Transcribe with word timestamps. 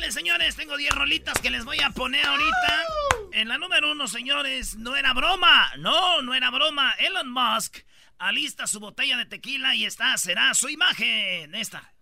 Órale, 0.00 0.12
señores, 0.12 0.56
tengo 0.56 0.78
10 0.78 0.94
rolitas 0.94 1.38
que 1.42 1.50
les 1.50 1.66
voy 1.66 1.78
a 1.80 1.90
poner 1.90 2.24
ahorita. 2.24 2.84
En 3.32 3.48
la 3.48 3.58
número 3.58 3.92
uno, 3.92 4.08
señores, 4.08 4.76
no 4.76 4.96
era 4.96 5.12
broma. 5.12 5.70
No, 5.76 6.22
no 6.22 6.34
era 6.34 6.48
broma. 6.48 6.94
Elon 6.98 7.30
Musk 7.30 7.80
alista 8.16 8.66
su 8.66 8.80
botella 8.80 9.18
de 9.18 9.26
tequila 9.26 9.74
y 9.74 9.84
esta 9.84 10.16
será 10.16 10.54
su 10.54 10.70
imagen. 10.70 11.54
Esta. 11.54 11.92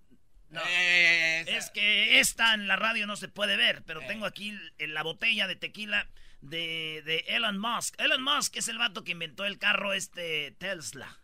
No. 0.48 0.60
es 0.64 1.70
que 1.70 2.20
esta 2.20 2.54
en 2.54 2.68
la 2.68 2.76
radio 2.76 3.04
no 3.08 3.16
se 3.16 3.26
puede 3.26 3.56
ver, 3.56 3.82
pero 3.84 4.00
tengo 4.06 4.26
aquí 4.26 4.56
la 4.78 5.02
botella 5.02 5.48
de 5.48 5.56
tequila 5.56 6.08
de, 6.40 7.02
de 7.04 7.24
Elon 7.26 7.58
Musk. 7.58 8.00
Elon 8.00 8.22
Musk 8.22 8.58
es 8.58 8.68
el 8.68 8.78
vato 8.78 9.02
que 9.02 9.10
inventó 9.10 9.44
el 9.44 9.58
carro 9.58 9.92
este 9.92 10.52
Tesla. 10.52 11.17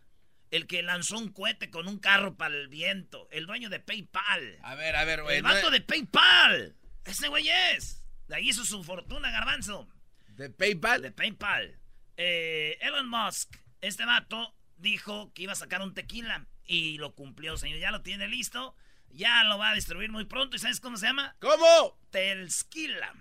El 0.55 0.67
que 0.67 0.81
lanzó 0.83 1.17
un 1.17 1.33
cohete 1.33 1.69
con 1.69 1.85
un 1.89 1.99
carro 1.99 2.37
para 2.37 2.55
el 2.55 2.69
viento. 2.69 3.27
El 3.29 3.45
dueño 3.45 3.69
de 3.69 3.81
PayPal. 3.81 4.57
A 4.63 4.75
ver, 4.75 4.95
a 4.95 5.03
ver, 5.03 5.21
güey. 5.21 5.35
El 5.35 5.43
vato 5.43 5.69
de 5.69 5.81
PayPal. 5.81 6.77
Ese 7.03 7.27
güey 7.27 7.49
es. 7.49 8.07
De 8.29 8.35
ahí 8.35 8.47
hizo 8.47 8.63
su 8.63 8.81
fortuna, 8.81 9.31
garbanzo. 9.31 9.89
¿De 10.29 10.49
PayPal? 10.49 11.01
De 11.01 11.11
PayPal. 11.11 11.77
Eh, 12.15 12.77
Elon 12.79 13.09
Musk, 13.09 13.53
este 13.81 14.05
vato, 14.05 14.55
dijo 14.77 15.33
que 15.33 15.43
iba 15.43 15.51
a 15.51 15.57
sacar 15.57 15.81
un 15.81 15.93
tequila. 15.93 16.47
Y 16.63 16.99
lo 16.99 17.15
cumplió, 17.15 17.57
señor. 17.57 17.79
Ya 17.79 17.91
lo 17.91 18.01
tiene 18.01 18.29
listo. 18.29 18.77
Ya 19.09 19.43
lo 19.43 19.57
va 19.57 19.71
a 19.71 19.75
distribuir 19.75 20.09
muy 20.09 20.23
pronto. 20.23 20.55
¿Y 20.55 20.59
sabes 20.59 20.79
cómo 20.79 20.95
se 20.95 21.07
llama? 21.07 21.35
¿Cómo? 21.41 21.99
Telskila. 22.11 23.13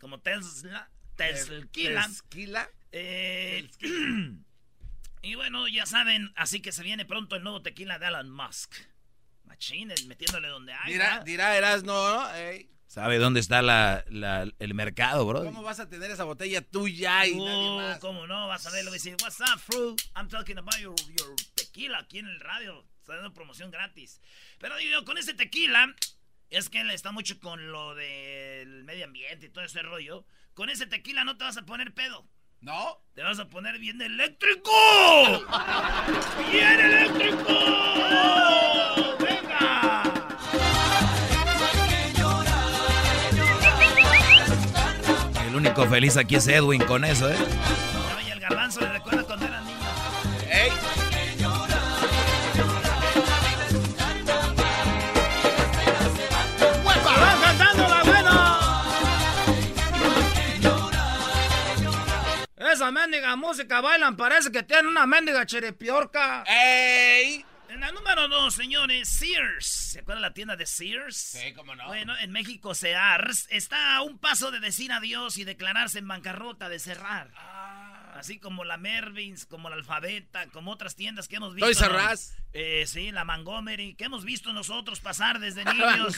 Como 0.00 0.20
Tesla. 0.20 0.90
Telskila. 1.16 2.02
¿Telskila? 2.02 2.70
Eh, 2.92 3.68
y 5.22 5.34
bueno, 5.34 5.66
ya 5.68 5.86
saben, 5.86 6.32
así 6.36 6.60
que 6.60 6.72
se 6.72 6.82
viene 6.82 7.04
pronto 7.04 7.36
el 7.36 7.42
nuevo 7.42 7.62
tequila 7.62 7.98
de 7.98 8.06
Elon 8.06 8.30
Musk. 8.30 8.74
Machines, 9.44 10.06
metiéndole 10.06 10.48
donde 10.48 10.72
hay. 10.72 10.92
Dirá, 10.92 11.20
dirá 11.24 11.56
Eras, 11.56 11.82
no, 11.84 11.92
¿no? 12.14 12.34
Ey, 12.34 12.70
¿Sabe 12.86 13.18
dónde 13.18 13.40
está 13.40 13.60
la, 13.60 14.02
la- 14.08 14.46
el 14.58 14.74
mercado, 14.74 15.26
bro? 15.26 15.44
¿Cómo 15.44 15.62
vas 15.62 15.78
a 15.80 15.88
tener 15.90 16.10
esa 16.10 16.24
botella 16.24 16.62
tuya 16.62 17.26
y 17.26 17.36
nadie 17.36 17.68
Uh, 17.68 17.76
más? 17.76 17.98
¿Cómo 17.98 18.26
no? 18.26 18.48
Vas 18.48 18.66
a 18.66 18.70
verlo 18.70 18.90
y 18.90 18.94
decir, 18.94 19.14
What's 19.20 19.40
up, 19.40 19.58
fruit? 19.58 20.00
I'm 20.16 20.28
talking 20.28 20.56
about 20.58 20.76
your, 20.78 20.94
your 21.18 21.34
tequila 21.54 21.98
aquí 21.98 22.18
en 22.18 22.28
el 22.28 22.40
radio. 22.40 22.86
Está 23.00 23.16
dando 23.16 23.34
promoción 23.34 23.70
gratis. 23.70 24.20
Pero 24.58 24.76
digo, 24.78 25.04
con 25.04 25.18
ese 25.18 25.34
tequila, 25.34 25.94
es 26.50 26.70
que 26.70 26.80
él 26.80 26.90
está 26.90 27.12
mucho 27.12 27.38
con 27.40 27.70
lo 27.72 27.94
del 27.94 28.84
medio 28.84 29.04
ambiente 29.04 29.46
y 29.46 29.50
todo 29.50 29.64
ese 29.64 29.82
rollo. 29.82 30.24
Con 30.54 30.70
ese 30.70 30.86
tequila 30.86 31.24
no 31.24 31.36
te 31.36 31.44
vas 31.44 31.58
a 31.58 31.66
poner 31.66 31.92
pedo. 31.92 32.26
¿No? 32.60 32.98
Te 33.14 33.22
vas 33.22 33.38
a 33.38 33.48
poner 33.48 33.78
bien 33.78 34.00
eléctrico. 34.02 34.70
¡Bien 36.50 36.80
eléctrico! 36.80 37.52
¡Venga! 39.20 40.02
El 45.46 45.54
único 45.54 45.86
feliz 45.86 46.16
aquí 46.16 46.34
es 46.34 46.48
Edwin 46.48 46.82
con 46.84 47.04
eso, 47.04 47.30
¿eh? 47.30 47.36
Oye, 48.16 48.32
el 48.32 48.40
garbanzo 48.40 48.80
le 48.80 48.88
recuerda 48.88 49.22
cuando 49.22 49.37
Mendiga 62.90 63.36
música 63.36 63.80
bailan, 63.80 64.16
parece 64.16 64.50
que 64.50 64.62
tienen 64.62 64.86
una 64.86 65.06
mendiga 65.06 65.44
chiripiorca. 65.46 66.44
¡Ey! 66.46 67.44
En 67.68 67.80
la 67.80 67.92
número 67.92 68.28
dos, 68.28 68.54
señores, 68.54 69.08
Sears. 69.08 69.66
¿Se 69.66 69.98
acuerdan 70.00 70.22
la 70.22 70.32
tienda 70.32 70.56
de 70.56 70.64
Sears? 70.64 71.16
Sí, 71.16 71.52
cómo 71.52 71.74
no. 71.74 71.86
Bueno, 71.86 72.16
en 72.16 72.32
México 72.32 72.74
Sears 72.74 73.46
está 73.50 73.96
a 73.96 74.02
un 74.02 74.18
paso 74.18 74.50
de 74.50 74.58
decir 74.58 74.90
adiós 74.90 75.36
y 75.36 75.44
declararse 75.44 75.98
en 75.98 76.08
bancarrota, 76.08 76.70
de 76.70 76.78
cerrar. 76.78 77.30
Así 78.14 78.38
como 78.40 78.64
la 78.64 78.78
Mervins, 78.78 79.44
como 79.44 79.68
la 79.68 79.76
Alfabeta, 79.76 80.48
como 80.48 80.72
otras 80.72 80.96
tiendas 80.96 81.28
que 81.28 81.36
hemos 81.36 81.54
visto. 81.54 81.66
Toys 81.66 81.80
R. 81.82 81.98
Eh, 82.54 82.84
sí, 82.86 83.12
la 83.12 83.24
Montgomery, 83.24 83.94
que 83.94 84.06
hemos 84.06 84.24
visto 84.24 84.52
nosotros 84.52 85.00
pasar 85.00 85.38
desde 85.38 85.64
niños. 85.72 86.16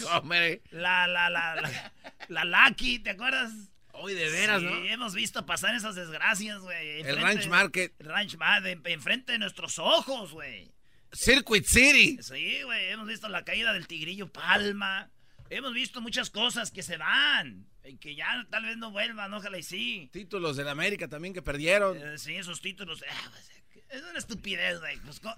La, 0.70 1.06
la, 1.08 1.28
la, 1.28 1.56
la, 1.56 1.92
la 2.28 2.44
Lucky, 2.44 3.00
¿te 3.00 3.10
acuerdas? 3.10 3.52
Hoy 3.92 4.14
de 4.14 4.30
veras, 4.30 4.60
sí, 4.60 4.66
¿no? 4.66 4.84
hemos 4.84 5.14
visto 5.14 5.44
pasar 5.44 5.74
esas 5.74 5.94
desgracias, 5.94 6.60
güey. 6.60 7.00
El 7.02 7.16
Ranch 7.16 7.46
Market. 7.48 7.94
El 7.98 8.06
Ranch 8.06 8.36
Market, 8.36 8.86
enfrente 8.86 9.32
de 9.32 9.38
nuestros 9.38 9.78
ojos, 9.78 10.32
güey. 10.32 10.72
Circuit 11.12 11.64
City. 11.66 12.18
Sí, 12.22 12.62
güey, 12.62 12.90
hemos 12.90 13.06
visto 13.08 13.28
la 13.28 13.44
caída 13.44 13.72
del 13.72 13.86
tigrillo 13.86 14.32
Palma. 14.32 15.10
Hemos 15.48 15.74
visto 15.74 16.00
muchas 16.00 16.30
cosas 16.30 16.70
que 16.70 16.82
se 16.82 16.96
van. 16.96 17.66
Y 17.84 17.96
que 17.98 18.14
ya 18.14 18.46
tal 18.50 18.64
vez 18.64 18.76
no 18.76 18.90
vuelvan, 18.92 19.34
ojalá 19.34 19.58
y 19.58 19.62
sí. 19.62 20.08
Títulos 20.12 20.56
del 20.56 20.68
América 20.68 21.08
también 21.08 21.34
que 21.34 21.42
perdieron. 21.42 21.96
Eh, 21.96 22.18
sí, 22.18 22.36
esos 22.36 22.60
títulos. 22.60 23.02
ah, 23.10 23.30
pues, 23.30 23.50
es 23.88 24.02
una 24.02 24.18
estupidez, 24.18 24.78
güey. 24.78 24.98
Pues, 25.00 25.20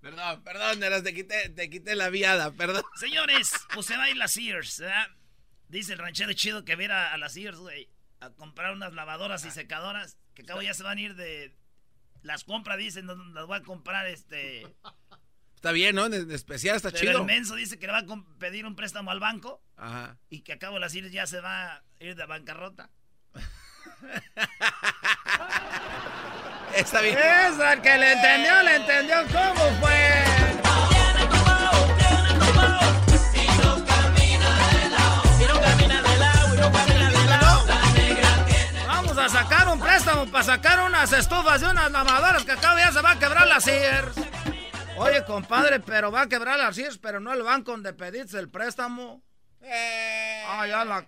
Perdón, 0.00 0.42
perdón, 0.42 1.04
te 1.04 1.14
quité, 1.14 1.48
te 1.50 1.70
quité 1.70 1.94
la 1.94 2.10
viada, 2.10 2.52
perdón. 2.52 2.82
Señores, 2.96 3.52
pues 3.72 3.86
se 3.86 3.96
va 3.96 4.04
a 4.04 4.10
ir 4.10 4.16
la 4.16 4.26
Sears, 4.26 4.80
¿verdad? 4.80 5.08
Dice 5.72 5.94
el 5.94 5.98
ranchero 5.98 6.34
chido 6.34 6.66
que 6.66 6.76
va 6.76 6.82
a 6.82 6.84
ir 6.84 6.92
a, 6.92 7.14
a 7.14 7.16
la 7.16 7.30
Sears, 7.30 7.56
güey, 7.56 7.88
a 8.20 8.28
comprar 8.28 8.74
unas 8.74 8.92
lavadoras 8.92 9.42
y 9.46 9.50
secadoras. 9.50 10.18
Que 10.34 10.42
acabo 10.42 10.60
ya 10.60 10.74
se 10.74 10.82
van 10.82 10.98
a 10.98 11.00
ir 11.00 11.14
de. 11.14 11.56
Las 12.20 12.44
compras, 12.44 12.76
dicen, 12.76 13.06
no, 13.06 13.14
las 13.14 13.46
voy 13.46 13.56
a 13.58 13.62
comprar, 13.62 14.06
este. 14.06 14.66
Está 15.56 15.72
bien, 15.72 15.94
¿no? 15.94 16.04
En 16.06 16.30
especial 16.30 16.76
está 16.76 16.90
Pero 16.90 17.00
chido. 17.00 17.20
el 17.20 17.24
menso 17.24 17.54
dice 17.54 17.78
que 17.78 17.86
le 17.86 17.92
va 17.92 18.00
a 18.00 18.04
pedir 18.38 18.66
un 18.66 18.74
préstamo 18.74 19.12
al 19.12 19.20
banco 19.20 19.62
Ajá. 19.76 20.18
y 20.28 20.40
que 20.40 20.52
acabo 20.54 20.78
la 20.80 20.88
Sears 20.90 21.12
ya 21.12 21.24
se 21.26 21.40
va 21.40 21.76
a 21.76 21.82
ir 22.00 22.16
de 22.16 22.26
bancarrota. 22.26 22.90
Está 26.76 27.00
bien. 27.00 27.16
Eso, 27.16 27.64
el 27.70 27.80
que 27.80 27.96
le 27.96 28.12
entendió, 28.12 28.62
le 28.62 28.76
entendió 28.76 29.16
cómo 29.32 29.70
fue. 29.80 30.31
Un 39.72 39.80
préstamo 39.80 40.26
para 40.26 40.44
sacar 40.44 40.80
unas 40.80 41.12
estufas 41.12 41.62
y 41.62 41.64
unas 41.64 41.90
lavadoras 41.90 42.44
que 42.44 42.52
acá 42.52 42.76
ya 42.76 42.92
se 42.92 43.00
va 43.00 43.12
a 43.12 43.18
quebrar 43.18 43.46
la 43.48 43.58
Sears. 43.58 44.14
Oye, 44.98 45.24
compadre, 45.24 45.80
pero 45.80 46.12
va 46.12 46.22
a 46.22 46.28
quebrar 46.28 46.58
las 46.58 46.76
CIRS, 46.76 46.98
pero 46.98 47.20
no 47.20 47.32
el 47.32 47.42
banco 47.42 47.70
donde 47.70 47.94
pediste 47.94 48.38
el 48.38 48.50
préstamo. 48.50 49.22
Eh. 49.62 50.44
Ah, 50.46 50.66
ya 50.66 50.84
la... 50.84 51.06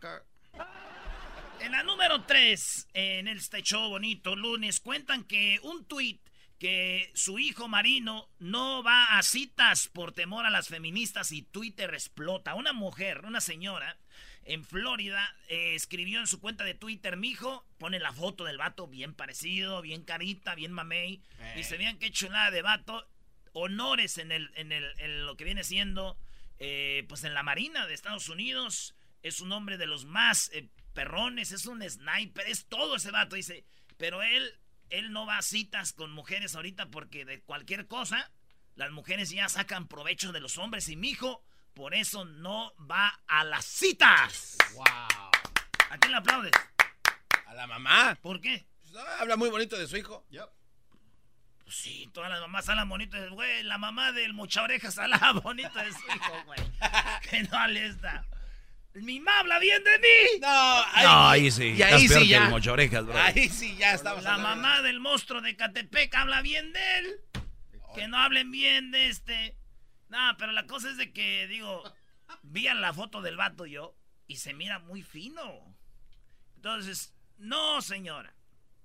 En 1.61 1.73
la 1.73 1.83
número 1.83 2.25
3, 2.25 2.89
en 2.95 3.29
este 3.29 3.63
show 3.63 3.91
bonito 3.91 4.35
lunes, 4.35 4.81
cuentan 4.81 5.25
que 5.25 5.61
un 5.63 5.85
tuit 5.85 6.23
que 6.59 7.11
su 7.15 7.39
hijo 7.39 7.69
Marino 7.69 8.31
no 8.39 8.83
va 8.83 9.19
a 9.19 9.23
citas 9.23 9.89
por 9.89 10.13
temor 10.13 10.47
a 10.47 10.51
las 10.51 10.69
feministas 10.69 11.33
y 11.33 11.43
Twitter 11.43 11.93
explota. 11.93 12.55
Una 12.55 12.73
mujer, 12.73 13.27
una 13.27 13.43
señora 13.43 13.99
en 14.47 14.65
Florida 14.65 15.35
eh, 15.49 15.75
escribió 15.75 16.21
en 16.21 16.27
su 16.27 16.41
cuenta 16.41 16.65
de 16.65 16.75
Twitter, 16.75 17.17
mi 17.17 17.31
hijo, 17.31 17.67
pone 17.79 17.99
la 17.99 18.13
foto 18.13 18.45
del 18.45 18.59
vato 18.59 18.87
bien 18.87 19.15
parecido, 19.15 19.81
bien 19.81 20.05
carita, 20.05 20.55
bien 20.55 20.73
mamey. 20.73 21.23
Y 21.57 21.65
se 21.65 21.77
vean 21.77 21.99
qué 21.99 22.11
chulada 22.11 22.51
de 22.51 22.63
vato. 22.63 23.09
Honores 23.53 24.19
en, 24.19 24.33
el, 24.33 24.51
en, 24.57 24.73
el, 24.73 24.93
en 24.99 25.27
lo 25.27 25.37
que 25.37 25.45
viene 25.45 25.65
siendo, 25.65 26.19
eh, 26.59 27.05
pues 27.09 27.25
en 27.25 27.35
la 27.35 27.43
Marina 27.43 27.87
de 27.87 27.95
Estados 27.95 28.29
Unidos. 28.29 28.95
Es 29.23 29.41
un 29.41 29.53
hombre 29.53 29.79
de 29.79 29.87
los 29.87 30.05
más 30.05 30.51
eh, 30.53 30.69
perrones, 30.93 31.53
es 31.53 31.65
un 31.67 31.83
sniper, 31.89 32.47
es 32.47 32.67
todo 32.67 32.97
ese 32.97 33.11
vato, 33.11 33.37
dice. 33.37 33.65
Pero 33.97 34.23
él, 34.23 34.53
él 34.91 35.13
no 35.13 35.25
va 35.25 35.39
a 35.39 35.43
citas 35.43 35.93
con 35.93 36.11
mujeres 36.11 36.55
ahorita 36.55 36.91
porque 36.91 37.25
de 37.25 37.41
cualquier 37.41 37.87
cosa, 37.87 38.31
las 38.75 38.91
mujeres 38.91 39.31
ya 39.31 39.49
sacan 39.49 39.89
provecho 39.89 40.33
de 40.33 40.41
los 40.41 40.59
hombres. 40.59 40.89
Y 40.89 40.97
mi 40.97 41.11
hijo, 41.11 41.43
por 41.75 41.95
eso 41.95 42.25
no 42.25 42.73
va 42.91 43.21
a 43.27 43.45
las 43.45 43.65
citas. 43.65 44.57
¡Wow! 44.75 44.85
¿A 44.85 45.99
quién 45.99 46.13
le 46.13 46.19
aplaudes? 46.19 46.53
A 47.47 47.55
la 47.55 47.67
mamá. 47.67 48.17
¿Por 48.23 48.41
qué? 48.41 48.65
Pues, 48.81 48.95
ah, 48.97 49.17
habla 49.21 49.37
muy 49.37 49.51
bonito 49.51 49.77
de 49.77 49.87
su 49.87 49.97
hijo. 49.97 50.25
Pues 50.31 51.77
sí, 51.77 52.09
todas 52.13 52.31
las 52.31 52.41
mamás 52.41 52.69
hablan 52.69 52.89
bonito 52.89 53.21
de 53.21 53.29
güey. 53.29 53.63
La 53.65 53.79
mamá 53.79 54.13
del 54.13 54.33
mucha 54.33 54.63
orejas 54.63 54.99
habla 54.99 55.33
bonito 55.43 55.79
de 55.79 55.93
su 55.93 56.07
hijo, 56.15 56.43
güey. 56.47 56.61
que 57.31 57.43
no 57.43 57.67
le 57.69 57.87
está. 57.87 58.25
Mi 58.95 59.19
mamá 59.19 59.41
habla 59.41 59.59
bien 59.59 59.83
de 59.83 59.99
mí. 59.99 60.41
No, 60.41 60.49
ahí, 60.49 61.05
no, 61.05 61.29
ahí 61.29 61.51
sí. 61.51 61.75
Y 61.77 61.83
ahí 61.83 62.07
sí 62.07 62.15
que 62.15 62.29
ya. 62.29 62.49
orejas, 62.71 63.05
bro. 63.05 63.19
Ahí 63.19 63.49
sí 63.49 63.77
ya 63.77 63.95
estamos. 63.95 64.23
La 64.23 64.35
hablando. 64.35 64.63
mamá 64.63 64.83
del 64.83 65.01
monstruo 65.01 65.41
de 65.41 65.57
Catepec 65.57 66.15
habla 66.15 66.43
bien 66.43 66.73
de 66.73 66.99
él. 66.99 67.21
Que 67.97 68.07
no 68.07 68.19
hablen 68.19 68.53
bien 68.53 68.93
de 68.93 69.09
este. 69.09 69.57
No, 70.15 70.37
pero 70.39 70.53
la 70.53 70.65
cosa 70.69 70.91
es 70.91 70.97
de 70.97 71.13
que, 71.13 71.49
digo, 71.49 71.83
vi 72.43 72.69
a 72.69 72.75
la 72.75 72.95
foto 72.95 73.21
del 73.21 73.37
vato 73.37 73.67
yo 73.67 73.97
y 74.29 74.37
se 74.37 74.55
mira 74.55 74.79
muy 74.79 75.03
fino. 75.03 75.77
Entonces, 76.55 77.13
no, 77.37 77.83
señora. 77.83 78.33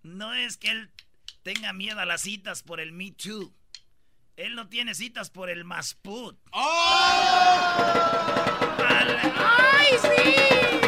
No 0.01 0.33
es 0.33 0.57
que 0.57 0.71
él 0.71 0.91
tenga 1.43 1.71
miedo 1.71 1.99
a 1.99 2.05
las 2.05 2.21
citas 2.21 2.63
por 2.63 2.79
el 2.79 2.93
Me 2.93 3.11
Too. 3.11 3.53
Él 4.37 4.55
no 4.55 4.69
tiene 4.69 4.95
citas 4.95 5.29
por 5.29 5.51
el 5.51 5.65
Masput. 5.65 6.39
¡Ay, 6.51 7.59
sí! 10.01 10.79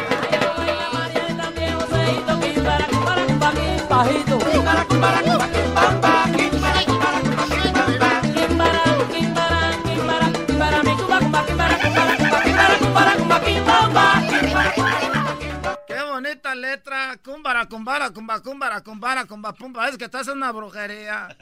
Qué 15.86 16.00
bonita 16.02 16.54
letra. 16.54 17.18
Cumbara, 17.22 17.66
cumbara, 17.66 18.10
cumba, 18.10 18.40
cumbara, 18.42 18.80
cumbara, 18.82 19.24
cumba, 19.26 19.52
pumba. 19.54 19.88
Es 19.88 19.98
que 19.98 20.04
estás 20.04 20.28
en 20.28 20.34
una 20.38 20.52
brujería. 20.52 21.36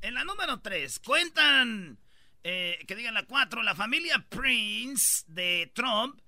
En 0.00 0.14
la 0.14 0.24
número 0.24 0.60
3, 0.60 0.98
cuentan, 1.00 1.98
eh, 2.42 2.78
que 2.86 2.94
digan 2.94 3.14
la 3.14 3.24
4, 3.24 3.62
la 3.62 3.74
familia 3.74 4.24
Prince 4.28 5.24
de 5.28 5.70
Trump 5.74 6.20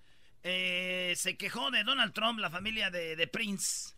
eh, 0.43 1.13
se 1.17 1.37
quejó 1.37 1.71
de 1.71 1.85
Donald 1.85 2.13
Trump, 2.15 2.39
la 2.39 2.51
familia 2.51 2.91
de, 2.91 3.17
de 3.17 3.27
Prince, 3.27 3.95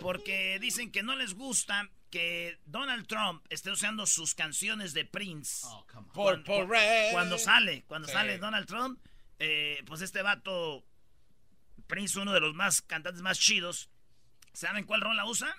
porque 0.00 0.58
dicen 0.60 0.90
que 0.90 1.02
no 1.02 1.14
les 1.14 1.34
gusta 1.34 1.88
que 2.10 2.58
Donald 2.64 3.06
Trump 3.06 3.44
esté 3.50 3.70
usando 3.70 4.04
sus 4.06 4.34
canciones 4.34 4.94
de 4.94 5.04
Prince. 5.04 5.64
Por, 6.12 6.42
por 6.42 6.68
Ray. 6.68 7.12
Cuando 7.12 7.38
sale, 7.38 7.84
cuando 7.86 8.08
Sí. 8.08 8.14
sale 8.14 8.38
Donald 8.38 8.66
Trump, 8.66 8.98
eh, 9.40 9.82
pues 9.86 10.00
este 10.02 10.22
vato, 10.22 10.84
Prince, 11.88 12.18
uno 12.20 12.32
de 12.32 12.40
los 12.40 12.54
más 12.54 12.80
cantantes 12.82 13.22
más 13.22 13.38
chidos, 13.38 13.90
¿saben 14.52 14.84
cuál 14.84 15.00
rola 15.00 15.24
usa? 15.26 15.52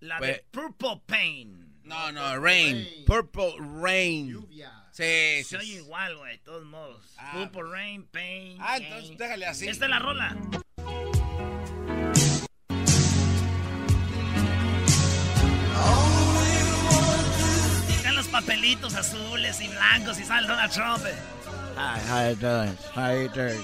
La 0.00 0.18
de 0.18 0.44
Pues- 0.50 0.66
Purple 0.76 1.02
Pain. 1.06 1.80
No, 1.84 2.10
no, 2.12 2.38
Rain. 2.40 3.04
Purple 3.06 3.54
Rain. 3.80 4.46
Sí, 4.92 5.02
Se 5.02 5.44
sí. 5.44 5.56
oye 5.56 5.74
igual, 5.74 6.16
güey, 6.16 6.32
de 6.32 6.38
todos 6.44 6.64
modos. 6.64 7.14
Ah, 7.18 7.32
Purple 7.34 7.70
Rain, 7.70 8.04
Pain. 8.08 8.56
Ah, 8.60 8.74
Pain. 8.78 8.84
entonces 8.84 9.18
déjale 9.18 9.46
así. 9.46 9.68
Esta 9.68 9.84
es 9.86 9.90
la 9.90 9.98
rola. 9.98 10.36
Están 17.88 18.16
los 18.16 18.26
papelitos 18.28 18.94
azules 18.94 19.60
y 19.60 19.68
blancos 19.68 20.18
y 20.18 20.24
sale 20.24 20.46
Donald 20.48 20.72
Trump. 20.72 21.04
Hi, 21.76 21.98
how 21.98 22.28
you 22.28 22.34
doing? 22.36 22.76
How 22.94 23.12
you 23.12 23.28
doing? 23.28 23.60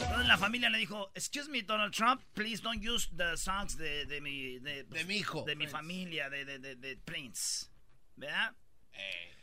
Entonces 0.00 0.28
la 0.28 0.36
familia 0.38 0.70
le 0.70 0.78
dijo, 0.78 1.10
excuse 1.14 1.48
me, 1.48 1.62
Donald 1.62 1.92
Trump, 1.92 2.22
please 2.34 2.60
don't 2.62 2.80
use 2.82 3.08
the 3.16 3.36
songs 3.36 3.76
de, 3.76 4.06
de 4.06 4.20
mi... 4.20 4.58
De, 4.58 4.84
De 4.84 5.04
mi 5.04 5.16
hijo, 5.18 5.44
De 5.44 5.54
mi 5.54 5.64
Prince. 5.66 5.72
familia, 5.72 6.30
de, 6.30 6.44
de, 6.44 6.58
de, 6.58 6.76
de 6.76 6.96
Prince. 7.04 7.66
¿Verdad? 8.16 8.52
Eh, 8.92 9.34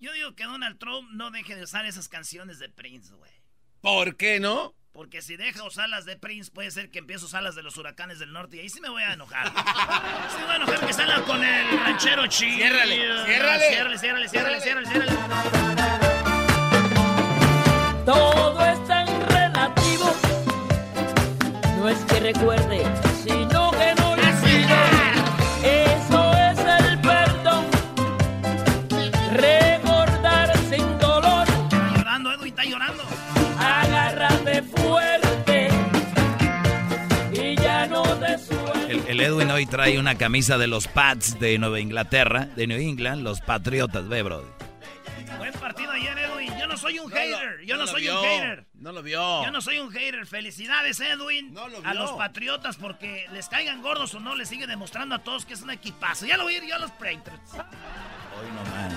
Yo 0.00 0.12
digo 0.12 0.34
que 0.34 0.44
Donald 0.44 0.78
Trump 0.78 1.08
no 1.12 1.30
deje 1.30 1.54
de 1.56 1.62
usar 1.62 1.84
esas 1.86 2.08
canciones 2.08 2.58
de 2.58 2.68
Prince, 2.68 3.12
güey. 3.14 3.30
¿Por 3.80 4.16
qué 4.16 4.40
no? 4.40 4.74
Porque 4.94 5.22
si 5.22 5.36
deja 5.36 5.64
usar 5.64 5.88
las 5.88 6.04
de 6.04 6.16
Prince, 6.16 6.52
puede 6.52 6.70
ser 6.70 6.88
que 6.88 7.00
empiece 7.00 7.24
a 7.24 7.26
usar 7.26 7.42
las 7.42 7.56
de 7.56 7.64
los 7.64 7.76
huracanes 7.76 8.20
del 8.20 8.32
norte. 8.32 8.58
Y 8.58 8.60
ahí 8.60 8.68
sí 8.68 8.80
me 8.80 8.88
voy 8.88 9.02
a 9.02 9.12
enojar. 9.12 9.48
sí 10.30 10.36
me 10.38 10.44
voy 10.44 10.52
a 10.52 10.56
enojar 10.56 10.86
que 10.86 10.92
salga 10.92 11.20
con 11.22 11.42
el 11.42 11.80
ranchero 11.80 12.28
chido. 12.28 12.58
Ciérrale, 12.58 12.94
ciérrale. 12.94 13.68
Ciérrale, 13.68 13.98
ciérrale, 13.98 14.28
ciérrale, 14.28 14.60
ciérrale, 14.60 14.86
ciérrale. 14.86 15.12
Todo 18.06 18.64
es 18.66 18.86
tan 18.86 19.28
relativo. 19.30 20.14
No 21.78 21.88
es 21.88 21.98
que 22.04 22.20
recuerde, 22.20 22.84
Edwin 39.24 39.50
hoy 39.50 39.66
trae 39.66 39.98
una 39.98 40.16
camisa 40.16 40.58
de 40.58 40.66
los 40.66 40.86
Pats 40.86 41.38
de 41.40 41.58
Nueva 41.58 41.80
Inglaterra, 41.80 42.44
de 42.56 42.66
New 42.66 42.78
England, 42.78 43.22
los 43.22 43.40
Patriotas, 43.40 44.06
ve, 44.08 44.22
bro. 44.22 44.44
Buen 45.38 45.52
partido 45.54 45.90
ayer, 45.92 46.16
Edwin. 46.18 46.52
Yo 46.58 46.66
no 46.66 46.76
soy 46.76 46.98
un 46.98 47.08
No 47.10 47.16
lo- 47.16 47.20
hater. 47.22 47.64
Yo 47.66 47.76
no, 47.76 47.86
soy 47.86 48.02
vio. 48.02 48.20
un 48.20 48.26
hater. 48.28 48.66
No 48.74 48.92
lo 48.92 49.02
vio. 49.02 49.44
Yo 49.44 49.50
no 49.50 49.60
soy 49.62 49.78
un 49.78 49.90
hater. 49.90 50.26
Felicidades, 50.26 51.00
Edwin. 51.00 51.52
No 51.54 51.68
lo 51.68 51.78
a 51.78 51.92
vio. 51.92 51.94
los 52.02 52.12
patriotas 52.12 52.76
porque 52.76 53.26
les 53.32 53.48
caigan 53.48 53.80
gordos 53.82 54.14
o 54.14 54.20
no, 54.20 54.34
les 54.36 54.48
sigue 54.48 54.66
demostrando 54.66 55.14
a 55.14 55.18
todos 55.20 55.44
que 55.46 55.54
es 55.54 55.62
un 55.62 55.70
equipazo. 55.70 56.26
Ya 56.26 56.36
lo 56.36 56.44
voy 56.44 56.54
a 56.54 56.58
ir 56.58 56.64
yo 56.68 56.74
a 56.74 56.78
los 56.78 56.90
Patriots. 56.92 57.52
Hoy 57.54 58.50
nomás. 58.54 58.94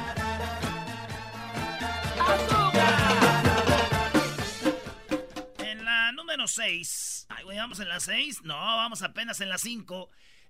En 5.59 5.85
la 5.85 6.11
número 6.11 6.47
6. 6.47 7.16
Ay, 7.29 7.43
güey, 7.43 7.57
¿vamos 7.57 7.79
en 7.79 7.89
la 7.89 7.99
6? 7.99 8.43
No, 8.43 8.55
vamos 8.55 9.01
apenas 9.01 9.41
en 9.41 9.49
la 9.49 9.57
5. 9.57 10.09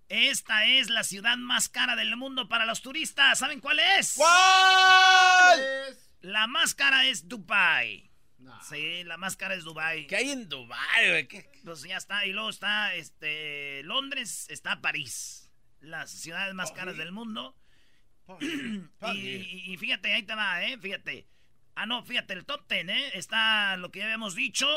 Esta 0.10 0.66
es 0.66 0.90
la 0.90 1.04
ciudad 1.04 1.36
más 1.38 1.70
cara 1.70 1.96
del 1.96 2.16
mundo 2.16 2.48
para 2.48 2.66
los 2.66 2.82
turistas. 2.82 3.40
¿Saben 3.40 3.60
cuál 3.60 3.80
es? 3.80 4.14
¿Cuál? 4.16 5.60
La 6.22 6.48
más 6.48 6.74
cara 6.74 7.06
es 7.06 7.28
Dubai. 7.28 8.10
Sí, 8.70 9.04
la 9.04 9.18
más 9.18 9.36
cara 9.36 9.56
es 9.56 9.64
Dubai. 9.64 10.08
¿Qué 10.08 10.16
hay 10.18 10.30
en 10.30 10.48
Dubái, 10.48 11.10
güey? 11.10 11.28
¿Qué- 11.28 11.50
Pues 11.66 11.82
ya 11.84 11.98
está. 11.98 12.26
Y 12.26 12.32
luego 12.32 12.50
está 12.50 12.94
este 12.94 13.82
Londres, 13.84 14.46
está 14.50 14.80
París. 14.80 15.50
Las 15.82 16.12
ciudades 16.12 16.54
más 16.54 16.72
caras 16.72 16.98
del 16.98 17.12
mundo. 17.12 17.56
Y, 18.42 18.46
y- 19.18 19.74
y 19.74 19.78
fíjate, 19.78 20.14
ahí 20.14 20.24
te 20.24 20.36
va, 20.36 20.64
¿eh? 20.64 20.78
Fíjate. 20.78 21.28
Ah, 21.76 21.86
no, 21.86 22.04
fíjate, 22.04 22.34
el 22.34 22.46
top 22.46 22.68
10, 22.70 22.90
¿eh? 22.90 23.12
Está 23.18 23.78
lo 23.78 23.92
que 23.92 24.00
ya 24.00 24.06
habíamos 24.06 24.36
dicho. 24.36 24.68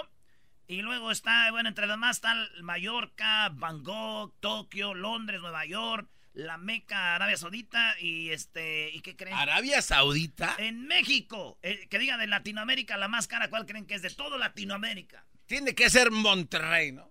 Y 0.70 0.82
luego 0.82 1.10
está, 1.10 1.50
bueno, 1.50 1.68
entre 1.68 1.88
las 1.88 1.98
más 1.98 2.18
están 2.18 2.38
Mallorca, 2.62 3.48
Bangkok, 3.48 4.36
Tokio, 4.38 4.94
Londres, 4.94 5.40
Nueva 5.40 5.66
York, 5.66 6.08
la 6.32 6.58
Meca, 6.58 7.16
Arabia 7.16 7.36
Saudita 7.36 7.96
y 8.00 8.30
este, 8.30 8.90
¿y 8.94 9.00
qué 9.00 9.16
creen? 9.16 9.34
¿Arabia 9.36 9.82
Saudita? 9.82 10.54
En 10.58 10.86
México, 10.86 11.58
eh, 11.62 11.88
que 11.90 11.98
diga 11.98 12.16
de 12.18 12.28
Latinoamérica 12.28 12.96
la 12.96 13.08
más 13.08 13.26
cara, 13.26 13.50
¿cuál 13.50 13.66
creen 13.66 13.84
que 13.84 13.96
es? 13.96 14.02
De 14.02 14.10
todo 14.10 14.38
Latinoamérica. 14.38 15.26
Tiene 15.46 15.74
que 15.74 15.90
ser 15.90 16.12
Monterrey, 16.12 16.92
¿no? 16.92 17.10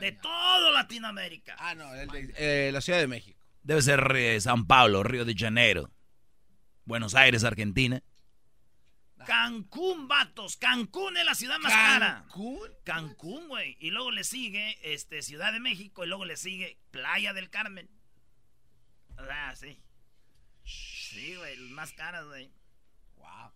De 0.00 0.10
todo 0.10 0.72
Latinoamérica. 0.72 1.54
Ah, 1.60 1.76
no, 1.76 1.94
el 1.94 2.08
de- 2.08 2.34
eh, 2.36 2.70
la 2.72 2.80
Ciudad 2.80 2.98
de 2.98 3.06
México. 3.06 3.38
Debe 3.62 3.82
ser 3.82 4.12
eh, 4.16 4.40
San 4.40 4.66
Pablo, 4.66 5.04
Río 5.04 5.24
de 5.24 5.36
Janeiro. 5.36 5.92
Buenos 6.84 7.14
Aires, 7.14 7.44
Argentina. 7.44 8.02
Cancún, 9.26 10.08
vatos. 10.08 10.56
Cancún 10.56 11.16
es 11.16 11.24
la 11.24 11.34
ciudad 11.34 11.58
más 11.58 11.72
cara. 11.72 12.22
¿Cancún? 12.22 12.70
Cancún, 12.84 13.48
güey. 13.48 13.76
Y 13.80 13.90
luego 13.90 14.10
le 14.10 14.24
sigue 14.24 14.78
este, 14.82 15.22
Ciudad 15.22 15.52
de 15.52 15.60
México 15.60 16.04
y 16.04 16.08
luego 16.08 16.24
le 16.24 16.36
sigue 16.36 16.78
Playa 16.90 17.32
del 17.32 17.50
Carmen. 17.50 17.90
Ah, 19.18 19.54
sí. 19.56 19.82
Sí, 20.64 21.34
güey, 21.36 21.56
más 21.70 21.92
caras, 21.92 22.26
güey. 22.26 22.50
Wow. 23.16 23.52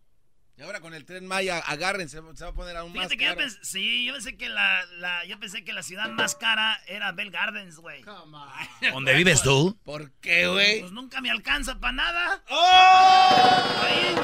Y 0.57 0.63
ahora 0.63 0.81
con 0.81 0.93
el 0.93 1.05
tren 1.07 1.27
Maya, 1.27 1.59
agárrense, 1.59 2.21
se 2.35 2.45
va 2.45 2.51
a 2.51 2.53
poner 2.53 2.77
aún 2.77 2.93
Fíjate 2.93 3.17
más 3.17 3.19
que 3.19 3.25
yo 3.25 3.37
pensé, 3.37 3.59
sí, 3.63 4.05
yo 4.05 4.13
pensé 4.13 4.37
que 4.37 4.49
la, 4.49 4.85
la, 4.99 5.25
yo 5.25 5.39
pensé 5.41 5.65
que 5.65 5.73
la 5.73 5.83
ciudad 5.83 6.11
más 6.11 6.35
cara 6.35 6.79
era 6.87 7.13
Bell 7.13 7.31
Gardens, 7.31 7.77
güey. 7.77 8.03
¿Dónde 8.93 9.15
vives 9.15 9.43
tú? 9.43 9.79
¿Por 9.85 10.11
qué, 10.21 10.47
güey? 10.49 10.81
Pues 10.81 10.93
nunca 10.93 11.21
me 11.21 11.31
alcanza 11.31 11.79
para 11.79 11.93
nada. 11.93 12.43
¡Oh! 12.51 13.85
Ahí, 13.85 14.15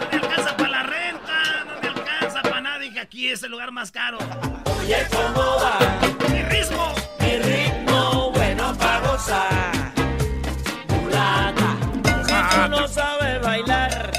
no 0.00 0.06
me 0.10 0.16
alcanza 0.26 0.56
para 0.56 0.68
la 0.70 0.82
renta, 0.84 1.64
no 1.66 1.80
me 1.82 1.88
alcanza 1.88 2.42
para 2.42 2.60
nada. 2.60 2.78
Dije, 2.78 3.00
aquí 3.00 3.28
es 3.28 3.42
el 3.42 3.50
lugar 3.50 3.70
más 3.70 3.90
caro. 3.92 4.18
Oye, 4.78 5.06
¿cómo 5.10 5.56
va? 5.62 5.78
Mi 6.30 6.42
ritmo. 6.42 6.94
Mi 7.20 7.38
ritmo 7.38 8.30
bueno 8.32 8.76
para 8.78 9.00
gozar. 9.00 9.92
Mulata, 10.88 11.76
si 12.26 12.54
tú 12.56 12.68
no 12.70 12.88
sabes 12.88 13.40
bailar, 13.42 14.10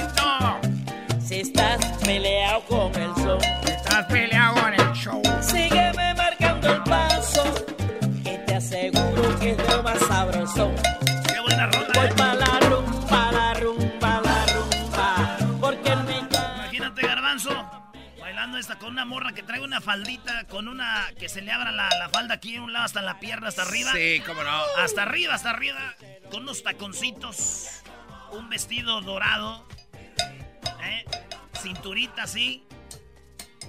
peleado 2.06 2.62
con 2.66 2.96
el 2.96 3.16
son, 3.16 3.40
Estás 3.68 4.06
peleado 4.06 4.68
en 4.68 4.74
el 4.80 4.94
show. 4.94 5.22
sígueme 5.42 6.14
marcando 6.16 6.72
el 6.74 6.84
paso, 6.84 7.44
que 8.24 8.38
te 8.46 8.56
aseguro 8.56 9.40
que 9.40 9.52
es 9.52 9.70
lo 9.70 9.84
más 9.84 10.00
sabroso. 10.00 10.72
qué 11.28 11.40
buena 11.42 11.68
rola, 11.68 11.88
Voy 11.96 12.08
eh. 12.08 12.14
pa' 12.16 12.34
la 12.36 12.60
rumba, 12.70 13.32
la 13.32 13.54
rumba, 13.56 14.22
la 14.24 14.46
rumba, 14.48 15.38
porque 15.60 15.90
casa... 15.90 16.54
Imagínate, 16.58 17.02
Garbanzo, 17.02 17.70
bailando 18.20 18.58
esta 18.58 18.78
con 18.78 18.90
una 18.90 19.06
morra 19.06 19.34
que 19.34 19.44
trae 19.44 19.62
una 19.62 19.82
faldita, 19.82 20.46
con 20.48 20.68
una 20.68 21.08
que 21.18 21.28
se 21.30 21.42
le 21.42 21.52
abra 21.52 21.72
la, 21.72 21.90
la 21.98 22.10
falda 22.10 22.36
aquí 22.36 22.56
en 22.56 22.64
un 22.64 22.74
lado 22.74 22.86
hasta 22.86 23.02
la 23.02 23.20
pierna, 23.20 23.48
hasta 23.50 23.64
arriba. 23.64 23.92
Sí, 23.94 24.22
cómo 24.26 24.44
no. 24.44 24.62
Hasta 24.78 25.04
arriba, 25.04 25.34
hasta 25.34 25.50
arriba, 25.52 25.80
con 26.32 26.44
unos 26.44 26.64
taconcitos, 26.64 27.82
un 28.32 28.50
vestido 28.50 29.02
dorado, 29.02 29.66
¿eh? 30.84 31.06
Cinturita 31.62 32.24
así, 32.24 32.64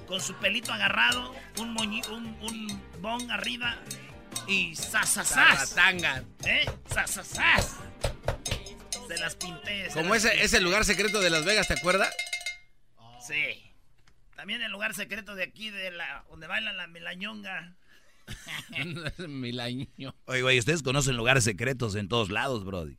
con 0.07 0.21
su 0.21 0.35
pelito 0.35 0.73
agarrado, 0.73 1.35
un, 1.59 1.75
moñi- 1.75 2.07
un, 2.09 2.26
un 2.43 2.83
bong 3.00 3.31
arriba 3.31 3.76
y 4.49 4.75
sasasas, 4.76 5.75
Tanga. 5.75 6.23
¿eh? 6.45 6.64
Sasasas. 6.93 7.76
Se 9.09 9.19
las 9.19 9.37
pinté. 9.37 9.88
se 9.88 9.95
Como 9.95 10.14
las 10.14 10.19
ese, 10.25 10.31
pinté. 10.31 10.45
ese 10.45 10.61
lugar 10.61 10.85
secreto 10.85 11.21
de 11.21 11.31
Las 11.31 11.45
Vegas, 11.45 11.69
¿te 11.69 11.75
acuerdas? 11.75 12.12
Sí. 13.26 13.62
También 14.37 14.61
el 14.62 14.71
lugar 14.71 14.95
secreto 14.95 15.35
de 15.35 15.45
aquí, 15.45 15.71
de 15.71 15.90
la 15.93 16.25
donde 16.28 16.47
baila 16.47 16.73
la 16.73 16.87
milañonga. 16.87 17.75
Milaño. 19.28 19.87
Oye, 20.26 20.43
güey, 20.43 20.59
ustedes 20.59 20.83
conocen 20.83 21.16
lugares 21.16 21.45
secretos 21.45 21.95
en 21.95 22.09
todos 22.09 22.31
lados, 22.31 22.64
Brody. 22.64 22.99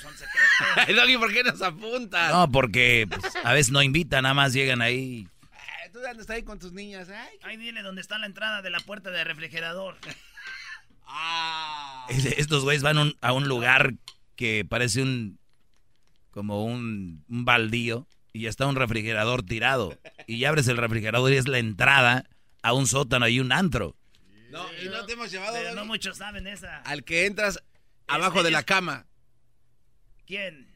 Son 0.00 0.12
secretos. 0.12 0.76
Ay, 0.88 0.94
Doggy, 0.94 1.16
¿por 1.18 1.32
qué 1.32 1.42
nos 1.44 1.60
apuntas? 1.62 2.32
No, 2.32 2.50
porque 2.50 3.06
pues, 3.08 3.32
a 3.44 3.52
veces 3.52 3.72
no 3.72 3.82
invitan, 3.82 4.22
nada 4.22 4.34
más 4.34 4.52
llegan 4.52 4.80
ahí. 4.82 5.28
Ay, 5.52 5.90
Tú 5.92 5.98
andas 6.06 6.28
ahí 6.30 6.42
con 6.42 6.58
tus 6.58 6.72
niñas. 6.72 7.08
Ay, 7.08 7.38
qué- 7.40 7.46
Ahí 7.46 7.56
dile 7.56 7.82
dónde 7.82 8.00
está 8.00 8.18
la 8.18 8.26
entrada 8.26 8.62
de 8.62 8.70
la 8.70 8.80
puerta 8.80 9.10
de 9.10 9.24
refrigerador. 9.24 9.96
Ah. 11.06 12.06
Es- 12.08 12.24
Estos 12.24 12.62
güeyes 12.64 12.82
van 12.82 12.98
un- 12.98 13.16
a 13.20 13.32
un 13.32 13.46
lugar 13.48 13.94
que 14.36 14.64
parece 14.68 15.02
un. 15.02 15.38
como 16.30 16.64
un, 16.64 17.22
un 17.28 17.44
baldío 17.44 18.06
y 18.32 18.46
está 18.46 18.66
un 18.66 18.76
refrigerador 18.76 19.42
tirado. 19.42 19.98
Y 20.26 20.44
abres 20.46 20.68
el 20.68 20.78
refrigerador 20.78 21.30
y 21.32 21.36
es 21.36 21.46
la 21.48 21.58
entrada 21.58 22.24
a 22.62 22.72
un 22.72 22.86
sótano 22.86 23.28
y 23.28 23.40
un 23.40 23.52
antro. 23.52 23.94
No, 24.50 24.64
y 24.82 24.88
no 24.88 25.04
te 25.04 25.12
hemos 25.14 25.30
llevado 25.30 25.52
Pero 25.54 25.74
no 25.74 25.84
muchos 25.84 26.16
saben 26.16 26.46
esa. 26.46 26.78
al 26.82 27.04
que 27.04 27.26
entras 27.26 27.62
abajo 28.08 28.42
de 28.42 28.50
la 28.50 28.62
cama. 28.62 29.04
¿Quién? 30.32 30.66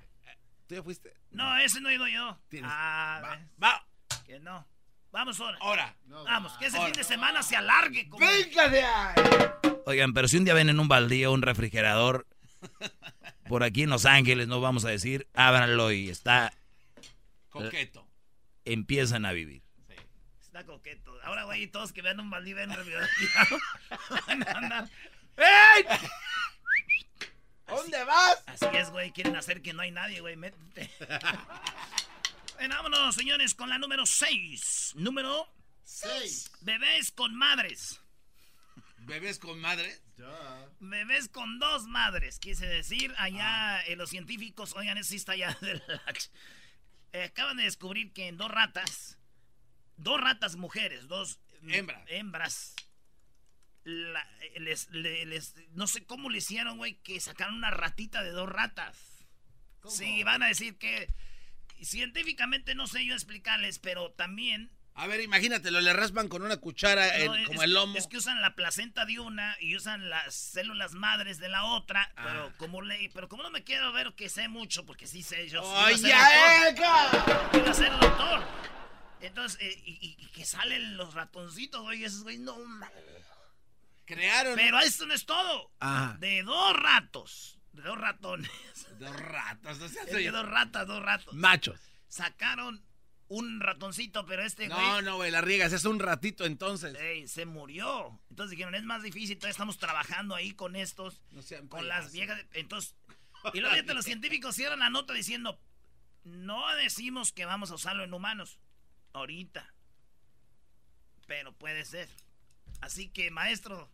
¿Tú 0.67 0.75
ya 0.75 0.83
fuiste? 0.83 1.15
No, 1.31 1.57
ese 1.57 1.81
no 1.81 1.89
he 1.89 1.95
ido 1.95 2.07
yo. 2.09 2.39
Tienes- 2.51 2.71
Ah, 2.71 3.23
Va, 3.25 3.31
ves, 3.37 3.47
va, 3.63 3.87
que 4.27 4.39
no. 4.39 4.69
Vamos 5.11 5.41
ahora. 5.41 5.57
ahora. 5.63 5.97
Vamos, 6.05 6.53
que 6.59 6.67
ese 6.67 6.77
ahora. 6.77 6.91
fin 6.93 6.99
de 6.99 7.05
semana 7.05 7.43
se 7.43 7.57
alargue. 7.57 8.07
Como... 8.11 8.27
¡Venga 8.27 8.69
de 8.69 8.83
ahí! 8.83 9.15
Oigan, 9.87 10.13
pero 10.13 10.29
si 10.29 10.37
un 10.37 10.45
día 10.45 10.53
ven 10.53 10.69
en 10.69 10.79
un 10.79 10.89
baldío 10.89 11.33
un 11.33 11.41
refrigerador, 11.41 12.27
por 13.49 13.63
aquí 13.65 13.85
en 13.85 13.89
Los 13.89 14.05
Ángeles, 14.05 14.47
no 14.47 14.61
vamos 14.61 14.85
a 14.85 14.91
decir, 14.91 15.27
ábranlo 15.33 15.91
y 15.91 16.11
está. 16.11 16.53
Coqueto. 17.49 18.07
empiezan 18.67 19.25
a 19.25 19.33
vivir. 19.33 19.63
Está 20.43 20.67
coqueto. 20.67 21.19
Ahora, 21.23 21.45
güey, 21.45 21.67
todos 21.69 21.95
que 21.95 22.03
vean 22.03 22.21
un 22.21 22.29
baldío 22.29 22.59
en 22.59 22.75
refrigerador 22.75 23.09
tirado, 23.19 23.59
van 24.27 24.49
a 24.49 24.51
andar. 24.59 24.91
¡Ey! 25.39 25.85
¿Dónde 27.87 28.05
vas? 28.05 28.43
Así 28.47 28.67
es, 28.73 28.91
güey. 28.91 29.13
Quieren 29.13 29.37
hacer 29.37 29.63
que 29.63 29.73
no 29.73 29.83
hay 29.83 29.93
nadie, 29.93 30.21
güey. 30.21 30.37
Métete. 30.37 30.91
Bueno, 32.59 32.75
vámonos, 32.75 33.15
señores, 33.15 33.55
con 33.55 33.69
la 33.69 33.77
número 33.77 34.07
6. 34.07 34.95
Número 34.97 35.47
6. 35.85 36.53
Bebés 36.63 37.13
con 37.13 37.35
madres. 37.35 38.01
¿Bebés 39.01 39.39
con 39.39 39.61
madre? 39.61 40.01
Bebés 40.81 41.29
con 41.29 41.59
dos 41.59 41.87
madres, 41.87 42.39
quise 42.39 42.67
decir. 42.67 43.15
Allá 43.19 43.83
eh, 43.83 43.95
los 43.95 44.09
científicos, 44.09 44.73
oigan, 44.75 44.97
eso 44.97 45.11
sí 45.11 45.17
está 45.17 45.33
allá 45.33 45.55
del... 45.61 45.83
Eh, 47.13 47.25
acaban 47.25 47.59
de 47.59 47.65
descubrir 47.65 48.15
que 48.15 48.29
en 48.29 48.39
dos 48.39 48.51
ratas, 48.51 49.19
dos 49.99 50.19
ratas 50.19 50.57
mujeres, 50.57 51.09
dos 51.09 51.39
mm, 51.61 51.91
Hembras. 52.09 52.75
La- 53.87 54.29
eh, 54.41 54.61
les, 54.61 54.91
le- 54.91 55.25
les- 55.27 55.55
no 55.73 55.87
sé 55.87 56.05
cómo 56.05 56.29
le 56.29 56.39
hicieron, 56.39 56.77
güey, 56.77 56.95
que 57.03 57.21
sacaron 57.21 57.55
una 57.55 57.71
ratita 57.71 58.23
de 58.23 58.31
dos 58.31 58.49
ratas. 58.49 58.99
Sí, 59.89 60.25
van 60.25 60.43
a 60.43 60.49
decir 60.49 60.77
que 60.77 61.09
científicamente 61.83 62.75
no 62.75 62.87
sé 62.87 63.05
yo 63.07 63.15
explicarles, 63.15 63.79
pero 63.79 64.11
también 64.13 64.71
A 64.99 65.07
ver, 65.07 65.21
imagínatelo, 65.21 65.81
le 65.83 65.93
raspan 65.93 66.27
con 66.29 66.43
una 66.43 66.57
cuchara 66.57 67.07
es- 67.19 67.29
como 67.47 67.63
el 67.63 67.73
lomo. 67.75 67.97
Es 67.99 68.07
que 68.07 68.17
usan 68.17 68.41
la 68.41 68.55
placenta 68.57 69.05
de 69.05 69.21
una 69.21 69.55
y 69.61 69.77
usan 69.77 70.09
las 70.09 70.35
células 70.35 70.95
madres 70.95 71.39
de 71.39 71.51
la 71.51 71.65
otra, 71.65 72.11
Ah. 72.17 72.25
pero 72.27 72.53
como 72.57 72.81
le, 72.83 73.11
pero 73.13 73.29
como 73.29 73.43
no 73.43 73.51
me 73.51 73.63
quiero 73.63 73.93
ver 73.93 74.15
que 74.15 74.31
sé 74.31 74.49
mucho, 74.49 74.87
porque 74.87 75.07
sí 75.07 75.23
sé 75.23 75.49
yo. 75.51 75.63
¡Ay, 75.77 75.97
quiero 75.97 76.09
ya, 76.09 77.49
quiero 77.53 77.75
ser 77.75 77.93
doctor. 78.01 78.43
Entonces, 79.21 79.59
eh, 79.61 79.83
y, 79.85 80.17
que 80.35 80.45
salen 80.47 80.97
los 80.97 81.15
ratoncitos, 81.15 81.83
güey, 81.83 82.03
esos 82.05 82.23
güey, 82.23 82.39
no 82.39 82.59
ma- 82.59 82.91
Crearon. 84.07 84.55
Pero 84.55 84.79
esto 84.79 85.05
no 85.07 85.15
es 85.15 85.27
todo. 85.27 85.73
Ajá. 85.81 86.17
De 86.19 86.43
dos 86.43 86.75
ratos, 86.75 87.59
de 87.73 87.83
dos 87.83 87.99
ratones. 87.99 88.51
Dos 88.99 89.13
Es 89.83 90.13
de 90.13 90.31
dos 90.31 90.49
ratas, 90.49 90.87
dos 90.87 91.03
ratos. 91.03 91.35
Machos. 91.35 91.79
Sacaron 92.09 92.83
un 93.29 93.61
ratoncito, 93.61 94.25
pero 94.25 94.43
este 94.43 94.69
güey. 94.69 94.79
No, 94.79 95.03
no, 95.03 95.17
güey, 95.17 95.31
la 95.31 95.43
riegas. 95.43 95.73
Es 95.73 95.85
un 95.85 95.99
ratito 95.99 96.47
entonces. 96.47 96.95
Ey, 96.95 97.29
se 97.29 97.45
murió. 97.45 98.19
Entonces 98.31 98.53
dijeron, 98.53 98.75
es 98.75 98.85
más 98.85 99.03
difícil, 99.03 99.37
todavía 99.37 99.51
estamos 99.51 99.79
trabajando 99.79 100.35
ahí 100.35 100.53
con 100.53 100.77
estos, 100.77 101.23
No 101.33 101.43
sean 101.43 101.69
con 101.69 101.89
las 101.89 102.13
viejas. 102.13 102.41
Entonces, 102.53 102.95
y 103.53 103.61
luego 103.61 103.95
los 103.95 104.05
científicos 104.07 104.55
cierran 104.55 104.79
la 104.79 104.91
nota 104.91 105.13
diciendo, 105.13 105.61
no 106.25 106.75
decimos 106.77 107.33
que 107.33 107.45
vamos 107.45 107.71
a 107.71 107.75
usarlo 107.75 108.05
en 108.05 108.15
humanos, 108.15 108.59
ahorita. 109.13 109.75
Pero 111.27 111.53
puede 111.53 111.85
ser. 111.85 112.09
Así 112.81 113.09
que, 113.09 113.31
maestro, 113.31 113.91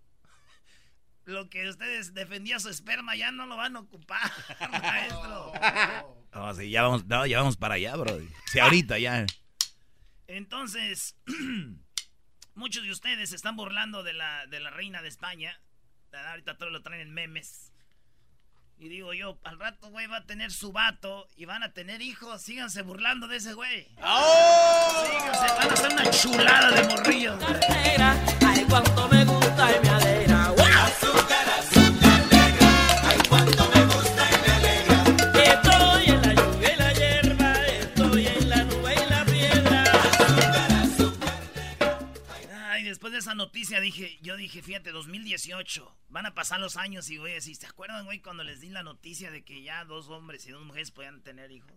lo 1.24 1.48
que 1.48 1.68
ustedes 1.68 2.14
defendían 2.14 2.60
su 2.60 2.68
esperma 2.68 3.14
ya 3.16 3.30
no 3.30 3.46
lo 3.46 3.56
van 3.56 3.76
a 3.76 3.80
ocupar, 3.80 4.30
maestro. 4.70 5.52
No, 6.34 6.54
sí, 6.54 6.70
ya 6.70 6.82
vamos, 6.82 7.06
no, 7.06 7.26
ya 7.26 7.38
vamos 7.38 7.56
para 7.56 7.74
allá, 7.74 7.94
Brody. 7.96 8.28
Sí, 8.46 8.58
ahorita 8.58 8.98
ya. 8.98 9.26
Entonces, 10.26 11.16
muchos 12.54 12.84
de 12.84 12.90
ustedes 12.90 13.30
se 13.30 13.36
están 13.36 13.56
burlando 13.56 14.02
de 14.02 14.14
la, 14.14 14.46
de 14.46 14.60
la 14.60 14.70
reina 14.70 15.02
de 15.02 15.08
España. 15.08 15.60
Ahorita 16.12 16.58
todo 16.58 16.70
lo 16.70 16.82
traen 16.82 17.02
en 17.02 17.14
memes. 17.14 17.72
Y 18.78 18.88
digo 18.88 19.12
yo, 19.14 19.38
al 19.44 19.60
rato, 19.60 19.90
güey, 19.90 20.08
va 20.08 20.16
a 20.18 20.26
tener 20.26 20.50
su 20.50 20.72
vato 20.72 21.28
y 21.36 21.44
van 21.44 21.62
a 21.62 21.72
tener 21.72 22.02
hijos. 22.02 22.42
Síganse 22.42 22.82
burlando 22.82 23.28
de 23.28 23.36
ese 23.36 23.54
güey. 23.54 23.84
Síganse, 23.84 25.46
van 25.56 25.70
a 25.70 25.72
hacer 25.72 25.92
una 25.92 26.10
chulada 26.10 26.70
de 26.72 26.88
morrillos. 26.88 27.38
ay 28.44 28.66
cuánto 28.68 29.08
me 29.08 29.24
gusta 29.24 29.76
y 29.76 29.80
me 29.82 29.88
alegra. 29.88 30.48
¡Wow! 30.48 30.91
Después 43.12 43.24
de 43.24 43.30
esa 43.30 43.34
noticia 43.34 43.80
dije, 43.80 44.18
yo 44.22 44.36
dije, 44.36 44.62
fíjate, 44.62 44.90
2018, 44.90 45.96
van 46.08 46.26
a 46.26 46.34
pasar 46.34 46.60
los 46.60 46.76
años 46.76 47.10
y 47.10 47.18
voy 47.18 47.32
a 47.32 47.34
decir, 47.34 47.54
¿se 47.56 47.66
acuerdan, 47.66 48.04
güey, 48.06 48.20
cuando 48.20 48.42
les 48.42 48.60
di 48.60 48.68
la 48.70 48.82
noticia 48.82 49.30
de 49.30 49.44
que 49.44 49.62
ya 49.62 49.84
dos 49.84 50.08
hombres 50.08 50.46
y 50.46 50.50
dos 50.50 50.62
mujeres 50.64 50.90
podían 50.90 51.22
tener 51.22 51.50
hijos? 51.52 51.72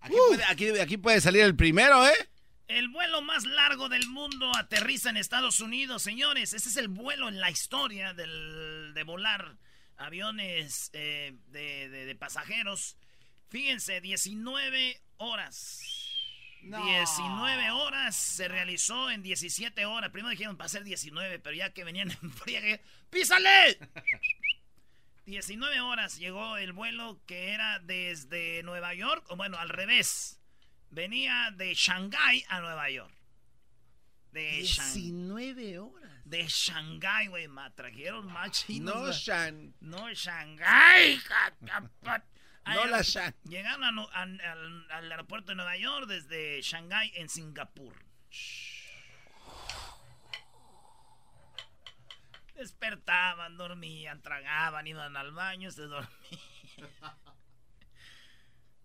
Aquí, 0.00 0.14
puede, 0.28 0.44
aquí, 0.44 0.68
aquí 0.78 0.96
puede 0.96 1.20
salir 1.20 1.42
el 1.42 1.54
primero, 1.54 2.06
¿eh? 2.06 2.28
El 2.68 2.88
vuelo 2.88 3.20
más 3.22 3.44
largo 3.44 3.88
del 3.88 4.06
mundo 4.08 4.50
aterriza 4.56 5.10
en 5.10 5.16
Estados 5.16 5.60
Unidos, 5.60 6.02
señores. 6.02 6.52
Ese 6.52 6.68
es 6.68 6.76
el 6.76 6.88
vuelo 6.88 7.28
en 7.28 7.40
la 7.40 7.50
historia 7.50 8.12
del, 8.14 8.92
de 8.94 9.02
volar 9.04 9.56
aviones 9.96 10.90
eh, 10.94 11.34
de, 11.48 11.88
de- 11.88 12.04
de 12.06 12.14
pasajeros. 12.16 12.96
Fíjense, 13.48 14.00
19 14.00 15.00
horas. 15.18 15.80
19 16.62 17.70
horas 17.70 18.14
se 18.16 18.48
realizó 18.48 19.10
en 19.10 19.22
17 19.22 19.86
horas. 19.86 20.10
Primero 20.10 20.30
dijeron 20.30 20.56
para 20.56 20.68
ser 20.68 20.84
19, 20.84 21.38
pero 21.38 21.56
ya 21.56 21.70
que 21.72 21.84
venían 21.84 22.10
en 22.22 22.30
friegue, 22.32 22.82
¡písale! 23.10 23.78
19 25.26 25.80
horas 25.80 26.18
llegó 26.18 26.56
el 26.56 26.72
vuelo 26.72 27.20
que 27.26 27.50
era 27.52 27.78
desde 27.80 28.62
Nueva 28.64 28.94
York, 28.94 29.24
o 29.28 29.36
bueno, 29.36 29.58
al 29.58 29.68
revés. 29.68 30.40
Venía 30.90 31.50
de 31.56 31.72
Shanghái 31.74 32.44
a 32.48 32.60
Nueva 32.60 32.90
York. 32.90 33.14
De 34.32 34.62
Shan- 34.64 34.92
19 34.94 35.78
horas. 35.78 36.10
de 36.24 36.46
Shanghái, 36.48 37.26
güey, 37.28 37.48
ma, 37.48 37.70
trajeron 37.74 38.26
más 38.26 38.50
chinos. 38.50 38.94
No. 38.94 39.12
Shan. 39.12 39.74
No, 39.80 40.12
Shanghái. 40.12 41.20
No 42.66 42.84
la 42.86 43.02
Shan. 43.02 43.34
Llegaron 43.44 43.82
a 43.84 43.90
Nu- 43.92 44.08
a- 44.12 44.22
al, 44.22 44.86
al 44.90 45.10
aeropuerto 45.12 45.52
de 45.52 45.56
Nueva 45.56 45.76
York 45.76 46.06
desde 46.06 46.60
Shanghái 46.62 47.12
en 47.16 47.28
Singapur. 47.28 47.94
Despertaban, 52.54 53.56
dormían, 53.56 54.20
tragaban, 54.20 54.86
iban 54.86 55.16
al 55.16 55.32
baño, 55.32 55.70
se 55.70 55.82
dormían. 55.82 56.10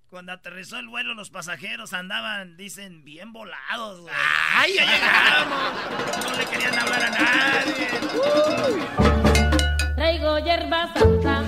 Cuando 0.10 0.32
aterrizó 0.32 0.78
el 0.80 0.88
vuelo, 0.88 1.14
los 1.14 1.30
pasajeros 1.30 1.92
andaban, 1.92 2.56
dicen, 2.56 3.04
bien 3.04 3.34
volados, 3.34 4.00
güey. 4.00 4.14
¡Ay, 4.54 4.76
ya 4.76 4.86
llegamos! 4.86 6.24
No 6.24 6.38
le 6.38 6.46
querían 6.46 6.80
hablar 6.80 7.04
a 7.04 7.10
nadie. 7.10 7.90
Traigo 9.96 10.40
hierba 10.40 10.94
santa 10.94 11.44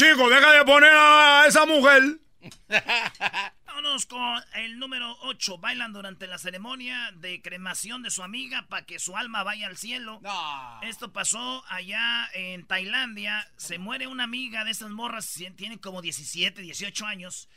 chico, 0.00 0.30
deja 0.30 0.52
de 0.52 0.64
poner 0.64 0.94
a 0.94 1.44
esa 1.46 1.66
mujer. 1.66 2.20
Vámonos 3.66 4.06
con 4.06 4.42
el 4.54 4.78
número 4.78 5.14
8. 5.24 5.58
Bailan 5.58 5.92
durante 5.92 6.26
la 6.26 6.38
ceremonia 6.38 7.12
de 7.16 7.42
cremación 7.42 8.02
de 8.02 8.08
su 8.08 8.22
amiga 8.22 8.66
para 8.70 8.86
que 8.86 8.98
su 8.98 9.14
alma 9.18 9.42
vaya 9.42 9.66
al 9.66 9.76
cielo. 9.76 10.18
No. 10.22 10.80
Esto 10.80 11.12
pasó 11.12 11.62
allá 11.68 12.30
en 12.32 12.66
Tailandia. 12.66 13.46
Se 13.58 13.78
muere 13.78 14.06
una 14.06 14.24
amiga 14.24 14.64
de 14.64 14.70
estas 14.70 14.88
morras, 14.88 15.38
tiene 15.56 15.78
como 15.78 16.00
17, 16.00 16.62
18 16.62 17.04
años. 17.04 17.50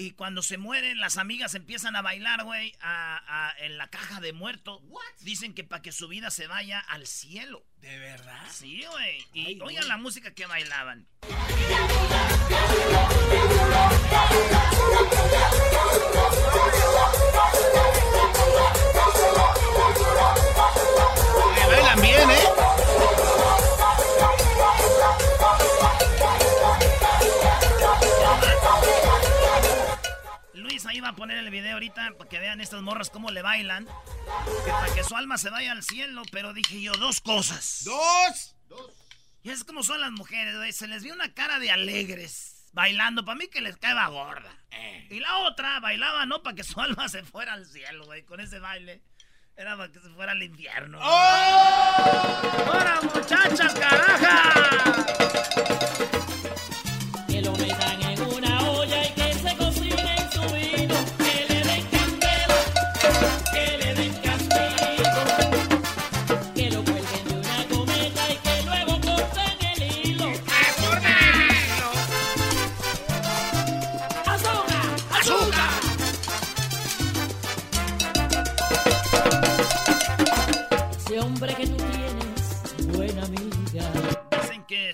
Y 0.00 0.12
cuando 0.12 0.42
se 0.42 0.56
mueren, 0.56 0.98
las 0.98 1.18
amigas 1.18 1.54
empiezan 1.54 1.94
a 1.94 2.00
bailar, 2.00 2.44
güey, 2.44 2.74
a- 2.80 3.20
a- 3.50 3.54
en 3.58 3.76
la 3.76 3.90
caja 3.90 4.18
de 4.22 4.32
muerto. 4.32 4.80
Dicen 5.20 5.52
que 5.52 5.62
para 5.62 5.82
que 5.82 5.92
su 5.92 6.08
vida 6.08 6.30
se 6.30 6.46
vaya 6.46 6.80
al 6.80 7.06
cielo. 7.06 7.66
¿De 7.82 7.98
verdad? 7.98 8.40
Sí, 8.50 8.82
güey. 8.90 9.26
Y 9.34 9.60
oigan 9.60 9.88
la 9.88 9.98
música 9.98 10.32
que 10.32 10.46
bailaban. 10.46 11.06
Oye, 21.44 21.66
bailan 21.66 22.00
bien, 22.00 22.30
¿eh? 22.30 22.59
Ahí 30.90 31.00
va 31.00 31.08
a 31.10 31.16
poner 31.16 31.38
el 31.38 31.50
video 31.50 31.74
ahorita 31.74 32.14
para 32.18 32.28
que 32.28 32.38
vean 32.38 32.60
estas 32.60 32.82
morras 32.82 33.10
cómo 33.10 33.30
le 33.30 33.42
bailan. 33.42 33.86
Que 34.64 34.70
para 34.70 34.94
que 34.94 35.04
su 35.04 35.16
alma 35.16 35.38
se 35.38 35.50
vaya 35.50 35.72
al 35.72 35.82
cielo. 35.82 36.22
Pero 36.32 36.52
dije 36.52 36.80
yo, 36.82 36.92
dos 36.94 37.20
cosas. 37.20 37.82
¡Dos! 37.84 38.56
Y 39.42 39.50
es 39.50 39.64
como 39.64 39.82
son 39.82 40.00
las 40.00 40.10
mujeres, 40.10 40.56
güey. 40.56 40.72
Se 40.72 40.86
les 40.86 41.02
vio 41.02 41.14
una 41.14 41.32
cara 41.32 41.58
de 41.58 41.70
alegres. 41.70 42.68
Bailando, 42.72 43.24
para 43.24 43.38
mí 43.38 43.48
que 43.48 43.60
les 43.60 43.76
caeba 43.76 44.06
gorda. 44.08 44.54
Y 45.08 45.18
la 45.20 45.38
otra 45.38 45.80
bailaba 45.80 46.26
no 46.26 46.42
para 46.42 46.54
que 46.54 46.64
su 46.64 46.80
alma 46.80 47.08
se 47.08 47.24
fuera 47.24 47.54
al 47.54 47.66
cielo, 47.66 48.04
güey. 48.04 48.24
Con 48.24 48.40
ese 48.40 48.58
baile. 48.58 49.02
Era 49.56 49.76
para 49.76 49.92
que 49.92 50.00
se 50.00 50.10
fuera 50.10 50.32
al 50.32 50.42
infierno. 50.42 50.98
¡Ahora, 51.02 53.00
muchachas, 53.02 53.74
caraja! 53.74 55.19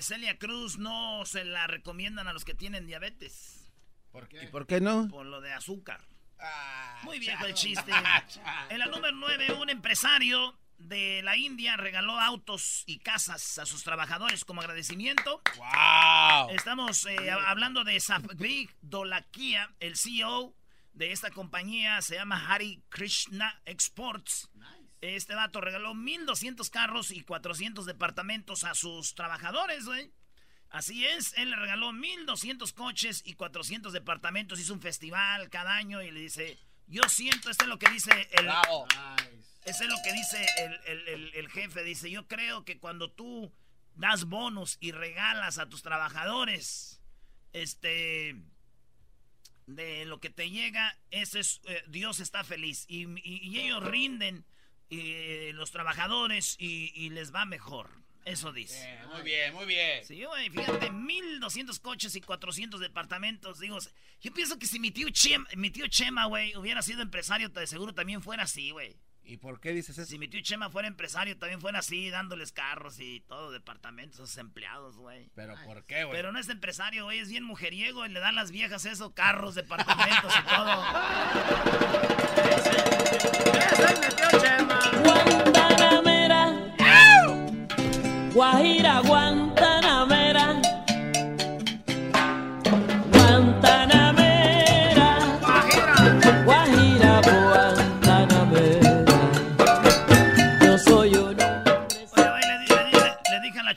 Celia 0.07 0.37
Cruz 0.37 0.77
no 0.77 1.25
se 1.25 1.43
la 1.43 1.67
recomiendan 1.67 2.29
a 2.29 2.33
los 2.33 2.45
que 2.45 2.53
tienen 2.53 2.87
diabetes. 2.87 3.69
¿Por 4.13 4.29
qué? 4.29 4.45
¿Y 4.45 4.47
por 4.47 4.65
qué 4.65 4.79
no? 4.79 5.09
Por 5.09 5.25
lo 5.25 5.41
de 5.41 5.51
azúcar. 5.51 5.99
Ah, 6.39 7.01
Muy 7.03 7.19
viejo 7.19 7.45
el 7.45 7.53
chiste. 7.53 7.91
En 8.69 8.79
la 8.79 8.85
número 8.85 9.11
9, 9.11 9.51
un 9.59 9.69
empresario 9.69 10.57
de 10.77 11.21
la 11.23 11.35
India 11.35 11.75
regaló 11.75 12.17
autos 12.21 12.83
y 12.85 12.99
casas 12.99 13.57
a 13.57 13.65
sus 13.65 13.83
trabajadores 13.83 14.45
como 14.45 14.61
agradecimiento. 14.61 15.41
¡Wow! 15.57 16.51
Estamos 16.51 17.05
eh, 17.05 17.29
hablando 17.29 17.83
de 17.83 17.99
Savik 17.99 18.77
Dolakia, 18.79 19.75
el 19.81 19.97
CEO 19.97 20.55
de 20.93 21.11
esta 21.11 21.31
compañía, 21.31 22.01
se 22.01 22.15
llama 22.15 22.47
Hari 22.47 22.81
Krishna 22.87 23.61
Exports. 23.65 24.49
Este 25.01 25.35
vato 25.35 25.61
regaló 25.61 25.93
1.200 25.93 26.69
carros 26.69 27.11
y 27.11 27.21
400 27.21 27.85
departamentos 27.85 28.63
a 28.63 28.73
sus 28.73 29.13
trabajadores, 29.15 29.85
güey. 29.85 30.11
Así 30.69 31.05
es, 31.05 31.33
él 31.37 31.51
le 31.51 31.55
regaló 31.55 31.91
1.200 31.93 32.73
coches 32.73 33.21
y 33.25 33.35
400 33.35 33.93
departamentos. 33.93 34.59
Hizo 34.59 34.73
un 34.73 34.81
festival 34.81 35.49
cada 35.49 35.75
año 35.75 36.01
y 36.01 36.11
le 36.11 36.19
dice, 36.21 36.57
yo 36.87 37.03
siento, 37.09 37.49
esto 37.49 37.63
es 37.63 37.69
lo 37.69 37.79
que 37.79 37.89
dice 37.91 38.27
el... 38.31 38.45
¡Bravo! 38.45 38.87
Eso 39.65 39.83
es 39.83 39.89
lo 39.89 39.97
que 40.03 40.13
dice 40.13 40.45
el, 40.59 40.73
el- 40.85 41.07
el- 41.09 41.33
el 41.35 41.49
jefe. 41.49 41.83
Dice, 41.83 42.09
yo 42.09 42.27
creo 42.27 42.63
que 42.65 42.79
cuando 42.79 43.11
tú 43.11 43.53
das 43.95 44.25
bonus 44.25 44.77
y 44.79 44.91
regalas 44.93 45.57
a 45.57 45.67
tus 45.69 45.83
trabajadores, 45.83 47.01
este, 47.53 48.35
de 49.67 50.05
lo 50.05 50.19
que 50.19 50.29
te 50.29 50.49
llega, 50.49 50.97
ese 51.11 51.39
es, 51.41 51.61
eh, 51.65 51.83
Dios 51.87 52.19
está 52.19 52.43
feliz. 52.43 52.85
Y, 52.87 53.03
y- 53.23 53.39
y 53.41 53.59
ellos 53.59 53.83
rinden, 53.83 54.45
eh, 54.89 55.51
los 55.53 55.71
trabajadores, 55.71 56.55
y, 56.59 56.91
y 56.95 57.09
les 57.09 57.33
va 57.33 57.45
mejor. 57.45 57.89
Eso 58.27 58.51
dice. 58.51 58.99
Muy 59.13 59.21
bien, 59.21 59.53
muy 59.53 59.65
bien. 59.65 60.03
Sí, 60.03 60.21
güey, 60.25 60.49
fíjate, 60.49 60.91
1200 60.91 61.79
coches 61.79 62.13
y 62.13 62.19
400 62.19 62.81
departamentos. 62.81 63.59
Digo, 63.59 63.77
yo 64.19 64.33
pienso 64.33 64.59
que 64.59 64.65
si 64.65 64.79
mi 64.81 64.91
tío 64.91 65.09
Chema, 65.11 65.47
mi 65.55 65.71
tío 65.71 65.87
Chema, 65.87 66.25
güey, 66.25 66.53
hubiera 66.57 66.81
sido 66.81 67.01
empresario, 67.01 67.47
de 67.47 67.65
seguro 67.67 67.93
también 67.93 68.21
fuera 68.21 68.43
así, 68.43 68.71
güey. 68.71 68.97
¿Y 69.27 69.35
por 69.35 69.59
qué 69.59 69.73
dices 69.73 69.97
eso? 69.97 70.09
Si 70.09 70.17
mi 70.17 70.29
tío 70.29 70.39
Chema 70.41 70.69
fuera 70.69 70.87
empresario, 70.87 71.37
también 71.37 71.59
fuera 71.59 71.79
así, 71.79 72.09
dándoles 72.09 72.53
carros 72.53 72.97
y 73.01 73.19
todo, 73.27 73.51
departamentos 73.51 74.21
a 74.21 74.25
sus 74.25 74.37
empleados, 74.37 74.95
güey. 74.95 75.29
¿Pero 75.35 75.53
por 75.65 75.83
qué, 75.83 76.05
güey? 76.05 76.15
Pero 76.15 76.31
no 76.31 76.39
es 76.39 76.47
empresario, 76.47 77.03
güey, 77.03 77.19
es 77.19 77.27
bien 77.29 77.43
mujeriego 77.43 78.05
y 78.05 78.09
le 78.09 78.21
dan 78.21 78.35
las 78.35 78.51
viejas 78.51 78.85
eso, 78.85 79.13
carros, 79.13 79.55
departamentos 79.55 80.33
y 80.33 80.43
todo. 80.47 80.83
Ese 83.73 83.83
es 83.83 83.99
mi 83.99 84.07
tío 84.15 84.29
Chema. 84.39 84.79
Guantanamera. 85.03 86.27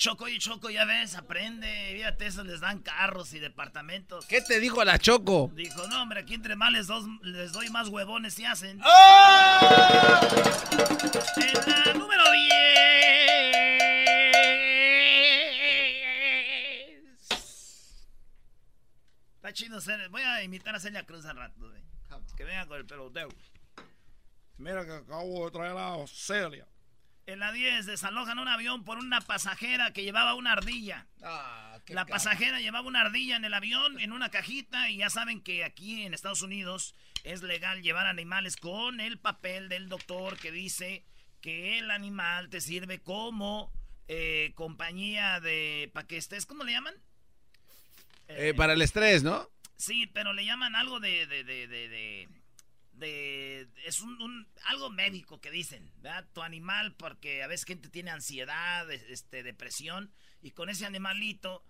Choco, 0.01 0.71
ya 0.71 0.87
ves, 0.87 1.15
aprende. 1.15 1.93
Fíjate, 1.95 2.27
eso 2.27 2.43
les 2.43 2.61
dan 2.61 2.79
carros 2.81 3.35
y 3.35 3.39
departamentos. 3.39 4.25
¿Qué 4.25 4.41
te 4.41 4.59
dijo 4.59 4.83
la 4.83 4.99
Choco? 4.99 5.51
Dijo, 5.55 5.87
no, 5.89 6.01
hombre, 6.03 6.21
aquí 6.21 6.33
entre 6.35 6.57
más 6.57 6.73
les, 6.73 6.87
dos- 6.87 7.05
les 7.23 7.53
doy 7.53 7.69
más 7.69 7.89
huevones 7.89 8.33
si 8.33 8.47
hacen. 8.47 8.81
¡Oh! 8.83 10.21
En 11.37 11.71
la 11.71 11.93
número 11.95 12.23
10. 17.21 17.29
Está 19.37 19.53
chido 19.53 19.81
ser. 19.81 20.09
Voy 20.09 20.23
a 20.23 20.43
imitar 20.43 20.75
a 20.75 20.81
Celia 20.81 21.05
Cruz 21.05 21.25
al 21.27 21.37
rato, 21.37 21.69
güey. 21.69 21.83
Que 22.37 22.45
venga 22.45 22.67
con 22.67 22.79
el 22.79 22.87
peloteo. 22.87 23.29
Mira 24.57 24.85
que 24.87 24.93
acabo 24.93 25.45
de 25.45 25.51
traer 25.51 25.77
a 25.77 26.07
Celia. 26.07 26.67
En 27.31 27.39
la 27.39 27.53
10 27.53 27.87
desalojan 27.87 28.41
un 28.41 28.49
avión 28.49 28.83
por 28.83 28.99
una 28.99 29.21
pasajera 29.21 29.93
que 29.93 30.03
llevaba 30.03 30.35
una 30.35 30.51
ardilla. 30.51 31.07
Ah, 31.23 31.79
qué 31.87 31.95
La 31.95 32.05
pasajera 32.05 32.59
llevaba 32.59 32.89
una 32.89 33.03
ardilla 33.03 33.37
en 33.37 33.45
el 33.45 33.55
avión, 33.55 34.01
en 34.01 34.11
una 34.11 34.31
cajita, 34.31 34.91
y 34.91 34.97
ya 34.97 35.11
saben 35.11 35.41
que 35.41 35.63
aquí 35.63 36.03
en 36.03 36.13
Estados 36.13 36.43
Unidos 36.43 36.97
es 37.23 37.43
legal 37.43 37.83
llevar 37.83 38.09
animales 38.09 38.57
con 38.57 38.99
el 38.99 39.21
papel 39.21 39.69
del 39.69 39.89
doctor 39.89 40.39
que 40.39 40.51
dice 40.51 41.05
que 41.41 41.79
el 41.79 41.93
animal 41.93 42.51
te 42.51 42.61
sirve 42.61 42.99
como 42.99 43.73
eh, 44.09 44.51
compañía 44.57 45.39
de... 45.39 45.89
¿Para 45.95 46.09
que 46.09 46.17
estés? 46.17 46.47
¿Cómo 46.47 46.65
le 46.65 46.73
llaman? 46.73 46.95
Eh, 48.27 48.55
para 48.57 48.73
el 48.73 48.83
estrés, 48.83 49.23
¿no? 49.23 49.49
Sí, 49.77 50.09
pero 50.09 50.33
le 50.33 50.45
llaman 50.45 50.75
algo 50.75 50.99
de... 50.99 51.29
de, 51.29 51.45
de, 51.45 51.69
de, 51.69 52.29
de- 53.01 53.69
es 53.85 54.01
un, 54.01 54.21
un- 54.23 54.47
algo 54.67 54.91
médico 54.91 55.41
que 55.41 55.51
dicen, 55.51 55.91
¿verdad? 55.97 56.27
Tu 56.33 56.43
animal, 56.43 56.95
porque 56.95 57.43
a 57.43 57.47
veces 57.49 57.67
gente 57.67 57.89
tiene 57.89 58.11
ansiedad, 58.13 58.89
este, 58.91 59.43
depresión, 59.43 60.13
y 60.43 60.53
con 60.53 60.69
ese 60.69 60.87
animalito 60.87 61.65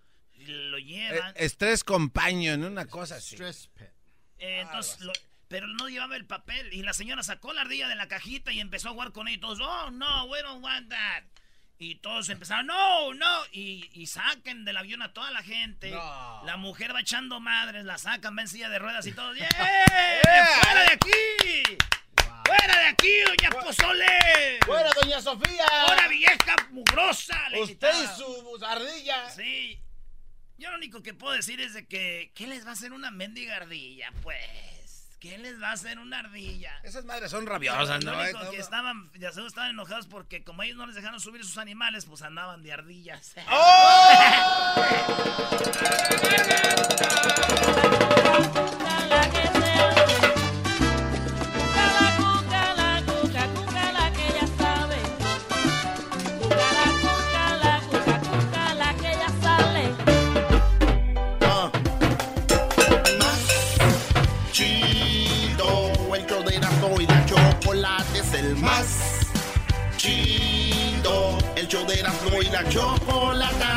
lo 0.45 0.77
Eh, 0.77 0.83
llevan. 0.83 1.33
estrés 1.37 1.83
compañero, 1.83 2.53
en 2.53 2.63
una 2.65 2.85
cosa 2.85 3.15
así. 3.15 3.35
Eh, 4.37 4.61
entonces, 4.61 4.99
lo- 5.01 5.13
pero 5.47 5.67
no 5.67 5.89
llevaba 5.89 6.15
el 6.15 6.25
papel. 6.25 6.73
Y 6.73 6.81
la 6.81 6.93
señora 6.93 7.23
sacó 7.23 7.51
la 7.53 7.61
ardilla 7.61 7.87
de 7.89 7.95
la 7.95 8.07
cajita 8.07 8.51
y 8.53 8.59
empezó 8.61 8.89
a 8.89 8.91
jugar 8.93 9.11
con 9.11 9.27
ella. 9.27 9.37
Y 9.37 9.39
todos, 9.41 9.59
oh, 9.61 9.91
no, 9.91 10.25
we 10.25 10.41
don't 10.41 10.63
want 10.63 10.89
that. 10.89 11.23
Y 11.83 11.95
todos 11.95 12.29
empezaron, 12.29 12.67
no, 12.67 13.11
no. 13.15 13.41
Y, 13.51 13.89
y 13.93 14.05
saquen 14.05 14.65
del 14.65 14.77
avión 14.77 15.01
a 15.01 15.13
toda 15.13 15.31
la 15.31 15.41
gente. 15.41 15.89
No. 15.89 16.43
La 16.45 16.55
mujer 16.55 16.93
va 16.93 16.99
echando 16.99 17.39
madres, 17.39 17.85
la 17.85 17.97
sacan, 17.97 18.37
va 18.37 18.41
en 18.43 18.47
silla 18.47 18.69
de 18.69 18.77
ruedas 18.77 19.07
y 19.07 19.13
todo. 19.13 19.33
¡Yeah! 19.35 19.49
¡Fuera 19.49 20.83
de 20.83 20.91
aquí! 20.91 21.79
¡Fuera 22.45 22.77
de 22.81 22.85
aquí, 22.85 23.11
doña 23.25 23.49
Pozole! 23.49 24.59
¡Fuera, 24.63 24.91
doña 25.01 25.21
Sofía! 25.21 25.65
¡Ahora 25.71 26.07
vieja 26.07 26.55
mugrosa! 26.69 27.49
le 27.49 27.63
Usted 27.63 27.91
y 28.03 28.07
su 28.15 28.63
ardilla. 28.63 29.31
Sí. 29.31 29.81
Yo 30.59 30.69
lo 30.69 30.77
único 30.77 31.01
que 31.01 31.15
puedo 31.15 31.33
decir 31.33 31.59
es 31.61 31.73
de 31.73 31.87
que, 31.87 32.31
¿qué 32.35 32.45
les 32.45 32.63
va 32.63 32.69
a 32.69 32.73
hacer 32.73 32.93
una 32.93 33.09
mendiga 33.09 33.55
ardilla, 33.55 34.13
pues? 34.21 34.37
¿Qué 35.21 35.37
les 35.37 35.61
va 35.61 35.69
a 35.69 35.73
hacer 35.73 35.99
una 35.99 36.17
ardilla? 36.17 36.71
Esas 36.81 37.05
madres 37.05 37.29
son 37.29 37.45
rabiosas, 37.45 38.03
Lo 38.03 38.11
¿no? 38.13 38.19
único 38.23 38.41
Eh, 38.41 38.49
que 38.49 38.57
estaban, 38.57 39.11
ya 39.19 39.31
se 39.31 39.45
estaban 39.45 39.69
enojados 39.69 40.07
porque 40.07 40.43
como 40.43 40.63
ellos 40.63 40.77
no 40.77 40.87
les 40.87 40.95
dejaron 40.95 41.19
subir 41.19 41.45
sus 41.45 41.59
animales, 41.59 42.05
pues 42.05 42.23
andaban 42.23 42.63
de 42.63 42.73
ardillas. 42.73 43.35
la 48.25 48.80
la 72.63 72.69
chocolata. 72.69 73.67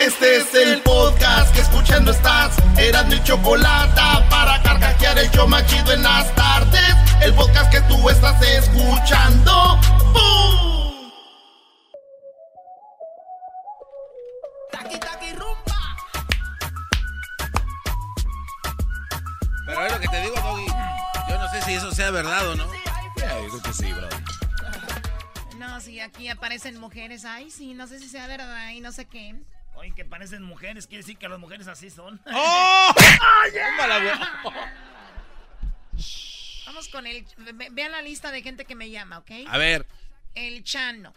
Este 0.00 0.36
es 0.36 0.54
el 0.54 0.82
podcast 0.82 1.54
que 1.54 1.60
escuchando 1.60 2.10
estás. 2.10 2.56
Erasmo 2.76 3.14
y 3.14 3.22
chocolata 3.22 4.26
para 4.28 4.62
carcajear 4.62 5.18
el 5.18 5.30
show 5.30 5.48
más 5.48 5.66
chido 5.66 5.92
en 5.92 6.02
las 6.02 6.34
tardes. 6.34 6.94
El 7.22 7.34
podcast 7.34 7.70
que 7.70 7.80
tú 7.82 8.08
estás 8.08 8.40
escuchando. 8.42 9.78
¡Bum! 10.12 11.10
Pero 19.66 19.86
es 19.86 19.92
lo 19.92 20.00
que 20.00 20.08
te 20.08 20.20
digo, 20.20 20.34
Doggy. 20.36 20.66
Yo 21.28 21.38
no 21.38 21.50
sé 21.50 21.62
si 21.62 21.74
eso 21.74 21.90
sea 21.92 22.10
verdad 22.10 22.48
o 22.48 22.54
no. 22.54 22.64
yo 22.66 22.72
creo 23.14 23.62
que 23.62 23.72
sí, 23.72 23.92
bro. 23.92 24.08
Sí, 25.80 26.00
aquí 26.00 26.28
aparecen 26.28 26.78
mujeres. 26.78 27.24
Ay, 27.24 27.50
sí, 27.50 27.74
no 27.74 27.86
sé 27.86 27.98
si 27.98 28.08
sea 28.08 28.26
verdad 28.26 28.70
y 28.70 28.80
no 28.80 28.92
sé 28.92 29.04
qué. 29.06 29.34
Oye, 29.76 29.92
que 29.94 30.04
parecen 30.04 30.42
mujeres, 30.42 30.86
quiere 30.86 31.02
decir 31.02 31.18
que 31.18 31.28
las 31.28 31.38
mujeres 31.38 31.66
así 31.66 31.90
son. 31.90 32.20
¡Oh! 32.32 32.94
Güey. 32.94 33.54
Vamos 36.66 36.88
con 36.88 37.06
el... 37.06 37.24
ve- 37.38 37.68
Vean 37.72 37.92
la 37.92 38.02
lista 38.02 38.30
de 38.30 38.42
gente 38.42 38.64
que 38.64 38.74
me 38.74 38.90
llama, 38.90 39.18
¿ok? 39.18 39.30
A 39.48 39.58
ver. 39.58 39.86
El 40.34 40.64
Chano, 40.64 41.12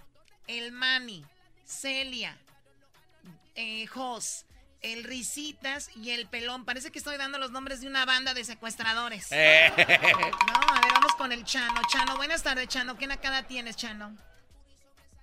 el 0.48 0.72
Manny, 0.72 1.26
Celia, 1.66 2.38
eh, 3.56 3.88
Jos, 3.88 4.46
el 4.82 5.04
Risitas 5.04 5.90
y 5.96 6.12
el 6.12 6.28
Pelón. 6.28 6.66
Parece 6.66 6.92
que 6.92 7.00
estoy 7.00 7.18
dando 7.18 7.40
los 7.40 7.50
nombres 7.52 7.82
de 7.82 7.88
una 7.88 8.06
banda 8.06 8.34
de 8.36 8.44
secuestradores. 8.44 9.28
Eh. 9.32 9.72
No, 9.78 10.76
a 10.76 10.82
ver, 10.82 10.92
vamos 10.94 11.16
con 11.16 11.32
el 11.32 11.44
Chano. 11.44 11.82
Chano, 11.92 12.16
buenas 12.18 12.44
tardes, 12.44 12.68
Chano. 12.68 12.98
¿Qué 12.98 13.08
nacada 13.08 13.44
tienes, 13.44 13.76
Chano? 13.76 14.16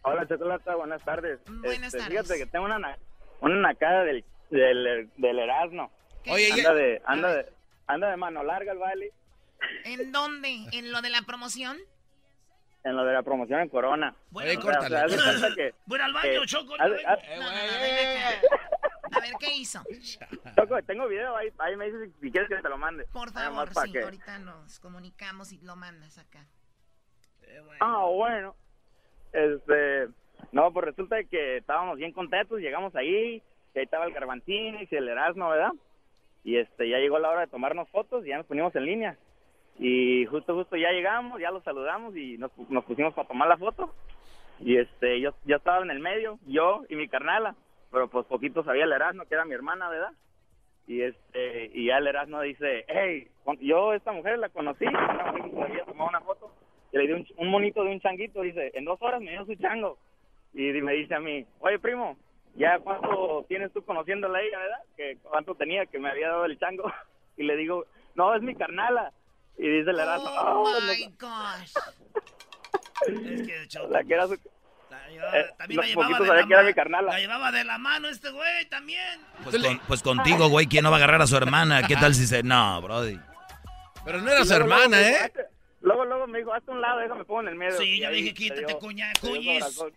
Hola, 0.06 0.26
Chocolata, 0.28 0.74
buenas 0.74 1.02
tardes. 1.02 1.40
Buenas 1.46 1.94
Este, 1.94 1.98
tardes. 1.98 2.20
Fíjate 2.26 2.38
que 2.38 2.46
tengo 2.50 2.66
una, 2.66 2.78
na- 2.78 2.98
una 3.40 3.56
nacada 3.56 4.04
del, 4.04 4.24
del, 4.50 5.10
del 5.16 5.38
Erasmo. 5.38 5.90
Oye, 6.28 6.50
Anda 6.52 6.62
ya- 6.62 6.72
de, 6.74 7.02
anda, 7.06 7.28
de, 7.34 7.52
anda 7.86 8.10
de 8.10 8.16
mano 8.16 8.42
larga 8.42 8.72
el 8.72 8.78
baile 8.78 9.12
¿En 9.84 10.12
dónde? 10.12 10.66
¿En 10.72 10.92
lo 10.92 11.00
de 11.02 11.10
la 11.10 11.22
promoción? 11.22 11.78
en 12.86 12.96
lo 12.96 13.04
de 13.06 13.14
la 13.14 13.22
promoción 13.22 13.60
en 13.60 13.70
Corona. 13.70 14.14
Bueno, 14.30 14.50
Oye, 14.50 14.58
o 14.58 14.62
sea, 14.62 14.78
córtale. 15.06 15.54
que... 15.56 15.74
Voy 15.86 15.98
al 16.00 16.12
baño, 16.12 16.42
eh, 16.42 16.46
Choco. 16.46 16.76
No, 16.76 16.86
no, 16.86 16.94
no, 16.94 17.00
acá. 17.00 17.18
A 19.16 19.20
ver, 19.20 19.32
¿qué 19.40 19.54
hizo? 19.54 19.82
Choco, 20.54 20.82
tengo 20.82 21.08
video 21.08 21.34
ahí, 21.34 21.48
ahí 21.60 21.76
me 21.76 21.86
dices 21.86 22.10
si, 22.20 22.30
quieres 22.30 22.46
que 22.50 22.56
te 22.56 22.68
lo 22.68 22.76
mande. 22.76 23.06
Por 23.06 23.32
favor, 23.32 23.70
sí, 23.74 23.90
que- 23.92 24.02
ahorita 24.02 24.38
nos 24.40 24.80
comunicamos 24.80 25.50
y 25.52 25.60
lo 25.62 25.76
mandas 25.76 26.18
acá. 26.18 26.44
Eh, 27.40 27.60
bueno. 27.64 27.78
Ah, 27.80 28.04
bueno. 28.04 28.54
Este, 29.34 30.08
no, 30.52 30.72
pues 30.72 30.86
resulta 30.86 31.22
que 31.24 31.56
estábamos 31.56 31.98
bien 31.98 32.12
contentos, 32.12 32.60
llegamos 32.60 32.94
ahí, 32.94 33.42
que 33.72 33.80
ahí 33.80 33.84
estaba 33.84 34.06
el 34.06 34.12
Garbantín 34.12 34.76
y 34.88 34.94
el 34.94 35.08
Erasmo, 35.08 35.48
¿verdad? 35.50 35.72
Y 36.44 36.56
este, 36.56 36.88
ya 36.88 36.98
llegó 36.98 37.18
la 37.18 37.30
hora 37.30 37.40
de 37.40 37.46
tomarnos 37.48 37.88
fotos 37.88 38.24
y 38.24 38.28
ya 38.28 38.36
nos 38.36 38.46
ponimos 38.46 38.74
en 38.76 38.84
línea. 38.84 39.18
Y 39.80 40.24
justo, 40.26 40.54
justo 40.54 40.76
ya 40.76 40.92
llegamos, 40.92 41.40
ya 41.40 41.50
los 41.50 41.64
saludamos 41.64 42.16
y 42.16 42.38
nos, 42.38 42.52
nos 42.68 42.84
pusimos 42.84 43.12
para 43.12 43.26
tomar 43.26 43.48
la 43.48 43.56
foto. 43.56 43.92
Y 44.60 44.76
este, 44.76 45.20
yo, 45.20 45.34
yo 45.44 45.56
estaba 45.56 45.82
en 45.82 45.90
el 45.90 45.98
medio, 45.98 46.38
yo 46.46 46.84
y 46.88 46.94
mi 46.94 47.08
carnala, 47.08 47.56
pero 47.90 48.08
pues 48.08 48.24
poquito 48.26 48.62
sabía 48.62 48.84
el 48.84 48.92
Erasmo, 48.92 49.24
que 49.24 49.34
era 49.34 49.44
mi 49.44 49.54
hermana, 49.54 49.88
¿verdad? 49.88 50.12
Y 50.86 51.02
este, 51.02 51.72
y 51.74 51.86
ya 51.86 51.98
el 51.98 52.06
Erasmo 52.06 52.40
dice, 52.40 52.84
hey, 52.86 53.28
yo 53.60 53.94
esta 53.94 54.12
mujer 54.12 54.38
la 54.38 54.50
conocí, 54.50 54.84
una 54.84 55.32
mujer 55.32 55.72
que 55.72 55.92
se 55.92 55.98
una 55.98 56.20
foto, 56.20 56.52
y 56.94 56.98
le 56.98 57.06
di 57.08 57.12
un, 57.12 57.26
un 57.38 57.50
monito 57.50 57.82
de 57.82 57.90
un 57.90 58.00
changuito, 58.00 58.40
dice, 58.42 58.70
en 58.74 58.84
dos 58.84 58.96
horas 59.02 59.20
me 59.20 59.32
dio 59.32 59.44
su 59.44 59.54
chango. 59.56 59.98
Y 60.54 60.70
me 60.80 60.92
dice 60.92 61.14
a 61.16 61.20
mí, 61.20 61.44
oye 61.58 61.78
primo, 61.80 62.16
¿ya 62.54 62.78
cuánto 62.78 63.44
tienes 63.48 63.72
tú 63.72 63.84
conociéndola 63.84 64.38
a 64.38 64.42
ella, 64.42 64.58
verdad? 64.58 64.78
Que 64.96 65.18
cuánto 65.22 65.54
tenía 65.56 65.84
que 65.86 65.98
me 65.98 66.08
había 66.10 66.28
dado 66.28 66.44
el 66.46 66.58
chango. 66.58 66.84
Y 67.36 67.42
le 67.42 67.56
digo, 67.56 67.84
no, 68.14 68.32
es 68.36 68.42
mi 68.42 68.54
carnala. 68.54 69.10
Y 69.58 69.68
dice 69.68 69.90
el 69.90 69.98
Erasmo, 69.98 70.28
Oh 70.30 70.62
"Oh, 70.62 70.80
my 70.88 71.04
no". 71.06 71.16
gosh. 71.18 71.72
Es 73.08 73.46
que, 73.46 73.68
Choco, 73.68 73.88
la 73.88 74.04
que 74.04 74.14
era 74.14 74.26
su... 74.28 74.38
la 74.90 75.08
llevaba- 75.08 75.38
eh, 75.40 75.46
también 75.58 75.76
la 75.80 75.82
los 75.82 75.86
llevaba 75.90 76.08
poquitos 76.08 76.28
de 76.28 76.40
la 76.42 76.46
que 76.46 76.52
era 76.54 76.62
mi 76.62 76.74
carnala. 76.74 77.12
La 77.12 77.18
llevaba 77.18 77.50
de 77.52 77.64
la 77.64 77.78
mano 77.78 78.08
este 78.08 78.30
güey 78.30 78.66
también. 78.68 79.20
Pues, 79.42 79.58
con- 79.62 79.78
pues 79.88 80.02
contigo, 80.02 80.48
güey, 80.48 80.66
¿quién 80.66 80.84
no 80.84 80.90
va 80.90 80.96
a 80.96 80.98
agarrar 80.98 81.22
a 81.22 81.26
su 81.26 81.36
hermana? 81.36 81.82
¿Qué 81.86 81.96
tal 81.96 82.14
si 82.14 82.26
se.? 82.26 82.42
No, 82.44 82.80
Brody. 82.80 83.18
Pero 84.04 84.20
no 84.20 84.30
era 84.30 84.44
su 84.44 84.54
hermana, 84.54 85.00
¿eh? 85.00 85.32
Luego, 85.84 86.04
luego 86.06 86.26
me 86.26 86.38
dijo, 86.38 86.52
hazte 86.54 86.70
un 86.70 86.80
lado, 86.80 86.98
déjame 87.00 87.24
pongo 87.24 87.42
en 87.42 87.48
el 87.48 87.54
medio. 87.56 87.76
Sí, 87.78 88.00
yo 88.00 88.10
dije, 88.10 88.32
quítate, 88.34 88.64
dio- 88.66 88.78
cuña, 88.78 89.12
corazón. 89.20 89.92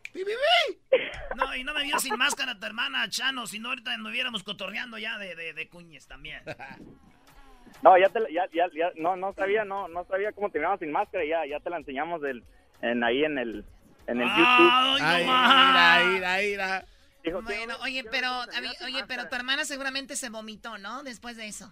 No, 1.35 1.55
y 1.55 1.63
no 1.63 1.73
me 1.73 1.83
vio 1.83 1.97
sin 1.99 2.17
máscara 2.17 2.59
tu 2.59 2.65
hermana, 2.65 3.09
Chano, 3.09 3.47
si 3.47 3.57
no 3.59 3.69
ahorita 3.69 3.93
anduviéramos 3.93 4.43
cotorreando 4.43 4.97
ya 4.97 5.17
de, 5.17 5.35
de, 5.35 5.53
de 5.53 5.69
cuñes 5.69 6.05
también. 6.07 6.41
No, 7.83 7.95
ya 7.95 8.07
te, 8.09 8.19
la- 8.21 8.29
ya, 8.29 8.45
ya, 8.53 8.65
ya, 8.73 8.91
no, 8.95 9.15
no 9.15 9.33
sabía, 9.33 9.63
no, 9.63 9.87
no 9.87 10.03
sabía 10.05 10.31
cómo 10.31 10.49
terminaba 10.49 10.79
sin 10.79 10.91
máscara, 10.91 11.23
y 11.23 11.29
ya, 11.29 11.45
ya 11.45 11.59
te 11.59 11.69
la 11.69 11.77
enseñamos 11.77 12.21
del, 12.21 12.43
en 12.81 13.03
ahí 13.03 13.23
en 13.23 13.37
el, 13.37 13.63
en 14.07 14.21
el 14.21 14.27
YouTube. 14.27 14.37
no 14.39 14.97
Ay, 15.01 15.25
más. 15.25 16.01
ira, 16.03 16.03
ira, 16.17 16.43
ira. 16.43 16.85
Dijo, 17.23 17.41
Bueno, 17.43 17.75
oye, 17.83 18.03
pero, 18.09 18.29
a 18.29 18.61
mí- 18.61 18.73
oye, 18.83 19.03
pero 19.07 19.27
tu 19.29 19.35
hermana 19.35 19.63
seguramente 19.63 20.15
se 20.15 20.29
vomitó, 20.29 20.79
¿no? 20.79 21.03
Después 21.03 21.37
de 21.37 21.47
eso. 21.47 21.71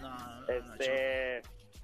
No, 0.00 0.08
no, 0.10 0.40
no, 0.40 0.48
Este, 0.48 1.42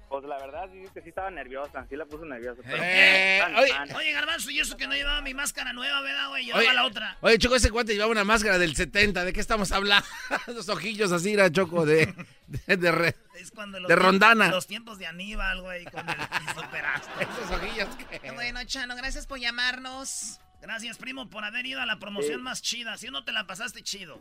pues 0.09 0.23
la 0.25 0.37
verdad, 0.39 0.67
sí, 0.73 0.83
que 0.93 1.01
sí 1.01 1.09
estaba 1.09 1.29
nerviosa, 1.29 1.85
sí 1.87 1.95
la 1.95 2.05
puso 2.05 2.25
nerviosa. 2.25 2.61
pero- 2.65 2.81
Eh, 2.83 3.37
Tan, 3.41 3.55
oye, 3.55 3.69
tan. 3.69 3.95
Oye, 3.95 4.11
Garbanzo, 4.11 4.49
y 4.49 4.59
eso 4.59 4.75
que 4.75 4.87
no 4.87 4.93
llevaba 4.95 5.21
mi 5.21 5.33
máscara 5.33 5.71
nueva, 5.71 6.01
¿verdad, 6.01 6.29
güey? 6.29 6.45
Llevaba 6.45 6.63
Oye, 6.65 6.73
la 6.73 6.85
otra. 6.85 7.17
Oye, 7.21 7.37
Choco, 7.37 7.55
ese 7.55 7.69
cuate 7.71 7.93
llevaba 7.93 8.11
una 8.11 8.23
máscara 8.23 8.57
del 8.57 8.75
70. 8.75 9.23
¿De 9.23 9.31
qué 9.33 9.39
estamos 9.39 9.71
hablando? 9.71 10.05
Los 10.47 10.67
ojillos 10.69 11.11
así, 11.11 11.33
era 11.33 11.51
Choco, 11.51 11.85
de, 11.85 12.13
de, 12.47 12.77
de 12.77 12.91
re- 12.91 13.15
Es 13.35 13.51
cuando 13.51 13.79
los 13.79 13.87
de 13.87 13.95
tiempos- 13.95 14.05
Rondana. 14.05 14.47
Los 14.49 14.67
tiempos 14.67 14.97
de 14.97 15.05
Aníbal, 15.05 15.61
güey, 15.61 15.85
con 15.85 16.07
el 16.09 16.15
superaste. 16.55 17.23
Esos 17.23 17.51
ojillos 17.51 17.87
que... 18.21 18.31
Bueno, 18.31 18.63
Chano, 18.65 18.95
gracias 18.95 19.27
por 19.27 19.39
llamarnos. 19.39 20.39
Gracias, 20.61 20.97
primo, 20.97 21.29
por 21.29 21.45
haber 21.45 21.65
ido 21.65 21.79
a 21.81 21.85
la 21.85 21.99
promoción 21.99 22.39
Sí. 22.39 22.43
más 22.43 22.61
chida. 22.61 22.97
Si 22.97 23.07
no 23.09 23.23
te 23.23 23.31
la 23.31 23.45
pasaste 23.47 23.81
chido. 23.83 24.19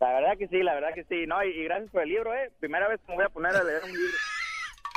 La 0.00 0.12
verdad 0.12 0.36
que 0.38 0.48
sí, 0.48 0.62
la 0.62 0.74
verdad 0.74 0.90
que 0.94 1.04
sí. 1.04 1.26
No, 1.26 1.42
y, 1.42 1.48
y 1.48 1.64
gracias 1.64 1.90
por 1.90 2.02
el 2.02 2.08
libro, 2.10 2.34
¿eh? 2.34 2.52
Primera 2.60 2.86
vez 2.88 3.00
que 3.00 3.08
me 3.12 3.16
voy 3.16 3.24
a 3.24 3.28
poner 3.30 3.56
a 3.56 3.64
leer 3.64 3.82
un 3.84 3.90
libro. 3.92 4.12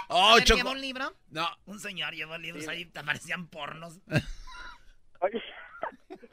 Oh, 0.09 0.31
A 0.31 0.35
ver, 0.35 0.43
Choco. 0.45 0.57
¿Llevó 0.57 0.71
un 0.71 0.81
libro? 0.81 1.15
No, 1.29 1.47
Un 1.65 1.79
señor 1.79 2.13
llevó 2.13 2.37
libros 2.37 2.67
ahí, 2.67 2.85
te 2.85 3.03
parecían 3.03 3.47
pornos. 3.47 3.99
Oye, 5.19 5.41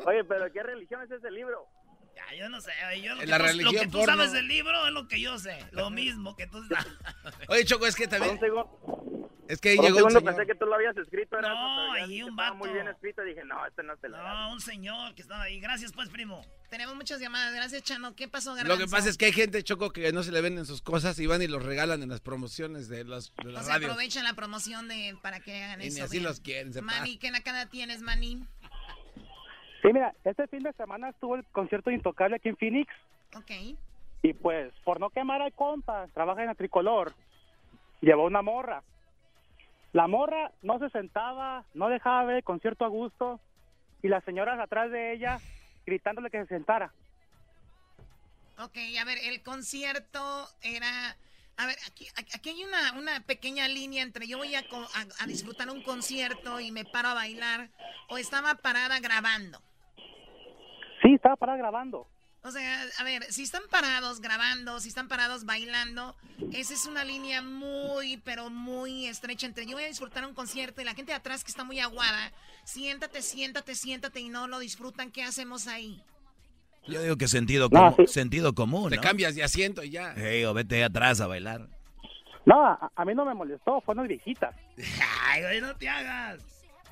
oye, 0.04 0.24
pero 0.24 0.52
¿qué 0.52 0.62
religión 0.62 1.00
es 1.02 1.10
ese 1.10 1.30
libro? 1.30 1.66
Ya, 2.14 2.36
yo 2.36 2.48
no 2.50 2.60
sé, 2.60 2.70
yo 3.02 3.14
lo 3.14 3.20
En 3.22 3.26
que, 3.26 3.26
la 3.30 3.38
tú, 3.38 3.42
lo 3.44 3.48
religión 3.48 3.74
que 3.74 3.86
tú 3.90 3.98
porno. 3.98 4.14
sabes 4.14 4.32
del 4.32 4.46
libro 4.46 4.86
es 4.86 4.92
lo 4.92 5.08
que 5.08 5.20
yo 5.20 5.38
sé. 5.38 5.58
Lo 5.72 5.88
mismo 5.90 6.36
que 6.36 6.46
tú 6.46 6.62
sabes. 6.64 6.86
Oye, 7.48 7.64
Choco, 7.64 7.86
es 7.86 7.96
que 7.96 8.06
también... 8.06 8.38
Es 9.46 9.60
que 9.60 9.70
ahí 9.70 9.76
llegó 9.76 9.88
un 9.88 10.10
segundo 10.10 10.20
señor... 10.20 10.34
pensé 10.36 10.46
que 10.52 10.58
tú 10.58 10.64
lo 10.66 10.74
habías 10.74 10.96
escrito. 10.96 11.40
No, 11.40 11.94
ya 11.96 12.02
ahí 12.02 12.08
vi 12.08 12.18
que 12.18 12.24
un 12.24 12.36
vato. 12.36 12.54
muy 12.54 12.70
bien 12.70 12.88
escrito. 12.88 13.22
Dije, 13.22 13.44
no, 13.44 13.66
este 13.66 13.82
no 13.82 13.94
se 13.98 14.08
le 14.08 14.16
da. 14.16 14.32
No, 14.46 14.52
un 14.54 14.60
señor 14.60 15.14
que 15.14 15.22
estaba 15.22 15.42
ahí. 15.42 15.60
Gracias, 15.60 15.92
pues, 15.92 16.08
primo. 16.08 16.40
Tenemos 16.70 16.94
muchas 16.96 17.20
llamadas. 17.20 17.54
Gracias, 17.54 17.82
Chano. 17.82 18.14
¿Qué 18.16 18.26
pasó, 18.26 18.50
Lo 18.50 18.56
Garbanzo? 18.56 18.84
que 18.84 18.90
pasa 18.90 19.08
es 19.10 19.18
que 19.18 19.26
hay 19.26 19.32
gente, 19.32 19.62
Choco, 19.62 19.90
que 19.90 20.12
no 20.12 20.22
se 20.22 20.32
le 20.32 20.40
venden 20.40 20.64
sus 20.64 20.80
cosas 20.80 21.18
y 21.18 21.26
van 21.26 21.42
y 21.42 21.46
los 21.46 21.62
regalan 21.62 22.02
en 22.02 22.08
las 22.08 22.20
promociones 22.20 22.88
de, 22.88 23.04
los, 23.04 23.34
de 23.36 23.48
O 23.48 23.52
las 23.52 23.66
sea, 23.66 23.74
radios. 23.74 23.90
aprovechan 23.90 24.24
la 24.24 24.32
promoción 24.34 24.88
de 24.88 25.14
para 25.22 25.40
que 25.40 25.62
hagan 25.62 25.82
Y 25.82 25.88
eso. 25.88 25.96
ni 25.98 26.00
así 26.02 26.12
bien. 26.16 26.24
los 26.24 26.40
quieren, 26.40 26.72
se 26.72 26.80
Manny, 26.80 27.18
¿qué 27.18 27.30
nakada 27.30 27.66
tienes, 27.66 28.00
Manny? 28.00 28.42
Sí, 29.82 29.88
mira, 29.92 30.14
este 30.24 30.46
fin 30.48 30.62
de 30.62 30.72
semana 30.72 31.10
estuvo 31.10 31.36
el 31.36 31.44
concierto 31.52 31.90
de 31.90 31.96
Intocable 31.96 32.36
aquí 32.36 32.48
en 32.48 32.56
Phoenix 32.56 32.90
Ok. 33.36 33.50
y 34.22 34.32
pues 34.32 34.72
por 34.84 34.98
no 34.98 35.10
quemar 35.10 35.42
al 35.42 35.52
compa, 35.52 36.06
trabaja 36.14 36.40
en 36.40 36.46
la 36.48 36.54
tricolor, 36.54 37.12
llevó 38.00 38.24
una 38.24 38.40
morra. 38.40 38.82
La 39.94 40.08
morra 40.08 40.50
no 40.62 40.80
se 40.80 40.90
sentaba, 40.90 41.64
no 41.72 41.88
dejaba 41.88 42.24
ver 42.24 42.36
el 42.38 42.42
concierto 42.44 42.84
a 42.84 42.88
gusto 42.88 43.38
y 44.02 44.08
las 44.08 44.24
señoras 44.24 44.58
atrás 44.58 44.90
de 44.90 45.12
ella 45.12 45.38
gritándole 45.86 46.30
que 46.30 46.40
se 46.42 46.48
sentara. 46.48 46.92
Ok, 48.58 48.76
a 49.00 49.04
ver, 49.04 49.18
el 49.22 49.42
concierto 49.44 50.20
era... 50.62 51.16
A 51.56 51.66
ver, 51.66 51.76
aquí, 51.88 52.08
aquí 52.18 52.50
hay 52.50 52.64
una, 52.64 52.98
una 52.98 53.20
pequeña 53.20 53.68
línea 53.68 54.02
entre 54.02 54.26
yo 54.26 54.38
voy 54.38 54.56
a, 54.56 54.58
a- 54.58 55.22
a 55.22 55.26
disfrutar 55.28 55.70
un 55.70 55.80
concierto 55.84 56.58
y 56.58 56.72
me 56.72 56.84
paro 56.84 57.10
a 57.10 57.14
bailar 57.14 57.68
o 58.08 58.18
estaba 58.18 58.56
parada 58.56 58.98
grabando. 58.98 59.60
Sí, 61.02 61.14
estaba 61.14 61.36
parada 61.36 61.58
grabando. 61.58 62.08
O 62.46 62.50
sea, 62.50 62.82
a 62.98 63.04
ver, 63.04 63.24
si 63.32 63.42
están 63.42 63.62
parados 63.70 64.20
grabando, 64.20 64.78
si 64.78 64.88
están 64.90 65.08
parados 65.08 65.46
bailando, 65.46 66.14
esa 66.52 66.74
es 66.74 66.84
una 66.84 67.02
línea 67.02 67.40
muy, 67.40 68.18
pero 68.18 68.50
muy 68.50 69.06
estrecha 69.06 69.46
entre 69.46 69.64
yo 69.64 69.72
voy 69.72 69.84
a 69.84 69.88
disfrutar 69.88 70.26
un 70.26 70.34
concierto 70.34 70.82
y 70.82 70.84
la 70.84 70.92
gente 70.94 71.12
de 71.12 71.16
atrás 71.16 71.42
que 71.42 71.50
está 71.50 71.64
muy 71.64 71.80
aguada, 71.80 72.32
siéntate, 72.64 73.22
siéntate, 73.22 73.74
siéntate 73.74 74.20
y 74.20 74.28
no 74.28 74.46
lo 74.46 74.58
disfrutan, 74.58 75.10
¿qué 75.10 75.22
hacemos 75.22 75.66
ahí? 75.68 76.02
Yo 76.86 77.00
digo 77.02 77.16
que 77.16 77.28
sentido, 77.28 77.70
No, 77.72 77.92
común, 77.94 78.06
sí. 78.06 78.12
sentido 78.12 78.54
común, 78.54 78.90
Te 78.90 78.96
¿no? 78.96 79.02
cambias 79.02 79.34
de 79.34 79.42
asiento 79.42 79.82
y 79.82 79.88
ya. 79.88 80.12
Ey, 80.12 80.44
o 80.44 80.52
vete 80.52 80.84
atrás 80.84 81.22
a 81.22 81.26
bailar. 81.26 81.66
No, 82.44 82.62
a, 82.62 82.92
a 82.94 83.04
mí 83.06 83.14
no 83.14 83.24
me 83.24 83.32
molestó, 83.32 83.80
fue 83.80 83.94
una 83.94 84.02
viejita. 84.02 84.54
Ay, 85.22 85.40
güey, 85.40 85.60
no 85.62 85.74
te 85.76 85.88
hagas. 85.88 86.42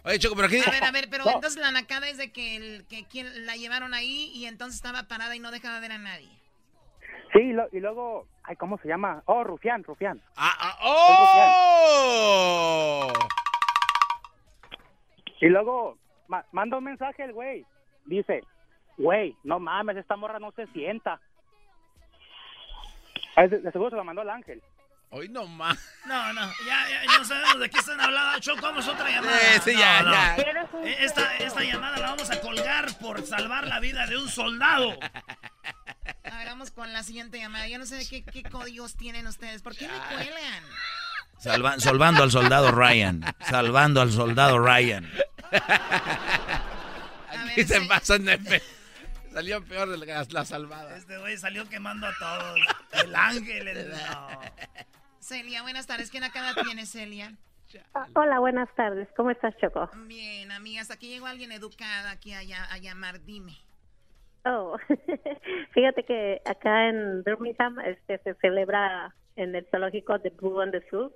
Oye, 0.05 0.19
Choco, 0.19 0.35
pero 0.35 0.49
aquí... 0.49 0.59
A 0.67 0.71
ver, 0.71 0.85
a 0.85 0.91
ver, 0.91 1.09
pero 1.11 1.25
No. 1.25 1.31
entonces 1.33 1.61
la 1.61 1.71
nacada 1.71 2.09
es 2.09 2.17
de 2.19 2.33
que, 2.33 2.57
el, 2.57 2.85
que 2.89 3.05
quien 3.07 3.47
la 3.47 3.55
llevaron 3.57 3.95
ahí 3.95 4.31
y 4.35 4.47
entonces 4.47 4.77
estaba 4.77 5.05
parada 5.05 5.37
y 5.37 5.39
no 5.39 5.51
dejaba 5.53 5.79
ver 5.81 5.93
a 5.93 5.99
nadie. 5.99 6.29
Sí, 7.33 7.39
y, 7.41 7.53
lo- 7.53 7.69
y 7.73 7.79
luego, 7.81 8.27
ay, 8.43 8.57
¿cómo 8.57 8.79
se 8.79 8.89
llama? 8.89 9.23
Oh, 9.27 9.45
Rufián, 9.45 9.85
Rufián. 9.85 10.21
Ah, 10.37 10.53
ah, 10.59 10.79
¡Oh! 10.83 13.13
Y 15.41 15.47
luego 15.47 15.99
ma- 16.29 16.45
manda 16.53 16.77
un 16.79 16.85
mensaje 16.85 17.23
el 17.25 17.33
güey. 17.33 17.65
Dice, 18.05 18.43
güey, 18.99 19.37
no 19.45 19.59
mames, 19.61 19.97
esta 19.97 20.17
morra 20.17 20.39
no 20.41 20.51
se 20.53 20.67
sienta. 20.69 21.21
De, 23.37 23.49
de 23.49 23.73
seguro 23.73 23.91
se 23.91 23.97
lo 23.97 24.05
mandó 24.05 24.23
al 24.23 24.31
ángel. 24.31 24.63
Hoy 25.15 25.29
no 25.29 25.47
más. 25.47 25.79
No, 26.07 26.33
no, 26.33 26.41
ya, 26.67 26.89
ya 27.07 27.19
no 27.19 27.25
sabemos 27.25 27.61
de 27.61 27.69
qué 27.71 27.79
están 27.79 28.01
hablando. 28.01 28.39
Choco, 28.41 28.63
vamos 28.63 28.89
a 28.89 28.93
otra 28.93 29.11
llamada. 29.11 29.39
Eh, 29.55 29.61
sí, 29.63 29.73
ya, 29.77 30.03
No, 30.03 30.09
no. 30.11 30.15
ya. 30.15 30.37
Eh, 30.37 30.97
Esta, 31.01 31.37
esta 31.37 31.63
llamada 31.63 31.99
la 31.99 32.07
vamos 32.11 32.31
a 32.31 32.41
colgar 32.41 32.97
por 32.99 33.25
salvar 33.27 33.67
la 33.67 33.79
vida 33.79 34.07
de 34.07 34.17
un 34.17 34.29
soldado. 34.29 34.99
A 36.25 36.37
ver, 36.39 36.47
vamos 36.47 36.71
con 36.71 36.93
la 36.95 37.03
siguiente 37.03 37.39
llamada. 37.39 37.69
Yo 37.69 37.79
no 37.79 37.85
sé 37.87 38.07
qué, 38.09 38.25
qué 38.25 38.43
códigos 38.43 38.97
tienen 38.97 39.27
ustedes. 39.27 39.61
¿Por 39.63 39.77
qué 39.77 39.87
me 39.87 39.99
cuelgan? 40.15 40.65
Salva- 41.39 41.79
salvando 41.79 42.23
al 42.23 42.31
soldado 42.31 42.71
Ryan. 42.73 43.23
Salvando 43.49 44.01
al 44.01 44.11
soldado 44.13 44.59
Ryan. 44.61 45.11
A 47.29 47.45
ver, 47.45 47.59
Y 47.59 47.65
se 47.65 47.81
sí. 47.81 47.87
pasan 47.87 48.25
de 48.25 48.39
fe. 48.39 48.63
Salió 49.33 49.65
peor 49.65 49.89
de 49.91 49.99
la, 50.07 50.25
la 50.29 50.45
salvada. 50.45 50.97
Este 50.97 51.17
güey 51.19 51.37
salió 51.39 51.69
quemando 51.69 52.07
a 52.07 52.13
todos. 52.19 52.61
El 52.93 53.15
ángel. 53.15 53.69
el- 53.69 53.91
no. 53.91 54.41
Celia, 55.23 55.63
buenas 55.63 55.87
tardes. 55.87 56.11
¿Qué 56.11 56.19
nacada 56.19 56.53
tienes, 56.65 56.91
Celia? 56.91 57.33
Ah, 57.95 58.09
Hola, 58.15 58.41
buenas 58.41 58.69
tardes. 58.75 59.09
¿Cómo 59.17 59.31
estás, 59.31 59.57
Choco? 59.59 59.89
Bien, 60.09 60.51
amigas. 60.51 60.91
Aquí 60.91 61.09
llegó 61.09 61.27
alguien 61.27 61.53
educada 61.53 62.11
aquí 62.11 62.33
a, 62.33 62.41
a 62.41 62.79
llamar. 62.79 63.23
Dime. 63.23 63.57
Oh, 64.45 64.77
fíjate 65.75 66.03
que 66.03 66.43
acá 66.45 66.89
en 66.89 67.23
Birmingham 67.23 67.79
este, 67.81 68.19
se 68.19 68.35
celebra 68.35 69.15
en 69.37 69.55
el 69.55 69.65
zoológico 69.71 70.19
de 70.19 70.31
Blue 70.31 70.61
on 70.61 70.73
the 70.73 70.83
Zoo 70.91 71.13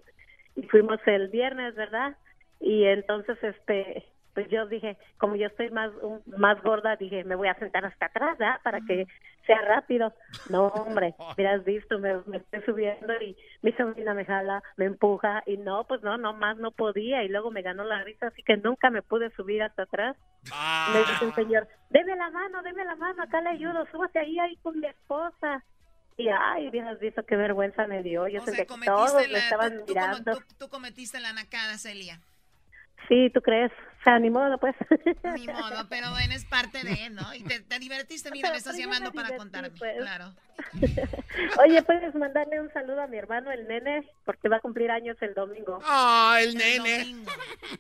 y 0.54 0.62
fuimos 0.68 1.00
el 1.06 1.26
viernes, 1.28 1.74
¿verdad? 1.74 2.16
Y 2.60 2.84
entonces, 2.84 3.36
este, 3.42 4.06
pues 4.36 4.48
yo 4.50 4.66
dije, 4.66 4.98
como 5.16 5.34
yo 5.34 5.46
estoy 5.46 5.70
más 5.70 5.90
un- 6.02 6.22
más 6.36 6.62
gorda, 6.62 6.94
dije, 6.96 7.24
me 7.24 7.34
voy 7.34 7.48
a 7.48 7.54
sentar 7.58 7.84
hasta 7.86 8.06
atrás, 8.06 8.36
¿verdad? 8.36 8.60
Para 8.62 8.80
que 8.82 9.06
sea 9.46 9.62
rápido. 9.62 10.12
No, 10.50 10.66
hombre, 10.66 11.14
hubieras 11.38 11.64
visto, 11.64 11.98
me, 11.98 12.18
me 12.26 12.36
estoy 12.36 12.60
subiendo 12.66 13.14
y 13.22 13.34
mi 13.62 13.72
sobrina 13.72 14.12
me 14.12 14.26
jala, 14.26 14.62
me 14.76 14.84
empuja 14.84 15.42
y 15.46 15.56
no, 15.56 15.84
pues 15.86 16.02
no, 16.02 16.18
no 16.18 16.34
más 16.34 16.58
no 16.58 16.70
podía 16.70 17.22
y 17.24 17.28
luego 17.28 17.50
me 17.50 17.62
ganó 17.62 17.82
la 17.84 18.04
risa, 18.04 18.26
así 18.26 18.42
que 18.42 18.58
nunca 18.58 18.90
me 18.90 19.00
pude 19.00 19.30
subir 19.30 19.62
hasta 19.62 19.84
atrás. 19.84 20.16
Me 20.92 20.98
dice 21.00 21.24
el 21.24 21.34
señor, 21.34 21.66
deme 21.88 22.14
la 22.14 22.30
mano, 22.30 22.62
deme 22.62 22.84
la 22.84 22.94
mano, 22.96 23.22
acá 23.22 23.40
le 23.40 23.48
ayudo, 23.50 23.86
súbase 23.90 24.18
ahí, 24.18 24.38
ahí 24.38 24.56
con 24.58 24.78
mi 24.78 24.86
esposa. 24.86 25.64
Y 26.18 26.28
ay, 26.28 26.68
hubieras 26.68 26.98
visto 26.98 27.24
qué 27.24 27.36
vergüenza 27.36 27.86
me 27.86 28.02
dio. 28.02 28.28
Yo 28.28 28.40
O 28.40 28.44
sentía 28.44 28.64
sea, 28.66 28.76
que 28.76 28.84
todos 28.86 29.10
cometiste 29.12 29.32
me 29.32 29.32
la, 29.32 29.44
estaban 29.44 29.78
tú, 29.78 29.84
mirando. 29.88 30.32
tú- 30.36 30.44
tú 30.58 30.68
cometiste 30.68 31.20
la 31.20 31.32
nacada, 31.32 31.76
Celia. 31.78 32.20
Sí, 33.08 33.30
¿tú 33.32 33.40
crees? 33.40 33.70
O 34.00 34.02
sea, 34.04 34.18
ni 34.18 34.30
modo, 34.30 34.58
pues. 34.58 34.74
Ni 35.34 35.46
modo, 35.48 35.88
pero 35.88 36.10
bueno, 36.10 36.34
es 36.34 36.44
parte 36.44 36.82
de, 36.84 37.10
¿no? 37.10 37.34
Y 37.34 37.42
te, 37.42 37.60
te 37.60 37.78
divertiste, 37.78 38.30
mira, 38.30 38.50
me 38.50 38.56
estás 38.58 38.76
yo 38.76 38.82
llamando 38.84 39.12
para 39.12 39.28
divertí, 39.28 39.38
contarme. 39.38 39.70
pues. 39.70 39.96
Claro. 39.98 40.32
Oye, 41.64 41.82
puedes 41.82 42.14
mandarle 42.14 42.60
un 42.60 42.72
saludo 42.72 43.02
a 43.02 43.06
mi 43.06 43.16
hermano, 43.16 43.50
el 43.50 43.66
nene, 43.68 44.08
porque 44.24 44.48
va 44.48 44.56
a 44.56 44.60
cumplir 44.60 44.90
años 44.90 45.16
el 45.20 45.34
domingo. 45.34 45.80
Ah, 45.84 46.38
el 46.40 46.56
nene. 46.56 46.98
Domingo. 46.98 47.32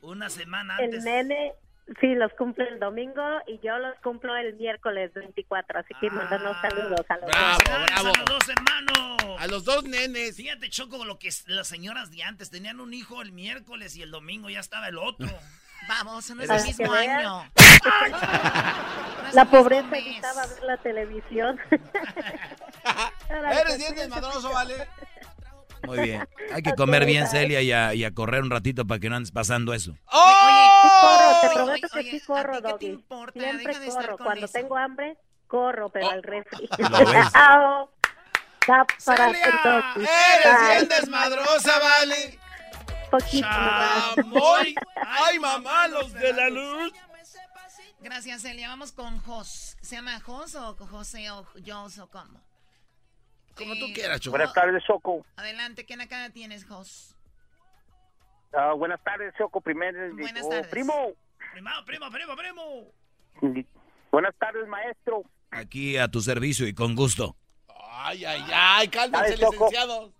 Una 0.02 0.28
semana 0.30 0.76
El 0.78 0.84
antes. 0.86 1.04
nene, 1.04 1.52
sí, 2.00 2.14
los 2.14 2.32
cumple 2.34 2.68
el 2.68 2.78
domingo 2.80 3.22
y 3.46 3.58
yo 3.64 3.78
los 3.78 3.94
cumplo 4.02 4.36
el 4.36 4.54
miércoles 4.54 5.12
24, 5.14 5.80
así 5.80 5.94
que 6.00 6.10
mandarnos 6.10 6.56
saludos 6.60 7.04
a 7.08 7.16
los 7.18 7.26
Bravo, 7.30 7.58
dos. 7.58 7.64
Bravo. 7.86 7.88
A 7.96 8.02
los 8.02 8.24
dos 8.24 8.48
hermanos. 8.48 9.40
A 9.40 9.46
los 9.46 9.64
dos 9.64 9.84
nenes. 9.84 10.36
Fíjate, 10.36 10.68
Choco, 10.70 11.04
lo 11.04 11.18
que 11.18 11.28
es- 11.28 11.44
las 11.48 11.68
señoras 11.68 12.10
de 12.10 12.22
antes 12.22 12.50
tenían 12.50 12.80
un 12.80 12.92
hijo 12.94 13.22
el 13.22 13.32
miércoles 13.32 13.96
y 13.96 14.02
el 14.02 14.10
domingo 14.10 14.48
ya 14.50 14.60
estaba 14.60 14.88
el 14.88 14.98
otro. 14.98 15.26
Vamos, 15.88 16.28
no 16.30 16.42
es 16.42 16.50
el 16.50 16.62
mismo 16.64 16.92
año. 16.92 17.44
No 17.44 17.44
La 19.32 19.44
pobreza 19.44 19.96
evitaba 19.98 20.46
ver 20.46 20.62
la 20.64 20.76
televisión. 20.78 21.60
Eres 23.30 23.78
bien 23.78 23.94
desmadroso, 23.94 24.50
¿vale? 24.52 24.74
Muy 25.86 25.98
bien. 26.00 26.26
Hay 26.52 26.62
que 26.62 26.72
comer 26.74 27.04
bien, 27.04 27.26
Celia, 27.28 27.60
y 27.60 27.70
a, 27.70 27.94
y 27.94 28.04
a 28.04 28.12
correr 28.12 28.42
un 28.42 28.50
ratito 28.50 28.86
para 28.86 28.98
que 28.98 29.08
no 29.10 29.16
andes 29.16 29.30
pasando 29.30 29.74
eso. 29.74 29.94
Corro, 30.06 31.15
te 31.48 31.54
Oye, 31.60 31.64
prometo 31.64 31.88
que 31.88 31.98
oye, 31.98 32.10
sí 32.10 32.16
¿a 32.16 32.20
ti 32.20 32.26
corro, 32.26 32.52
qué 32.54 32.62
te 32.62 32.68
Doggy. 32.68 32.86
importa? 32.86 33.40
Siempre 33.40 33.66
Deja 33.66 33.80
de 33.80 33.86
estar 33.88 34.02
corro. 34.04 34.16
con 34.18 34.26
Cuando 34.26 34.44
eso. 34.46 34.52
tengo 34.52 34.76
hambre, 34.76 35.18
corro, 35.46 35.88
pero 35.90 36.06
Oh. 36.06 36.10
al 36.10 36.22
refri. 36.22 36.68
Chao. 37.32 37.90
Para 38.66 38.86
Celia, 38.98 39.60
Doggy. 39.64 40.06
eres 40.06 40.68
bien 40.70 40.88
desmadrosa, 40.88 41.78
¿vale? 41.78 42.38
Poquito. 43.10 43.46
Chamoy. 44.16 44.74
Ay, 45.06 45.38
mamá, 45.38 45.86
los 45.88 46.12
de 46.12 46.32
la 46.32 46.48
luz. 46.50 46.92
Gracias, 48.00 48.42
Celia. 48.42 48.68
Vamos 48.68 48.92
con 48.92 49.18
Jos. 49.20 49.76
¿Se 49.80 49.96
llama 49.96 50.20
Jos 50.20 50.54
o 50.56 50.74
José 50.76 51.30
o 51.30 51.44
Jos 51.64 51.98
o 51.98 52.08
cómo? 52.08 52.40
Como 53.56 53.72
Eh, 53.74 53.80
tú 53.80 53.86
quieras, 53.94 54.20
Choco. 54.20 54.36
Buenas 54.36 54.52
tardes, 54.52 54.82
Choco. 54.84 55.24
Adelante, 55.36 55.86
¿qué 55.86 55.96
nakada 55.96 56.30
tienes, 56.30 56.64
Jos? 56.66 57.16
Ah, 58.52 58.72
buenas 58.74 59.02
tardes, 59.02 59.32
Choco. 59.38 59.60
Primero, 59.60 60.14
Buenas 60.14 60.44
oh, 60.44 60.48
tardes. 60.50 60.66
primo. 60.68 61.12
Primo, 61.56 61.70
primo, 61.86 62.10
primo, 62.10 62.36
primo. 62.36 63.64
Buenas 64.12 64.34
tardes, 64.36 64.68
maestro. 64.68 65.22
Aquí 65.50 65.96
a 65.96 66.06
tu 66.06 66.20
servicio 66.20 66.68
y 66.68 66.74
con 66.74 66.94
gusto. 66.94 67.34
Ay, 67.92 68.26
ay, 68.26 68.42
ay, 68.52 68.88
cálmense, 68.88 69.38
licenciados. 69.38 70.12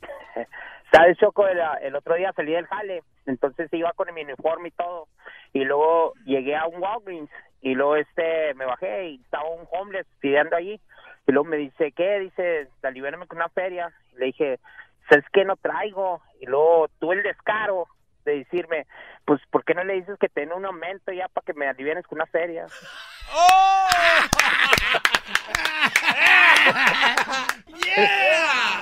¿Sabes, 0.92 1.18
Choco? 1.18 1.48
El, 1.48 1.58
el 1.82 1.96
otro 1.96 2.14
día 2.14 2.32
salí 2.36 2.52
del 2.52 2.68
jale, 2.68 3.02
entonces 3.26 3.68
iba 3.72 3.92
con 3.94 4.14
mi 4.14 4.22
uniforme 4.22 4.68
y 4.68 4.70
todo. 4.70 5.08
Y 5.52 5.64
luego 5.64 6.12
llegué 6.24 6.54
a 6.54 6.68
un 6.68 6.80
Walgreens 6.80 7.30
y 7.60 7.74
luego 7.74 7.96
este 7.96 8.54
me 8.54 8.64
bajé 8.64 9.08
y 9.08 9.14
estaba 9.24 9.50
un 9.50 9.66
homeless 9.72 10.06
pidiendo 10.20 10.54
allí. 10.54 10.80
Y 11.26 11.32
luego 11.32 11.48
me 11.48 11.56
dice, 11.56 11.90
¿qué? 11.90 12.20
Dice, 12.20 12.68
aliviárame 12.84 13.26
con 13.26 13.38
una 13.38 13.48
feria. 13.48 13.92
Y 14.12 14.18
le 14.20 14.26
dije, 14.26 14.60
¿sabes 15.08 15.24
qué? 15.32 15.44
No 15.44 15.56
traigo. 15.56 16.22
Y 16.40 16.46
luego 16.46 16.86
tuve 17.00 17.16
el 17.16 17.24
descaro 17.24 17.88
de 18.24 18.38
decirme, 18.38 18.86
pues, 19.24 19.40
¿por 19.50 19.64
qué 19.64 19.74
no 19.74 19.84
le 19.84 19.94
dices 19.94 20.16
que 20.20 20.28
te 20.28 20.40
den 20.42 20.52
un 20.52 20.64
aumento 20.66 21.12
ya 21.12 21.28
para 21.28 21.44
que 21.44 21.54
me 21.54 21.66
alivienes 21.68 22.06
con 22.06 22.18
una 22.18 22.26
feria? 22.26 22.66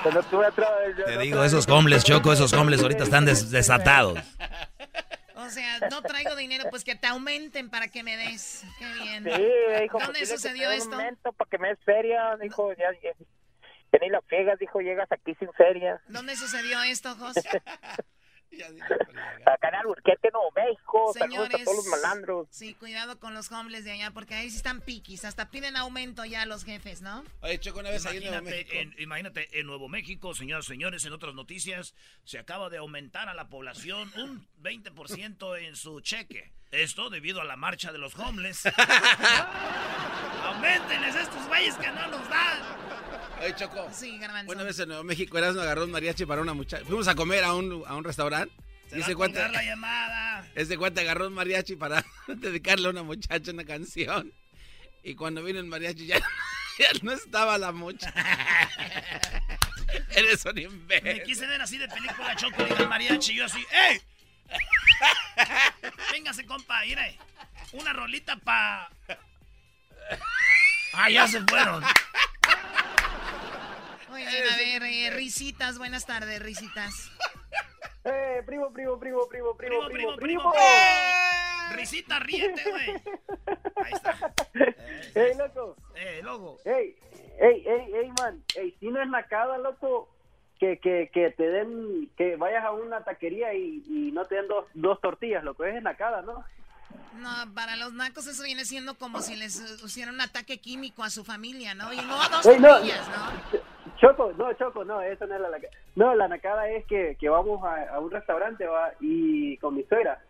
Cuando 0.03 0.23
tuve 0.23 0.47
otro- 0.47 0.67
Te 1.05 1.17
digo, 1.19 1.43
esos 1.43 1.67
hombres, 1.69 2.03
Choco, 2.03 2.33
esos 2.33 2.51
hombres 2.53 2.81
ahorita 2.81 3.03
están 3.03 3.25
des- 3.25 3.49
desatados. 3.51 4.19
O 5.35 5.49
sea, 5.49 5.79
no 5.89 6.01
traigo 6.01 6.35
dinero, 6.35 6.65
pues 6.69 6.83
que 6.83 6.95
te 6.95 7.07
aumenten 7.07 7.69
para 7.69 7.87
que 7.89 8.03
me 8.03 8.15
des. 8.17 8.63
Qué 8.79 8.85
bien. 9.03 9.23
Sí, 9.23 9.43
me 9.69 9.81
dijo, 9.81 9.99
¿Dónde 9.99 10.05
pues, 10.05 10.13
dile 10.13 10.19
que 10.19 10.25
sucedió 10.37 10.69
te 10.69 10.75
esto? 10.77 10.89
Un 10.91 10.97
momento 10.97 11.33
para 11.33 11.49
que 11.49 11.57
me 11.57 11.69
des 11.69 11.79
feria, 11.83 12.35
dijo, 12.41 12.71
ya, 12.73 12.91
ya, 13.03 13.11
ya 13.91 13.99
ni 14.01 14.09
la 14.09 14.21
friegas, 14.21 14.57
dijo, 14.59 14.79
llegas 14.79 15.11
aquí 15.11 15.35
sin 15.35 15.51
feria. 15.53 16.01
¿Dónde 16.07 16.35
sucedió 16.35 16.81
esto, 16.83 17.15
Jos? 17.15 17.35
Acá 19.45 19.69
en 19.69 19.75
Alburquerque, 19.75 20.29
Nuevo 20.31 20.51
México, 20.55 21.13
saludos 21.13 21.39
a 21.39 21.47
Señores, 21.47 21.65
todos 21.65 21.77
los 21.77 21.87
malandros. 21.87 22.47
Sí, 22.51 22.73
cuidado 22.75 23.19
con 23.19 23.33
los 23.33 23.51
hombres 23.51 23.83
de 23.83 23.91
allá, 23.91 24.11
porque 24.11 24.35
ahí 24.35 24.49
sí 24.49 24.57
están 24.57 24.81
piquis. 24.81 25.25
Hasta 25.25 25.49
piden 25.49 25.75
aumento 25.75 26.23
ya 26.25 26.45
los 26.45 26.63
jefes, 26.63 27.01
¿no? 27.01 27.23
Oye, 27.41 27.59
Choco, 27.59 27.79
una 27.79 27.89
vez 27.89 28.05
ahí 28.05 28.17
en 28.17 28.23
Nuevo 28.23 28.37
Imagínate, 28.39 28.73
México. 28.73 28.93
en, 28.97 29.01
imagínate, 29.01 29.59
en 29.59 29.65
Nuevo 29.67 29.89
México, 29.89 30.33
señoras 30.33 30.65
y 30.65 30.67
señores, 30.69 31.05
en 31.05 31.13
otras 31.13 31.33
noticias, 31.33 31.95
se 32.23 32.39
acaba 32.39 32.69
de 32.69 32.77
aumentar 32.77 33.29
a 33.29 33.33
la 33.33 33.49
población 33.49 34.11
un 34.17 34.47
20% 34.61 35.59
en 35.59 35.75
su 35.75 35.99
cheque. 36.01 36.51
Esto 36.71 37.09
debido 37.09 37.41
a 37.41 37.43
la 37.45 37.55
marcha 37.55 37.91
de 37.91 37.99
los 37.99 38.17
homeless. 38.17 38.63
¡Aumentenles 40.43 41.15
estos 41.15 41.47
güeyes 41.47 41.75
que 41.75 41.87
no 41.87 42.07
nos 42.07 42.27
dan! 42.29 42.59
Oye, 43.41 43.55
Choco. 43.55 43.89
Sí, 43.93 44.17
garbanzo. 44.17 44.51
Una 44.51 44.63
vez 44.63 44.79
en 44.79 44.87
Nuevo 44.89 45.03
México, 45.03 45.37
Erasmo 45.37 45.61
agarró 45.61 45.83
un 45.83 45.91
mariachi 45.91 46.25
para 46.25 46.41
una 46.41 46.53
muchacha. 46.53 46.85
Fuimos 46.85 47.07
a 47.07 47.15
comer 47.15 47.43
a 47.43 47.53
un, 47.53 47.83
a 47.87 47.95
un 47.95 48.03
restaurante. 48.03 48.53
Se 48.89 48.97
y 48.97 49.01
va 49.13 49.25
ese 49.27 49.41
a 49.41 49.47
la 49.47 49.63
llamada. 49.63 50.47
ese 50.55 50.77
cuate 50.77 51.01
agarró 51.01 51.27
un 51.27 51.33
mariachi 51.33 51.75
para 51.75 52.05
dedicarle 52.27 52.87
a 52.87 52.91
una 52.91 53.03
muchacha 53.03 53.51
una 53.51 53.65
canción. 53.65 54.31
Y 55.03 55.15
cuando 55.15 55.43
vino 55.43 55.59
el 55.59 55.65
mariachi 55.65 56.05
ya, 56.05 56.19
ya 56.79 56.87
no 57.01 57.11
estaba 57.11 57.57
la 57.57 57.71
muchacha. 57.71 58.13
Eres 60.15 60.45
un 60.45 60.53
Me 60.55 60.61
imbécil. 60.63 61.23
quise 61.23 61.45
ver 61.47 61.61
así 61.61 61.77
de 61.77 61.87
película 61.87 62.35
Choco 62.35 62.65
y 62.67 62.81
el 62.81 62.87
mariachi. 62.87 63.35
Yo 63.35 63.45
así, 63.45 63.63
¡ey! 63.71 64.01
Véngase, 66.11 66.45
compa, 66.45 66.81
mire. 66.85 67.17
Una 67.73 67.91
rolita 67.93 68.35
pa. 68.37 68.89
Ah, 70.93 71.09
ya 71.09 71.27
se 71.27 71.41
fueron. 71.41 71.83
Muy 74.23 74.31
bien, 74.31 74.43
a 74.53 74.57
ver, 74.57 74.83
eh, 74.83 75.09
risitas, 75.11 75.77
buenas 75.77 76.05
tardes, 76.05 76.41
risitas. 76.41 77.11
Eh, 78.05 78.43
primo, 78.45 78.69
primo, 78.73 78.99
primo, 78.99 79.25
primo, 79.29 79.55
Primo, 79.55 79.87
primo, 79.87 80.15
primo. 80.17 80.53
Risita, 81.71 82.19
ríete, 82.19 82.61
güey. 82.69 82.89
Ahí 83.77 83.93
está. 83.93 84.33
¡Ey, 85.15 85.37
loco! 85.37 85.77
Eh, 85.95 86.19
loco. 86.21 86.57
¡Ey, 86.65 86.97
ey, 87.39 87.63
ey, 87.65 87.93
ey, 87.93 88.11
man! 88.19 88.43
¡Ey, 88.55 88.75
si 88.77 88.89
no 88.89 89.01
es 89.01 89.07
nacada, 89.07 89.57
loco! 89.57 90.09
Que, 90.59 90.79
que, 90.79 91.09
que 91.13 91.29
te 91.31 91.49
den, 91.49 92.09
que 92.17 92.35
vayas 92.35 92.65
a 92.65 92.71
una 92.71 93.05
taquería 93.05 93.53
y, 93.53 93.81
y 93.87 94.11
no 94.11 94.25
te 94.25 94.35
den 94.35 94.49
dos, 94.49 94.65
dos 94.73 94.99
tortillas, 94.99 95.41
loco, 95.45 95.63
es 95.63 95.81
nacada, 95.81 96.21
¿no? 96.23 96.43
No, 97.13 97.53
para 97.53 97.77
los 97.77 97.93
nacos 97.93 98.27
eso 98.27 98.43
viene 98.43 98.65
siendo 98.65 98.97
como 98.97 99.21
si 99.21 99.37
les 99.37 99.61
hicieran 99.81 100.15
un 100.15 100.21
ataque 100.21 100.59
químico 100.59 101.03
a 101.03 101.09
su 101.09 101.23
familia, 101.23 101.73
¿no? 101.73 101.93
Y 101.93 101.97
no 101.97 102.17
dos 102.29 102.45
Ey, 102.45 102.59
no, 102.59 102.67
tortillas, 102.67 103.07
¿no? 103.07 103.59
Choco, 103.97 104.33
no, 104.37 104.51
Choco, 104.53 104.83
no, 104.83 105.01
eso 105.01 105.25
no 105.27 105.35
es 105.35 105.41
la 105.41 105.49
nacada. 105.49 105.73
No, 105.95 106.15
la 106.15 106.27
nacada 106.27 106.69
es 106.69 106.85
que, 106.85 107.15
que 107.19 107.29
vamos 107.29 107.63
a, 107.63 107.89
a 107.95 107.99
un 107.99 108.11
restaurante, 108.11 108.65
va, 108.67 108.91
y 108.99 109.57
con 109.57 109.75
mi 109.75 109.83
suegra. 109.83 110.21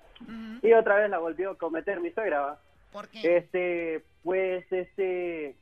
Y 0.62 0.72
otra 0.74 0.96
vez 0.96 1.10
la 1.10 1.18
volvió 1.20 1.52
a 1.52 1.58
cometer 1.58 2.00
mi 2.00 2.12
suegra, 2.12 2.40
va. 2.40 2.60
¿Por 2.92 3.08
qué? 3.10 3.38
Este, 3.38 4.04
pues, 4.24 4.66
este, 4.72 5.56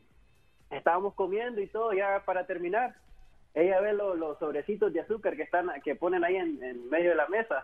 estábamos 0.69 1.13
comiendo 1.15 1.61
y 1.61 1.67
todo, 1.67 1.93
ya 1.93 2.23
para 2.25 2.45
terminar. 2.45 2.95
Ella 3.53 3.79
ve 3.81 3.93
lo- 3.93 4.15
los 4.15 4.37
sobrecitos 4.39 4.93
de 4.93 5.01
azúcar 5.01 5.35
que 5.35 5.43
están, 5.43 5.69
que 5.83 5.95
ponen 5.95 6.23
ahí 6.23 6.35
en, 6.35 6.61
en 6.63 6.89
medio 6.89 7.09
de 7.11 7.15
la 7.15 7.27
mesa. 7.27 7.63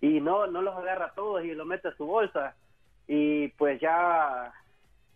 Y 0.00 0.20
no, 0.20 0.46
no 0.46 0.60
los 0.62 0.76
agarra 0.76 1.12
todos 1.14 1.44
y 1.44 1.54
los 1.54 1.66
mete 1.66 1.88
a 1.88 1.96
su 1.96 2.06
bolsa. 2.06 2.54
Y 3.08 3.48
pues 3.48 3.80
ya, 3.80 4.52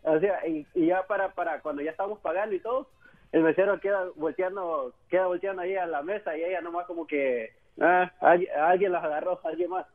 o 0.02 0.18
sea, 0.18 0.46
y, 0.46 0.66
y 0.74 0.86
ya 0.86 1.02
para, 1.06 1.32
para 1.34 1.60
cuando 1.60 1.82
ya 1.82 1.90
estamos 1.90 2.18
pagando 2.20 2.54
y 2.54 2.60
todo, 2.60 2.88
el 3.32 3.42
mesero 3.42 3.80
queda 3.80 4.04
volteando, 4.16 4.92
queda 5.08 5.26
volteando 5.26 5.62
ahí 5.62 5.76
a 5.76 5.86
la 5.86 6.02
mesa 6.02 6.36
y 6.36 6.42
ella 6.42 6.60
nomás 6.60 6.86
como 6.86 7.06
que, 7.06 7.54
ah, 7.80 8.10
alguien, 8.20 8.50
alguien 8.60 8.92
las 8.92 9.04
agarró, 9.04 9.40
alguien 9.44 9.70
más. 9.70 9.86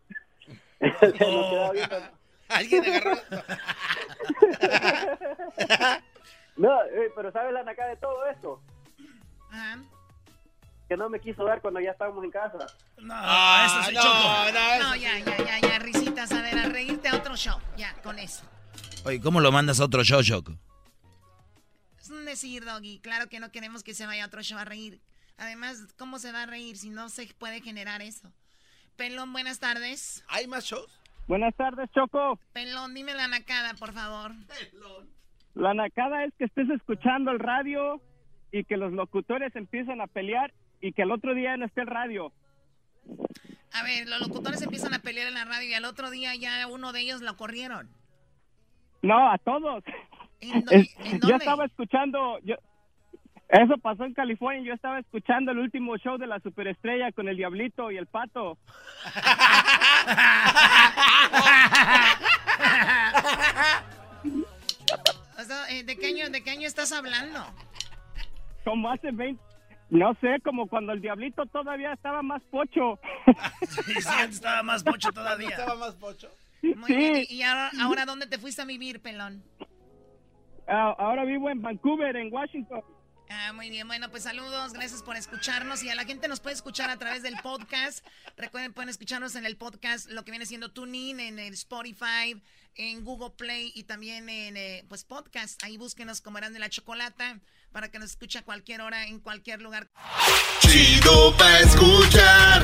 Nos 0.80 1.14
quedaba 1.14 1.72
viendo. 1.72 1.96
Alguien 2.48 2.86
agarró. 2.86 3.18
No, 6.58 6.82
eh, 6.84 7.12
pero 7.14 7.32
¿sabes 7.34 7.52
la 7.54 7.64
nacada 7.64 7.90
de 7.90 7.98
todo 7.98 8.26
esto? 8.28 8.62
Ajá. 9.52 9.78
Que 10.88 10.96
no 10.96 11.10
me 11.10 11.20
quiso 11.20 11.44
dar 11.44 11.60
cuando 11.62 11.82
ya 11.82 11.92
estábamos 11.92 12.24
en 12.24 12.32
casa. 12.32 12.60
No, 12.98 13.14
Ah, 13.14 13.66
eso 13.66 13.90
sí, 13.90 13.96
no, 13.96 14.02
Choco. 14.02 14.14
no, 14.14 14.52
No, 14.54 14.94
eso 14.94 14.96
ya, 14.96 15.20
ya, 15.20 15.38
ya, 15.44 15.60
ya, 15.68 15.80
risitas, 15.80 16.32
a 16.32 16.42
ver, 16.42 16.58
a 16.58 16.70
reírte 16.70 17.10
a 17.10 17.16
otro 17.16 17.36
show, 17.36 17.58
ya, 17.76 17.94
con 18.04 18.18
eso. 18.20 18.46
Oye, 19.04 19.20
¿cómo 19.20 19.42
lo 19.42 19.52
mandas 19.52 19.82
a 19.82 19.86
otro 19.86 20.02
show, 20.04 20.22
Choco? 20.24 20.54
Decir, 22.36 22.66
Doggy, 22.66 23.00
claro 23.00 23.30
que 23.30 23.40
no 23.40 23.50
queremos 23.50 23.82
que 23.82 23.94
se 23.94 24.06
vaya 24.06 24.26
otro 24.26 24.44
show 24.44 24.60
a 24.60 24.66
reír. 24.66 25.00
Además, 25.38 25.88
¿cómo 25.98 26.20
se 26.20 26.34
va 26.34 26.44
a 26.44 26.46
reír 26.46 26.76
si 26.76 26.90
no 26.90 27.08
se 27.08 27.34
puede 27.40 27.62
generar 27.62 28.02
eso? 28.02 28.30
Pelón, 28.98 29.32
buenas 29.32 29.62
tardes. 29.62 30.22
¿Hay 30.28 30.46
más 30.46 30.66
shows? 30.66 31.00
Buenas 31.30 31.56
tardes, 31.56 31.90
Choco. 31.94 32.38
Pelón, 32.52 32.94
dime 32.94 33.14
la 33.14 33.30
nacada, 33.30 33.74
por 33.76 33.94
favor. 33.94 34.34
La 35.54 35.74
nacada 35.74 36.26
es 36.26 36.34
que 36.38 36.44
estés 36.44 36.70
escuchando 36.72 37.32
el 37.32 37.40
radio 37.40 38.02
y 38.52 38.66
que 38.66 38.76
los 38.76 38.92
locutores 38.92 39.56
empiezan 39.56 40.02
a 40.02 40.08
pelear 40.08 40.54
y 40.82 40.92
que 40.92 41.04
el 41.04 41.12
otro 41.12 41.36
día 41.36 41.56
no 41.56 41.66
esté 41.66 41.82
el 41.82 41.88
radio. 41.88 42.34
A 43.72 43.84
ver, 43.84 44.10
los 44.10 44.20
locutores 44.20 44.62
empiezan 44.62 44.94
a 44.94 45.00
pelear 45.00 45.30
en 45.30 45.36
la 45.36 45.46
radio 45.46 45.70
y 45.70 45.74
al 45.74 45.86
otro 45.86 46.12
día 46.12 46.36
ya 46.36 46.68
uno 46.68 46.92
de 46.92 47.00
ellos 47.00 47.22
lo 47.22 47.38
corrieron. 47.38 47.88
No, 49.04 49.32
a 49.32 49.38
todos. 49.38 49.86
¿En, 50.54 50.64
do- 50.66 50.72
Es- 50.72 50.96
en 51.00 51.20
yo 51.22 51.36
estaba 51.36 51.66
escuchando, 51.66 52.40
yo, 52.44 52.56
eso 53.50 53.78
pasó 53.78 54.06
en 54.06 54.14
California, 54.14 54.64
yo 54.64 54.74
estaba 54.74 55.00
escuchando 55.00 55.52
el 55.52 55.60
último 55.60 55.98
show 55.98 56.18
de 56.18 56.28
la 56.28 56.40
superestrella 56.40 57.12
con 57.12 57.28
el 57.28 57.38
Diablito 57.38 57.92
y 57.92 57.98
el 57.98 58.08
Pato. 58.08 58.58
O 65.38 65.44
sea, 65.44 65.70
eh, 65.70 65.84
¿de, 65.84 65.98
qué 65.98 66.08
año, 66.08 66.30
¿De 66.30 66.44
qué 66.44 66.52
año 66.52 66.68
estás 66.68 66.92
hablando? 66.92 67.46
Como 68.64 68.90
hace 68.90 69.12
20, 69.12 69.42
no 69.90 70.14
sé, 70.22 70.40
como 70.44 70.68
cuando 70.68 70.94
el 70.94 71.02
Diablito 71.02 71.46
todavía 71.48 71.94
estaba 71.94 72.22
más 72.22 72.42
pocho. 72.44 73.00
Sí, 73.68 73.94
sí, 74.02 74.08
antes 74.10 74.36
estaba 74.38 74.64
más 74.64 74.84
pocho 74.84 75.12
todavía. 75.12 75.50
¿Estaba 75.50 75.76
más 75.76 75.96
pocho? 75.96 76.30
Muy 76.62 76.96
bien, 76.96 77.26
¿y 77.30 77.42
ahora, 77.44 77.70
ahora 77.82 78.06
dónde 78.06 78.26
te 78.28 78.38
fuiste 78.40 78.62
a 78.62 78.66
vivir, 78.66 79.02
Pelón? 79.02 79.44
Ah, 80.68 80.96
ahora 80.98 81.26
vivo 81.26 81.50
en 81.50 81.62
Vancouver, 81.62 82.16
en 82.16 82.34
Washington. 82.34 82.82
Ah, 83.30 83.54
muy 83.54 83.70
bien, 83.70 83.88
bueno, 83.88 84.10
pues 84.12 84.24
saludos, 84.24 84.74
gracias 84.74 85.02
por 85.02 85.16
escucharnos 85.16 85.82
y 85.84 85.90
a 85.90 85.96
la 85.96 86.06
gente 86.06 86.28
nos 86.28 86.40
puede 86.40 86.56
escuchar 86.56 86.92
a 86.92 86.98
través 86.98 87.24
del 87.24 87.36
podcast. 87.42 88.06
Recuerden, 88.38 88.72
pueden 88.74 88.90
escucharnos 88.90 89.36
en 89.36 89.46
el 89.46 89.58
podcast, 89.58 90.10
lo 90.12 90.24
que 90.24 90.32
viene 90.32 90.46
siendo 90.46 90.72
TuneIn, 90.72 91.20
en 91.20 91.40
el 91.40 91.54
Spotify, 91.54 92.40
en 92.76 93.04
Google 93.04 93.32
Play 93.36 93.72
y 93.74 93.84
también 93.84 94.30
en 94.30 94.58
eh, 94.58 94.86
pues 94.90 95.04
podcast. 95.06 95.62
Ahí 95.64 95.78
búsquenos 95.78 96.22
como 96.22 96.38
Eran 96.38 96.54
de 96.54 96.60
la 96.60 96.70
Chocolata 96.70 97.40
para 97.72 97.90
que 97.90 97.98
nos 98.00 98.12
escuche 98.12 98.40
a 98.40 98.44
cualquier 98.44 98.82
hora, 98.82 99.08
en 99.08 99.20
cualquier 99.20 99.62
lugar. 99.62 99.90
Chido 100.60 101.36
pa' 101.38 101.60
escuchar. 101.60 102.62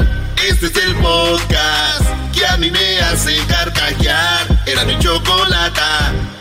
Este 0.48 0.68
es 0.68 0.76
el 0.78 0.96
podcast 0.96 2.34
que 2.34 2.46
a 2.46 2.58
mí 2.58 2.70
me 2.70 3.00
hace 3.00 3.36
carcajear. 3.48 4.48
Era 4.68 4.86
mi 4.86 4.98
chocolate. 5.00 6.41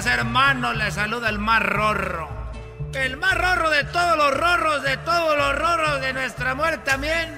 queridos 0.00 0.18
hermanos! 0.18 0.76
Les 0.76 0.94
saluda 0.94 1.28
el 1.28 1.38
más 1.38 1.62
rorro. 1.62 2.28
El 2.94 3.16
más 3.16 3.36
rorro 3.36 3.70
de 3.70 3.84
todos 3.84 4.16
los 4.16 4.34
rorros, 4.34 4.82
de 4.82 4.96
todos 4.98 5.36
los 5.36 5.58
rorros 5.58 6.00
de 6.00 6.12
nuestra 6.12 6.54
muerte 6.54 6.90
también. 6.90 7.36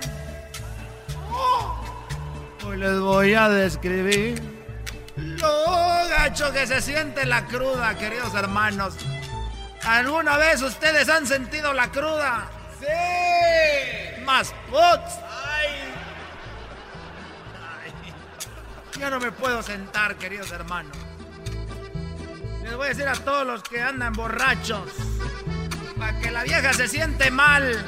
Oh, 1.30 1.84
Hoy 2.64 2.76
les 2.76 3.00
voy 3.00 3.34
a 3.34 3.48
describir 3.48 4.40
lo 5.16 5.66
gacho 6.08 6.52
que 6.52 6.66
se 6.66 6.80
siente 6.80 7.26
la 7.26 7.46
cruda, 7.46 7.96
queridos 7.98 8.32
hermanos. 8.34 8.94
¿Alguna 9.82 10.36
vez 10.36 10.62
ustedes 10.62 11.08
han 11.08 11.26
sentido 11.26 11.72
la 11.72 11.90
cruda? 11.90 12.48
¡Sí! 12.78 14.20
¡Más 14.24 14.54
puts! 14.70 15.18
¡Ay! 15.44 15.68
Ay. 17.84 19.00
Ya 19.00 19.10
no 19.10 19.18
me 19.18 19.32
puedo 19.32 19.62
sentar, 19.62 20.14
queridos 20.14 20.52
hermanos. 20.52 20.96
Les 22.72 22.78
voy 22.78 22.86
a 22.86 22.88
decir 22.88 23.06
a 23.06 23.12
todos 23.12 23.46
los 23.46 23.62
que 23.62 23.82
andan 23.82 24.14
borrachos, 24.14 24.88
para 25.98 26.18
que 26.18 26.30
la 26.30 26.42
vieja 26.42 26.72
se 26.72 26.88
siente 26.88 27.30
mal 27.30 27.84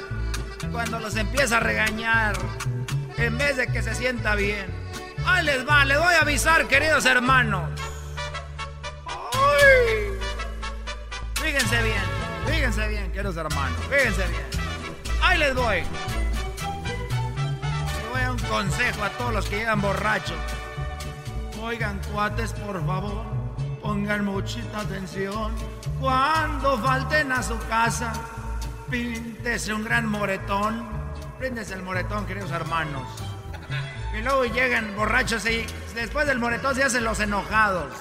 cuando 0.70 1.00
los 1.00 1.16
empieza 1.16 1.56
a 1.56 1.60
regañar, 1.60 2.36
en 3.16 3.38
vez 3.38 3.56
de 3.56 3.66
que 3.68 3.80
se 3.80 3.94
sienta 3.94 4.34
bien. 4.34 4.66
Ahí 5.24 5.42
les 5.42 5.66
va, 5.66 5.86
les 5.86 5.98
voy 5.98 6.12
a 6.12 6.20
avisar, 6.20 6.68
queridos 6.68 7.06
hermanos. 7.06 7.70
¡Ay! 9.06 10.18
Fíjense 11.36 11.82
bien, 11.82 12.02
fíjense 12.46 12.86
bien, 12.86 13.10
queridos 13.10 13.38
hermanos, 13.38 13.80
fíjense 13.88 14.26
bien. 14.28 14.46
Ahí 15.22 15.38
les 15.38 15.54
voy. 15.54 15.76
Les 15.76 15.88
voy 18.10 18.20
a 18.20 18.24
dar 18.24 18.30
un 18.32 18.38
consejo 18.38 19.02
a 19.02 19.08
todos 19.08 19.32
los 19.32 19.46
que 19.46 19.56
llegan 19.56 19.80
borrachos. 19.80 20.36
Oigan, 21.62 21.98
cuates, 22.12 22.52
por 22.52 22.84
favor, 22.84 23.24
pongan 23.84 24.24
muchita 24.24 24.80
atención. 24.80 25.52
Cuando 26.00 26.78
falten 26.78 27.30
a 27.32 27.42
su 27.42 27.58
casa, 27.68 28.14
píntese 28.90 29.74
un 29.74 29.84
gran 29.84 30.06
moretón. 30.06 30.88
Píntese 31.38 31.74
el 31.74 31.82
moretón, 31.82 32.24
queridos 32.24 32.50
hermanos. 32.50 33.06
Y 34.18 34.22
luego 34.22 34.46
llegan 34.46 34.96
borrachos 34.96 35.44
y 35.44 35.66
después 35.94 36.26
del 36.26 36.38
moretón 36.38 36.74
se 36.74 36.82
hacen 36.82 37.04
los 37.04 37.20
enojados. 37.20 37.92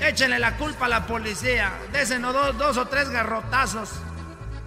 Échenle 0.00 0.38
la 0.38 0.56
culpa 0.56 0.86
a 0.86 0.88
la 0.88 1.06
policía. 1.06 1.70
Désenos 1.92 2.32
dos, 2.32 2.56
dos 2.56 2.76
o 2.78 2.86
tres 2.86 3.10
garrotazos 3.10 3.90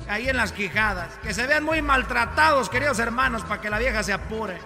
ahí 0.08 0.30
en 0.30 0.38
las 0.38 0.52
quijadas. 0.52 1.10
Que 1.24 1.34
se 1.34 1.48
vean 1.48 1.64
muy 1.64 1.82
maltratados, 1.82 2.70
queridos 2.70 3.00
hermanos, 3.00 3.42
para 3.44 3.60
que 3.60 3.72
la 3.72 3.80
vieja 3.80 4.04
se 4.04 4.14
apure. 4.14 4.60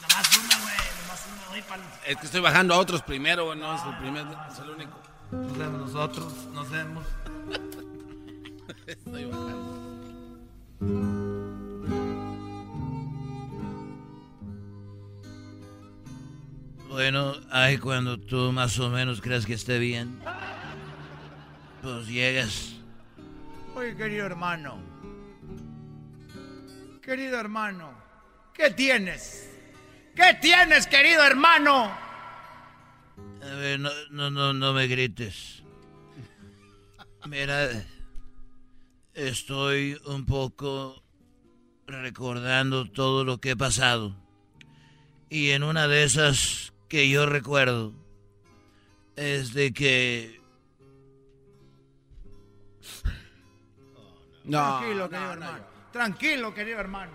Nomás 0.00 0.36
una, 0.38 0.58
güey. 0.58 0.76
Nomás 1.02 1.26
una. 1.26 1.36
Pa'l- 1.68 2.00
Es 2.06 2.16
que 2.18 2.26
estoy 2.26 2.40
bajando 2.40 2.74
a 2.74 2.78
otros 2.78 3.02
primero, 3.02 3.46
güey. 3.46 3.58
No, 3.58 3.74
es 3.74 3.82
el 3.82 3.96
primer, 3.98 4.26
es 4.50 4.58
el 4.58 4.70
único. 4.70 4.98
Nos 5.30 5.58
vemos 5.58 5.80
nosotros, 5.80 6.32
nos 6.52 6.70
vemos. 6.70 7.04
Estoy 8.86 9.24
bajando. 9.24 9.86
Bueno, 16.88 17.34
ay, 17.50 17.78
cuando 17.78 18.18
tú 18.18 18.52
más 18.52 18.78
o 18.78 18.88
menos 18.88 19.20
creas 19.20 19.44
que 19.44 19.54
esté 19.54 19.78
bien, 19.78 20.18
pues 21.82 22.06
llegas. 22.08 22.74
Oye, 23.74 23.94
querido 23.96 24.24
hermano. 24.26 24.78
Querido 27.02 27.38
hermano. 27.38 27.90
¿Qué 28.54 28.70
tienes? 28.70 29.50
¿Qué 30.14 30.38
tienes, 30.40 30.86
querido 30.86 31.22
hermano? 31.22 32.05
A 33.50 33.54
ver, 33.54 33.80
no, 33.80 33.90
no, 34.10 34.30
no, 34.30 34.52
no 34.52 34.72
me 34.72 34.86
grites. 34.86 35.62
Mira, 37.26 37.68
estoy 39.14 40.00
un 40.06 40.26
poco 40.26 41.02
recordando 41.86 42.90
todo 42.90 43.24
lo 43.24 43.38
que 43.38 43.50
he 43.50 43.56
pasado. 43.56 44.14
Y 45.28 45.50
en 45.50 45.62
una 45.62 45.88
de 45.88 46.04
esas 46.04 46.72
que 46.88 47.08
yo 47.08 47.26
recuerdo 47.26 47.92
es 49.16 49.54
de 49.54 49.72
que 49.72 50.40
Tranquilo, 54.48 55.08
querido 55.10 55.32
hermano. 55.32 55.58
Tranquilo, 55.92 56.54
querido 56.54 56.78
hermano. 56.78 57.12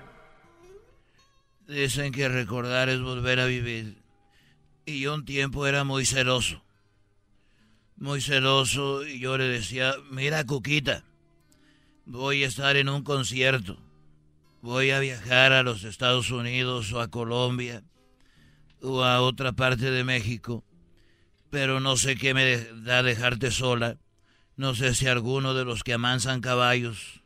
dicen 1.68 2.12
que 2.12 2.28
recordar 2.28 2.90
es 2.90 3.00
volver 3.00 3.40
a 3.40 3.46
vivir. 3.46 4.01
Y 4.86 5.02
yo 5.02 5.14
un 5.14 5.26
tiempo 5.26 5.68
era 5.68 5.84
muy 5.84 6.06
celoso. 6.06 6.64
Muy 7.98 8.20
celoso 8.22 9.06
y 9.06 9.20
yo 9.20 9.38
le 9.38 9.48
decía, 9.48 9.94
mira 10.10 10.44
Cuquita, 10.44 11.04
voy 12.06 12.44
a 12.44 12.48
estar 12.48 12.76
en 12.78 12.90
un 12.90 13.04
concierto. 13.04 13.78
Voy 14.62 14.92
a 14.92 15.00
viajar 15.00 15.54
a 15.54 15.64
los 15.64 15.84
Estados 15.84 16.32
Unidos 16.32 16.92
o 16.94 17.02
a 17.02 17.10
Colombia 17.10 17.84
o 18.82 19.04
a 19.04 19.22
otra 19.22 19.52
parte 19.52 19.92
de 19.92 20.04
México. 20.04 20.64
Pero 21.52 21.80
no 21.80 21.96
sé 21.98 22.16
qué 22.16 22.34
me 22.34 22.58
da 22.84 23.04
dejarte 23.04 23.52
sola. 23.52 23.98
No 24.56 24.74
sé 24.74 24.96
si 24.96 25.08
alguno 25.08 25.54
de 25.54 25.66
los 25.66 25.84
que 25.84 25.94
amansan 25.94 26.42
caballos, 26.42 27.22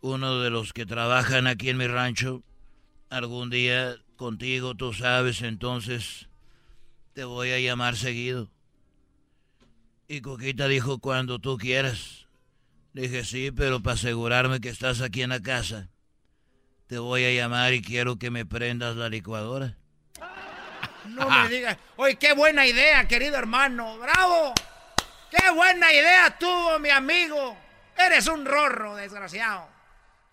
uno 0.00 0.40
de 0.40 0.50
los 0.50 0.72
que 0.72 0.86
trabajan 0.86 1.46
aquí 1.46 1.68
en 1.68 1.76
mi 1.76 1.86
rancho, 1.86 2.42
algún 3.10 3.50
día 3.50 3.96
contigo, 4.16 4.74
tú 4.74 4.92
sabes, 4.92 5.42
entonces 5.42 6.27
te 7.18 7.24
voy 7.24 7.50
a 7.50 7.58
llamar 7.58 7.96
seguido. 7.96 8.48
Y 10.06 10.20
Coquita 10.20 10.68
dijo 10.68 11.00
cuando 11.00 11.40
tú 11.40 11.58
quieras. 11.58 12.28
Le 12.92 13.08
dije 13.08 13.24
sí, 13.24 13.50
pero 13.50 13.82
para 13.82 13.94
asegurarme 13.94 14.60
que 14.60 14.68
estás 14.68 15.00
aquí 15.00 15.22
en 15.22 15.30
la 15.30 15.42
casa, 15.42 15.88
te 16.86 16.96
voy 16.98 17.24
a 17.24 17.32
llamar 17.32 17.72
y 17.72 17.82
quiero 17.82 18.20
que 18.20 18.30
me 18.30 18.46
prendas 18.46 18.94
la 18.94 19.08
licuadora. 19.08 19.74
No 21.06 21.28
me 21.28 21.48
digas. 21.48 21.76
Oye, 21.96 22.14
qué 22.14 22.34
buena 22.34 22.66
idea, 22.66 23.08
querido 23.08 23.36
hermano. 23.36 23.98
¡Bravo! 23.98 24.54
¡Qué 25.28 25.50
buena 25.50 25.92
idea 25.92 26.38
tuvo 26.38 26.78
mi 26.78 26.90
amigo! 26.90 27.58
Eres 27.96 28.28
un 28.28 28.44
rorro, 28.44 28.94
desgraciado. 28.94 29.68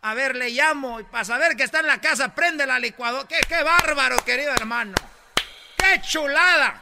A 0.03 0.13
ver, 0.13 0.35
le 0.35 0.51
llamo 0.51 0.99
y 0.99 1.03
para 1.05 1.25
saber 1.25 1.55
que 1.55 1.63
está 1.63 1.79
en 1.79 1.87
la 1.87 1.99
casa, 1.99 2.35
prende 2.35 2.67
la 2.67 2.77
licuadora. 2.77 3.27
¡Qué, 3.27 3.37
qué 3.49 3.63
bárbaro, 3.63 4.17
querido 4.17 4.51
hermano! 4.51 4.93
¡Qué 5.85 6.01
chulada! 6.01 6.81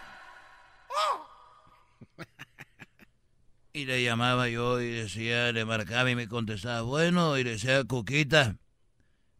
Y 3.73 3.85
le 3.85 4.03
llamaba 4.03 4.47
yo 4.49 4.79
y 4.81 4.91
decía, 4.91 5.51
le 5.51 5.65
marcaba 5.65 6.09
y 6.09 6.15
me 6.15 6.27
contestaba, 6.27 6.83
bueno, 6.83 7.37
y 7.37 7.43
decía, 7.43 7.83
Cuquita, 7.83 8.55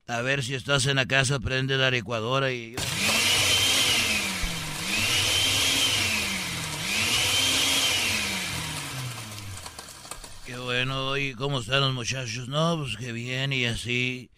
a 0.07 0.21
ver 0.21 0.43
si 0.43 0.55
estás 0.55 0.87
en 0.87 0.95
la 0.95 1.05
casa, 1.05 1.39
prende 1.39 1.77
la 1.77 1.91
licuadora 1.91 2.51
y 2.51 2.71
yo... 2.71 2.79
Qué 10.45 10.57
bueno, 10.57 11.15
¿y 11.15 11.35
cómo 11.35 11.59
están 11.59 11.81
los 11.81 11.93
muchachos? 11.93 12.47
No, 12.47 12.77
pues 12.79 12.97
qué 12.97 13.11
bien, 13.11 13.53
y 13.53 13.65
así, 13.65 14.31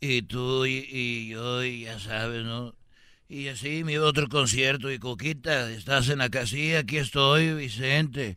y 0.00 0.22
tú, 0.22 0.64
y, 0.64 0.86
y 0.90 1.28
yo, 1.28 1.62
y 1.62 1.82
ya 1.82 2.00
sabes, 2.00 2.44
¿no? 2.44 2.74
Y 3.32 3.48
así 3.48 3.82
mi 3.82 3.96
otro 3.96 4.28
concierto. 4.28 4.92
Y 4.92 4.98
Coquita, 4.98 5.70
estás 5.70 6.10
en 6.10 6.18
la 6.18 6.28
casilla, 6.28 6.80
aquí 6.80 6.98
estoy, 6.98 7.54
Vicente. 7.54 8.36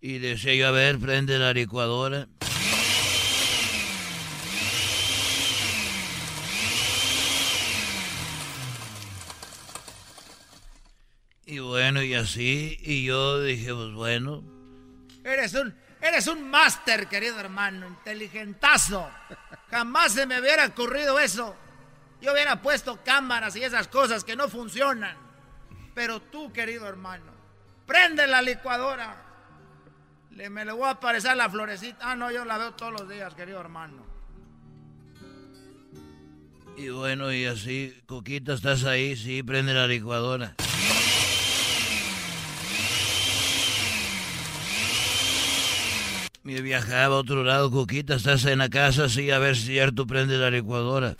Y 0.00 0.18
decía 0.18 0.54
yo, 0.54 0.68
a 0.68 0.70
ver, 0.70 1.00
prende 1.00 1.36
la 1.36 1.52
licuadora. 1.52 2.28
Y 11.44 11.58
bueno, 11.58 12.00
y 12.00 12.14
así, 12.14 12.78
y 12.82 13.04
yo 13.04 13.42
dije, 13.42 13.74
pues 13.74 13.92
bueno, 13.94 14.44
Eres 15.24 15.54
un, 15.54 15.74
eres 16.00 16.28
un 16.28 16.48
máster, 16.48 17.08
querido 17.08 17.40
hermano, 17.40 17.88
inteligentazo. 17.88 19.10
Jamás 19.72 20.12
se 20.12 20.24
me 20.24 20.40
hubiera 20.40 20.66
ocurrido 20.66 21.18
eso. 21.18 21.56
Yo 22.20 22.32
hubiera 22.32 22.60
puesto 22.60 22.98
cámaras 23.04 23.56
y 23.56 23.64
esas 23.64 23.88
cosas 23.88 24.24
que 24.24 24.36
no 24.36 24.48
funcionan. 24.48 25.16
Pero 25.94 26.20
tú, 26.20 26.52
querido 26.52 26.86
hermano, 26.86 27.32
prende 27.86 28.26
la 28.26 28.42
licuadora. 28.42 29.26
Le, 30.30 30.48
me 30.50 30.64
le 30.64 30.72
voy 30.72 30.84
a 30.84 30.90
aparecer 30.90 31.36
la 31.36 31.48
florecita. 31.50 31.98
Ah, 32.10 32.14
no, 32.14 32.30
yo 32.30 32.44
la 32.44 32.58
veo 32.58 32.72
todos 32.72 32.92
los 32.92 33.08
días, 33.08 33.34
querido 33.34 33.60
hermano. 33.60 34.10
y 36.76 36.88
bueno, 36.88 37.30
y 37.30 37.44
así, 37.44 37.94
Coquita, 38.06 38.54
estás 38.54 38.84
ahí, 38.84 39.14
sí, 39.14 39.42
prende 39.42 39.74
la 39.74 39.86
licuadora. 39.86 40.54
Me 46.42 46.62
viajaba 46.62 47.16
a 47.16 47.18
otro 47.18 47.44
lado, 47.44 47.70
Coquita, 47.70 48.14
estás 48.14 48.46
en 48.46 48.58
la 48.58 48.70
casa, 48.70 49.10
sí, 49.10 49.30
a 49.30 49.38
ver 49.38 49.56
si 49.56 49.66
cierto 49.66 50.06
prende 50.06 50.38
la 50.38 50.50
licuadora. 50.50 51.16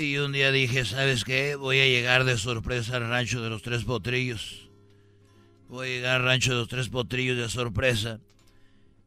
Y 0.00 0.16
un 0.16 0.32
día 0.32 0.50
dije, 0.50 0.86
¿sabes 0.86 1.24
qué? 1.24 1.56
Voy 1.56 1.78
a 1.78 1.84
llegar 1.84 2.24
de 2.24 2.38
sorpresa 2.38 2.96
al 2.96 3.06
rancho 3.10 3.42
de 3.42 3.50
los 3.50 3.60
tres 3.60 3.84
potrillos. 3.84 4.70
Voy 5.68 5.88
a 5.88 5.90
llegar 5.90 6.16
al 6.16 6.22
rancho 6.24 6.52
de 6.52 6.60
los 6.60 6.68
tres 6.68 6.88
potrillos 6.88 7.36
de 7.36 7.50
sorpresa. 7.50 8.18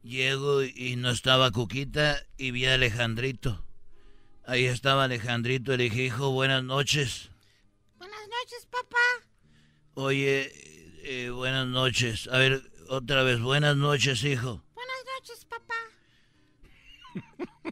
Llego 0.04 0.62
y 0.62 0.94
no 0.94 1.10
estaba 1.10 1.50
Cuquita 1.50 2.24
y 2.36 2.52
vi 2.52 2.66
a 2.66 2.74
Alejandrito. 2.74 3.66
Ahí 4.46 4.66
estaba 4.66 5.02
Alejandrito 5.02 5.74
y 5.74 5.78
le 5.78 5.84
dije, 5.84 6.04
hijo, 6.04 6.30
buenas 6.30 6.62
noches. 6.62 7.30
Buenas 7.98 8.28
noches, 8.28 8.68
papá. 8.70 9.26
Oye, 9.94 10.52
eh, 11.02 11.30
buenas 11.30 11.66
noches. 11.66 12.28
A 12.28 12.38
ver, 12.38 12.62
otra 12.88 13.24
vez, 13.24 13.40
buenas 13.40 13.76
noches, 13.76 14.22
hijo. 14.22 14.62
Buenas 14.74 15.04
noches, 15.18 15.44
papá. 15.44 15.74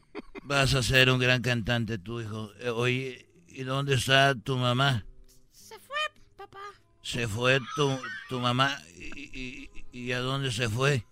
Vas 0.44 0.74
a 0.74 0.82
ser 0.82 1.10
un 1.10 1.18
gran 1.18 1.40
cantante, 1.42 1.98
tu 1.98 2.20
hijo. 2.20 2.50
Eh, 2.60 2.70
oye, 2.70 3.26
¿y 3.48 3.62
dónde 3.62 3.94
está 3.94 4.34
tu 4.34 4.56
mamá? 4.56 5.04
Se 5.52 5.78
fue, 5.78 5.96
papá. 6.36 6.58
Se 7.02 7.28
fue 7.28 7.60
tu, 7.76 7.98
tu 8.28 8.40
mamá. 8.40 8.76
¿Y, 8.96 9.30
y- 9.32 9.70
y 9.92 10.12
a 10.12 10.20
dónde 10.20 10.50
se 10.50 10.68
fue? 10.68 11.04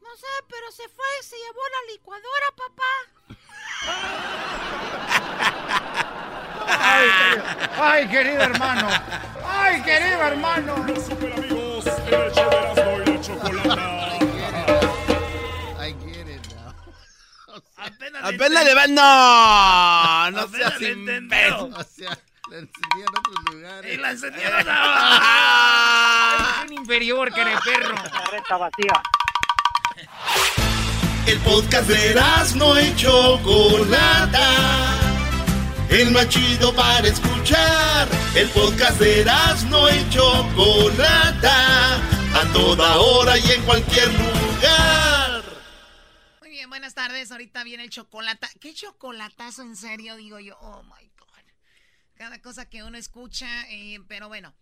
No 0.00 0.16
sé, 0.16 0.26
pero 0.48 0.70
se 0.70 0.88
fue 0.88 1.04
y 1.20 1.24
se 1.24 1.36
llevó 1.36 1.60
la 1.70 1.92
licuadora, 1.92 2.46
papá. 2.56 2.92
Ay, 6.68 7.08
querido, 7.08 7.82
ay, 7.82 8.08
querido 8.08 8.40
hermano. 8.42 8.88
Ay, 9.44 9.82
querido 9.82 10.22
hermano. 10.22 10.76
Los 10.86 11.04
super 11.04 11.32
amigos 11.32 11.86
el 11.86 12.04
de 12.06 12.16
Erasmo 12.16 13.02
y 13.02 13.04
la 13.10 13.20
Chocolata. 13.20 14.05
Apenas, 18.22 18.64
Apenas 18.64 18.64
le. 18.64 18.88
No, 18.94 20.30
no 20.30 20.48
seas 20.48 20.72
imbécil. 20.80 21.08
entendió. 21.08 21.64
O 21.66 21.82
sea, 21.84 22.18
la 22.50 22.56
encendí 22.58 23.00
en 23.00 23.18
otros 23.18 23.36
lugares. 23.52 23.94
Y 23.94 23.96
la 23.98 24.10
encendieron 24.10 24.66
Un 26.66 26.72
inferior, 26.72 27.32
que 27.32 27.40
eres 27.40 27.60
perro. 27.64 27.94
Está 28.36 28.56
vacía. 28.56 29.02
El 31.26 31.38
podcast 31.40 31.88
de 31.88 32.10
Erasmo 32.12 32.78
y 32.78 32.94
Chocolata. 32.96 34.50
El 35.88 36.10
más 36.12 36.28
chido 36.28 36.72
para 36.74 37.06
escuchar. 37.08 38.06
El 38.34 38.48
podcast 38.50 38.98
de 39.00 39.22
Erasmo 39.22 39.88
y 39.88 40.08
Chocolata. 40.10 41.96
A 41.96 42.44
toda 42.52 42.96
hora 42.98 43.38
y 43.38 43.50
en 43.52 43.62
cualquier 43.62 44.08
lugar. 44.12 45.35
Buenas 46.76 46.92
tardes. 46.92 47.32
Ahorita 47.32 47.64
viene 47.64 47.84
el 47.84 47.88
chocolate. 47.88 48.46
¿Qué 48.60 48.74
chocolatazo 48.74 49.62
en 49.62 49.76
serio? 49.76 50.14
Digo 50.16 50.38
yo, 50.40 50.58
oh 50.60 50.82
my 50.82 51.10
God. 51.18 51.54
Cada 52.16 52.42
cosa 52.42 52.68
que 52.68 52.82
uno 52.82 52.98
escucha, 52.98 53.48
eh, 53.70 53.98
pero 54.08 54.28
bueno, 54.28 54.54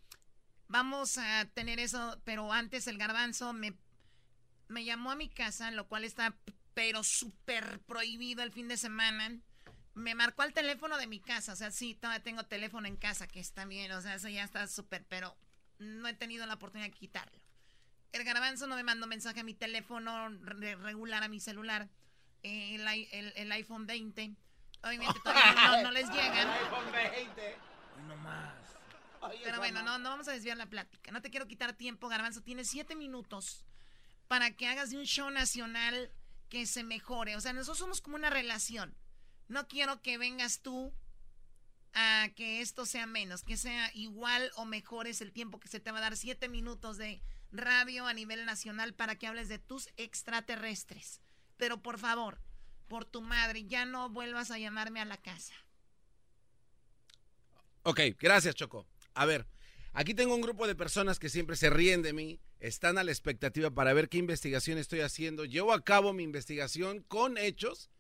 vamos 0.69 1.19
a 1.19 1.45
tener 1.47 1.81
eso. 1.81 2.23
Pero 2.25 2.53
antes 2.53 2.87
el 2.87 2.99
garbanzo 2.99 3.53
me, 3.53 3.75
me 4.69 4.85
llamó 4.85 5.11
a 5.11 5.17
mi 5.17 5.29
casa, 5.29 5.73
lo 5.73 5.89
cual 5.89 6.05
está 6.05 6.37
pero 6.73 7.03
súper 7.03 7.81
prohibido 7.81 8.45
el 8.45 8.53
fin 8.53 8.69
de 8.69 8.77
semana. 8.77 9.37
Me 9.95 10.15
marcó 10.15 10.43
al 10.43 10.53
teléfono 10.53 10.97
de 10.99 11.09
mi 11.09 11.19
casa, 11.19 11.55
o 11.55 11.57
sea, 11.57 11.73
sí, 11.73 11.97
todavía 11.97 12.23
tengo 12.23 12.45
teléfono 12.45 12.87
en 12.87 12.97
casa, 12.97 13.27
que 13.27 13.41
está 13.41 13.65
bien, 13.65 13.91
o 13.91 14.01
sea, 14.01 14.15
eso 14.15 14.29
ya 14.29 14.45
está 14.45 14.69
súper, 14.69 15.05
pero 15.09 15.37
no 15.79 16.07
he 16.07 16.15
tenido 16.15 16.47
la 16.47 16.55
oportunidad 16.55 16.89
de 16.91 16.97
quitarlo. 16.97 17.41
El 18.12 18.23
garbanzo 18.23 18.69
no 18.69 18.77
me 18.77 18.85
mandó 18.85 19.09
mensaje 19.09 19.41
a 19.41 19.45
mi 19.45 19.55
teléfono 19.55 20.29
re- 20.29 20.77
regular, 20.77 21.25
a 21.25 21.29
mi 21.29 21.41
celular, 21.41 21.89
eh, 22.45 22.77
el, 22.77 22.87
el- 23.13 23.33
el 23.37 23.53
iPhone 23.53 23.87
20. 23.87 24.35
Obviamente 24.83 25.19
todavía 25.25 25.55
no, 25.55 25.83
no 25.83 25.91
les 25.91 26.09
llegan. 26.11 26.49
Pero 29.43 29.59
bueno, 29.59 29.83
no, 29.83 29.99
no 29.99 30.11
vamos 30.11 30.29
a 30.29 30.33
desviar 30.33 30.57
la 30.57 30.67
plática. 30.67 31.11
No 31.11 31.23
te 31.23 31.31
quiero 31.31 31.47
quitar 31.47 31.73
tiempo, 31.73 32.09
Garbanzo. 32.09 32.43
Tienes 32.43 32.69
siete 32.69 32.95
minutos 32.95 33.65
para 34.29 34.51
que 34.51 34.69
hagas 34.69 34.91
de 34.91 34.99
un 34.99 35.05
show 35.05 35.31
nacional 35.31 36.11
que 36.51 36.67
se 36.67 36.85
mejore. 36.85 37.35
O 37.37 37.41
sea, 37.41 37.53
nosotros 37.53 37.79
somos 37.79 38.01
como 38.01 38.17
una 38.17 38.31
relación. 38.31 38.95
No 39.49 39.67
quiero 39.67 40.03
que 40.03 40.19
vengas 40.19 40.61
tú 40.61 40.93
a 41.95 42.29
que 42.37 42.61
esto 42.61 42.85
sea 42.87 43.07
menos, 43.07 43.45
que 43.45 43.57
sea 43.57 43.91
igual 43.95 44.51
o 44.57 44.65
mejor 44.65 45.07
es 45.07 45.21
el 45.21 45.33
tiempo 45.33 45.61
que 45.61 45.69
se 45.69 45.81
te 45.81 45.91
va 45.91 45.99
a 45.99 46.03
dar. 46.03 46.17
Siete 46.17 46.49
minutos 46.49 46.99
de 46.99 47.23
radio 47.51 48.07
a 48.07 48.13
nivel 48.13 48.45
nacional 48.45 48.95
para 48.95 49.17
que 49.17 49.27
hables 49.27 49.49
de 49.49 49.59
tus 49.59 49.89
extraterrestres. 49.97 51.21
Pero 51.57 51.81
por 51.83 51.99
favor, 51.99 52.39
por 52.89 53.05
tu 53.05 53.21
madre, 53.23 53.65
ya 53.65 53.85
no 53.87 54.09
vuelvas 54.11 54.51
a 54.51 54.59
llamarme 54.59 55.01
a 55.01 55.05
la 55.05 55.17
casa. 55.17 55.55
Ok, 57.83 58.01
gracias, 58.19 58.55
Choco. 58.55 58.87
A 59.15 59.27
ver, 59.27 59.47
aquí 59.93 60.15
tengo 60.15 60.35
un 60.35 60.41
grupo 60.41 60.67
de 60.67 60.75
personas 60.75 61.19
que 61.19 61.29
siempre 61.29 61.57
se 61.57 61.71
ríen 61.71 62.03
de 62.03 62.13
mí, 62.13 62.41
están 62.61 62.97
a 62.99 63.05
la 63.05 63.11
expectativa 63.13 63.71
para 63.71 63.93
ver 63.93 64.09
qué 64.09 64.19
investigación 64.19 64.79
estoy 64.79 65.01
haciendo. 65.01 65.45
Llevo 65.45 65.73
a 65.73 65.83
cabo 65.85 66.13
mi 66.13 66.23
investigación 66.23 67.01
con 67.07 67.37
hechos 67.37 67.91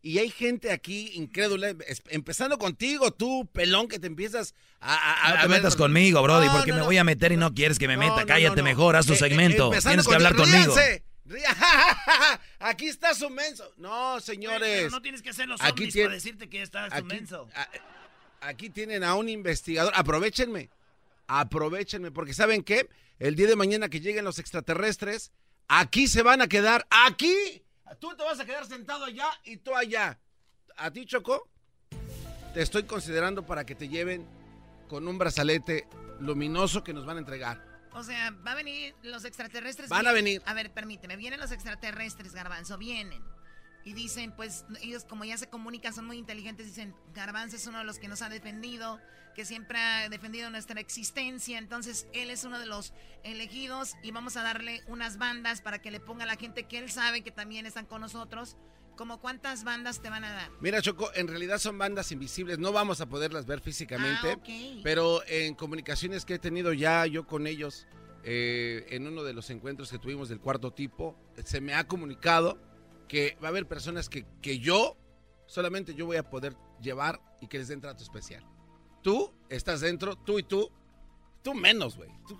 y 0.00 0.18
hay 0.18 0.30
gente 0.30 0.70
aquí 0.70 1.10
incrédula, 1.14 1.74
empezando 2.08 2.58
contigo, 2.58 3.12
tú, 3.12 3.48
pelón, 3.52 3.88
que 3.88 3.98
te 3.98 4.06
empiezas 4.06 4.54
a... 4.80 4.94
a- 4.94 5.26
a- 5.26 5.28
No 5.30 5.34
a 5.38 5.42
te 5.42 5.48
ver- 5.48 5.58
metas 5.58 5.76
conmigo, 5.76 6.22
Brody, 6.22 6.46
No, 6.46 6.52
porque 6.52 6.70
no, 6.70 6.76
me 6.76 6.80
no. 6.80 6.86
voy 6.86 6.98
a 6.98 7.04
meter 7.04 7.32
y 7.32 7.36
no 7.36 7.52
quieres 7.52 7.78
que 7.78 7.88
me 7.88 7.96
meta. 7.96 8.20
no, 8.20 8.26
Cállate 8.26 8.56
no, 8.56 8.62
no. 8.62 8.68
mejor, 8.68 8.96
haz 8.96 9.06
tu 9.06 9.12
Eh, 9.12 9.16
eh, 9.16 9.18
segmento. 9.18 9.66
empezando 9.66 9.90
Tienes 10.02 10.08
que 10.08 10.14
hablar 10.14 10.34
con- 10.36 10.44
conmigo. 10.50 10.74
ríanse, 10.74 11.04
Aquí 12.58 12.88
está 12.88 13.14
su 13.14 13.30
menso. 13.30 13.70
No, 13.76 14.20
señores. 14.20 14.82
Pero 14.84 14.90
no 14.90 15.02
tienes 15.02 15.22
que 15.22 15.32
ser 15.32 15.48
los 15.48 15.60
Aquí 15.60 15.88
tiene- 15.88 16.08
para 16.08 16.14
decirte 16.14 16.48
que 16.48 16.62
está 16.62 16.88
su 16.88 16.96
aquí- 16.96 17.06
menso. 17.06 17.48
a- 17.54 17.68
Aquí 18.40 18.70
tienen 18.70 19.04
a 19.04 19.14
un 19.14 19.28
investigador. 19.28 19.92
Aprovechenme. 19.94 20.68
Aprovechenme. 21.28 22.10
Porque 22.10 22.34
¿saben 22.34 22.62
qué? 22.64 22.88
El 23.20 23.36
día 23.36 23.46
de 23.46 23.54
mañana 23.54 23.88
que 23.88 24.00
lleguen 24.00 24.24
los 24.24 24.40
extraterrestres, 24.40 25.30
aquí 25.68 26.08
se 26.08 26.22
van 26.22 26.42
a 26.42 26.48
quedar. 26.48 26.86
¡Aquí! 26.90 27.62
Tú 28.00 28.16
te 28.16 28.24
vas 28.24 28.40
a 28.40 28.44
quedar 28.44 28.66
sentado 28.66 29.04
allá 29.04 29.28
y 29.44 29.58
tú 29.58 29.76
allá. 29.76 30.18
¿A 30.76 30.90
ti, 30.90 31.06
Choco? 31.06 31.48
Te 32.52 32.62
estoy 32.62 32.82
considerando 32.82 33.46
para 33.46 33.64
que 33.64 33.74
te 33.76 33.88
lleven 33.88 34.26
con 34.88 35.06
un 35.06 35.18
brazalete 35.18 35.86
luminoso 36.18 36.82
que 36.82 36.92
nos 36.92 37.06
van 37.06 37.16
a 37.18 37.20
entregar. 37.20 37.71
O 37.94 38.02
sea, 38.02 38.30
va 38.30 38.52
a 38.52 38.54
venir 38.54 38.94
los 39.02 39.24
extraterrestres. 39.24 39.88
Van 39.88 40.06
a 40.06 40.12
venir. 40.12 40.42
A 40.46 40.54
ver, 40.54 40.72
permíteme. 40.72 41.16
Vienen 41.16 41.40
los 41.40 41.52
extraterrestres, 41.52 42.32
Garbanzo, 42.32 42.78
vienen. 42.78 43.22
Y 43.84 43.94
dicen, 43.94 44.32
pues, 44.32 44.64
ellos 44.80 45.04
como 45.04 45.24
ya 45.24 45.36
se 45.36 45.48
comunican, 45.48 45.92
son 45.92 46.06
muy 46.06 46.16
inteligentes, 46.16 46.66
dicen, 46.66 46.94
Garbanzo 47.14 47.56
es 47.56 47.66
uno 47.66 47.78
de 47.78 47.84
los 47.84 47.98
que 47.98 48.06
nos 48.06 48.22
ha 48.22 48.28
defendido, 48.28 49.00
que 49.34 49.44
siempre 49.44 49.78
ha 49.78 50.08
defendido 50.08 50.50
nuestra 50.50 50.80
existencia. 50.80 51.58
Entonces, 51.58 52.06
él 52.12 52.30
es 52.30 52.44
uno 52.44 52.60
de 52.60 52.66
los 52.66 52.92
elegidos 53.24 53.94
y 54.02 54.12
vamos 54.12 54.36
a 54.36 54.42
darle 54.42 54.82
unas 54.86 55.18
bandas 55.18 55.62
para 55.62 55.80
que 55.80 55.90
le 55.90 55.98
ponga 55.98 56.24
a 56.24 56.26
la 56.26 56.36
gente 56.36 56.64
que 56.64 56.78
él 56.78 56.90
sabe 56.90 57.22
que 57.22 57.32
también 57.32 57.66
están 57.66 57.86
con 57.86 58.00
nosotros. 58.00 58.56
Como 59.02 59.18
cuántas 59.18 59.64
bandas 59.64 60.00
te 60.00 60.08
van 60.10 60.22
a 60.22 60.30
dar. 60.30 60.48
Mira, 60.60 60.80
Choco, 60.80 61.10
en 61.16 61.26
realidad 61.26 61.58
son 61.58 61.76
bandas 61.76 62.12
invisibles, 62.12 62.60
no 62.60 62.70
vamos 62.70 63.00
a 63.00 63.06
poderlas 63.08 63.46
ver 63.46 63.60
físicamente, 63.60 64.30
Ah, 64.30 64.36
ok. 64.36 64.80
pero 64.84 65.24
en 65.26 65.56
comunicaciones 65.56 66.24
que 66.24 66.34
he 66.34 66.38
tenido 66.38 66.72
ya 66.72 67.04
yo 67.06 67.26
con 67.26 67.48
ellos, 67.48 67.88
eh, 68.22 68.86
en 68.90 69.08
uno 69.08 69.24
de 69.24 69.32
los 69.32 69.50
encuentros 69.50 69.90
que 69.90 69.98
tuvimos 69.98 70.28
del 70.28 70.38
cuarto 70.38 70.70
tipo, 70.72 71.16
se 71.42 71.60
me 71.60 71.74
ha 71.74 71.88
comunicado 71.88 72.60
que 73.08 73.36
va 73.42 73.48
a 73.48 73.50
haber 73.50 73.66
personas 73.66 74.08
que, 74.08 74.24
que 74.40 74.60
yo, 74.60 74.96
solamente 75.46 75.96
yo 75.96 76.06
voy 76.06 76.18
a 76.18 76.30
poder 76.30 76.54
llevar 76.80 77.20
y 77.40 77.48
que 77.48 77.58
les 77.58 77.66
den 77.66 77.80
trato 77.80 78.04
especial. 78.04 78.46
Tú 79.02 79.34
estás 79.48 79.80
dentro, 79.80 80.14
tú 80.14 80.38
y 80.38 80.44
tú, 80.44 80.70
tú 81.42 81.54
menos, 81.54 81.96
güey. 81.96 82.10
Tú 82.28 82.38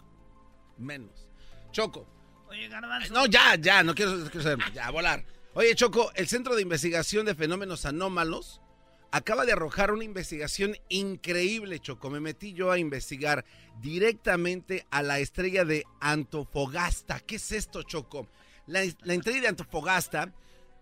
menos. 0.78 1.28
Choco. 1.72 2.06
Oye, 2.48 2.68
Garbanzo. 2.68 3.12
No, 3.12 3.26
ya, 3.26 3.56
ya, 3.56 3.82
no 3.82 3.96
quiero, 3.96 4.12
no 4.12 4.30
quiero 4.30 4.56
más, 4.58 4.72
ya, 4.72 4.86
a 4.86 4.90
volar. 4.92 5.24
Oye, 5.54 5.74
Choco, 5.74 6.10
el 6.14 6.28
Centro 6.28 6.56
de 6.56 6.62
Investigación 6.62 7.26
de 7.26 7.34
Fenómenos 7.34 7.84
Anómalos 7.84 8.62
acaba 9.10 9.44
de 9.44 9.52
arrojar 9.52 9.92
una 9.92 10.02
investigación 10.02 10.78
increíble, 10.88 11.78
Choco. 11.78 12.08
Me 12.08 12.20
metí 12.20 12.54
yo 12.54 12.70
a 12.70 12.78
investigar 12.78 13.44
directamente 13.82 14.86
a 14.90 15.02
la 15.02 15.18
estrella 15.18 15.66
de 15.66 15.84
Antofagasta. 16.00 17.20
¿Qué 17.20 17.36
es 17.36 17.52
esto, 17.52 17.82
Choco? 17.82 18.28
La, 18.66 18.80
la 19.02 19.12
estrella 19.12 19.42
de 19.42 19.48
Antofagasta 19.48 20.32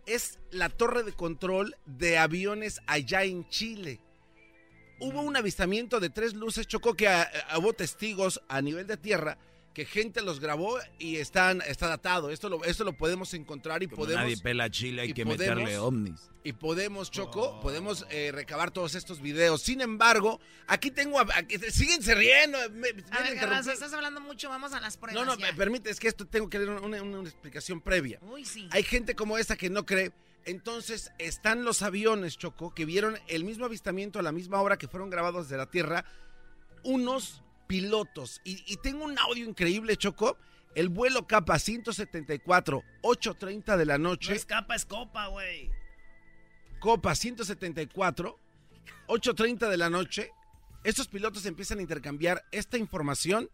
es 0.07 0.39
la 0.53 0.69
torre 0.69 1.03
de 1.03 1.15
control 1.15 1.77
de 1.85 2.19
aviones 2.19 2.81
allá 2.87 3.25
en 3.25 3.49
Chile. 3.49 4.01
Hubo 5.01 5.21
un 5.21 5.37
avistamiento 5.37 5.99
de 5.99 6.11
tres 6.11 6.35
luces, 6.35 6.69
Choco, 6.69 6.95
que 6.95 7.09
hubo 7.59 7.73
testigos 7.73 8.41
a 8.47 8.63
nivel 8.63 8.87
de 8.87 8.97
tierra 8.97 9.37
que 9.75 9.85
gente 9.85 10.21
los 10.23 10.41
grabó 10.41 10.79
y 10.99 11.17
están, 11.17 11.63
está 11.63 11.87
datado. 11.87 12.31
Esto 12.31 12.49
lo, 12.49 12.65
esto 12.65 12.83
lo 12.85 12.93
podemos 12.93 13.33
encontrar 13.35 13.83
y 13.83 13.87
Como 13.87 13.99
podemos... 13.99 14.23
nadie 14.25 14.37
pela 14.37 14.69
Chile, 14.69 15.03
hay 15.03 15.11
y 15.11 15.15
que 15.15 15.25
podemos- 15.25 15.57
meterle 15.59 15.79
ovnis. 15.79 16.29
y 16.43 16.53
podemos, 16.55 17.11
Choco, 17.13 17.61
podemos 17.61 18.05
eh, 18.11 18.33
recabar 18.33 18.73
todos 18.73 18.97
estos 18.97 19.21
videos. 19.21 19.63
Sin 19.63 19.81
embargo, 19.81 20.41
aquí 20.67 20.91
tengo... 20.91 21.21
a- 21.21 21.27
aquí- 21.37 21.59
síguense 21.71 22.15
riendo. 22.17 22.59
me- 22.71 22.71
me 22.71 22.79
A 22.79 22.81
van 22.81 22.93
ver, 22.93 23.03
interrumpir. 23.03 23.37
Garbanzo, 23.41 23.71
estás 23.71 23.93
hablando 23.93 24.21
mucho, 24.21 24.49
vamos 24.49 24.73
a 24.73 24.81
las 24.81 24.97
pruebas. 24.97 25.25
No, 25.25 25.25
no, 25.35 25.39
ya. 25.39 25.47
me 25.47 25.55
permite, 25.55 25.89
es 25.91 26.01
que 26.01 26.09
esto 26.09 26.27
tengo 26.27 26.51
que 26.51 26.59
leer 26.59 26.71
una, 26.71 26.81
una- 26.81 27.03
una 27.21 27.29
explicación 27.29 27.81
previa. 27.81 28.19
Uy, 28.23 28.45
sí. 28.45 28.69
Hay 28.73 28.83
gente 28.83 29.15
como 29.15 29.39
esta 29.39 29.57
que 29.57 29.71
no 29.71 29.87
cree. 29.87 30.11
Entonces, 30.47 31.13
están 31.19 31.65
los 31.65 31.83
aviones, 31.83 32.37
Choco, 32.39 32.75
que 32.75 32.87
vieron 32.87 33.19
el 33.29 33.45
mismo 33.45 33.67
avistamiento 33.67 34.19
a 34.19 34.23
la 34.23 34.33
misma 34.33 34.61
hora 34.63 34.79
que 34.79 34.89
fueron 34.89 35.11
grabados 35.11 35.49
de 35.49 35.57
la 35.59 35.67
Tierra, 35.67 36.05
unos 36.83 37.43
pilotos. 37.71 38.41
Y, 38.45 38.63
y 38.67 38.77
tengo 38.79 39.05
un 39.05 39.17
audio 39.19 39.49
increíble, 39.49 39.97
Choco. 39.97 40.37
El 40.75 40.89
vuelo 40.89 41.27
capa 41.27 41.59
174, 41.59 42.83
8.30 43.03 43.77
de 43.77 43.85
la 43.87 43.97
No 43.99 44.11
noche. 44.11 44.35
es 44.35 44.45
capa, 44.45 44.75
es 44.75 44.85
copa, 44.85 45.29
güey. 45.29 45.71
Copa 46.81 47.15
174, 47.15 48.39
8.30 49.09 49.69
de 49.69 49.77
la 49.77 49.89
noche, 49.91 50.31
estos 50.85 51.09
pilotos 51.09 51.45
empiezan 51.47 51.79
a 51.79 51.83
intercambiar 51.83 52.45
esta 52.53 52.77
información 52.79 53.51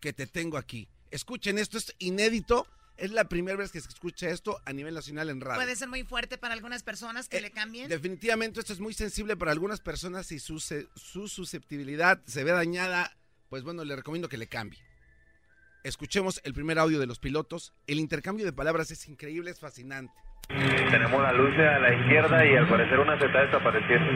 que 0.00 0.12
te 0.12 0.26
tengo 0.26 0.56
aquí. 0.58 0.88
Escuchen 1.10 1.58
esto, 1.58 1.78
es 1.78 1.94
inédito. 1.98 2.66
Es 2.98 3.10
la 3.10 3.24
primera 3.24 3.56
vez 3.56 3.72
que 3.72 3.80
se 3.80 3.88
escucha 3.88 4.28
esto 4.28 4.60
a 4.66 4.72
nivel 4.72 4.94
nacional 4.94 5.30
en 5.30 5.40
radio. 5.40 5.58
Puede 5.60 5.74
ser 5.76 5.88
muy 5.88 6.04
fuerte 6.04 6.36
para 6.38 6.52
algunas 6.54 6.82
personas 6.82 7.26
que 7.28 7.38
Eh, 7.38 7.40
le 7.40 7.50
cambien. 7.50 7.88
Definitivamente 7.88 8.60
esto 8.60 8.74
es 8.74 8.80
muy 8.80 8.92
sensible 8.92 9.34
para 9.36 9.50
algunas 9.50 9.80
personas 9.80 10.30
y 10.30 10.38
su 10.38 10.60
susceptibilidad 11.28 12.20
se 12.26 12.44
ve 12.44 12.52
dañada, 12.52 13.16
pues 13.52 13.64
bueno, 13.64 13.84
le 13.84 13.94
recomiendo 13.94 14.30
que 14.30 14.38
le 14.38 14.46
cambie. 14.46 14.80
Escuchemos 15.84 16.40
el 16.42 16.54
primer 16.54 16.78
audio 16.78 16.98
de 16.98 17.06
los 17.06 17.18
pilotos. 17.18 17.74
El 17.86 17.98
intercambio 17.98 18.46
de 18.46 18.52
palabras 18.54 18.90
es 18.90 19.06
increíble, 19.10 19.50
es 19.50 19.60
fascinante. 19.60 20.14
Tenemos 20.48 21.20
la 21.20 21.34
luz 21.34 21.52
a 21.58 21.78
la 21.78 21.94
izquierda 21.94 22.46
y 22.46 22.56
al 22.56 22.66
parecer 22.66 22.98
una 22.98 23.18
se 23.18 23.26
está 23.26 23.44
desapareciendo. 23.44 24.10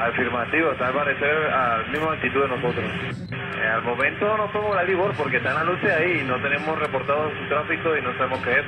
Afirmativo, 0.00 0.72
está 0.72 0.88
al 0.88 0.94
parecer 0.94 1.30
a 1.30 1.78
la 1.78 1.86
misma 1.86 2.12
altitud 2.14 2.42
de 2.42 2.48
nosotros. 2.48 2.90
Eh, 3.30 3.68
al 3.68 3.82
momento 3.84 4.36
no 4.36 4.52
somos 4.52 4.74
la 4.74 4.82
Libor 4.82 5.14
porque 5.16 5.36
están 5.36 5.54
las 5.54 5.64
luces 5.64 5.92
ahí 5.92 6.18
y 6.22 6.24
no 6.24 6.42
tenemos 6.42 6.76
reportado 6.80 7.30
su 7.30 7.48
tráfico 7.48 7.96
y 7.96 8.02
no 8.02 8.12
sabemos 8.18 8.40
qué 8.40 8.58
es. 8.58 8.66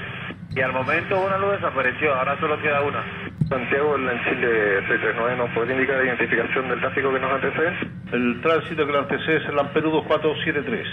Y 0.54 0.60
al 0.60 0.72
momento 0.72 1.20
una 1.20 1.36
luz 1.36 1.54
desapareció, 1.54 2.14
ahora 2.14 2.38
solo 2.38 2.62
queda 2.62 2.80
una. 2.82 3.29
Santiago, 3.50 3.96
en 3.96 4.06
Chile 4.22 4.78
639, 4.86 5.36
¿nos 5.36 5.50
podría 5.50 5.74
indicar 5.74 5.96
la 5.96 6.04
identificación 6.04 6.68
del 6.68 6.78
tráfico 6.78 7.12
que 7.12 7.18
nos 7.18 7.32
antecede? 7.32 7.72
El 8.12 8.40
tránsito 8.42 8.86
que 8.86 8.92
lo 8.92 9.00
antecede 9.00 9.38
es 9.38 9.46
el 9.48 9.58
Amperú 9.58 9.90
2473. 9.90 10.86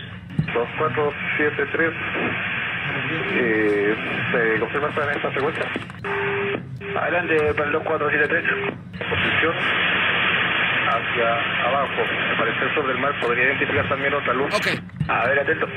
2473. 0.55 1.93
Eh, 3.35 3.95
¿Se 4.31 4.59
confirma 4.59 4.89
esta, 4.89 5.11
esta 5.11 5.29
frecuencia? 5.29 5.65
Adelante 6.99 7.53
para 7.53 7.67
el 7.67 7.73
2473. 7.73 8.43
Posición 9.07 9.53
hacia 10.89 11.63
abajo. 11.63 12.01
Al 12.31 12.37
parecer 12.37 12.73
sobre 12.73 12.93
el 12.93 12.99
mar 12.99 13.13
podría 13.21 13.43
identificar 13.43 13.87
también 13.87 14.13
otra 14.15 14.33
luz. 14.33 14.49
A 15.07 15.27
ver, 15.27 15.39
atento. 15.39 15.67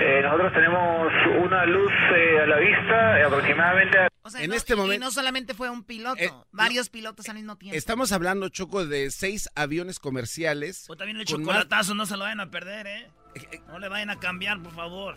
Eh, 0.00 0.20
nosotros 0.22 0.52
tenemos 0.52 1.12
una 1.44 1.66
luz 1.66 1.90
eh, 2.16 2.40
a 2.42 2.46
la 2.46 2.56
vista, 2.58 3.18
eh, 3.20 3.24
aproximadamente 3.24 3.98
a 3.98 4.08
O 4.22 4.30
sea, 4.30 4.42
en 4.42 4.50
no- 4.50 4.56
este 4.56 4.74
y- 4.74 4.76
y 4.76 4.80
momento- 4.80 5.04
no 5.06 5.10
solamente 5.10 5.54
fue 5.54 5.70
un 5.70 5.82
piloto, 5.82 6.22
Eh, 6.22 6.30
varios 6.52 6.88
pilotos 6.88 7.28
al 7.28 7.34
mismo 7.36 7.56
tiempo. 7.56 7.76
Estamos 7.76 8.12
hablando, 8.12 8.48
Choco, 8.48 8.86
de 8.86 9.10
seis 9.10 9.48
aviones 9.56 9.98
comerciales. 9.98 10.84
O 10.88 10.96
también 10.96 11.16
el 11.18 11.26
con 11.26 11.42
más- 11.42 11.46
chocolatazo, 11.56 11.94
no 11.94 12.06
se 12.06 12.16
lo 12.16 12.24
vayan 12.24 12.40
a 12.40 12.50
perder, 12.50 12.86
¿eh? 12.86 13.10
No 13.68 13.78
le 13.78 13.88
vayan 13.88 14.10
a 14.10 14.18
cambiar, 14.18 14.62
por 14.62 14.72
favor. 14.72 15.16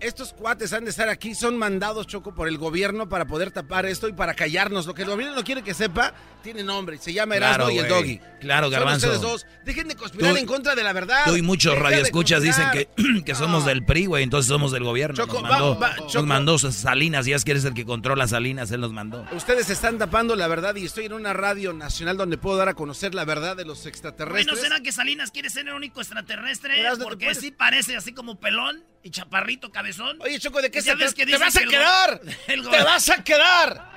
Estos 0.00 0.32
cuates 0.34 0.72
han 0.72 0.84
de 0.84 0.90
estar 0.90 1.08
aquí, 1.08 1.34
son 1.34 1.56
mandados, 1.56 2.06
Choco, 2.06 2.34
por 2.34 2.46
el 2.48 2.58
gobierno 2.58 3.08
para 3.08 3.26
poder 3.26 3.50
tapar 3.50 3.86
esto 3.86 4.06
y 4.08 4.12
para 4.12 4.34
callarnos. 4.34 4.86
Lo 4.86 4.94
que 4.94 5.02
el 5.02 5.08
gobierno 5.08 5.34
no 5.34 5.44
quiere 5.44 5.62
que 5.62 5.72
sepa, 5.72 6.12
tiene 6.42 6.62
nombre, 6.62 6.98
se 6.98 7.12
llama 7.14 7.36
Erasmo 7.36 7.66
Claro, 7.66 7.70
y 7.70 7.78
el. 7.78 7.88
Doggy. 7.88 8.20
Claro, 8.40 8.66
Son 8.66 8.72
Garbanzo. 8.72 9.06
ustedes 9.06 9.22
dos. 9.22 9.46
Dejen 9.64 9.88
de 9.88 9.96
conspirar 9.96 10.32
Tú- 10.32 10.36
en 10.38 10.44
contra 10.46 10.74
de 10.74 10.82
la 10.82 10.92
verdad. 10.92 11.22
Tú 11.24 11.36
y 11.36 11.42
muchos 11.42 11.78
radioescuchas 11.78 12.42
dicen 12.42 12.66
que, 12.72 12.88
que 13.24 13.34
somos 13.34 13.64
del 13.64 13.84
PRI, 13.84 14.06
güey, 14.06 14.22
entonces 14.24 14.48
somos 14.48 14.72
del 14.72 14.84
gobierno. 14.84 15.16
Choco, 15.16 15.40
nos 15.40 15.50
mandó, 15.50 15.78
va- 15.78 15.88
va, 15.90 15.96
nos 15.96 16.12
Choco. 16.12 16.26
mandó 16.26 16.58
Salinas, 16.58 17.24
ya 17.24 17.36
es 17.36 17.44
que 17.44 17.52
eres 17.52 17.64
el 17.64 17.72
que 17.72 17.86
controla 17.86 18.28
Salinas, 18.28 18.70
él 18.72 18.80
nos 18.82 18.92
mandó. 18.92 19.24
Ustedes 19.32 19.70
están 19.70 19.96
tapando 19.96 20.36
la 20.36 20.48
verdad 20.48 20.74
y 20.76 20.84
estoy 20.84 21.06
en 21.06 21.14
una 21.14 21.32
radio 21.32 21.72
nacional 21.72 22.18
donde 22.18 22.36
puedo 22.36 22.58
dar 22.58 22.68
a 22.68 22.74
conocer 22.74 23.14
la 23.14 23.24
verdad 23.24 23.56
de 23.56 23.64
los 23.64 23.78
Bueno, 23.78 23.88
extraterrestres. 23.88 24.60
¿será 24.60 24.80
que 24.80 24.92
Salinas 24.92 25.30
quiere 25.30 25.48
ser 25.48 25.66
el 25.68 25.74
único 25.74 26.00
extraterrestre? 26.00 26.78
Erasmo, 26.78 27.04
¿te 27.04 27.08
Porque 27.08 27.34
sí 27.34 27.50
parece 27.52 27.96
así 27.96 28.12
como 28.12 28.38
pelón 28.38 28.84
y 29.04 29.10
chaparrito 29.10 29.70
cabezón. 29.70 30.16
Oye, 30.22 30.40
Choco, 30.40 30.60
¿de 30.62 30.70
qué 30.70 30.82
se 30.82 30.94
ves 30.94 31.14
que 31.14 31.26
¡Te 31.26 31.36
vas 31.36 31.54
a 31.54 31.58
que 31.60 31.64
el 31.66 31.70
quedar! 31.70 32.20
¡Te 32.46 32.82
vas 32.82 33.08
a 33.10 33.22
quedar! 33.22 33.92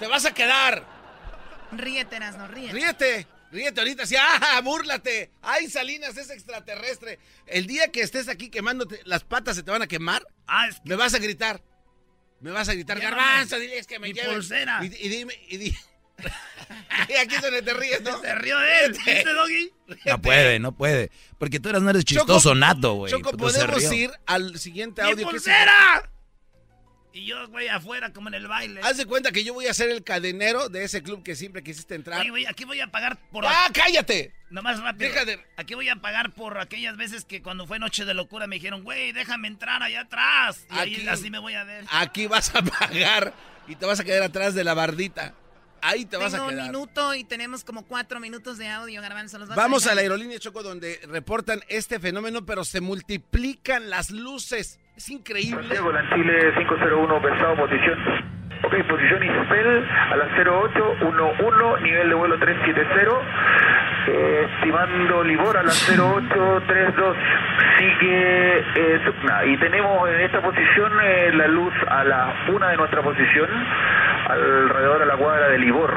¡Te 0.00 0.06
vas 0.08 0.26
a 0.26 0.34
quedar! 0.34 0.84
Ríete, 1.70 2.16
Erasmo, 2.16 2.48
ríete. 2.48 2.72
Ríete, 2.72 3.26
ríete 3.52 3.80
ahorita, 3.80 4.04
sí, 4.04 4.16
¡ah, 4.18 4.60
búrlate! 4.62 5.30
¡Ay, 5.40 5.70
Salinas 5.70 6.16
es 6.16 6.30
extraterrestre! 6.30 7.20
El 7.46 7.68
día 7.68 7.92
que 7.92 8.02
estés 8.02 8.28
aquí 8.28 8.50
quemándote, 8.50 9.00
las 9.04 9.22
patas 9.22 9.54
se 9.56 9.62
te 9.62 9.70
van 9.70 9.82
a 9.82 9.86
quemar, 9.86 10.26
me 10.84 10.96
vas 10.96 11.14
a 11.14 11.18
gritar. 11.18 11.62
Me 12.40 12.50
vas 12.50 12.68
a 12.68 12.74
gritar, 12.74 13.00
garbanzo, 13.00 13.58
diles 13.58 13.86
que 13.86 13.98
me 13.98 14.08
mi 14.08 14.14
lleven. 14.14 14.34
pulsera. 14.34 14.84
Y, 14.84 14.86
y 14.86 15.08
dime, 15.08 15.34
y 15.48 15.56
di... 15.56 15.76
y 17.08 17.12
aquí 17.14 17.34
es 17.34 17.42
donde 17.42 17.62
te 17.62 17.74
ríes, 17.74 18.02
¿no? 18.02 18.20
Se 18.20 18.34
rió 18.34 18.58
de 18.58 18.84
él. 18.84 18.92
¿viste, 18.92 19.32
Doggy? 19.32 19.72
No 20.06 20.20
puede, 20.22 20.58
no 20.58 20.72
puede. 20.72 21.10
Porque 21.38 21.60
tú 21.60 21.68
eras, 21.68 21.82
no 21.82 21.90
eres 21.90 22.04
chistoso 22.04 22.50
Choco, 22.50 22.54
nato, 22.54 22.94
güey. 22.94 23.12
Choco, 23.12 23.30
se 23.30 23.36
podemos 23.36 23.92
ir 23.92 24.10
al 24.26 24.58
siguiente 24.58 25.02
¡Mi 25.02 25.10
audio. 25.10 25.28
que 25.28 25.36
es- 25.36 25.42
pulsera! 25.42 26.10
Y 27.12 27.24
yo, 27.24 27.48
güey, 27.48 27.66
afuera, 27.68 28.12
como 28.12 28.28
en 28.28 28.34
el 28.34 28.46
baile. 28.46 28.78
Haz 28.84 28.98
de 28.98 29.06
cuenta 29.06 29.32
que 29.32 29.42
yo 29.42 29.54
voy 29.54 29.66
a 29.68 29.72
ser 29.72 29.88
el 29.88 30.04
cadenero 30.04 30.68
de 30.68 30.84
ese 30.84 31.02
club 31.02 31.22
que 31.22 31.34
siempre 31.34 31.62
quisiste 31.62 31.94
entrar. 31.94 32.20
Oye, 32.20 32.28
güey, 32.28 32.44
aquí 32.44 32.66
voy 32.66 32.78
a 32.80 32.88
pagar 32.88 33.16
por... 33.30 33.46
¡Ah, 33.46 33.70
cállate! 33.72 34.34
Nomás 34.50 34.80
rápido. 34.82 35.10
Deja 35.10 35.24
de- 35.24 35.42
Aquí 35.56 35.74
voy 35.74 35.88
a 35.88 35.96
pagar 35.96 36.32
por 36.34 36.58
aquellas 36.58 36.98
veces 36.98 37.24
que 37.24 37.40
cuando 37.40 37.66
fue 37.66 37.78
Noche 37.78 38.04
de 38.04 38.12
Locura 38.12 38.46
me 38.46 38.56
dijeron, 38.56 38.82
güey, 38.84 39.12
déjame 39.12 39.48
entrar 39.48 39.82
allá 39.82 40.02
atrás. 40.02 40.66
Y 40.70 40.78
ahí 40.78 40.94
Aquí. 40.96 41.08
así 41.08 41.30
me 41.30 41.38
voy 41.38 41.54
a 41.54 41.64
ver. 41.64 41.86
Aquí 41.90 42.26
vas 42.26 42.54
a 42.54 42.60
pagar 42.62 43.32
y 43.66 43.76
te 43.76 43.86
vas 43.86 43.98
a 43.98 44.04
quedar 44.04 44.22
atrás 44.22 44.54
de 44.54 44.64
la 44.64 44.74
bardita. 44.74 45.32
Ahí 45.82 46.04
te 46.06 46.16
vas 46.16 46.32
a 46.34 46.38
Tengo 46.38 46.48
un 46.48 46.54
quedar. 46.54 46.66
minuto 46.66 47.14
y 47.14 47.24
tenemos 47.24 47.64
como 47.64 47.84
cuatro 47.86 48.18
minutos 48.20 48.58
de 48.58 48.68
audio, 48.68 49.00
Garbanzo. 49.02 49.38
¿los 49.38 49.48
vas 49.48 49.56
Vamos 49.56 49.82
dejar? 49.82 49.92
a 49.92 49.94
la 49.96 50.00
aerolínea 50.02 50.38
Choco 50.38 50.62
donde 50.62 51.00
reportan 51.08 51.60
este 51.68 51.98
fenómeno, 52.00 52.44
pero 52.44 52.64
se 52.64 52.80
multiplican 52.80 53.90
las 53.90 54.10
luces. 54.10 54.78
Es 54.96 55.08
increíble. 55.10 55.60
Santiago, 55.62 55.92
la 55.92 56.02
Chile 56.14 56.52
501, 56.58 57.22
pesado, 57.22 57.56
posición. 57.56 58.35
Ok, 58.62 58.74
posición 58.88 59.22
Ispel 59.22 59.86
a 60.12 60.16
las 60.16 60.28
0811, 60.38 61.82
nivel 61.82 62.08
de 62.08 62.14
vuelo 62.14 62.38
370. 62.38 63.12
Eh, 64.08 64.48
estimando 64.54 65.24
Libor 65.24 65.56
a 65.56 65.62
las 65.62 65.88
0832. 65.88 67.16
Sigue 67.78 68.58
eh, 68.58 69.00
Sucna. 69.04 69.44
Y 69.44 69.56
tenemos 69.58 70.08
en 70.08 70.20
esta 70.20 70.40
posición 70.40 70.92
eh, 71.02 71.32
la 71.34 71.48
luz 71.48 71.74
a 71.88 72.04
la 72.04 72.34
una 72.48 72.68
de 72.70 72.76
nuestra 72.76 73.02
posición, 73.02 73.48
alrededor 74.28 75.00
de 75.00 75.06
la 75.06 75.16
cuadra 75.16 75.48
de 75.48 75.58
Libor. 75.58 75.92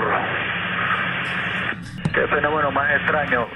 Qué 2.13 2.27
fenómeno 2.27 2.71
más 2.71 2.91
extraño. 2.95 3.47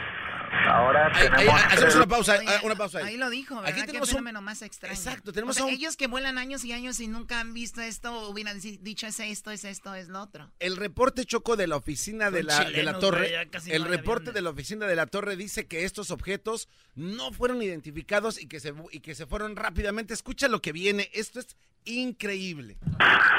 Ahora 0.73 1.07
Ahí- 1.13 1.27
ahí- 1.27 1.29
tenemos... 1.37 1.61
hacemos 1.65 1.95
una 1.95 2.07
pausa, 2.07 2.39
ah, 2.47 2.59
una 2.63 2.75
pausa 2.75 2.97
ahí. 2.99 3.05
Ahí 3.05 3.17
lo 3.17 3.29
dijo, 3.29 3.55
¿verdad? 3.55 3.69
Aquí 3.71 3.81
Qué 3.81 3.87
tenemos 3.87 4.09
un- 4.09 4.13
fenómeno 4.15 4.41
más 4.41 4.61
extraño. 4.63 4.93
Exacto, 4.95 5.31
tenemos 5.31 5.55
O 5.55 5.59
sea, 5.59 5.63
a 5.63 5.67
un- 5.67 5.73
ellos 5.73 5.95
que 5.95 6.07
vuelan 6.07 6.37
años 6.37 6.65
y 6.65 6.71
años 6.73 6.99
y 6.99 7.07
nunca 7.07 7.39
han 7.39 7.53
visto 7.53 7.81
esto, 7.81 8.29
hubieran 8.29 8.59
di- 8.59 8.77
dicho 8.81 9.05
es 9.05 9.19
esto, 9.19 9.51
es 9.51 9.65
esto, 9.65 9.93
es 9.93 10.07
lo 10.09 10.21
otro. 10.21 10.49
El 10.59 10.77
reporte 10.77 11.25
choco 11.25 11.55
de 11.55 11.67
la 11.67 11.75
oficina 11.75 12.31
de 12.31 12.43
la, 12.43 12.57
de 12.57 12.63
la 12.63 12.65
chilenos, 12.69 12.99
torre. 12.99 13.47
el 13.67 13.83
no 13.83 13.87
reporte 13.89 14.31
de 14.31 14.41
la 14.41 14.49
oficina 14.49 14.87
de 14.87 14.95
la 14.95 15.05
torre 15.05 15.35
dice 15.35 15.67
que 15.67 15.85
estos 15.85 16.09
objetos 16.11 16.67
no 16.95 17.31
fueron 17.31 17.61
identificados 17.61 18.41
y 18.41 18.47
que 18.47 18.59
se 18.59 18.73
y 18.91 18.99
que 19.01 19.13
se 19.15 19.25
fueron 19.27 19.55
rápidamente. 19.55 20.13
Escucha 20.13 20.47
lo 20.47 20.61
que 20.61 20.71
viene. 20.71 21.09
Esto 21.13 21.39
es 21.39 21.55
increíble. 21.85 22.77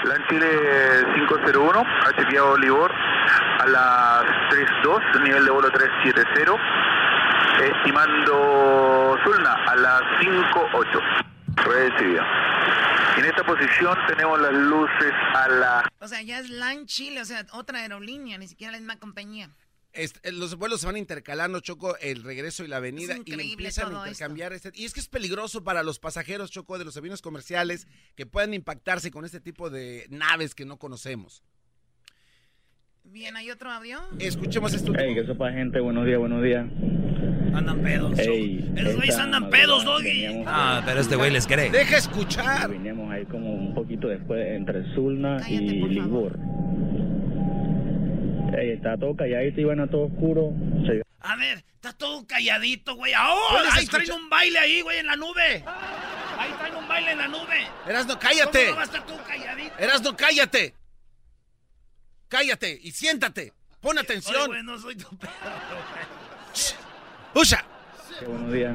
LAN 0.04 0.22
Chile 0.28 0.46
501, 1.14 1.80
ha 1.80 2.16
chequeado 2.16 2.56
Libor 2.58 2.92
a 2.92 3.66
las 3.66 4.22
3.2, 4.50 5.22
nivel 5.24 5.44
de 5.44 5.50
vuelo 5.50 5.70
370. 5.70 6.52
Estimando 7.62 9.16
Zulna 9.24 9.52
a 9.52 9.76
las 9.76 10.02
5.8. 10.20 11.24
Recibido. 11.56 12.22
En 13.16 13.24
esta 13.26 13.46
posición 13.46 13.96
tenemos 14.08 14.40
las 14.40 14.52
luces 14.52 15.12
a 15.34 15.48
la... 15.48 15.88
O 16.00 16.08
sea, 16.08 16.20
ya 16.22 16.40
es 16.40 16.50
LAN 16.50 16.86
Chile, 16.86 17.20
o 17.20 17.24
sea, 17.24 17.46
otra 17.52 17.78
aerolínea, 17.78 18.38
ni 18.38 18.48
siquiera 18.48 18.72
la 18.72 18.78
misma 18.78 18.98
compañía. 18.98 19.50
Este, 19.92 20.32
los 20.32 20.56
vuelos 20.56 20.80
se 20.80 20.86
van 20.86 20.96
intercalando, 20.96 21.60
Choco, 21.60 21.96
el 21.98 22.24
regreso 22.24 22.64
y 22.64 22.66
la 22.66 22.78
avenida. 22.78 23.14
Es 23.14 23.20
y 23.24 23.52
empiezan 23.52 23.94
a 23.94 23.98
intercambiar. 23.98 24.52
Este, 24.52 24.72
y 24.74 24.84
es 24.84 24.92
que 24.92 24.98
es 24.98 25.08
peligroso 25.08 25.62
para 25.62 25.84
los 25.84 26.00
pasajeros, 26.00 26.50
Choco, 26.50 26.76
de 26.76 26.84
los 26.84 26.96
aviones 26.96 27.22
comerciales 27.22 27.86
que 28.16 28.26
puedan 28.26 28.52
impactarse 28.52 29.12
con 29.12 29.24
este 29.24 29.40
tipo 29.40 29.70
de 29.70 30.06
naves 30.10 30.56
que 30.56 30.64
no 30.64 30.78
conocemos. 30.78 31.44
Bien, 33.04 33.36
¿hay 33.36 33.50
otro 33.50 33.70
audio? 33.70 34.00
Escuchemos 34.18 34.74
esto. 34.74 34.92
Hey, 34.98 35.14
¿qué 35.14 35.24
sopa, 35.24 35.52
gente? 35.52 35.78
Buenos 35.78 36.04
días, 36.06 36.18
buenos 36.18 36.42
días. 36.42 36.66
Andan 37.54 37.82
pedos. 37.82 38.18
Ey, 38.18 38.72
Esos 38.76 38.96
güeyes 38.96 39.16
andan 39.16 39.48
pedos, 39.50 39.84
Doggy. 39.84 40.42
Ah, 40.46 40.82
pero 40.84 41.00
este 41.00 41.16
güey 41.16 41.30
les 41.30 41.46
cree. 41.46 41.70
Deja 41.70 41.96
escuchar. 41.96 42.68
Veníamos 42.70 43.10
ahí 43.12 43.24
como 43.26 43.52
un 43.52 43.74
poquito 43.74 44.08
después 44.08 44.46
entre 44.48 44.82
Zulna 44.94 45.40
y 45.48 45.58
Libur. 45.58 46.38
Ey, 48.56 48.70
está 48.70 48.96
todo 48.96 49.16
calladito, 49.16 49.60
iban 49.60 49.80
a 49.80 49.86
todo 49.88 50.04
oscuro. 50.06 50.52
Se- 50.86 51.02
A 51.20 51.36
ver, 51.36 51.64
está 51.74 51.92
todo 51.92 52.26
calladito, 52.26 52.94
güey. 52.96 53.12
¿Puedes 53.50 53.74
Ahí 53.74 53.86
traen 53.86 54.12
un 54.12 54.28
baile 54.30 54.58
ahí, 54.58 54.80
güey, 54.82 54.98
en 54.98 55.06
la 55.06 55.16
nube. 55.16 55.64
Ahí 56.38 56.52
traen 56.58 56.76
un 56.76 56.86
baile 56.88 57.12
en 57.12 57.18
la 57.18 57.28
nube. 57.28 57.66
Erasno, 57.88 58.18
cállate. 58.18 58.58
¿Cómo 58.66 58.70
no 58.70 58.76
va 58.76 58.82
a 58.82 58.84
estar 58.84 59.06
todo 59.06 59.18
calladito? 59.26 59.74
Erasno, 59.78 60.16
cállate. 60.16 60.74
Cállate 62.28 62.78
y 62.82 62.90
siéntate. 62.92 63.52
Pon 63.80 63.98
atención. 63.98 64.36
Oye, 64.36 64.46
güey, 64.46 64.62
no 64.62 64.78
soy 64.78 64.96
tu 64.96 65.08
pedo. 65.18 65.30
Usha. 66.52 66.76
Qué 68.20 68.26
buenos 68.26 68.52
días. 68.52 68.74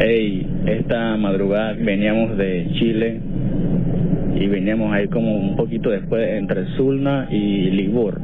Ey, 0.00 0.46
esta 0.66 1.16
madrugada 1.16 1.72
veníamos 1.72 2.36
de 2.36 2.66
Chile 2.78 3.20
y 4.34 4.46
veníamos 4.48 4.92
ahí 4.92 5.08
como 5.08 5.34
un 5.36 5.56
poquito 5.56 5.90
después 5.90 6.28
entre 6.28 6.66
Zulna 6.76 7.28
y 7.30 7.70
Libur. 7.70 8.20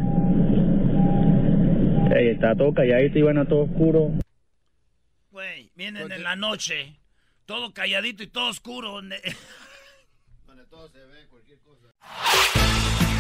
Ey, 2.14 2.28
está 2.28 2.55
todo 2.55 2.74
calladito, 2.74 3.18
iban 3.18 3.39
a 3.39 3.45
todo 3.47 3.62
oscuro. 3.62 4.11
Güey, 5.30 5.70
vienen 5.74 6.11
en 6.12 6.22
la 6.22 6.37
noche. 6.37 6.97
Todo 7.47 7.72
calladito 7.72 8.22
y 8.22 8.26
todo 8.26 8.51
oscuro. 8.51 8.91
donde- 8.93 9.16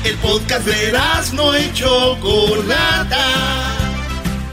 El 0.04 0.16
podcast 0.16 0.66
de 0.66 0.92
no 1.36 1.56
y 1.56 1.72
Chocolata. 1.72 3.22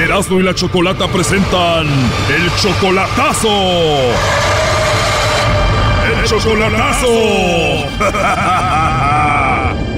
Erasmo 0.00 0.40
y 0.40 0.42
la 0.42 0.54
Chocolata 0.54 1.06
presentan 1.08 1.86
el 1.86 2.50
chocolatazo. 2.56 3.48
El 6.08 6.24
chocolatazo. 6.24 7.06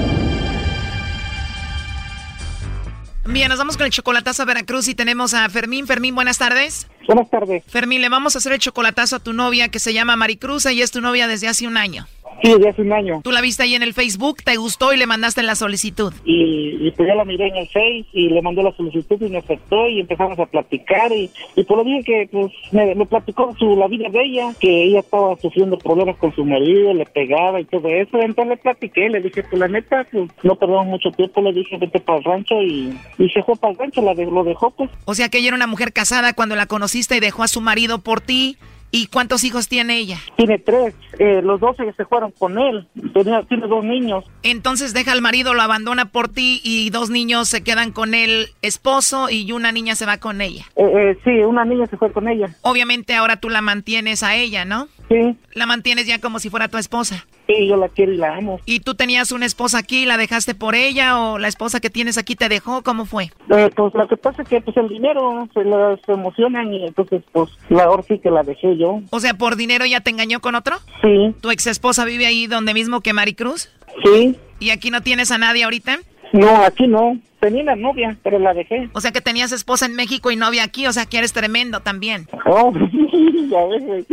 Bien, 3.26 3.48
nos 3.48 3.58
vamos 3.58 3.76
con 3.76 3.86
el 3.86 3.92
chocolatazo 3.92 4.42
a 4.42 4.44
Veracruz 4.44 4.88
y 4.88 4.96
tenemos 4.96 5.34
a 5.34 5.48
Fermín. 5.48 5.86
Fermín, 5.86 6.16
buenas 6.16 6.36
tardes. 6.36 6.88
Buenas 7.06 7.30
tardes. 7.30 7.62
Fermín, 7.68 8.02
le 8.02 8.08
vamos 8.08 8.34
a 8.34 8.38
hacer 8.38 8.52
el 8.52 8.58
chocolatazo 8.58 9.16
a 9.16 9.18
tu 9.20 9.32
novia 9.32 9.68
que 9.68 9.78
se 9.78 9.94
llama 9.94 10.16
Maricruz 10.16 10.66
y 10.66 10.82
es 10.82 10.90
tu 10.90 11.00
novia 11.00 11.28
desde 11.28 11.46
hace 11.46 11.68
un 11.68 11.76
año. 11.76 12.08
Sí, 12.42 12.50
desde 12.52 12.68
hace 12.70 12.82
un 12.82 12.92
año. 12.92 13.20
Tú 13.22 13.30
la 13.32 13.40
viste 13.40 13.62
ahí 13.62 13.74
en 13.74 13.82
el 13.82 13.94
Facebook, 13.94 14.38
te 14.44 14.56
gustó 14.56 14.92
y 14.92 14.96
le 14.96 15.06
mandaste 15.06 15.42
la 15.42 15.54
solicitud. 15.54 16.12
Y, 16.24 16.86
y 16.86 16.90
pues 16.92 17.08
yo 17.08 17.14
la 17.14 17.24
miré 17.24 17.48
en 17.48 17.56
el 17.56 17.66
Face 17.68 18.04
y 18.12 18.28
le 18.28 18.42
mandé 18.42 18.62
la 18.62 18.74
solicitud 18.76 19.20
y 19.20 19.28
me 19.30 19.38
aceptó 19.38 19.88
y 19.88 20.00
empezamos 20.00 20.38
a 20.38 20.46
platicar 20.46 21.12
y, 21.12 21.30
y 21.56 21.64
pues 21.64 21.84
le 21.84 21.90
dije 21.92 22.04
que 22.04 22.28
pues 22.32 22.52
me, 22.72 22.94
me 22.94 23.06
platicó 23.06 23.54
su, 23.58 23.76
la 23.76 23.86
vida 23.88 24.08
de 24.08 24.24
ella, 24.24 24.52
que 24.58 24.84
ella 24.84 25.00
estaba 25.00 25.36
sufriendo 25.40 25.78
problemas 25.78 26.16
con 26.16 26.34
su 26.34 26.44
marido, 26.44 26.92
le 26.94 27.06
pegaba 27.06 27.60
y 27.60 27.64
todo 27.64 27.88
eso. 27.88 28.18
Entonces 28.20 28.48
le 28.48 28.56
platiqué, 28.56 29.08
le 29.08 29.20
dije, 29.20 29.42
pues 29.44 29.60
la 29.60 29.68
neta, 29.68 30.06
pues 30.10 30.28
no 30.42 30.56
perdamos 30.56 30.86
mucho 30.86 31.10
tiempo, 31.12 31.40
le 31.42 31.52
dije, 31.52 31.76
vete 31.78 32.00
para 32.00 32.18
el 32.18 32.24
rancho 32.24 32.60
y, 32.62 32.92
y 33.18 33.28
se 33.30 33.42
fue 33.42 33.56
para 33.56 33.72
el 33.72 33.78
rancho, 33.78 34.02
la 34.02 34.14
de- 34.14 34.26
lo 34.26 34.42
dejó 34.44 34.70
pues. 34.70 34.90
O 35.04 35.14
sea 35.14 35.28
que 35.28 35.38
ella 35.38 35.48
era 35.48 35.56
una 35.56 35.66
mujer 35.66 35.92
casada 35.92 36.32
cuando 36.32 36.56
la 36.56 36.66
conociste 36.66 37.16
y 37.16 37.20
dejó 37.20 37.42
a 37.42 37.48
su 37.48 37.60
marido 37.60 38.00
por 38.00 38.20
ti. 38.20 38.56
¿Y 38.94 39.06
cuántos 39.06 39.42
hijos 39.42 39.68
tiene 39.68 39.96
ella? 39.96 40.18
Tiene 40.36 40.58
tres, 40.58 40.94
eh, 41.18 41.40
los 41.42 41.58
dos 41.60 41.76
se 41.78 41.90
se 41.94 42.04
fueron 42.04 42.30
con 42.30 42.58
él, 42.58 42.86
Tenía, 43.14 43.42
tiene 43.44 43.66
dos 43.66 43.82
niños. 43.82 44.24
Entonces 44.42 44.92
deja 44.92 45.12
al 45.12 45.22
marido, 45.22 45.54
lo 45.54 45.62
abandona 45.62 46.10
por 46.12 46.28
ti 46.28 46.60
y 46.62 46.90
dos 46.90 47.08
niños 47.08 47.48
se 47.48 47.64
quedan 47.64 47.90
con 47.92 48.12
el 48.12 48.48
esposo 48.60 49.30
y 49.30 49.50
una 49.50 49.72
niña 49.72 49.94
se 49.94 50.04
va 50.04 50.18
con 50.18 50.42
ella. 50.42 50.66
Eh, 50.76 50.84
eh, 50.84 51.18
sí, 51.24 51.30
una 51.40 51.64
niña 51.64 51.86
se 51.86 51.96
fue 51.96 52.12
con 52.12 52.28
ella. 52.28 52.54
Obviamente 52.60 53.14
ahora 53.14 53.36
tú 53.36 53.48
la 53.48 53.62
mantienes 53.62 54.22
a 54.22 54.36
ella, 54.36 54.66
¿no? 54.66 54.88
Sí. 55.08 55.38
La 55.54 55.64
mantienes 55.64 56.06
ya 56.06 56.20
como 56.20 56.38
si 56.38 56.50
fuera 56.50 56.68
tu 56.68 56.76
esposa. 56.76 57.26
Sí, 57.56 57.66
yo 57.66 57.76
la 57.76 57.88
quiero 57.88 58.12
y 58.12 58.16
la 58.16 58.36
amo. 58.36 58.60
¿Y 58.64 58.80
tú 58.80 58.94
tenías 58.94 59.32
una 59.32 59.46
esposa 59.46 59.78
aquí, 59.78 60.06
la 60.06 60.16
dejaste 60.16 60.54
por 60.54 60.74
ella 60.74 61.18
o 61.18 61.38
la 61.38 61.48
esposa 61.48 61.80
que 61.80 61.90
tienes 61.90 62.18
aquí 62.18 62.34
te 62.34 62.48
dejó? 62.48 62.82
¿Cómo 62.82 63.04
fue? 63.04 63.24
Eh, 63.50 63.70
pues 63.74 63.94
lo 63.94 64.08
que 64.08 64.16
pasa 64.16 64.42
es 64.42 64.48
que 64.48 64.60
pues 64.60 64.76
el 64.76 64.88
dinero 64.88 65.48
se 65.52 65.64
las 65.64 65.98
emocionan 66.08 66.72
y 66.72 66.86
entonces 66.86 67.22
pues 67.32 67.50
la 67.68 67.84
ahora 67.84 68.02
sí 68.02 68.18
que 68.18 68.30
la 68.30 68.42
dejé 68.42 68.76
yo. 68.76 69.00
O 69.10 69.20
sea, 69.20 69.34
¿por 69.34 69.56
dinero 69.56 69.84
ya 69.84 70.00
te 70.00 70.10
engañó 70.10 70.40
con 70.40 70.54
otro? 70.54 70.76
Sí. 71.02 71.34
¿Tu 71.40 71.50
ex 71.50 71.66
esposa 71.66 72.04
vive 72.04 72.26
ahí 72.26 72.46
donde 72.46 72.74
mismo 72.74 73.00
que 73.00 73.12
Maricruz? 73.12 73.70
Sí. 74.04 74.36
¿Y 74.58 74.70
aquí 74.70 74.90
no 74.90 75.02
tienes 75.02 75.30
a 75.30 75.38
nadie 75.38 75.64
ahorita? 75.64 75.98
No, 76.32 76.62
aquí 76.64 76.86
no. 76.86 77.18
Tenía 77.40 77.64
una 77.64 77.76
novia, 77.76 78.16
pero 78.22 78.38
la 78.38 78.54
dejé. 78.54 78.88
O 78.92 79.00
sea 79.00 79.10
que 79.10 79.20
tenías 79.20 79.52
esposa 79.52 79.86
en 79.86 79.94
México 79.94 80.30
y 80.30 80.36
novia 80.36 80.62
aquí, 80.62 80.86
o 80.86 80.92
sea 80.92 81.06
que 81.06 81.18
eres 81.18 81.32
tremendo 81.32 81.80
también. 81.80 82.28
Oh, 82.46 82.72
ya 83.50 83.64
ves. 83.66 84.06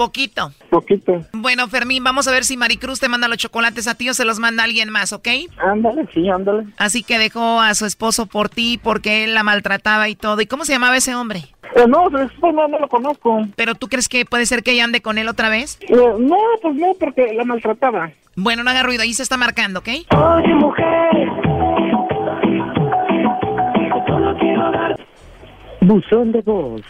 Poquito. 0.00 0.50
Poquito. 0.70 1.26
Bueno, 1.34 1.68
Fermín, 1.68 2.02
vamos 2.02 2.26
a 2.26 2.30
ver 2.30 2.44
si 2.44 2.56
Maricruz 2.56 3.00
te 3.00 3.10
manda 3.10 3.28
los 3.28 3.36
chocolates 3.36 3.86
a 3.86 3.94
ti 3.94 4.08
o 4.08 4.14
se 4.14 4.24
los 4.24 4.38
manda 4.38 4.64
alguien 4.64 4.88
más, 4.88 5.12
¿ok? 5.12 5.28
Ándale, 5.58 6.08
sí, 6.14 6.26
ándale. 6.26 6.64
Así 6.78 7.02
que 7.02 7.18
dejó 7.18 7.60
a 7.60 7.74
su 7.74 7.84
esposo 7.84 8.24
por 8.24 8.48
ti 8.48 8.80
porque 8.82 9.24
él 9.24 9.34
la 9.34 9.42
maltrataba 9.42 10.08
y 10.08 10.14
todo. 10.14 10.40
¿Y 10.40 10.46
cómo 10.46 10.64
se 10.64 10.72
llamaba 10.72 10.96
ese 10.96 11.14
hombre? 11.14 11.40
Eh, 11.76 11.84
no, 11.86 12.08
después 12.08 12.54
no, 12.54 12.66
no 12.66 12.78
lo 12.78 12.88
conozco. 12.88 13.46
¿Pero 13.56 13.74
tú 13.74 13.88
crees 13.88 14.08
que 14.08 14.24
puede 14.24 14.46
ser 14.46 14.62
que 14.62 14.72
ella 14.72 14.84
ande 14.84 15.02
con 15.02 15.18
él 15.18 15.28
otra 15.28 15.50
vez? 15.50 15.78
Eh, 15.82 15.94
no, 16.18 16.38
pues 16.62 16.74
no, 16.76 16.94
porque 16.98 17.34
la 17.34 17.44
maltrataba. 17.44 18.10
Bueno, 18.36 18.64
no 18.64 18.70
haga 18.70 18.82
ruido, 18.82 19.02
ahí 19.02 19.12
se 19.12 19.22
está 19.22 19.36
marcando, 19.36 19.80
¿ok? 19.80 19.88
Oye, 19.88 20.54
mujer. 20.54 21.28
Buzón 25.82 26.32
de 26.32 26.40
voz. 26.40 26.80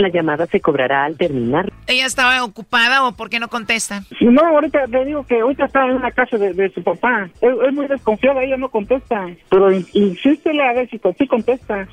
La 0.00 0.08
llamada 0.08 0.46
se 0.46 0.60
cobrará 0.62 1.04
al 1.04 1.18
terminar. 1.18 1.70
¿Ella 1.86 2.06
estaba 2.06 2.42
ocupada 2.42 3.06
o 3.06 3.12
por 3.12 3.28
qué 3.28 3.38
no 3.38 3.48
contesta? 3.48 4.02
No, 4.20 4.40
ahorita 4.46 4.86
te 4.86 5.04
digo 5.04 5.26
que 5.26 5.40
ahorita 5.40 5.66
está 5.66 5.84
en 5.84 6.00
la 6.00 6.10
casa 6.10 6.38
de, 6.38 6.54
de 6.54 6.70
su 6.70 6.82
papá. 6.82 7.28
Es, 7.42 7.50
es 7.68 7.72
muy 7.74 7.86
desconfiada, 7.86 8.42
ella 8.42 8.56
no 8.56 8.70
contesta. 8.70 9.26
Pero 9.50 9.70
in- 9.70 9.86
insístele 9.92 10.62
a 10.66 10.72
ver 10.72 10.88
si 10.88 10.98
sí 11.18 11.26
contesta. 11.26 11.86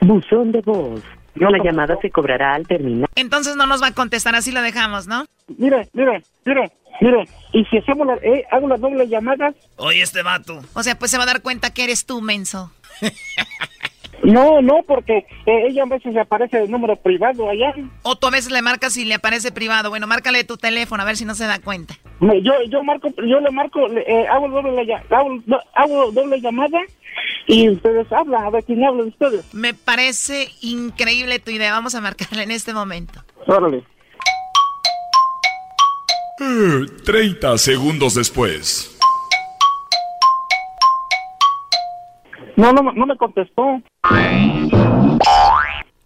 Buzón 0.00 0.52
de 0.52 0.60
voz. 0.62 1.02
La 1.38 1.62
llamada 1.62 1.96
se 2.00 2.10
cobrará 2.10 2.54
al 2.54 2.66
terminar. 2.66 3.08
Entonces 3.14 3.56
no 3.56 3.66
nos 3.66 3.82
va 3.82 3.88
a 3.88 3.92
contestar, 3.92 4.34
así 4.34 4.52
lo 4.52 4.62
dejamos, 4.62 5.06
¿no? 5.06 5.26
Mire, 5.58 5.88
mire, 5.92 6.22
mire, 6.44 6.72
mire. 7.00 7.28
Y 7.52 7.64
si 7.66 7.78
hacemos 7.78 8.06
la, 8.06 8.14
eh, 8.14 8.44
hago 8.50 8.68
las 8.68 8.80
doble 8.80 9.06
llamadas, 9.08 9.54
Oye, 9.76 10.02
este 10.02 10.22
vato. 10.22 10.60
O 10.74 10.82
sea, 10.82 10.98
pues 10.98 11.10
se 11.10 11.18
va 11.18 11.24
a 11.24 11.26
dar 11.26 11.42
cuenta 11.42 11.70
que 11.72 11.84
eres 11.84 12.06
tú, 12.06 12.20
menso. 12.20 12.72
No, 14.22 14.60
no, 14.62 14.82
porque 14.86 15.18
eh, 15.46 15.66
ella 15.68 15.82
a 15.84 15.86
veces 15.86 16.16
aparece 16.16 16.62
el 16.62 16.70
número 16.70 16.96
privado 16.96 17.48
allá. 17.48 17.74
O 18.02 18.16
tú 18.16 18.26
a 18.26 18.30
veces 18.30 18.50
le 18.52 18.62
marcas 18.62 18.96
y 18.96 19.04
le 19.04 19.14
aparece 19.14 19.52
privado. 19.52 19.90
Bueno, 19.90 20.06
márcale 20.06 20.42
tu 20.44 20.56
teléfono 20.56 21.02
a 21.02 21.06
ver 21.06 21.16
si 21.16 21.24
no 21.24 21.34
se 21.34 21.46
da 21.46 21.58
cuenta. 21.60 21.94
Me- 22.20 22.42
Yo, 22.42 22.52
yo 22.70 22.82
marco, 22.82 23.08
yo 23.18 23.40
le 23.40 23.50
marco, 23.50 23.86
le- 23.88 24.00
eh, 24.02 24.26
hago, 24.28 24.48
doble, 24.48 24.94
hago, 25.10 25.38
hago 25.74 26.12
doble 26.12 26.40
llamada 26.40 26.78
y 27.46 27.68
ustedes 27.70 28.10
hablan, 28.12 28.44
a 28.44 28.50
ver 28.50 28.64
quién 28.64 28.84
habla 28.84 29.02
de 29.04 29.08
ustedes. 29.10 29.54
Me 29.54 29.74
parece 29.74 30.48
increíble 30.62 31.38
tu 31.38 31.50
idea. 31.50 31.72
Vamos 31.72 31.94
a 31.94 32.00
marcarle 32.00 32.42
en 32.42 32.50
este 32.50 32.72
momento. 32.74 33.22
Órale. 33.46 33.84
Eh, 36.40 36.86
30 37.04 37.56
segundos 37.58 38.14
después. 38.14 38.92
No, 42.56 42.72
no, 42.72 42.92
no 42.92 43.06
me 43.06 43.16
contestó. 43.16 43.80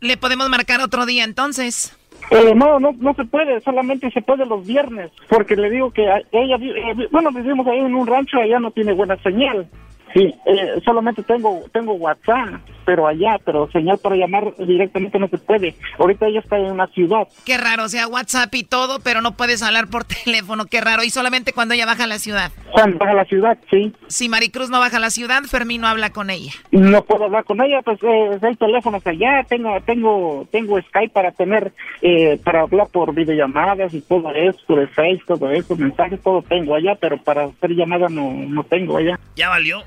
Le 0.01 0.17
podemos 0.17 0.49
marcar 0.49 0.81
otro 0.81 1.07
día 1.07 1.25
entonces. 1.25 1.97
Eh, 2.31 2.55
no, 2.55 2.79
no, 2.79 2.93
no 2.99 3.15
se 3.15 3.25
puede, 3.25 3.61
solamente 3.61 4.11
se 4.11 4.23
puede 4.23 4.47
los 4.47 4.67
viernes, 4.67 5.11
porque 5.29 5.57
le 5.57 5.71
digo 5.71 5.91
que 5.91 6.03
ella, 6.33 6.57
eh, 6.61 7.09
bueno, 7.11 7.33
vivimos 7.33 7.67
ahí 7.67 7.79
en 7.79 7.95
un 7.95 8.07
rancho, 8.07 8.39
allá 8.39 8.61
no 8.61 8.71
tiene 8.71 8.93
buena 8.93 9.17
señal. 9.23 9.69
Sí, 10.15 10.35
eh, 10.45 10.81
solamente 10.85 11.23
tengo 11.23 11.63
tengo 11.73 11.95
WhatsApp, 11.95 12.61
pero 12.91 13.07
allá, 13.07 13.39
pero 13.45 13.71
señal 13.71 13.99
para 13.99 14.17
llamar 14.17 14.53
directamente 14.59 15.17
no 15.21 15.29
se 15.29 15.39
puede. 15.39 15.77
Ahorita 15.97 16.27
ella 16.27 16.41
está 16.41 16.59
en 16.59 16.73
una 16.73 16.89
ciudad. 16.89 17.29
Qué 17.47 17.57
raro, 17.57 17.85
o 17.85 17.89
sea, 17.89 18.09
WhatsApp 18.09 18.53
y 18.57 18.65
todo, 18.65 18.99
pero 18.99 19.21
no 19.21 19.37
puedes 19.37 19.63
hablar 19.63 19.87
por 19.87 20.03
teléfono. 20.25 20.67
Qué 20.67 20.81
raro. 20.81 21.05
Y 21.05 21.11
solamente 21.11 21.53
cuando 21.53 21.75
ella 21.75 21.87
baja 21.87 22.03
a 22.03 22.07
la 22.09 22.19
ciudad. 22.19 22.51
Cuando 22.73 22.99
baja 22.99 23.13
a 23.13 23.15
la 23.15 23.25
ciudad, 23.27 23.57
sí. 23.71 23.93
Si 24.09 24.29
Maricruz 24.29 24.71
no 24.71 24.81
baja 24.81 24.97
a 24.97 25.01
la 25.01 25.11
ciudad, 25.11 25.41
Fermín 25.45 25.83
no 25.83 25.87
habla 25.87 26.11
con 26.11 26.31
ella. 26.31 26.51
No 26.73 27.05
puedo 27.05 27.27
hablar 27.27 27.45
con 27.45 27.63
ella, 27.63 27.81
pues 27.85 28.03
eh, 28.03 28.41
hay 28.43 28.57
teléfonos 28.57 29.07
allá, 29.07 29.45
tengo 29.49 29.81
tengo 29.87 30.49
tengo 30.51 30.83
Skype 30.83 31.13
para 31.13 31.31
tener, 31.31 31.73
eh, 32.03 32.41
para 32.43 32.63
hablar 32.63 32.89
por 32.89 33.15
videollamadas 33.15 33.95
y 33.95 34.01
todo 34.01 34.35
eso, 34.35 34.59
por 34.67 34.81
el 34.81 34.89
Face, 34.89 35.23
todo 35.29 35.49
eso, 35.53 35.77
mensajes, 35.77 36.21
todo 36.21 36.43
tengo 36.43 36.75
allá, 36.75 36.97
pero 37.01 37.19
para 37.19 37.45
hacer 37.45 37.71
llamada 37.71 38.09
no, 38.09 38.33
no 38.33 38.65
tengo 38.65 38.97
allá. 38.97 39.17
Ya 39.37 39.49
valió. 39.49 39.85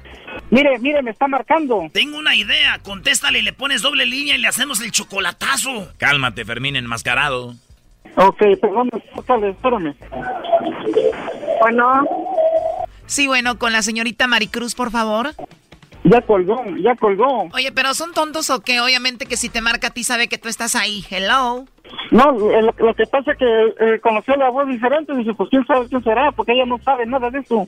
Mire, 0.50 0.78
mire, 0.80 1.02
me 1.02 1.12
está 1.12 1.28
marcando. 1.28 1.90
Tengo 1.92 2.18
una 2.18 2.36
idea. 2.36 2.80
Contéstale, 2.84 3.42
le 3.42 3.54
pones 3.54 3.82
doble 3.82 4.06
línea 4.06 4.36
y 4.36 4.40
le 4.40 4.48
hacemos 4.48 4.82
el 4.82 4.92
chocolatazo. 4.92 5.92
Cálmate, 5.98 6.46
Fermín 6.46 6.76
enmascarado. 6.76 7.56
Ok, 8.16 8.44
perdón, 8.62 8.90
espérame. 8.94 9.96
Bueno. 11.62 12.08
Sí, 13.06 13.28
bueno, 13.28 13.58
con 13.58 13.74
la 13.74 13.82
señorita 13.82 14.28
Maricruz, 14.28 14.76
por 14.76 14.92
favor. 14.92 15.34
Ya 16.06 16.22
colgó, 16.22 16.64
ya 16.82 16.96
colgó. 16.96 17.50
Oye, 17.54 17.72
pero 17.72 17.94
son 17.94 18.14
tontos 18.14 18.50
o 18.50 18.62
qué? 18.62 18.82
Obviamente 18.82 19.26
que 19.26 19.38
si 19.38 19.50
te 19.50 19.62
marca 19.62 19.88
a 19.88 19.92
ti 19.92 20.04
sabe 20.04 20.28
que 20.28 20.38
tú 20.38 20.50
estás 20.50 20.76
ahí. 20.76 21.06
Hello. 21.10 21.66
No, 22.12 22.32
lo, 22.32 22.72
lo 22.78 22.94
que 22.96 23.06
pasa 23.06 23.32
es 23.32 23.38
que 23.38 23.46
eh, 23.46 24.00
conoció 24.02 24.36
la 24.36 24.50
voz 24.50 24.68
diferente, 24.68 25.16
dice, 25.16 25.34
pues 25.34 25.50
quién 25.50 25.66
sabe 25.66 25.88
quién 25.88 26.04
será, 26.04 26.32
porque 26.32 26.54
ella 26.54 26.66
no 26.66 26.78
sabe 26.80 27.06
nada 27.06 27.30
de 27.30 27.40
eso. 27.40 27.56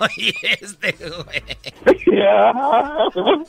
Oye, 0.00 0.34
este 0.60 0.96
güey. 0.98 1.42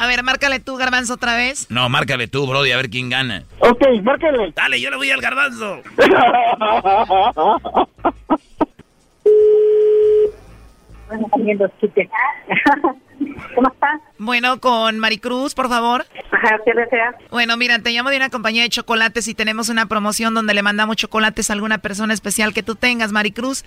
A 0.00 0.06
ver, 0.06 0.22
márcale 0.22 0.60
tú, 0.60 0.76
Garbanzo, 0.76 1.14
otra 1.14 1.36
vez. 1.36 1.66
No, 1.70 1.88
márcale 1.88 2.28
tú, 2.28 2.46
Brody, 2.46 2.70
a 2.70 2.76
ver 2.76 2.88
quién 2.88 3.10
gana. 3.10 3.42
ok, 3.58 3.82
márcale. 4.04 4.52
Dale, 4.54 4.80
yo 4.80 4.90
le 4.90 4.96
voy 4.96 5.10
al 5.10 5.20
garbanzo. 5.20 5.80
¿Cómo 13.54 13.68
estás? 13.72 14.00
Bueno, 14.18 14.60
con 14.60 14.98
Maricruz, 14.98 15.54
por 15.54 15.68
favor. 15.68 16.04
Ajá, 16.30 16.56
¿qué 16.64 16.72
desea? 16.74 17.14
Bueno, 17.30 17.56
mira, 17.56 17.78
te 17.78 17.90
llamo 17.90 18.10
de 18.10 18.16
una 18.16 18.30
compañía 18.30 18.62
de 18.62 18.68
chocolates 18.68 19.28
y 19.28 19.34
tenemos 19.34 19.68
una 19.68 19.86
promoción 19.86 20.34
donde 20.34 20.54
le 20.54 20.62
mandamos 20.62 20.96
chocolates 20.96 21.50
a 21.50 21.52
alguna 21.54 21.78
persona 21.78 22.14
especial 22.14 22.52
que 22.52 22.62
tú 22.62 22.74
tengas, 22.74 23.12
Maricruz. 23.12 23.64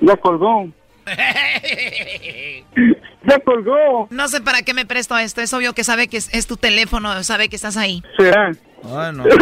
Ya 0.00 0.16
colgó. 0.16 0.68
ya 3.24 3.38
colgó. 3.40 4.08
No 4.10 4.28
sé 4.28 4.40
para 4.40 4.62
qué 4.62 4.74
me 4.74 4.86
presto 4.86 5.14
a 5.14 5.22
esto. 5.22 5.40
Es 5.40 5.52
obvio 5.54 5.72
que 5.72 5.84
sabe 5.84 6.08
que 6.08 6.18
es, 6.18 6.32
es 6.34 6.46
tu 6.46 6.56
teléfono, 6.56 7.22
sabe 7.24 7.48
que 7.48 7.56
estás 7.56 7.76
ahí. 7.76 8.02
¿Será? 8.16 8.52
Bueno. 8.82 9.24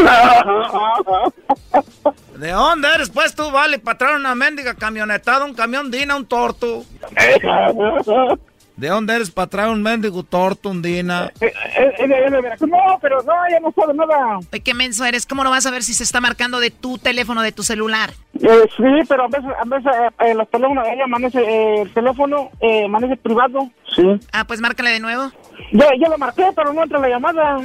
¿De 2.36 2.50
dónde 2.50 2.88
eres, 2.94 3.10
pues, 3.10 3.34
tú? 3.34 3.50
Vale, 3.50 3.78
para 3.78 3.98
traer 3.98 4.16
una 4.16 4.34
mendiga 4.34 4.74
camionetada, 4.74 5.44
un 5.44 5.54
camión 5.54 5.90
Dina, 5.90 6.16
un 6.16 6.26
torto. 6.26 6.84
¿De 8.76 8.88
dónde 8.88 9.14
eres 9.14 9.30
para 9.30 9.46
traer 9.48 9.70
un 9.70 9.82
mendigo 9.82 10.22
torto, 10.22 10.68
un 10.68 10.82
Dina? 10.82 11.32
Eh, 11.40 11.46
eh, 11.78 11.92
eh, 11.98 12.06
de- 12.08 12.42
Veracruz. 12.42 12.68
No, 12.70 12.98
pero 13.00 13.22
no, 13.22 13.32
ella 13.48 13.58
no 13.60 13.72
sabe 13.72 13.94
nada. 13.94 14.38
Ay, 14.52 14.60
qué 14.60 14.74
menso 14.74 15.04
eres. 15.06 15.24
¿Cómo 15.24 15.42
no 15.44 15.50
vas 15.50 15.64
a 15.64 15.70
ver 15.70 15.82
si 15.82 15.94
se 15.94 16.04
está 16.04 16.20
marcando 16.20 16.60
de 16.60 16.70
tu 16.70 16.98
teléfono, 16.98 17.40
de 17.40 17.52
tu 17.52 17.62
celular? 17.62 18.10
Eh, 18.34 18.68
sí, 18.76 18.82
pero 19.08 19.24
a 19.24 19.28
veces, 19.28 19.50
a 19.58 19.64
veces 19.64 19.92
eh, 20.20 20.26
eh, 20.30 20.34
los 20.34 20.50
teléfonos, 20.50 20.86
ella 20.88 21.04
amanece, 21.04 21.38
eh, 21.40 21.82
el 21.82 21.92
teléfono 21.94 22.50
eh, 22.60 22.84
amanece 22.84 23.16
privado. 23.16 23.70
Sí. 23.94 24.02
Ah, 24.32 24.44
pues 24.46 24.60
márcale 24.60 24.90
de 24.90 25.00
nuevo. 25.00 25.32
Ya, 25.72 25.86
ya 25.98 26.08
lo 26.10 26.18
marqué, 26.18 26.44
pero 26.54 26.72
no 26.74 26.82
entra 26.82 26.98
la 26.98 27.08
llamada. 27.08 27.58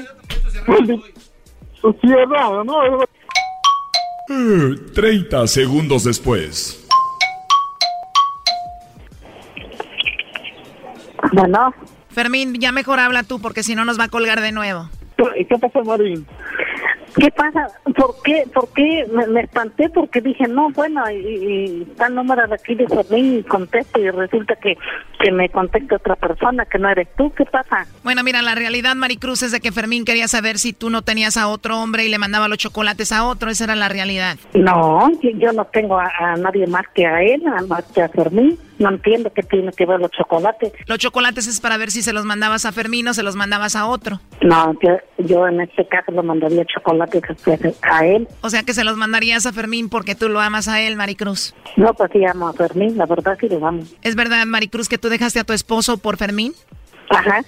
Cierra, 2.01 2.63
no. 2.63 3.03
Eh, 4.29 4.75
30 4.93 5.47
segundos 5.47 6.03
después. 6.03 6.80
Bueno. 11.31 11.73
Fermín, 12.09 12.55
ya 12.59 12.71
mejor 12.71 12.99
habla 12.99 13.23
tú 13.23 13.39
porque 13.39 13.63
si 13.63 13.75
no 13.75 13.85
nos 13.85 13.99
va 13.99 14.05
a 14.05 14.09
colgar 14.09 14.41
de 14.41 14.51
nuevo. 14.51 14.89
¿Y 15.37 15.45
qué 15.45 15.57
pasó, 15.57 15.83
Marín? 15.83 16.25
¿Qué 17.15 17.29
pasa? 17.29 17.67
¿Por 17.83 18.15
qué? 18.23 18.45
¿Por 18.53 18.69
qué? 18.73 19.05
Me, 19.13 19.27
me 19.27 19.41
espanté 19.41 19.89
porque 19.89 20.21
dije, 20.21 20.47
no, 20.47 20.69
bueno, 20.71 21.03
y, 21.11 21.15
y 21.15 21.81
está 21.89 22.07
el 22.07 22.15
número 22.15 22.47
de 22.47 22.55
aquí 22.55 22.73
de 22.73 22.87
Fermín 22.87 23.39
y 23.39 23.43
contesto 23.43 23.99
y 23.99 24.09
resulta 24.09 24.55
que, 24.55 24.77
que 25.19 25.31
me 25.31 25.49
contesta 25.49 25.97
otra 25.97 26.15
persona 26.15 26.65
que 26.65 26.79
no 26.79 26.89
eres 26.89 27.09
tú. 27.17 27.31
¿Qué 27.33 27.43
pasa? 27.45 27.85
Bueno, 28.03 28.23
mira, 28.23 28.41
la 28.41 28.55
realidad, 28.55 28.95
Maricruz, 28.95 29.43
es 29.43 29.51
de 29.51 29.59
que 29.59 29.73
Fermín 29.73 30.05
quería 30.05 30.29
saber 30.29 30.57
si 30.57 30.71
tú 30.71 30.89
no 30.89 31.01
tenías 31.01 31.35
a 31.35 31.49
otro 31.49 31.81
hombre 31.81 32.05
y 32.05 32.09
le 32.09 32.17
mandaba 32.17 32.47
los 32.47 32.57
chocolates 32.57 33.11
a 33.11 33.25
otro. 33.25 33.49
Esa 33.51 33.65
era 33.65 33.75
la 33.75 33.89
realidad. 33.89 34.37
No, 34.53 35.11
yo, 35.21 35.51
no 35.51 35.65
tengo 35.65 35.99
a, 35.99 36.09
a 36.17 36.37
nadie 36.37 36.65
más 36.65 36.85
que 36.95 37.05
a 37.05 37.21
él, 37.21 37.43
a 37.45 37.61
más 37.63 37.83
que 37.93 38.01
a 38.01 38.09
Fermín. 38.09 38.57
No 38.81 38.89
entiendo 38.89 39.31
qué 39.31 39.43
tiene 39.43 39.71
que 39.73 39.85
ver 39.85 39.99
los 39.99 40.09
chocolates. 40.09 40.73
Los 40.87 40.97
chocolates 40.97 41.45
es 41.45 41.61
para 41.61 41.77
ver 41.77 41.91
si 41.91 42.01
se 42.01 42.13
los 42.13 42.25
mandabas 42.25 42.65
a 42.65 42.71
Fermín 42.71 43.07
o 43.07 43.13
se 43.13 43.21
los 43.21 43.35
mandabas 43.35 43.75
a 43.75 43.85
otro. 43.85 44.19
No, 44.41 44.73
yo, 44.81 44.97
yo 45.19 45.47
en 45.47 45.61
este 45.61 45.87
caso 45.87 46.11
lo 46.11 46.23
mandaría 46.23 46.65
chocolate 46.65 47.21
a 47.83 48.05
él. 48.07 48.27
O 48.41 48.49
sea 48.49 48.63
que 48.63 48.73
se 48.73 48.83
los 48.83 48.97
mandarías 48.97 49.45
a 49.45 49.53
Fermín 49.53 49.87
porque 49.87 50.15
tú 50.15 50.29
lo 50.29 50.39
amas 50.39 50.67
a 50.67 50.81
él, 50.81 50.95
Maricruz. 50.95 51.53
No, 51.75 51.93
pues 51.93 52.09
sí 52.11 52.25
amo 52.25 52.47
a 52.47 52.53
Fermín, 52.53 52.97
la 52.97 53.05
verdad 53.05 53.37
sí 53.39 53.47
lo 53.47 53.63
amo. 53.65 53.83
¿Es 54.01 54.15
verdad, 54.15 54.43
Maricruz, 54.47 54.89
que 54.89 54.97
tú 54.97 55.09
dejaste 55.09 55.39
a 55.39 55.43
tu 55.43 55.53
esposo 55.53 55.97
por 55.99 56.17
Fermín? 56.17 56.53
Ajá. 57.11 57.43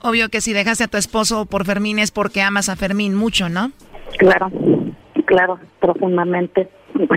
Obvio 0.00 0.30
que 0.30 0.40
si 0.40 0.54
dejaste 0.54 0.84
a 0.84 0.88
tu 0.88 0.96
esposo 0.96 1.44
por 1.44 1.66
Fermín 1.66 1.98
es 1.98 2.12
porque 2.12 2.40
amas 2.40 2.70
a 2.70 2.76
Fermín 2.76 3.14
mucho, 3.14 3.50
¿no? 3.50 3.72
Claro, 4.16 4.50
claro, 5.26 5.60
profundamente. 5.80 6.70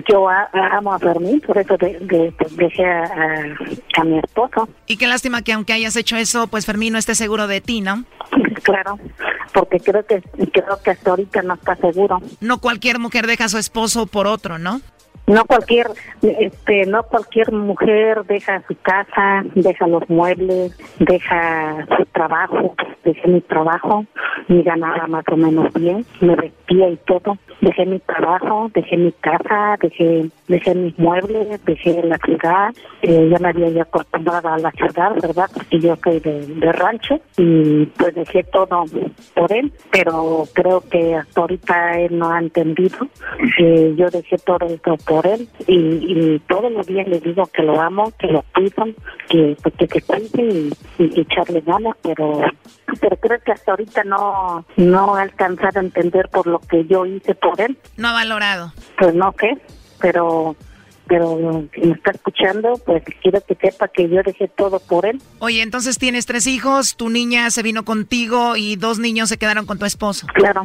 Yo 0.09 0.27
a- 0.29 0.49
amo 0.77 0.93
a 0.93 0.99
Fermín, 0.99 1.41
por 1.41 1.57
eso 1.57 1.77
de- 1.77 1.99
de- 1.99 2.33
dejé 2.51 2.85
a, 2.85 3.03
a- 3.03 4.01
a 4.01 4.03
mi 4.03 4.19
esposo. 4.19 4.67
Y 4.87 4.97
qué 4.97 5.07
lástima 5.07 5.41
que 5.41 5.53
aunque 5.53 5.73
hayas 5.73 5.95
hecho 5.95 6.15
eso, 6.17 6.47
pues 6.47 6.65
Fermín 6.65 6.93
no 6.93 6.99
esté 6.99 7.15
seguro 7.15 7.47
de 7.47 7.61
ti, 7.61 7.81
¿no? 7.81 8.03
Claro, 8.63 8.99
porque 9.53 9.79
creo 9.79 10.05
que 10.05 10.21
creo 10.51 10.81
que 10.83 10.91
hasta 10.91 11.09
ahorita 11.11 11.41
no 11.43 11.53
está 11.53 11.75
seguro. 11.75 12.21
No 12.41 12.59
cualquier 12.59 12.99
mujer 12.99 13.27
deja 13.27 13.45
a 13.45 13.49
su 13.49 13.57
esposo 13.57 14.07
por 14.07 14.25
otro, 14.27 14.57
¿no? 14.57 14.81
No 15.27 15.43
cualquier, 15.45 15.87
este, 16.21 16.85
no 16.85 17.03
cualquier 17.03 17.51
mujer 17.51 18.23
deja 18.25 18.61
su 18.67 18.75
casa, 18.81 19.43
deja 19.55 19.87
los 19.87 20.07
muebles, 20.09 20.77
deja 20.99 21.85
su 21.97 22.05
trabajo. 22.05 22.75
Dejé 23.03 23.27
mi 23.27 23.41
trabajo, 23.41 24.05
y 24.47 24.61
ganaba 24.63 25.07
más 25.07 25.23
o 25.31 25.37
menos 25.37 25.71
bien, 25.73 26.05
me 26.21 26.35
vestía 26.35 26.89
y 26.89 26.97
todo. 27.05 27.37
Dejé 27.61 27.85
mi 27.85 27.99
trabajo, 27.99 28.69
dejé 28.73 28.97
mi 28.97 29.11
casa, 29.13 29.77
dejé, 29.81 30.29
dejé 30.47 30.75
mis 30.75 30.97
muebles, 30.99 31.63
dejé 31.65 32.03
la 32.03 32.17
ciudad. 32.17 32.73
Eh, 33.01 33.29
ya 33.31 33.39
me 33.39 33.49
había 33.49 33.83
acostumbrado 33.83 34.49
a 34.49 34.57
la 34.57 34.71
ciudad, 34.71 35.15
¿verdad? 35.21 35.49
Porque 35.53 35.79
yo 35.79 35.95
soy 36.03 36.19
de, 36.19 36.45
de 36.45 36.71
rancho 36.71 37.19
y 37.37 37.85
pues 37.97 38.13
dejé 38.15 38.43
todo 38.43 38.85
por 39.33 39.51
él, 39.53 39.71
pero 39.91 40.43
creo 40.53 40.81
que 40.81 41.15
hasta 41.15 41.41
ahorita 41.41 41.99
él 41.99 42.17
no 42.17 42.29
ha 42.31 42.39
entendido. 42.39 43.07
Eh, 43.59 43.93
yo 43.95 44.09
dejé 44.09 44.37
todo 44.39 44.65
esto 44.67 44.95
por 45.05 45.14
él 45.23 45.47
y, 45.67 45.75
y 45.75 46.39
todos 46.47 46.71
los 46.71 46.85
días 46.87 47.07
le 47.07 47.19
digo 47.19 47.45
que 47.47 47.63
lo 47.63 47.79
amo, 47.79 48.11
que 48.19 48.27
lo 48.27 48.43
cuido, 48.53 48.85
que 49.29 49.57
pues, 49.61 49.75
que, 49.75 49.87
que 49.87 50.01
cuide 50.01 50.29
y, 50.43 50.71
y 50.99 51.21
echarle 51.21 51.61
ganas, 51.61 51.95
pero 52.01 52.41
pero 52.99 53.17
creo 53.17 53.39
que 53.41 53.51
hasta 53.51 53.71
ahorita 53.71 54.03
no 54.03 54.65
no 54.77 55.15
ha 55.15 55.21
alcanzado 55.21 55.79
a 55.79 55.83
entender 55.83 56.29
por 56.29 56.47
lo 56.47 56.59
que 56.59 56.85
yo 56.85 57.05
hice 57.05 57.35
por 57.35 57.59
él. 57.59 57.77
No 57.97 58.09
ha 58.09 58.13
valorado. 58.13 58.73
Pues 58.97 59.13
no 59.13 59.33
sé, 59.39 59.57
pero 59.99 60.55
pero 61.07 61.67
si 61.73 61.81
me 61.81 61.93
está 61.93 62.11
escuchando, 62.11 62.79
pues 62.85 63.03
quiero 63.21 63.39
que 63.41 63.55
sepa 63.55 63.87
que 63.87 64.09
yo 64.09 64.23
dejé 64.23 64.47
todo 64.47 64.79
por 64.79 65.05
él. 65.05 65.21
Oye, 65.39 65.61
entonces 65.61 65.97
tienes 65.97 66.25
tres 66.25 66.47
hijos, 66.47 66.95
tu 66.95 67.09
niña 67.09 67.51
se 67.51 67.61
vino 67.61 67.85
contigo 67.85 68.55
y 68.55 68.75
dos 68.75 68.99
niños 68.99 69.29
se 69.29 69.37
quedaron 69.37 69.65
con 69.65 69.77
tu 69.77 69.85
esposo. 69.85 70.25
Claro, 70.33 70.63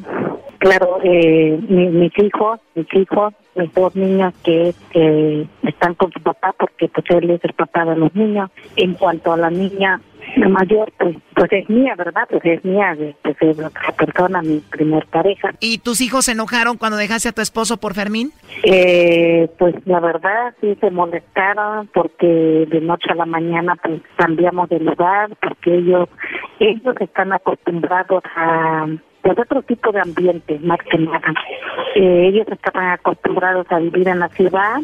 claro, 0.60 0.98
eh, 1.02 1.58
mi- 1.68 1.88
mis 1.88 2.16
hijos, 2.18 2.60
mis 2.76 2.86
hijos, 2.94 3.34
mis 3.56 3.74
dos 3.74 3.94
niños 3.96 4.32
que 4.44 4.72
eh, 4.94 5.46
están 5.64 5.94
con 5.94 6.12
su 6.12 6.20
papá 6.22 6.54
porque 6.58 6.88
pues 6.88 7.04
él 7.10 7.30
es 7.30 7.44
el 7.44 7.52
papá 7.54 7.84
de 7.84 7.96
los 7.96 8.14
niños. 8.14 8.50
En 8.76 8.94
cuanto 8.94 9.32
a 9.32 9.36
la 9.36 9.50
niña 9.50 10.00
la 10.36 10.48
mayor, 10.48 10.92
pues, 10.96 11.16
pues 11.34 11.50
es 11.52 11.68
mía, 11.68 11.94
¿verdad? 11.96 12.22
Pues 12.30 12.44
es 12.44 12.64
mía, 12.64 12.96
pues 13.22 13.36
es 13.40 13.58
otra 13.58 13.92
persona, 13.98 14.40
mi 14.42 14.60
primer 14.60 15.04
pareja. 15.06 15.50
¿Y 15.58 15.78
tus 15.78 16.00
hijos 16.00 16.26
se 16.26 16.32
enojaron 16.32 16.76
cuando 16.76 16.96
dejaste 16.98 17.30
a 17.30 17.32
tu 17.32 17.42
esposo 17.42 17.78
por 17.78 17.94
Fermín? 17.94 18.30
Eh, 18.62 19.48
pues 19.58 19.74
la 19.86 19.98
verdad 19.98 20.54
sí 20.60 20.76
se 20.80 20.90
molestaron 20.90 21.88
porque 21.92 22.66
de 22.70 22.80
noche 22.80 23.08
a 23.10 23.14
la 23.16 23.26
mañana 23.26 23.74
pues 23.82 24.00
cambiamos 24.16 24.68
de 24.68 24.78
lugar 24.78 25.30
porque 25.42 25.74
ellos 25.78 26.08
ellos 26.60 26.94
están 27.00 27.32
acostumbrados 27.32 28.22
a 28.36 28.86
pues, 29.22 29.38
otro 29.38 29.62
tipo 29.62 29.92
de 29.92 30.00
ambiente 30.00 30.58
más 30.62 30.78
que 30.90 30.98
nada. 30.98 31.34
Eh, 31.94 32.28
ellos 32.28 32.46
estaban 32.50 32.90
acostumbrados 32.90 33.66
a 33.70 33.78
vivir 33.78 34.08
en 34.08 34.20
la 34.20 34.28
ciudad, 34.28 34.80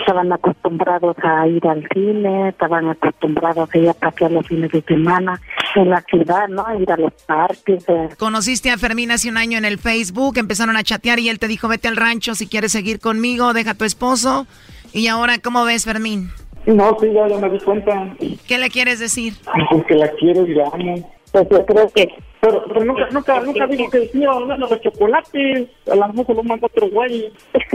estaban 0.00 0.32
acostumbrados 0.32 1.16
a 1.22 1.46
ir 1.46 1.66
al 1.66 1.86
cine, 1.92 2.48
estaban 2.48 2.88
acostumbrados 2.88 3.68
a 3.72 3.78
ir 3.78 3.88
a 3.88 3.94
pasear 3.94 4.32
los 4.32 4.46
fines 4.46 4.70
de 4.72 4.82
semana 4.82 5.40
en 5.76 5.90
la 5.90 6.00
ciudad, 6.02 6.48
¿no? 6.48 6.66
A 6.66 6.76
ir 6.76 6.90
a 6.90 6.96
los 6.96 7.12
parques. 7.26 7.88
eh, 7.88 8.08
Conociste 8.18 8.70
a 8.70 8.78
Fermín 8.78 9.10
hace 9.10 9.28
un 9.30 9.36
año 9.36 9.58
en 9.58 9.64
el 9.64 9.78
Facebook, 9.78 10.38
empezaron 10.38 10.76
a 10.76 10.82
chatear 10.82 11.18
y 11.18 11.28
él 11.28 11.38
te 11.38 11.48
dijo, 11.48 11.68
vete 11.68 11.88
al 11.88 11.96
rancho 11.96 12.34
si 12.34 12.46
quieres 12.48 12.72
seguir 12.72 13.00
conmigo, 13.00 13.52
deja 13.52 13.72
a 13.72 13.74
tu 13.74 13.84
esposo. 13.84 14.46
Y 14.92 15.06
ahora, 15.06 15.38
¿cómo 15.38 15.64
ves, 15.64 15.84
Fermín? 15.84 16.30
No, 16.66 16.96
sí, 17.00 17.06
ya, 17.12 17.26
ya 17.28 17.38
me 17.38 17.48
di 17.48 17.58
cuenta. 17.60 18.14
¿Qué 18.46 18.58
le 18.58 18.68
quieres 18.70 18.98
decir? 18.98 19.34
Porque 19.70 19.94
la 19.94 20.10
quiero 20.18 20.46
y 20.46 20.54
la 20.54 20.66
amo. 20.66 21.10
Pues 21.32 21.48
yo 21.48 21.66
creo 21.66 21.88
que... 21.90 22.08
Pero, 22.40 22.64
pero 22.68 22.84
nunca, 22.84 23.08
nunca, 23.10 23.40
nunca 23.40 23.66
digo 23.66 23.90
que 23.90 24.08
sí, 24.08 24.24
hablando 24.24 24.66
de 24.66 24.80
chocolates. 24.80 25.68
A 25.90 25.94
lo 25.94 26.12
mejor 26.12 26.36
lo 26.36 26.42
manda 26.42 26.66
otro 26.66 26.88
güey. 26.88 27.32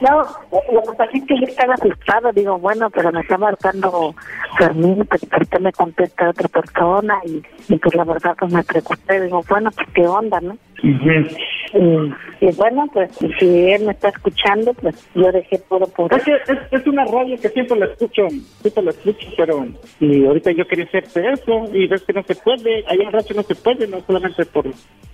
No, 0.00 0.22
lo 0.50 0.82
que 0.82 0.96
pasa 0.96 1.10
es 1.12 1.24
que 1.26 1.38
yo 1.38 1.46
estaba 1.46 1.74
asustada, 1.74 2.32
digo, 2.32 2.58
bueno, 2.58 2.88
pero 2.88 3.12
me 3.12 3.20
está 3.20 3.36
marcando 3.36 4.14
Fermín, 4.56 5.06
pues 5.06 5.26
¿por 5.26 5.60
me 5.60 5.72
contesta 5.72 6.30
otra 6.30 6.48
persona? 6.48 7.20
Y, 7.26 7.42
y 7.68 7.76
pues 7.76 7.94
la 7.94 8.04
verdad 8.04 8.34
pues 8.38 8.50
me 8.50 8.64
preocupé, 8.64 9.20
digo, 9.20 9.42
bueno, 9.46 9.70
pues 9.70 9.86
qué 9.94 10.06
onda, 10.06 10.40
¿no? 10.40 10.56
Y, 10.82 12.44
y 12.46 12.52
bueno, 12.56 12.86
pues 12.92 13.10
si 13.38 13.70
él 13.70 13.84
me 13.84 13.92
está 13.92 14.08
escuchando, 14.08 14.72
pues 14.74 15.08
yo 15.14 15.30
dejé 15.30 15.58
todo 15.68 15.86
por 15.86 16.12
Es, 16.14 16.24
que 16.24 16.32
es, 16.32 16.58
es 16.70 16.86
una 16.86 17.04
radio 17.04 17.36
que 17.40 17.48
siempre 17.50 17.78
la 17.78 17.86
escucho, 17.86 18.28
siempre 18.28 18.82
la 18.82 18.90
escucho, 18.90 19.28
pero 19.36 19.66
y 20.00 20.24
ahorita 20.24 20.52
yo 20.52 20.66
quería 20.66 20.86
hacerte 20.86 21.32
eso 21.32 21.68
y 21.72 21.86
ves 21.86 22.02
que 22.02 22.12
no 22.12 22.22
se 22.24 22.34
puede, 22.34 22.84
allá 22.86 23.04
en 23.04 23.12
radio 23.12 23.36
no 23.36 23.42
se 23.42 23.54
puede, 23.54 23.86
no 23.86 24.00
solamente 24.00 24.44
por 24.46 24.64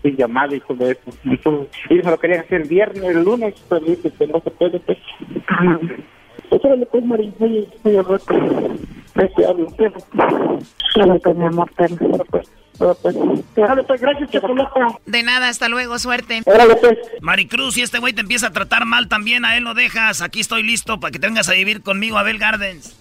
por 0.02 0.16
llamada 0.16 0.54
y 0.54 0.60
todo 0.60 0.90
eso. 0.90 1.10
Entonces, 1.24 1.68
ellos 1.90 2.04
me 2.04 2.10
lo 2.10 2.18
querían 2.18 2.40
hacer 2.40 2.62
el 2.62 2.68
viernes, 2.68 3.04
el 3.04 3.24
lunes, 3.24 3.54
pero 3.68 3.80
dice 3.84 4.10
que 4.10 4.26
no 4.26 4.40
se 4.40 4.50
puede, 4.50 4.78
pues. 4.80 4.98
Pues 6.48 6.64
órale, 6.64 6.86
pues, 6.86 7.04
Marín, 7.04 7.34
oye, 7.40 7.66
oye, 7.84 8.02
rato. 8.02 8.34
Ahí 9.14 9.28
te 9.36 9.46
hablo. 9.46 9.66
Pues, 9.76 9.92
mi 11.36 11.44
amor, 11.44 11.70
pero... 11.76 11.96
pues, 12.78 12.96
pues. 13.02 13.16
Pues, 13.86 14.00
gracias. 14.00 14.30
De 15.06 15.22
nada, 15.22 15.48
hasta 15.48 15.68
luego, 15.68 15.98
suerte. 15.98 16.42
Órale, 16.44 16.76
pues. 16.76 16.98
Maricruz, 17.20 17.74
si 17.74 17.82
este 17.82 17.98
güey 17.98 18.12
te 18.12 18.20
empieza 18.20 18.48
a 18.48 18.52
tratar 18.52 18.84
mal 18.84 19.08
también, 19.08 19.44
a 19.44 19.56
él 19.56 19.64
lo 19.64 19.74
dejas. 19.74 20.22
Aquí 20.22 20.40
estoy 20.40 20.62
listo 20.62 21.00
para 21.00 21.10
que 21.10 21.18
te 21.18 21.26
vengas 21.26 21.48
a 21.48 21.52
vivir 21.52 21.82
conmigo 21.82 22.18
a 22.18 22.22
Bell 22.22 22.38
Gardens. 22.38 22.98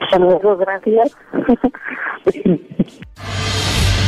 Hasta 0.00 0.18
luego, 0.18 0.56
gracias. 0.56 1.16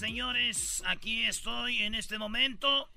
señores. 0.00 0.82
Aquí 0.86 1.24
estoy 1.24 1.82
en 1.82 1.94
este 1.94 2.18
momento. 2.18 2.88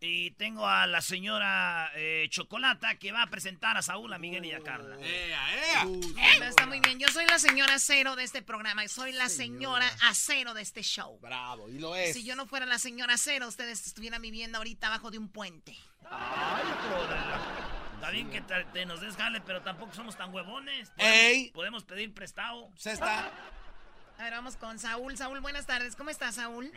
Y 0.00 0.30
tengo 0.32 0.64
a 0.64 0.86
la 0.86 1.00
señora 1.00 1.90
eh, 1.96 2.28
Chocolata 2.30 2.94
que 3.00 3.10
va 3.10 3.22
a 3.22 3.26
presentar 3.26 3.76
a 3.76 3.82
Saúl, 3.82 4.12
a 4.12 4.18
Miguel 4.18 4.44
y 4.46 4.52
a 4.52 4.60
Carla. 4.60 4.96
Bueno, 4.96 6.44
está 6.44 6.66
muy 6.66 6.78
bien. 6.78 7.00
Yo 7.00 7.08
soy 7.08 7.26
la 7.26 7.40
señora 7.40 7.80
cero 7.80 8.14
de 8.14 8.22
este 8.22 8.40
programa. 8.40 8.84
y 8.84 8.88
Soy 8.88 9.12
la 9.12 9.28
señora 9.28 9.90
acero 10.04 10.54
de 10.54 10.62
este 10.62 10.82
show. 10.82 11.18
Bravo, 11.20 11.68
y 11.68 11.80
lo 11.80 11.96
es. 11.96 12.14
Si 12.14 12.24
yo 12.24 12.36
no 12.36 12.46
fuera 12.46 12.64
la 12.64 12.78
señora 12.78 13.16
cero, 13.18 13.48
ustedes 13.48 13.86
estuvieran 13.88 14.22
viviendo 14.22 14.58
ahorita 14.58 14.86
abajo 14.86 15.10
de 15.10 15.18
un 15.18 15.28
puente. 15.28 15.76
Está 17.94 18.10
bien 18.10 18.30
que 18.30 18.40
te, 18.40 18.64
te 18.72 18.86
nos 18.86 19.00
des 19.00 19.16
jale, 19.16 19.40
pero 19.40 19.62
tampoco 19.62 19.92
somos 19.92 20.16
tan 20.16 20.32
huevones. 20.32 20.92
Ey. 20.96 21.50
Podemos 21.50 21.82
pedir 21.82 22.14
prestado. 22.14 22.70
Se 22.76 22.92
está. 22.92 23.32
A 24.18 24.24
ver, 24.24 24.32
vamos 24.32 24.56
con 24.56 24.80
Saúl. 24.80 25.16
Saúl, 25.16 25.40
buenas 25.40 25.64
tardes. 25.64 25.94
¿Cómo 25.94 26.10
estás, 26.10 26.34
Saúl? 26.34 26.72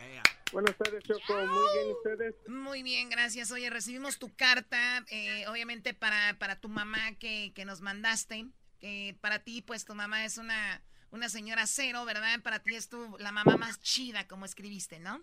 Buenas 0.52 0.76
tardes, 0.76 1.02
Choco. 1.02 1.34
Muy 1.34 1.66
bien, 1.74 1.88
¿y 1.88 1.92
ustedes? 1.92 2.34
Muy 2.48 2.82
bien, 2.84 3.10
gracias. 3.10 3.50
Oye, 3.50 3.68
recibimos 3.68 4.20
tu 4.20 4.32
carta, 4.36 5.04
eh, 5.10 5.44
obviamente 5.48 5.92
para, 5.92 6.38
para 6.38 6.60
tu 6.60 6.68
mamá 6.68 7.16
que, 7.18 7.50
que 7.52 7.64
nos 7.64 7.80
mandaste. 7.80 8.46
Que 8.78 9.16
para 9.20 9.40
ti, 9.40 9.60
pues 9.60 9.84
tu 9.84 9.92
mamá 9.92 10.24
es 10.24 10.38
una, 10.38 10.82
una 11.10 11.28
señora 11.28 11.66
cero, 11.66 12.04
¿verdad? 12.04 12.40
Para 12.44 12.60
ti 12.60 12.76
es 12.76 12.88
tu, 12.88 13.16
la 13.18 13.32
mamá 13.32 13.56
más 13.56 13.80
chida, 13.80 14.28
como 14.28 14.44
escribiste, 14.44 15.00
¿no? 15.00 15.20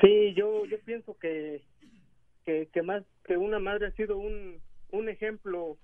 Sí, 0.00 0.34
yo, 0.34 0.64
yo 0.66 0.78
pienso 0.84 1.18
que, 1.18 1.60
que, 2.44 2.68
que 2.72 2.82
más 2.82 3.02
que 3.24 3.36
una 3.36 3.58
madre 3.58 3.88
ha 3.88 3.92
sido 3.92 4.16
un, 4.16 4.62
un 4.90 5.08
ejemplo 5.08 5.76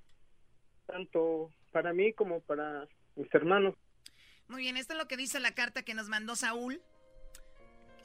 tanto 0.87 1.51
para 1.73 1.93
mí 1.93 2.13
como 2.13 2.43
para 2.43 2.87
mis 3.17 3.33
hermanos. 3.35 3.75
Muy 4.49 4.63
bien, 4.63 4.77
esto 4.77 4.95
es 4.95 4.99
lo 4.99 5.07
que 5.07 5.17
dice 5.17 5.41
la 5.41 5.53
carta 5.53 5.83
que 5.83 5.95
nos 5.95 6.09
mandó 6.09 6.35
Saúl. 6.35 6.83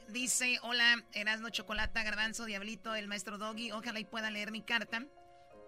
Dice, 0.09 0.59
hola, 0.61 1.03
Erasno 1.13 1.49
Chocolata, 1.49 2.03
Garbanzo, 2.03 2.45
Diablito, 2.45 2.93
el 2.95 3.07
maestro 3.07 3.37
Doggy, 3.37 3.71
ojalá 3.71 3.99
y 3.99 4.05
pueda 4.05 4.29
leer 4.29 4.51
mi 4.51 4.61
carta. 4.61 5.05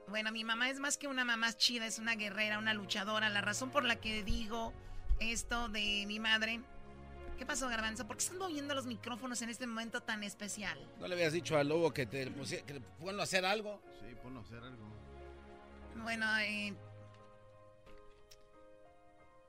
Bueno, 0.09 0.31
mi 0.31 0.43
mamá 0.43 0.69
es 0.69 0.79
más 0.79 0.97
que 0.97 1.07
una 1.07 1.23
mamá 1.23 1.53
chida, 1.53 1.87
es 1.87 1.97
una 1.97 2.15
guerrera, 2.15 2.59
una 2.59 2.73
luchadora. 2.73 3.29
La 3.29 3.41
razón 3.41 3.71
por 3.71 3.85
la 3.85 3.95
que 3.95 4.23
digo 4.23 4.73
esto 5.19 5.69
de 5.69 6.05
mi 6.07 6.19
madre... 6.19 6.61
¿Qué 7.37 7.45
pasó, 7.45 7.67
Garbanzo? 7.67 8.07
¿Por 8.07 8.15
qué 8.15 8.23
están 8.23 8.37
moviendo 8.37 8.73
los 8.75 8.85
micrófonos 8.85 9.41
en 9.41 9.49
este 9.49 9.67
momento 9.67 10.01
tan 10.01 10.23
especial? 10.23 10.79
¿No 11.01 11.07
le 11.07 11.15
habías 11.15 11.33
dicho 11.33 11.57
al 11.57 11.67
lobo 11.67 11.93
que 11.93 12.05
te 12.05 12.31
pusiera, 12.31 12.65
que 12.65 12.79
ponlo 12.79 13.19
a 13.19 13.23
hacer 13.25 13.45
algo? 13.45 13.81
Sí, 13.99 14.15
ponlo 14.23 14.39
a 14.39 14.43
hacer 14.43 14.63
algo. 14.63 14.87
Bueno, 15.97 16.25
eh, 16.39 16.73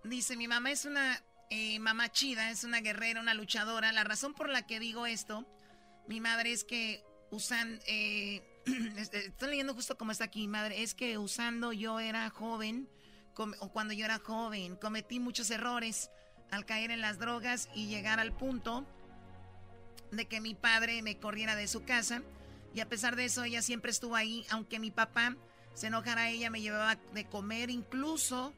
dice, 0.09 0.37
mi 0.37 0.49
mamá 0.49 0.71
es 0.71 0.85
una 0.85 1.23
eh, 1.51 1.79
mamá 1.79 2.11
chida, 2.11 2.51
es 2.51 2.65
una 2.65 2.81
guerrera, 2.81 3.21
una 3.21 3.35
luchadora. 3.35 3.93
La 3.93 4.05
razón 4.05 4.35
por 4.35 4.49
la 4.49 4.67
que 4.67 4.81
digo 4.81 5.07
esto, 5.07 5.47
mi 6.09 6.21
madre 6.21 6.53
es 6.53 6.65
que 6.65 7.05
usan, 7.31 7.81
eh, 7.87 8.43
estoy 9.13 9.51
leyendo 9.51 9.75
justo 9.75 9.97
como 9.97 10.13
está 10.13 10.25
aquí, 10.25 10.49
madre, 10.49 10.83
es 10.83 10.95
que 10.95 11.19
usando 11.19 11.73
yo 11.73 12.01
era 12.01 12.29
joven, 12.31 12.89
o 13.61 13.71
cuando 13.71 13.93
yo 13.93 14.05
era 14.07 14.19
joven, 14.19 14.77
cometí 14.77 15.21
muchos 15.21 15.51
errores 15.51 16.11
al 16.51 16.65
caer 16.65 16.91
en 16.91 17.01
las 17.01 17.19
drogas 17.19 17.69
y 17.75 17.87
llegar 17.87 18.19
al 18.19 18.33
punto 18.33 18.87
de 20.11 20.27
que 20.27 20.41
mi 20.41 20.55
padre 20.55 21.03
me 21.03 21.19
corriera 21.19 21.55
de 21.55 21.69
su 21.69 21.85
casa. 21.85 22.23
Y 22.75 22.81
a 22.81 22.89
pesar 22.89 23.17
de 23.17 23.27
eso, 23.27 23.45
ella 23.45 23.63
siempre 23.63 23.91
estuvo 23.91 24.17
ahí, 24.17 24.47
aunque 24.51 24.79
mi 24.79 24.91
papá 24.91 25.37
se 25.75 25.89
enojara, 25.89 26.31
ella 26.31 26.51
me 26.51 26.61
llevaba 26.61 26.97
de 27.13 27.27
comer, 27.27 27.71
incluso 27.71 28.55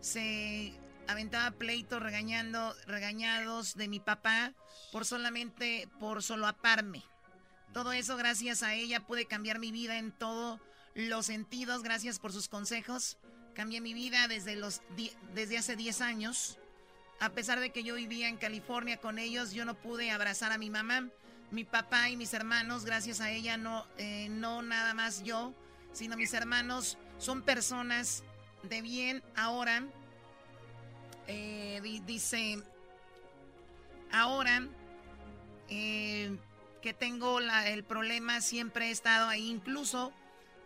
se 0.00 0.72
aventaba 1.08 1.50
pleitos 1.52 2.02
regañando, 2.02 2.74
regañados 2.86 3.74
de 3.74 3.88
mi 3.88 4.00
papá 4.00 4.52
por 4.90 5.04
solamente, 5.04 5.88
por 5.98 6.22
solo 6.22 6.46
aparme. 6.46 7.02
Todo 7.72 7.92
eso 7.92 8.16
gracias 8.16 8.62
a 8.62 8.74
ella 8.74 9.06
pude 9.06 9.26
cambiar 9.26 9.58
mi 9.58 9.72
vida 9.72 9.98
en 9.98 10.12
todos 10.12 10.60
los 10.94 11.26
sentidos, 11.26 11.82
gracias 11.82 12.18
por 12.18 12.32
sus 12.32 12.48
consejos. 12.48 13.18
Cambié 13.54 13.80
mi 13.80 13.94
vida 13.94 14.28
desde, 14.28 14.56
los 14.56 14.82
desde 15.34 15.58
hace 15.58 15.76
10 15.76 16.00
años 16.00 16.58
a 17.22 17.30
pesar 17.30 17.60
de 17.60 17.70
que 17.70 17.84
yo 17.84 17.94
vivía 17.94 18.28
en 18.28 18.36
California 18.36 18.96
con 18.96 19.16
ellos, 19.16 19.52
yo 19.52 19.64
no 19.64 19.74
pude 19.74 20.10
abrazar 20.10 20.50
a 20.50 20.58
mi 20.58 20.70
mamá. 20.70 21.08
Mi 21.52 21.62
papá 21.62 22.08
y 22.08 22.16
mis 22.16 22.34
hermanos, 22.34 22.84
gracias 22.84 23.20
a 23.20 23.30
ella, 23.30 23.56
no, 23.56 23.86
eh, 23.96 24.26
no 24.28 24.60
nada 24.62 24.92
más 24.92 25.22
yo, 25.22 25.54
sino 25.92 26.16
mis 26.16 26.34
hermanos 26.34 26.98
son 27.18 27.42
personas 27.42 28.24
de 28.64 28.82
bien 28.82 29.22
ahora. 29.36 29.84
Eh, 31.34 31.80
dice, 32.04 32.62
ahora 34.10 34.68
eh, 35.70 36.36
que 36.82 36.92
tengo 36.92 37.40
el 37.40 37.84
problema, 37.84 38.42
siempre 38.42 38.88
he 38.88 38.90
estado 38.90 39.28
ahí, 39.28 39.48
incluso 39.50 40.12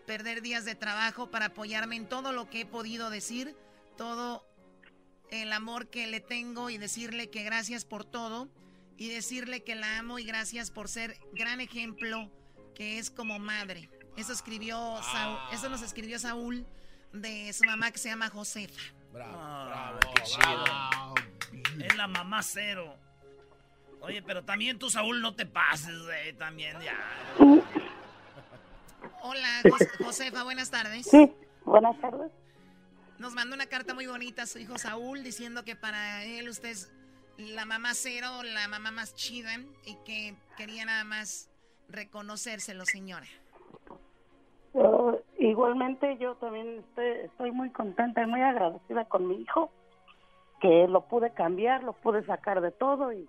perder 0.06 0.42
días 0.42 0.64
de 0.64 0.74
trabajo 0.74 1.30
para 1.30 1.46
apoyarme 1.46 1.94
en 1.96 2.08
todo 2.08 2.32
lo 2.32 2.50
que 2.50 2.62
he 2.62 2.66
podido 2.66 3.10
decir, 3.10 3.54
todo 3.96 4.44
el 5.30 5.52
amor 5.52 5.88
que 5.88 6.08
le 6.08 6.20
tengo 6.20 6.68
y 6.68 6.78
decirle 6.78 7.30
que 7.30 7.44
gracias 7.44 7.84
por 7.84 8.04
todo 8.04 8.48
y 8.96 9.08
decirle 9.08 9.62
que 9.62 9.76
la 9.76 9.98
amo 9.98 10.18
y 10.18 10.24
gracias 10.24 10.72
por 10.72 10.88
ser 10.88 11.16
gran 11.32 11.60
ejemplo 11.60 12.30
que 12.74 12.98
es 12.98 13.10
como 13.10 13.38
madre. 13.38 13.88
Eso 14.16 14.32
escribió 14.32 14.98
eso 15.52 15.68
nos 15.68 15.82
escribió 15.82 16.18
Saúl 16.18 16.66
de 17.12 17.52
su 17.52 17.64
mamá 17.64 17.92
que 17.92 17.98
se 17.98 18.08
llama 18.08 18.30
Josefa. 18.30 18.95
Bravo, 19.16 19.38
ah, 19.38 19.98
qué 20.14 20.22
chido. 20.24 21.84
Es 21.86 21.96
la 21.96 22.06
mamá 22.06 22.42
cero. 22.42 22.94
Oye, 24.00 24.22
pero 24.22 24.44
también 24.44 24.78
tú, 24.78 24.90
Saúl, 24.90 25.22
no 25.22 25.34
te 25.34 25.46
pases, 25.46 26.02
güey, 26.02 26.34
también 26.34 26.76
ya. 26.80 26.98
Hola, 29.22 29.62
Josefa, 30.04 30.44
buenas 30.44 30.70
tardes. 30.70 31.06
Sí, 31.06 31.32
buenas 31.64 31.98
tardes. 31.98 32.30
Nos 33.18 33.32
mandó 33.32 33.54
una 33.54 33.66
carta 33.66 33.94
muy 33.94 34.06
bonita 34.06 34.42
a 34.42 34.46
su 34.46 34.58
hijo 34.58 34.76
Saúl 34.76 35.22
diciendo 35.22 35.64
que 35.64 35.76
para 35.76 36.22
él 36.24 36.50
usted 36.50 36.68
es 36.68 36.92
la 37.38 37.64
mamá 37.64 37.94
cero, 37.94 38.42
la 38.42 38.68
mamá 38.68 38.90
más 38.90 39.14
chida 39.14 39.58
y 39.86 39.96
que 40.04 40.36
quería 40.58 40.84
nada 40.84 41.04
más 41.04 41.48
reconocérselo, 41.88 42.84
señora. 42.84 43.26
Igualmente 45.48 46.16
yo 46.18 46.34
también 46.36 46.84
estoy, 46.96 47.52
muy 47.52 47.70
contenta 47.70 48.22
y 48.22 48.26
muy 48.26 48.40
agradecida 48.40 49.04
con 49.04 49.28
mi 49.28 49.40
hijo, 49.40 49.70
que 50.60 50.86
lo 50.88 51.02
pude 51.02 51.30
cambiar, 51.32 51.82
lo 51.82 51.92
pude 51.92 52.24
sacar 52.24 52.60
de 52.60 52.70
todo 52.70 53.12
y, 53.12 53.28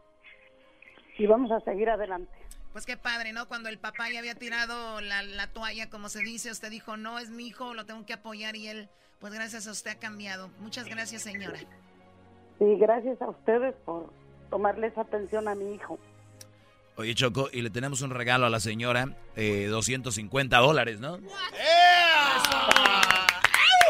y 1.18 1.28
vamos 1.28 1.52
a 1.52 1.60
seguir 1.62 1.90
adelante. 1.90 2.32
Pues 2.72 2.86
qué 2.86 2.98
padre, 2.98 3.34
¿no? 3.34 3.48
Cuando 3.48 3.70
el 3.70 3.80
papá 3.80 4.10
ya 4.12 4.20
había 4.20 4.36
tirado 4.36 5.02
la, 5.02 5.24
la 5.24 5.48
toalla, 5.52 5.90
como 5.90 6.10
se 6.10 6.22
dice, 6.22 6.52
usted 6.52 6.70
dijo, 6.70 6.96
no, 6.96 7.20
es 7.20 7.30
mi 7.30 7.48
hijo, 7.48 7.74
lo 7.74 7.86
tengo 7.86 8.06
que 8.06 8.14
apoyar 8.14 8.56
y 8.56 8.68
él 8.68 8.90
pues 9.20 9.34
gracias 9.34 9.68
a 9.68 9.72
usted 9.72 9.92
ha 9.92 10.00
cambiado. 10.00 10.50
Muchas 10.60 10.88
gracias, 10.88 11.24
señora. 11.24 11.58
Sí, 12.60 12.76
gracias 12.78 13.22
a 13.22 13.30
ustedes 13.30 13.76
por 13.86 14.12
tomarles 14.50 14.98
atención 14.98 15.48
a 15.48 15.56
mi 15.56 15.74
hijo. 15.74 15.98
Oye, 16.98 17.14
Choco, 17.14 17.48
y 17.52 17.62
le 17.62 17.70
tenemos 17.70 18.02
un 18.02 18.10
regalo 18.10 18.46
a 18.46 18.50
la 18.50 18.60
señora, 18.60 19.10
eh, 19.36 19.68
250 19.68 20.58
dólares, 20.58 21.00
¿no? 21.00 21.20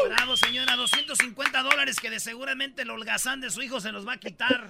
Bravo, 0.09 0.35
señora, 0.37 0.75
250 0.75 1.63
dólares 1.63 1.99
que 1.99 2.09
de 2.09 2.19
seguramente 2.19 2.81
el 2.81 2.89
holgazán 2.89 3.41
de 3.41 3.49
su 3.49 3.61
hijo 3.61 3.79
se 3.79 3.91
los 3.91 4.07
va 4.07 4.13
a 4.13 4.17
quitar. 4.17 4.67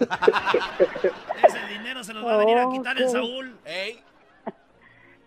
Ese 1.44 1.68
dinero 1.68 2.04
se 2.04 2.14
los 2.14 2.24
va 2.26 2.36
a 2.36 2.38
venir 2.38 2.58
a 2.58 2.70
quitar 2.72 2.98
el 3.02 3.10
Saúl. 3.10 3.58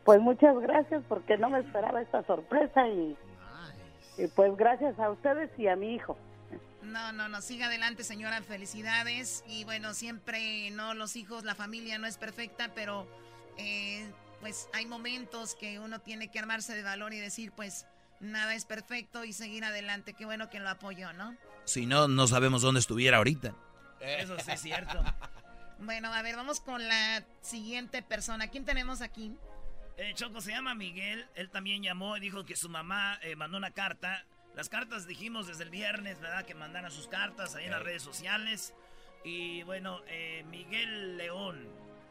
Pues 0.04 0.20
muchas 0.20 0.56
gracias 0.61 1.02
porque 1.08 1.36
no 1.36 1.50
me 1.50 1.61
esperaba 1.61 2.00
esta 2.00 2.24
sorpresa 2.24 2.88
y 2.88 3.16
y 4.20 4.26
pues 4.26 4.54
gracias 4.56 4.98
a 4.98 5.11
ustedes 5.11 5.50
y 5.58 5.66
a 5.66 5.76
mi 5.76 5.94
hijo. 5.94 6.16
No, 6.83 7.12
no, 7.12 7.28
no, 7.28 7.43
siga 7.43 7.66
adelante 7.66 8.05
señora, 8.05 8.43
felicidades. 8.43 9.45
Y 9.47 9.64
bueno, 9.64 9.95
siempre, 9.95 10.70
no, 10.70 10.95
los 10.95 11.16
hijos, 11.16 11.45
la 11.45 11.55
familia 11.55 11.99
no 11.99 12.07
es 12.07 12.16
perfecta, 12.16 12.72
pero 12.74 13.07
eh, 13.59 14.11
pues 14.41 14.68
hay 14.72 14.87
momentos 14.87 15.55
que 15.55 15.78
uno 15.78 16.01
tiene 16.01 16.31
que 16.31 16.39
armarse 16.39 16.74
de 16.74 16.83
valor 16.83 17.12
y 17.12 17.18
decir, 17.18 17.53
pues 17.53 17.87
nada 18.20 18.55
es 18.55 18.64
perfecto 18.64 19.24
y 19.24 19.33
seguir 19.33 19.64
adelante. 19.64 20.14
Qué 20.14 20.24
bueno 20.24 20.49
que 20.49 20.61
lo 20.61 20.68
apoyó, 20.68 21.12
¿no? 21.12 21.37
Si 21.64 21.87
no, 21.87 22.09
no 22.09 22.26
sabemos 22.26 22.62
dónde 22.62 22.81
estuviera 22.81 23.18
ahorita. 23.18 23.55
Eso 24.01 24.37
sí 24.39 24.51
es 24.51 24.61
cierto. 24.61 25.03
bueno, 25.78 26.12
a 26.12 26.22
ver, 26.22 26.37
vamos 26.37 26.61
con 26.61 26.87
la 26.87 27.24
siguiente 27.43 28.03
persona. 28.03 28.49
¿Quién 28.49 28.64
tenemos 28.64 29.03
aquí? 29.03 29.37
Eh, 29.97 30.14
Choco 30.14 30.41
se 30.41 30.53
llama 30.53 30.74
Miguel, 30.74 31.26
él 31.35 31.51
también 31.51 31.83
llamó 31.83 32.16
y 32.16 32.20
dijo 32.20 32.47
que 32.47 32.57
su 32.57 32.70
mamá 32.70 33.18
eh, 33.22 33.37
mandó 33.37 33.59
una 33.59 33.72
carta. 33.72 34.24
Las 34.55 34.68
cartas 34.68 35.07
dijimos 35.07 35.46
desde 35.46 35.64
el 35.64 35.70
viernes, 35.70 36.20
¿verdad? 36.20 36.44
Que 36.44 36.55
mandaran 36.55 36.90
sus 36.90 37.09
cartas 37.09 37.55
ahí 37.55 37.66
en 37.66 37.70
las 37.70 37.82
redes 37.82 38.03
sociales. 38.03 38.74
Y 39.24 39.62
bueno, 39.62 40.01
eh, 40.09 40.44
Miguel 40.48 41.16
León 41.16 41.68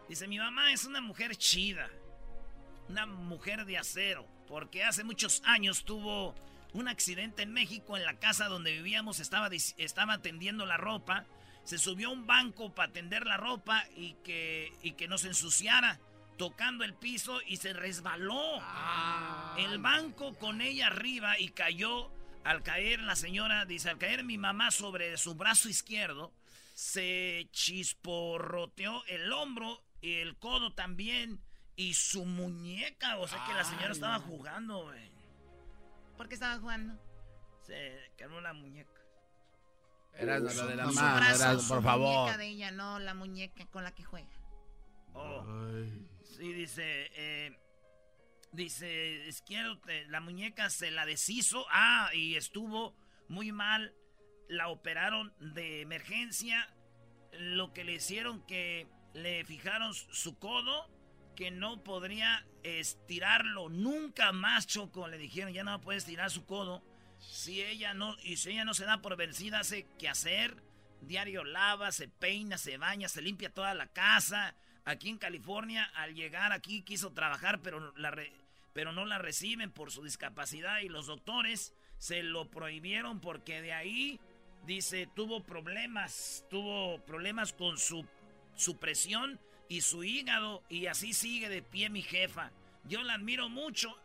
dice, 0.08 0.28
mi 0.28 0.38
mamá 0.38 0.72
es 0.72 0.86
una 0.86 1.02
mujer 1.02 1.36
chida, 1.36 1.90
una 2.88 3.06
mujer 3.06 3.66
de 3.66 3.78
acero, 3.78 4.28
porque 4.48 4.84
hace 4.84 5.04
muchos 5.04 5.42
años 5.46 5.84
tuvo 5.84 6.36
un 6.74 6.88
accidente 6.88 7.44
en 7.44 7.52
México 7.52 7.98
en 7.98 8.06
la 8.06 8.20
casa 8.20 8.48
donde 8.48 8.72
vivíamos, 8.72 9.20
estaba, 9.20 9.50
estaba 9.78 10.14
atendiendo 10.14 10.66
la 10.66 10.78
ropa, 10.78 11.26
se 11.64 11.78
subió 11.78 12.10
a 12.10 12.12
un 12.12 12.26
banco 12.26 12.74
para 12.74 12.90
atender 12.90 13.26
la 13.26 13.38
ropa 13.38 13.84
y 13.96 14.14
que, 14.24 14.72
y 14.82 14.94
que 14.94 15.08
no 15.08 15.18
se 15.18 15.28
ensuciara 15.28 16.00
tocando 16.38 16.84
el 16.84 16.94
piso 16.94 17.42
y 17.46 17.58
se 17.58 17.74
resbaló. 17.74 18.60
Ah. 18.62 19.56
El 19.60 19.78
banco 19.80 20.36
con 20.36 20.62
ella 20.62 20.88
arriba 20.88 21.38
y 21.38 21.50
cayó. 21.50 22.12
Al 22.44 22.64
caer 22.64 23.02
la 23.02 23.16
señora, 23.16 23.66
dice, 23.66 23.90
al 23.90 23.98
caer 23.98 24.24
mi 24.24 24.38
mamá 24.38 24.72
sobre 24.72 25.18
su 25.18 25.36
brazo 25.36 25.70
izquierdo, 25.70 26.34
se 26.74 27.50
chisporroteó 27.52 29.04
el 29.06 29.32
hombro 29.34 29.84
y 30.02 30.16
el 30.16 30.38
codo 30.38 30.74
también 30.74 31.42
y 31.76 31.94
su 31.94 32.26
muñeca. 32.26 33.18
O 33.18 33.28
sea 33.28 33.44
que 33.46 33.54
la 33.54 33.64
señora 33.64 33.92
estaba 33.92 34.20
jugando, 34.20 34.84
güey. 34.84 35.12
¿Por 36.18 36.28
qué 36.28 36.36
estaba 36.36 36.58
jugando? 36.60 37.00
Se 37.66 38.12
quemó 38.18 38.42
la 38.42 38.54
muñeca. 38.54 39.00
Era 40.14 40.40
la 40.40 40.52
de 40.66 40.76
la 40.76 40.88
mano, 40.88 41.62
por 41.68 41.84
favor. 41.84 42.20
muñeca 42.20 42.38
de 42.38 42.48
ella, 42.48 42.72
no 42.72 43.00
la 43.00 43.14
muñeca 43.14 43.66
con 43.68 43.84
la 43.84 43.94
que 43.94 44.04
juega. 44.04 44.32
Oh. 45.14 45.46
Y 46.40 46.54
dice, 46.54 47.10
eh, 47.14 47.58
dice, 48.52 49.26
izquierdo, 49.28 49.80
la 50.08 50.22
muñeca 50.22 50.70
se 50.70 50.92
la 50.92 51.06
deshizo. 51.06 51.66
Ah, 51.72 52.10
y 52.14 52.36
estuvo 52.36 52.96
muy 53.28 53.52
mal. 53.52 53.94
La 54.48 54.68
operaron 54.68 55.34
de 55.40 55.82
emergencia. 55.82 56.74
Lo 57.34 57.74
que 57.74 57.84
le 57.84 57.94
hicieron 57.94 58.46
que 58.46 58.88
le 59.14 59.44
fijaron 59.46 59.94
su 59.94 60.38
codo, 60.40 60.90
que 61.36 61.52
no 61.52 61.84
podría 61.84 62.46
estirarlo 62.64 63.70
nunca 63.70 64.32
más, 64.32 64.68
Choco. 64.68 65.08
Le 65.08 65.18
dijeron, 65.18 65.54
ya 65.54 65.64
no 65.64 65.80
puede 65.82 66.00
estirar 66.00 66.32
su 66.32 66.46
codo. 66.46 66.84
Si 67.20 67.62
ella 67.62 67.94
no, 67.94 68.16
y 68.24 68.38
si 68.38 68.52
ella 68.52 68.66
no 68.66 68.74
se 68.74 68.86
da 68.86 69.02
por 69.02 69.16
vencida, 69.16 69.60
hace 69.60 69.86
que 69.98 70.10
hacer. 70.10 70.64
Diario 71.02 71.44
lava, 71.44 71.92
se 71.92 72.08
peina, 72.08 72.58
se 72.58 72.78
baña, 72.78 73.08
se 73.08 73.22
limpia 73.22 73.54
toda 73.54 73.74
la 73.74 73.88
casa 73.88 74.56
aquí 74.86 75.10
en 75.10 75.18
California. 75.18 75.86
Al 75.96 76.16
llegar 76.16 76.52
aquí 76.52 76.82
quiso 76.82 77.14
trabajar, 77.14 77.62
pero, 77.62 77.94
la 77.96 78.12
pero 78.80 78.94
no 78.94 79.04
la 79.04 79.18
reciben 79.18 79.74
por 79.74 79.92
su 79.92 80.06
discapacidad 80.06 80.80
y 80.80 80.88
los 80.88 81.08
doctores 81.08 81.74
se 81.98 82.24
lo 82.24 82.50
prohibieron 82.50 83.20
porque 83.20 83.62
de 83.62 83.74
ahí, 83.74 84.22
dice, 84.66 85.06
tuvo 85.14 85.44
problemas, 85.44 86.46
tuvo 86.50 87.04
problemas 87.04 87.52
con 87.52 87.78
su, 87.78 88.06
su 88.56 88.78
presión 88.78 89.38
y 89.68 89.82
su 89.82 90.06
hígado 90.06 90.64
y 90.70 90.86
así 90.86 91.12
sigue 91.12 91.50
de 91.50 91.62
pie 91.62 91.90
mi 91.90 92.02
jefa. 92.02 92.54
Yo 92.86 93.04
la 93.04 93.16
admiro 93.16 93.50
mucho, 93.50 94.00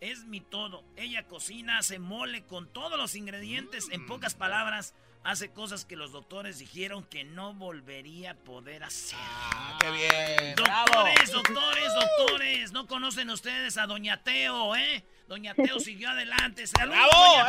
es 0.00 0.24
mi 0.26 0.40
todo. 0.40 0.84
Ella 0.94 1.26
cocina, 1.26 1.78
hace 1.78 1.98
mole 1.98 2.44
con 2.44 2.72
todos 2.72 2.96
los 2.96 3.16
ingredientes, 3.16 3.88
en 3.90 4.06
pocas 4.06 4.36
palabras 4.36 4.94
hace 5.22 5.50
cosas 5.50 5.84
que 5.84 5.96
los 5.96 6.12
doctores 6.12 6.58
dijeron 6.58 7.04
que 7.04 7.24
no 7.24 7.54
volvería 7.54 8.32
a 8.32 8.34
poder 8.34 8.84
hacer. 8.84 9.18
Ah, 9.20 9.78
qué 9.80 9.90
bien. 9.90 10.54
Doctores, 10.56 11.32
doctores, 11.32 11.94
doctores, 11.94 12.72
no 12.72 12.86
conocen 12.86 13.30
ustedes 13.30 13.78
a 13.78 13.86
Doña 13.86 14.22
Teo, 14.22 14.74
¿eh? 14.76 15.04
Doña 15.28 15.54
Teo 15.54 15.78
siguió 15.78 16.10
adelante. 16.10 16.66
¡Saludos, 16.66 16.98
Doña 17.12 17.46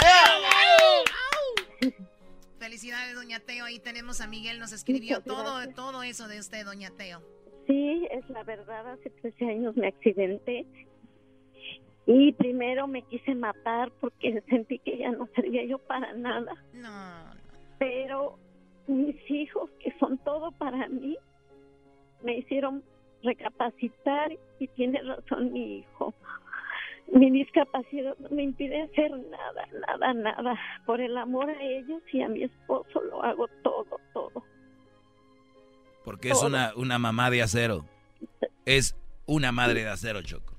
Teo! 1.80 1.92
Felicidades, 2.60 3.16
Doña 3.16 3.40
Teo. 3.40 3.66
Ahí 3.66 3.80
tenemos 3.80 4.22
a 4.22 4.28
Miguel, 4.28 4.60
nos 4.60 4.72
escribió 4.72 5.22
todo, 5.22 5.68
todo 5.74 6.04
eso 6.04 6.28
de 6.28 6.40
usted, 6.40 6.66
Doña 6.66 6.92
Teo. 6.92 7.24
Sí, 7.68 8.08
es 8.12 8.30
la 8.30 8.44
verdad. 8.44 8.88
Hace 8.92 9.10
13 9.10 9.46
años 9.46 9.76
me 9.76 9.88
accidenté 9.88 10.66
y 12.06 12.34
primero 12.34 12.88
me 12.88 13.04
quise 13.04 13.36
matar 13.36 13.92
porque 14.00 14.42
sentí 14.50 14.80
que 14.80 14.98
ya 14.98 15.12
no 15.12 15.28
servía 15.36 15.64
yo 15.66 15.78
para 15.78 16.14
nada. 16.14 16.52
No, 16.74 17.41
pero 17.82 18.38
mis 18.86 19.16
hijos, 19.32 19.72
que 19.80 19.92
son 20.00 20.20
todo 20.20 20.52
para 20.52 20.88
mí, 20.88 21.18
me 22.22 22.38
hicieron 22.38 22.84
recapacitar 23.24 24.38
y 24.60 24.68
tiene 24.68 25.02
razón 25.02 25.52
mi 25.52 25.80
hijo. 25.80 26.14
Mi 27.12 27.32
discapacidad 27.32 28.16
no 28.20 28.30
me 28.30 28.44
impide 28.44 28.84
hacer 28.84 29.10
nada, 29.10 29.66
nada, 29.88 30.14
nada. 30.14 30.60
Por 30.86 31.02
el 31.02 31.18
amor 31.18 31.50
a 31.50 31.60
ellos 31.60 32.04
y 32.14 32.22
a 32.22 32.30
mi 32.30 32.44
esposo 32.44 33.02
lo 33.02 33.24
hago 33.24 33.48
todo, 33.64 34.00
todo. 34.14 34.44
Porque 36.06 36.30
es 36.30 36.44
una, 36.44 36.74
una 36.76 37.00
mamá 37.00 37.32
de 37.32 37.42
acero. 37.42 37.86
Es 38.64 38.96
una 39.26 39.52
madre 39.52 39.82
de 39.82 39.90
acero, 39.90 40.22
Choco. 40.22 40.54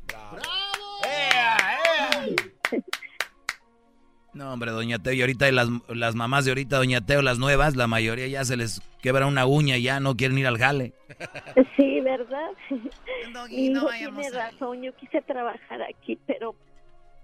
No, 4.34 4.50
hombre, 4.50 4.70
Doña 4.70 4.98
Teo, 4.98 5.12
y 5.12 5.20
ahorita 5.20 5.50
las, 5.52 5.68
las 5.88 6.14
mamás 6.14 6.46
de 6.46 6.52
ahorita, 6.52 6.78
Doña 6.78 7.02
Teo, 7.02 7.20
las 7.20 7.38
nuevas, 7.38 7.76
la 7.76 7.86
mayoría 7.86 8.26
ya 8.28 8.44
se 8.44 8.56
les 8.56 8.80
quebra 9.02 9.26
una 9.26 9.44
uña 9.44 9.76
y 9.76 9.82
ya 9.82 10.00
no 10.00 10.16
quieren 10.16 10.38
ir 10.38 10.46
al 10.46 10.58
jale. 10.58 10.92
Sí, 11.76 12.00
¿verdad? 12.00 12.50
Doggy, 13.32 13.70
no 13.70 13.86
tiene 13.88 14.30
razón, 14.30 14.82
yo 14.82 14.94
quise 14.96 15.20
trabajar 15.22 15.82
aquí, 15.82 16.18
pero 16.26 16.54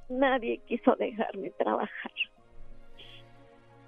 nadie 0.08 0.60
quiso 0.68 0.94
dejarme 0.96 1.50
trabajar. 1.50 2.12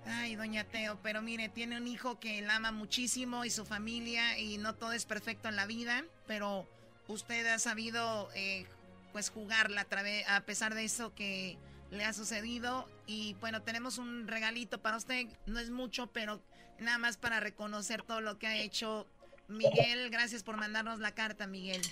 Ay, 0.06 0.36
doña 0.36 0.64
Teo, 0.64 0.98
pero 1.02 1.22
mire, 1.22 1.48
tiene 1.48 1.76
un 1.76 1.86
hijo 1.86 2.18
que 2.18 2.40
la 2.42 2.56
ama 2.56 2.72
muchísimo 2.72 3.44
y 3.44 3.50
su 3.50 3.64
familia 3.64 4.38
y 4.38 4.58
no 4.58 4.74
todo 4.74 4.92
es 4.92 5.04
perfecto 5.04 5.48
en 5.48 5.56
la 5.56 5.66
vida, 5.66 6.04
pero 6.26 6.66
usted 7.06 7.46
ha 7.46 7.58
sabido 7.58 8.28
eh, 8.34 8.66
pues 9.12 9.30
jugarla 9.30 9.82
a, 9.82 9.84
través, 9.84 10.28
a 10.28 10.40
pesar 10.40 10.74
de 10.74 10.84
eso 10.84 11.14
que 11.14 11.58
le 11.90 12.04
ha 12.04 12.12
sucedido 12.12 12.86
y 13.06 13.34
bueno, 13.40 13.62
tenemos 13.62 13.98
un 13.98 14.28
regalito 14.28 14.80
para 14.80 14.96
usted, 14.96 15.26
no 15.46 15.58
es 15.58 15.70
mucho, 15.70 16.06
pero 16.08 16.40
nada 16.78 16.98
más 16.98 17.16
para 17.16 17.40
reconocer 17.40 18.02
todo 18.02 18.20
lo 18.20 18.38
que 18.38 18.46
ha 18.46 18.56
hecho 18.56 19.06
Miguel. 19.48 20.10
Gracias 20.10 20.42
por 20.42 20.56
mandarnos 20.56 21.00
la 21.00 21.12
carta, 21.12 21.46
Miguel. 21.46 21.82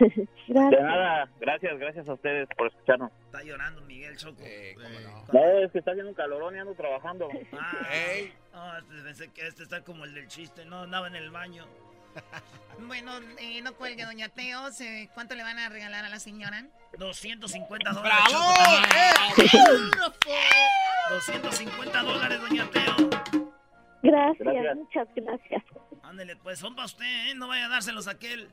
De 0.48 0.54
nada, 0.54 1.28
gracias, 1.38 1.78
gracias 1.78 2.08
a 2.08 2.14
ustedes 2.14 2.48
por 2.56 2.68
escucharnos. 2.68 3.12
Está 3.26 3.42
llorando 3.42 3.82
Miguel 3.82 4.16
Choco. 4.16 4.42
No, 5.32 5.44
es 5.58 5.70
que 5.72 5.78
está 5.78 5.90
haciendo 5.90 6.10
un 6.10 6.14
calorón 6.14 6.56
y 6.56 6.58
ando 6.58 6.74
trabajando. 6.74 7.28
Ah, 7.52 8.38
no, 8.54 8.78
este, 8.78 9.02
pensé 9.02 9.28
que 9.32 9.46
este 9.46 9.62
está 9.62 9.82
como 9.82 10.04
el 10.04 10.14
del 10.14 10.26
chiste, 10.28 10.64
no, 10.64 10.82
andaba 10.82 11.06
en 11.08 11.16
el 11.16 11.30
baño. 11.30 11.66
Bueno, 12.86 13.12
eh, 13.38 13.60
no 13.60 13.74
cuelgue, 13.74 14.04
doña 14.06 14.30
Teo. 14.30 14.72
se- 14.72 15.10
¿Cuánto 15.12 15.34
le 15.34 15.42
van 15.42 15.58
a 15.58 15.68
regalar 15.68 16.04
a 16.06 16.08
la 16.08 16.18
señora? 16.18 16.64
250 16.98 17.92
dólares. 17.92 18.18
¡Bravo! 18.30 18.54
Choco, 19.36 20.10
también. 20.12 21.10
250 21.10 22.02
dólares, 22.02 22.40
doña 22.40 22.70
Teo. 22.70 22.96
Gracias, 24.02 24.38
Gracias. 24.48 24.76
muchas 24.76 25.08
gracias. 25.14 25.62
Ándele, 26.02 26.36
pues 26.36 26.58
son 26.58 26.74
para 26.74 26.86
usted, 26.86 27.28
¿eh? 27.28 27.34
No 27.34 27.48
vaya 27.48 27.66
a 27.66 27.68
dárselos 27.68 28.08
a 28.08 28.12
aquel. 28.12 28.48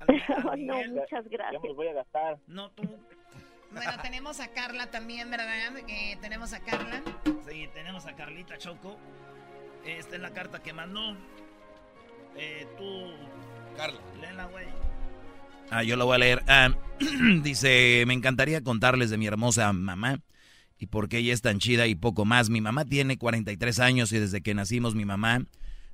no, 0.58 0.74
muchas 0.88 1.28
gracias. 1.28 1.52
Ya 1.52 1.60
me 1.60 1.68
los 1.68 1.76
voy 1.76 1.88
a 1.88 1.92
gastar. 1.94 2.38
No, 2.48 2.70
tú. 2.72 2.82
Bueno, 3.70 3.92
tenemos 4.02 4.40
a 4.40 4.48
Carla 4.48 4.90
también, 4.90 5.30
¿verdad? 5.30 5.76
Eh, 5.88 6.18
tenemos 6.20 6.52
a 6.52 6.60
Carla. 6.60 7.02
Sí, 7.48 7.68
tenemos 7.72 8.04
a 8.06 8.14
Carlita 8.16 8.58
Choco. 8.58 8.98
Esta 9.84 10.16
es 10.16 10.20
la 10.20 10.30
carta 10.30 10.60
que 10.62 10.72
mandó. 10.72 11.16
Eh, 12.38 12.66
tú. 12.76 13.12
Carla. 13.76 14.00
Léela, 14.20 14.46
güey. 14.46 14.66
Ah, 15.70 15.82
yo 15.82 15.96
lo 15.96 16.06
voy 16.06 16.16
a 16.16 16.18
leer. 16.18 16.42
Ah, 16.46 16.70
dice, 17.42 18.04
me 18.06 18.14
encantaría 18.14 18.62
contarles 18.62 19.10
de 19.10 19.18
mi 19.18 19.26
hermosa 19.26 19.72
mamá 19.72 20.20
y 20.78 20.86
por 20.86 21.08
qué 21.08 21.18
ella 21.18 21.32
es 21.32 21.42
tan 21.42 21.58
chida 21.58 21.86
y 21.86 21.94
poco 21.94 22.24
más. 22.24 22.50
Mi 22.50 22.60
mamá 22.60 22.84
tiene 22.84 23.18
43 23.18 23.80
años 23.80 24.12
y 24.12 24.18
desde 24.18 24.42
que 24.42 24.54
nacimos 24.54 24.94
mi 24.94 25.04
mamá 25.04 25.44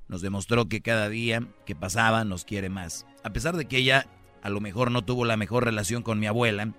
nos 0.07 0.21
demostró 0.21 0.67
que 0.67 0.81
cada 0.81 1.09
día 1.09 1.47
que 1.65 1.75
pasaba 1.75 2.25
nos 2.25 2.45
quiere 2.45 2.69
más. 2.69 3.05
A 3.23 3.31
pesar 3.31 3.55
de 3.55 3.65
que 3.65 3.77
ella 3.77 4.07
a 4.41 4.49
lo 4.49 4.59
mejor 4.59 4.91
no 4.91 5.03
tuvo 5.03 5.25
la 5.25 5.37
mejor 5.37 5.63
relación 5.63 6.03
con 6.03 6.19
mi 6.19 6.27
abuela, 6.27 6.73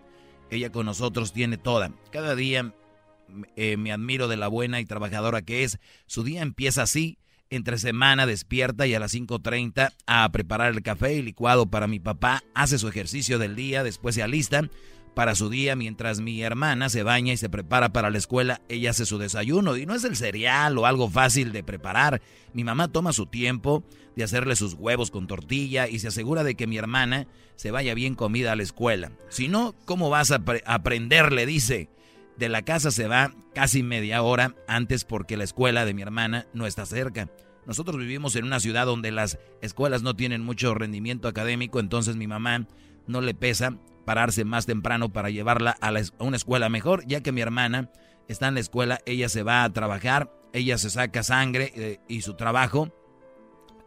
ella 0.51 0.71
con 0.71 0.87
nosotros 0.87 1.33
tiene 1.33 1.57
toda. 1.57 1.91
Cada 2.13 2.37
día 2.37 2.75
eh, 3.57 3.77
me 3.77 3.93
admiro 3.93 4.29
de 4.29 4.37
la 4.37 4.49
buena 4.49 4.81
y 4.81 4.85
trabajadora 4.85 5.43
que 5.43 5.65
es. 5.65 5.79
Su 6.07 6.23
día 6.23 6.43
empieza 6.43 6.83
así. 6.83 7.19
Entre 7.55 7.79
semana 7.79 8.27
despierta 8.27 8.85
y 8.87 8.95
a 8.95 8.99
las 9.01 9.15
5.30 9.15 9.93
a 10.09 10.29
preparar 10.33 10.73
el 10.73 10.83
café 10.83 11.15
y 11.15 11.23
licuado 11.23 11.67
para 11.67 11.87
mi 11.87 12.01
papá. 12.01 12.43
Hace 12.53 12.79
su 12.79 12.89
ejercicio 12.89 13.39
del 13.39 13.55
día, 13.55 13.85
después 13.85 14.17
se 14.17 14.25
alista 14.25 14.69
para 15.15 15.37
su 15.37 15.49
día 15.51 15.77
mientras 15.77 16.19
mi 16.21 16.43
hermana 16.43 16.89
se 16.89 17.05
baña 17.05 17.33
y 17.33 17.37
se 17.37 17.49
prepara 17.49 17.93
para 17.93 18.11
la 18.11 18.19
escuela. 18.19 18.61
Ella 18.69 18.91
hace 18.91 19.07
su 19.07 19.19
desayuno 19.19 19.77
y 19.77 19.87
no 19.87 19.95
es 19.95 20.03
el 20.03 20.17
cereal 20.17 20.77
o 20.79 20.87
algo 20.87 21.09
fácil 21.09 21.53
de 21.53 21.63
preparar. 21.63 22.21
Mi 22.55 22.65
mamá 22.65 22.89
toma 22.89 23.13
su 23.13 23.27
tiempo 23.27 23.85
de 24.17 24.25
hacerle 24.25 24.57
sus 24.57 24.75
huevos 24.75 25.13
con 25.13 25.29
tortilla 25.29 25.87
y 25.87 26.01
se 26.01 26.09
asegura 26.09 26.43
de 26.43 26.57
que 26.57 26.67
mi 26.67 26.77
hermana 26.77 27.29
se 27.55 27.71
vaya 27.71 27.95
bien 27.95 28.17
comida 28.17 28.51
a 28.51 28.57
la 28.57 28.65
escuela. 28.65 29.13
Si 29.29 29.47
no, 29.47 29.77
¿cómo 29.85 30.11
vas 30.11 30.33
a 30.33 30.41
apre- 30.41 30.63
aprender? 30.67 31.33
Le 31.33 31.47
dice. 31.47 31.89
De 32.37 32.49
la 32.49 32.63
casa 32.63 32.91
se 32.91 33.07
va 33.07 33.33
casi 33.55 33.83
media 33.83 34.23
hora 34.23 34.55
antes 34.67 35.05
porque 35.05 35.37
la 35.37 35.45
escuela 35.45 35.85
de 35.85 35.95
mi 35.95 36.03
hermana 36.03 36.47
no 36.53 36.67
está 36.67 36.85
cerca. 36.85 37.31
Nosotros 37.67 37.97
vivimos 37.99 38.37
en 38.37 38.45
una 38.45 38.61
ciudad 38.61 38.87
donde 38.87 39.11
las 39.11 39.39
escuelas 39.63 40.03
no 40.03 40.15
tienen 40.15 40.43
mucho 40.43 40.75
rendimiento 40.75 41.29
académico, 41.29 41.81
entonces 41.81 42.17
mi 42.17 42.27
mamá 42.27 42.67
no 43.07 43.21
le 43.21 43.35
pesa 43.35 43.79
pararse 44.05 44.45
más 44.45 44.67
temprano 44.67 45.13
para 45.13 45.31
llevarla 45.31 45.77
a, 45.81 45.91
la 45.91 46.03
una 46.19 46.37
escuela 46.37 46.69
mejor, 46.69 47.07
ya 47.07 47.23
que 47.23 47.33
mi 47.33 47.41
hermana 47.41 47.91
está 48.29 48.49
en 48.49 48.55
la 48.55 48.61
escuela, 48.61 49.01
ella 49.07 49.29
se 49.29 49.43
va 49.43 49.65
a 49.65 49.73
trabajar, 49.73 50.31
ella 50.53 50.77
se 50.77 50.91
saca 50.91 51.23
sangre 51.23 51.73
eh, 51.75 52.01
y 52.09 52.21
su 52.21 52.35
trabajo, 52.35 52.93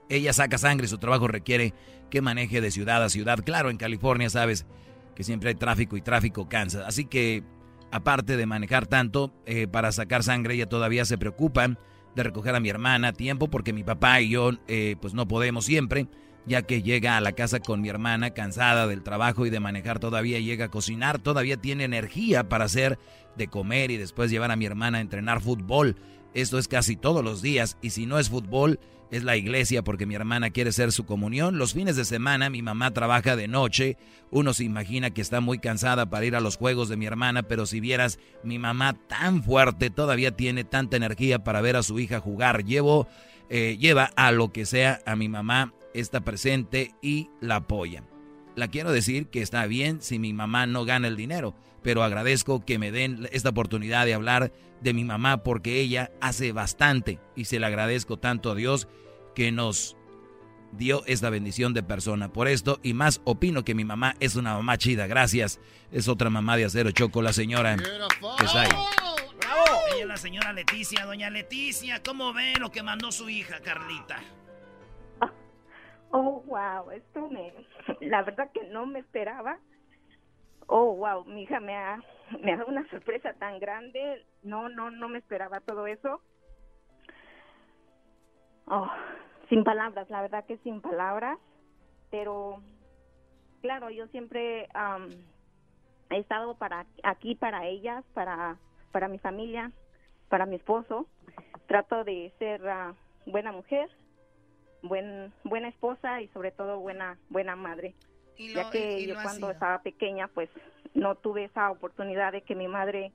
ella 0.09 0.33
saca 0.33 0.57
sangre 0.57 0.85
y 0.85 0.89
su 0.89 0.97
trabajo 0.97 1.27
requiere 1.27 1.73
que 2.09 2.21
maneje 2.21 2.61
de 2.61 2.71
ciudad 2.71 3.03
a 3.03 3.09
ciudad. 3.09 3.43
Claro, 3.43 3.69
en 3.69 3.77
California 3.77 4.29
sabes 4.29 4.65
que 5.15 5.23
siempre 5.23 5.49
hay 5.49 5.55
tráfico 5.55 5.97
y 5.97 6.01
tráfico 6.01 6.49
cansa, 6.49 6.87
así 6.87 7.05
que 7.05 7.43
aparte 7.91 8.37
de 8.37 8.45
manejar 8.45 8.87
tanto 8.87 9.33
eh, 9.45 9.67
para 9.67 9.91
sacar 9.91 10.23
sangre, 10.23 10.55
ella 10.55 10.67
todavía 10.67 11.05
se 11.05 11.17
preocupa 11.17 11.77
de 12.15 12.23
recoger 12.23 12.55
a 12.55 12.59
mi 12.59 12.69
hermana 12.69 13.09
a 13.09 13.13
tiempo 13.13 13.47
porque 13.47 13.73
mi 13.73 13.83
papá 13.83 14.21
y 14.21 14.29
yo 14.29 14.51
eh, 14.67 14.95
pues 14.99 15.13
no 15.13 15.27
podemos 15.27 15.65
siempre, 15.65 16.07
ya 16.45 16.63
que 16.63 16.81
llega 16.81 17.17
a 17.17 17.21
la 17.21 17.33
casa 17.33 17.59
con 17.59 17.81
mi 17.81 17.89
hermana 17.89 18.31
cansada 18.31 18.87
del 18.87 19.03
trabajo 19.03 19.45
y 19.45 19.49
de 19.49 19.59
manejar 19.59 19.99
todavía, 19.99 20.39
llega 20.39 20.65
a 20.65 20.71
cocinar, 20.71 21.19
todavía 21.19 21.57
tiene 21.57 21.83
energía 21.83 22.49
para 22.49 22.65
hacer 22.65 22.97
de 23.35 23.47
comer 23.47 23.91
y 23.91 23.97
después 23.97 24.31
llevar 24.31 24.51
a 24.51 24.55
mi 24.55 24.65
hermana 24.65 24.97
a 24.97 25.01
entrenar 25.01 25.41
fútbol. 25.41 25.95
Esto 26.33 26.57
es 26.57 26.67
casi 26.67 26.95
todos 26.95 27.23
los 27.23 27.41
días 27.41 27.77
y 27.81 27.91
si 27.91 28.05
no 28.05 28.19
es 28.19 28.29
fútbol, 28.29 28.79
es 29.11 29.23
la 29.23 29.37
iglesia 29.37 29.83
porque 29.83 30.05
mi 30.05 30.15
hermana 30.15 30.49
quiere 30.49 30.71
ser 30.71 30.91
su 30.91 31.05
comunión. 31.05 31.57
Los 31.57 31.73
fines 31.73 31.95
de 31.95 32.05
semana 32.05 32.49
mi 32.49 32.61
mamá 32.61 32.91
trabaja 32.91 33.35
de 33.35 33.47
noche. 33.47 33.97
Uno 34.31 34.53
se 34.53 34.63
imagina 34.63 35.11
que 35.11 35.21
está 35.21 35.39
muy 35.39 35.59
cansada 35.59 36.09
para 36.09 36.25
ir 36.25 36.35
a 36.35 36.41
los 36.41 36.57
juegos 36.57 36.89
de 36.89 36.97
mi 36.97 37.05
hermana, 37.05 37.43
pero 37.43 37.65
si 37.65 37.79
vieras 37.79 38.19
mi 38.43 38.59
mamá 38.59 38.93
tan 39.07 39.43
fuerte, 39.43 39.89
todavía 39.89 40.31
tiene 40.31 40.63
tanta 40.63 40.97
energía 40.97 41.43
para 41.43 41.61
ver 41.61 41.75
a 41.75 41.83
su 41.83 41.99
hija 41.99 42.19
jugar. 42.19 42.63
Eh, 43.49 43.77
lleva 43.79 44.11
a 44.15 44.31
lo 44.31 44.51
que 44.51 44.65
sea 44.65 45.01
a 45.05 45.15
mi 45.15 45.29
mamá, 45.29 45.73
está 45.93 46.21
presente 46.21 46.93
y 47.01 47.29
la 47.39 47.57
apoya. 47.57 48.03
La 48.55 48.67
quiero 48.67 48.91
decir 48.91 49.27
que 49.27 49.41
está 49.41 49.65
bien 49.67 50.01
si 50.01 50.19
mi 50.19 50.33
mamá 50.33 50.65
no 50.65 50.83
gana 50.83 51.07
el 51.07 51.15
dinero, 51.15 51.55
pero 51.87 52.03
agradezco 52.03 52.65
que 52.65 52.79
me 52.79 52.91
den 52.91 53.29
esta 53.31 53.47
oportunidad 53.47 54.05
de 54.05 54.13
hablar 54.13 54.51
de 54.81 54.93
mi 54.93 55.05
mamá 55.05 55.41
porque 55.41 55.79
ella 55.79 56.11
hace 56.19 56.51
bastante 56.51 57.17
y 57.33 57.45
se 57.45 57.61
le 57.61 57.65
agradezco 57.65 58.17
tanto 58.17 58.51
a 58.51 58.55
Dios 58.55 58.89
que 59.33 59.53
nos 59.53 59.95
dio 60.73 61.05
esta 61.05 61.29
bendición 61.29 61.73
de 61.73 61.83
persona. 61.83 62.27
Por 62.27 62.49
esto 62.49 62.81
y 62.83 62.93
más 62.93 63.21
opino 63.23 63.63
que 63.63 63.73
mi 63.73 63.85
mamá 63.85 64.15
es 64.19 64.35
una 64.35 64.55
mamá 64.55 64.77
chida. 64.77 65.07
Gracias. 65.07 65.61
Es 65.89 66.09
otra 66.09 66.29
mamá 66.29 66.57
de 66.57 66.65
acero 66.65 66.91
choco 66.91 67.21
la 67.21 67.31
señora 67.31 67.77
que 67.77 68.43
está 68.43 68.63
ahí. 68.63 68.69
Ella 69.93 70.01
es 70.01 70.07
la 70.07 70.17
señora 70.17 70.51
Leticia. 70.51 71.05
Doña 71.05 71.29
Leticia, 71.29 72.03
¿cómo 72.03 72.33
ve 72.33 72.55
lo 72.59 72.69
que 72.69 72.83
mandó 72.83 73.13
su 73.13 73.29
hija, 73.29 73.61
Carlita? 73.61 74.19
Oh, 76.09 76.41
wow, 76.47 76.89
esto 76.91 77.29
me, 77.29 77.53
la 77.99 78.23
verdad 78.23 78.49
que 78.53 78.63
no 78.69 78.85
me 78.85 78.99
esperaba. 78.99 79.59
Oh, 80.67 80.93
wow, 80.95 81.23
mi 81.25 81.43
hija 81.43 81.59
me 81.59 81.75
ha, 81.75 82.01
me 82.43 82.53
ha 82.53 82.57
dado 82.57 82.69
una 82.69 82.87
sorpresa 82.89 83.33
tan 83.33 83.59
grande. 83.59 84.25
No, 84.43 84.69
no, 84.69 84.91
no 84.91 85.09
me 85.09 85.19
esperaba 85.19 85.61
todo 85.61 85.87
eso. 85.87 86.21
Oh, 88.67 88.89
sin 89.49 89.63
palabras, 89.63 90.09
la 90.09 90.21
verdad 90.21 90.45
que 90.45 90.57
sin 90.57 90.81
palabras. 90.81 91.39
Pero, 92.11 92.61
claro, 93.61 93.89
yo 93.89 94.07
siempre 94.07 94.67
am, 94.73 95.09
he 96.09 96.19
estado 96.19 96.55
para 96.55 96.85
aquí 97.03 97.35
para 97.35 97.65
ellas, 97.65 98.03
para, 98.13 98.57
para 98.91 99.07
mi 99.07 99.19
familia, 99.19 99.71
para 100.29 100.45
mi 100.45 100.57
esposo. 100.57 101.07
Trato 101.67 102.03
de 102.03 102.33
ser 102.39 102.67
ah, 102.67 102.93
buena 103.25 103.51
mujer, 103.51 103.89
buen, 104.83 105.33
buena 105.43 105.69
esposa 105.69 106.21
y 106.21 106.27
sobre 106.29 106.51
todo 106.51 106.79
buena, 106.79 107.17
buena 107.29 107.55
madre. 107.55 107.93
Y 108.37 108.53
ya 108.53 108.63
lo- 108.63 108.69
que 108.71 108.99
y- 108.99 109.03
y 109.03 109.07
yo 109.07 109.15
cuando 109.21 109.47
estaba 109.51 109.81
pequeña, 109.81 110.27
pues 110.29 110.49
no 110.93 111.15
tuve 111.15 111.45
esa 111.45 111.71
oportunidad 111.71 112.31
de 112.31 112.41
que 112.43 112.55
mi 112.55 112.67
madre 112.67 113.11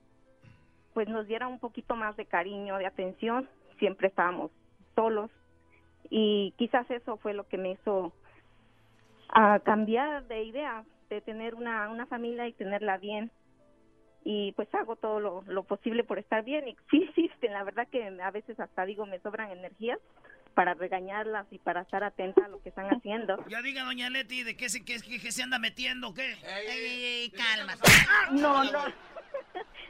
pues 0.93 1.07
nos 1.07 1.27
diera 1.27 1.47
un 1.47 1.59
poquito 1.59 1.95
más 1.95 2.15
de 2.17 2.25
cariño, 2.25 2.77
de 2.77 2.85
atención. 2.85 3.49
Siempre 3.79 4.09
estábamos 4.09 4.51
solos 4.95 5.31
y 6.09 6.53
quizás 6.57 6.89
eso 6.91 7.17
fue 7.17 7.33
lo 7.33 7.47
que 7.47 7.57
me 7.57 7.71
hizo 7.71 8.13
a 9.29 9.59
cambiar 9.61 10.27
de 10.27 10.43
idea, 10.43 10.83
de 11.09 11.21
tener 11.21 11.55
una, 11.55 11.89
una 11.89 12.05
familia 12.05 12.47
y 12.47 12.53
tenerla 12.53 12.97
bien. 12.97 13.31
y 14.25 14.53
pues 14.53 14.73
hago 14.73 14.95
todo 14.95 15.19
lo, 15.19 15.41
lo 15.47 15.63
posible 15.63 16.03
por 16.05 16.17
estar 16.17 16.43
bien 16.45 16.65
y 16.67 16.75
sí 16.89 17.03
existen, 17.09 17.51
la 17.53 17.63
verdad 17.63 17.87
que 17.89 18.05
a 18.07 18.31
veces 18.31 18.57
hasta 18.59 18.85
digo 18.85 19.05
me 19.05 19.19
sobran 19.19 19.51
energías 19.51 19.99
para 20.53 20.73
regañarlas 20.73 21.45
y 21.51 21.59
para 21.59 21.81
estar 21.81 22.03
atenta 22.03 22.45
a 22.45 22.47
lo 22.47 22.61
que 22.61 22.69
están 22.69 22.85
haciendo. 22.87 23.43
Ya 23.49 23.61
diga, 23.61 23.83
doña 23.83 24.09
Leti, 24.09 24.43
¿de 24.43 24.55
qué 24.55 24.69
se, 24.69 24.83
qué, 24.85 24.99
qué- 25.01 25.19
qué 25.19 25.31
se 25.31 25.43
anda 25.43 25.59
metiendo? 25.59 26.13
¿Qué? 26.13 26.35
Ey, 26.67 27.31
calma. 27.31 27.75
No, 28.31 28.63
no. 28.65 28.79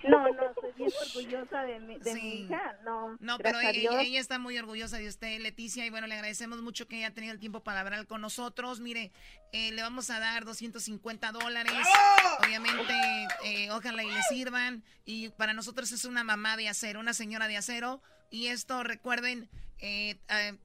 No, 0.06 0.20
no, 0.34 0.50
estoy 0.50 0.72
bien 0.76 0.90
orgullosa 1.02 1.64
de 1.64 1.80
mi, 1.80 1.98
de 1.98 2.14
mi 2.14 2.20
Sí. 2.20 2.28
hija, 2.42 2.76
no. 2.84 3.16
No, 3.22 3.38
pero 3.38 3.58
ella 3.62 4.20
está 4.20 4.38
muy 4.38 4.58
orgullosa 4.58 4.98
de 4.98 5.08
usted, 5.08 5.40
Leticia, 5.40 5.86
y 5.86 5.90
bueno, 5.92 6.08
le 6.08 6.16
agradecemos 6.16 6.62
mucho 6.62 6.90
que 6.90 6.98
haya 6.98 7.14
tenido 7.14 7.32
el 7.34 7.40
tiempo 7.40 7.62
para 7.64 7.80
hablar 7.80 8.06
con 8.06 8.20
nosotros. 8.20 8.82
Mire, 8.82 9.14
eh, 9.54 9.72
le 9.72 9.82
vamos 9.82 10.10
a 10.10 10.20
dar 10.20 10.44
250 10.44 11.32
dólares. 11.32 11.72
Obviamente, 12.46 12.94
eh, 13.46 13.72
ojalá 13.72 14.04
y 14.04 14.12
le 14.12 14.22
sirvan. 14.24 14.84
Y 15.06 15.30
para 15.30 15.54
nosotros 15.54 15.90
es 15.94 16.04
una 16.04 16.26
mamá 16.26 16.58
de 16.58 16.68
acero, 16.68 17.00
una 17.00 17.14
señora 17.14 17.48
de 17.48 17.56
acero. 17.56 18.02
Y 18.30 18.48
esto, 18.48 18.84
recuerden, 18.84 19.48
eh, 19.84 20.18
eh, 20.30 20.58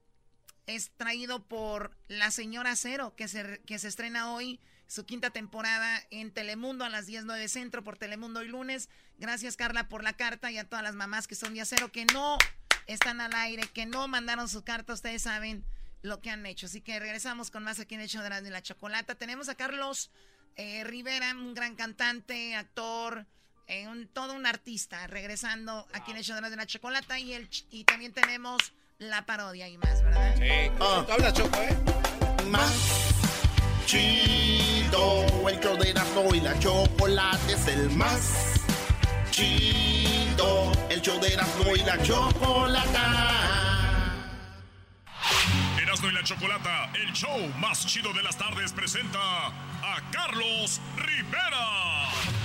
es 0.68 0.92
traído 0.96 1.42
por 1.42 1.90
La 2.06 2.30
Señora 2.30 2.70
Acero, 2.72 3.16
que 3.16 3.26
se, 3.26 3.60
que 3.66 3.80
se 3.80 3.88
estrena 3.88 4.32
hoy 4.32 4.60
su 4.86 5.04
quinta 5.04 5.30
temporada 5.30 6.00
en 6.10 6.30
Telemundo 6.30 6.84
a 6.84 6.88
las 6.88 7.08
10.09 7.08 7.48
Centro 7.48 7.82
por 7.82 7.98
Telemundo 7.98 8.42
y 8.42 8.48
lunes. 8.48 8.88
Gracias, 9.18 9.56
Carla, 9.56 9.88
por 9.88 10.04
la 10.04 10.12
carta 10.12 10.52
y 10.52 10.58
a 10.58 10.68
todas 10.68 10.84
las 10.84 10.94
mamás 10.94 11.26
que 11.26 11.34
son 11.34 11.54
de 11.54 11.62
acero, 11.62 11.90
que 11.90 12.04
no 12.06 12.38
están 12.86 13.20
al 13.20 13.34
aire, 13.34 13.68
que 13.74 13.86
no 13.86 14.06
mandaron 14.06 14.48
su 14.48 14.62
carta. 14.62 14.92
Ustedes 14.92 15.22
saben 15.22 15.64
lo 16.02 16.20
que 16.20 16.30
han 16.30 16.46
hecho. 16.46 16.66
Así 16.66 16.80
que 16.80 17.00
regresamos 17.00 17.50
con 17.50 17.64
más 17.64 17.80
aquí 17.80 17.96
en 17.96 18.02
Hecho 18.02 18.22
de 18.22 18.30
la, 18.30 18.40
de 18.40 18.50
la 18.50 18.62
Chocolata. 18.62 19.16
Tenemos 19.16 19.48
a 19.48 19.56
Carlos 19.56 20.12
eh, 20.54 20.84
Rivera, 20.84 21.32
un 21.32 21.54
gran 21.54 21.74
cantante, 21.74 22.54
actor, 22.54 23.26
eh, 23.66 23.88
un, 23.88 24.06
todo 24.06 24.34
un 24.34 24.46
artista, 24.46 25.08
regresando 25.08 25.88
aquí 25.92 26.12
en 26.12 26.18
Hecho 26.18 26.36
de 26.36 26.42
la, 26.42 26.50
de 26.50 26.56
la 26.56 26.66
Chocolata. 26.66 27.18
Y, 27.18 27.32
el, 27.32 27.48
y 27.70 27.82
también 27.82 28.12
tenemos 28.12 28.72
la 28.98 29.24
parodia 29.24 29.68
y 29.68 29.78
más, 29.78 30.02
¿verdad? 30.02 30.34
Sí. 30.36 30.70
habla 30.80 31.32
Choco, 31.32 31.56
¿eh? 31.60 31.76
Más 32.48 33.14
chido, 33.86 35.24
el 35.48 35.60
show 35.60 35.76
de 35.76 35.90
Erasmo 35.90 36.34
y 36.34 36.40
la 36.40 36.58
chocolate 36.58 37.52
es 37.52 37.68
el 37.68 37.90
más 37.90 38.60
chido, 39.30 40.72
el 40.90 41.00
show 41.00 41.20
de 41.20 41.32
Erasmo 41.32 41.76
y 41.76 41.80
la 41.80 42.02
chocolata. 42.02 43.34
Erasmo 45.80 46.08
y 46.08 46.12
la 46.12 46.24
Chocolata, 46.24 46.90
el 46.94 47.12
show 47.12 47.48
más 47.58 47.86
chido 47.86 48.12
de 48.12 48.22
las 48.22 48.36
tardes, 48.36 48.72
presenta 48.72 49.46
a 49.46 50.10
Carlos 50.10 50.80
Rivera. 50.96 52.37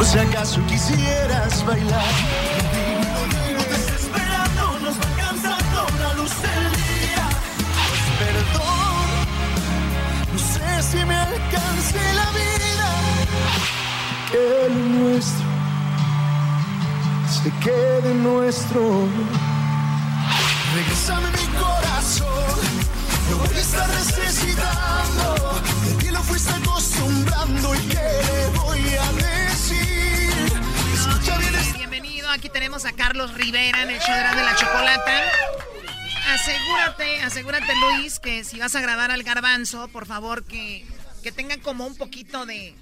Por 0.00 0.06
si 0.06 0.18
acaso 0.18 0.64
quisieras 0.66 1.62
bailar. 1.66 2.12
Desesperado 3.68 4.80
nos 4.80 4.96
va 4.96 5.08
cansando 5.18 5.86
la 6.00 6.14
luz 6.14 6.32
del 6.40 6.64
día. 6.72 7.26
Pues 7.86 8.04
perdón, 8.22 9.06
no 10.32 10.38
sé 10.38 10.82
si 10.90 11.04
me 11.04 11.16
alcance 11.16 12.00
la 12.20 12.28
vida. 12.40 12.88
Que 14.30 14.68
lo 14.70 14.84
nuestro 15.00 15.46
se 17.42 17.50
quede 17.62 18.14
nuestro. 18.14 19.06
Regresame 20.76 21.28
mi 21.32 21.46
corazón, 21.58 22.60
no 23.28 23.36
voy 23.36 23.54
a 23.54 23.60
estar 23.60 23.88
necesitando. 23.90 25.60
De 25.84 25.92
ti 26.00 26.08
lo 26.10 26.22
fuiste 26.22 26.52
acostumbrando 26.54 27.74
y 27.74 27.80
qué 27.80 28.08
le 28.28 28.58
voy 28.58 28.94
a 28.96 29.19
Bienvenido, 31.90 32.30
aquí 32.30 32.48
tenemos 32.48 32.84
a 32.84 32.92
Carlos 32.92 33.34
Rivera 33.34 33.82
en 33.82 33.90
el 33.90 33.98
show 34.00 34.14
de 34.14 34.20
la, 34.22 34.34
de 34.34 34.42
la 34.42 34.54
chocolata. 34.54 35.22
Asegúrate, 36.28 37.22
asegúrate 37.22 37.72
Luis, 37.74 38.20
que 38.20 38.44
si 38.44 38.60
vas 38.60 38.76
a 38.76 38.80
grabar 38.80 39.10
al 39.10 39.24
garbanzo, 39.24 39.88
por 39.88 40.06
favor 40.06 40.44
que, 40.44 40.86
que 41.24 41.32
tengan 41.32 41.58
como 41.60 41.86
un 41.86 41.96
poquito 41.96 42.46
de, 42.46 42.76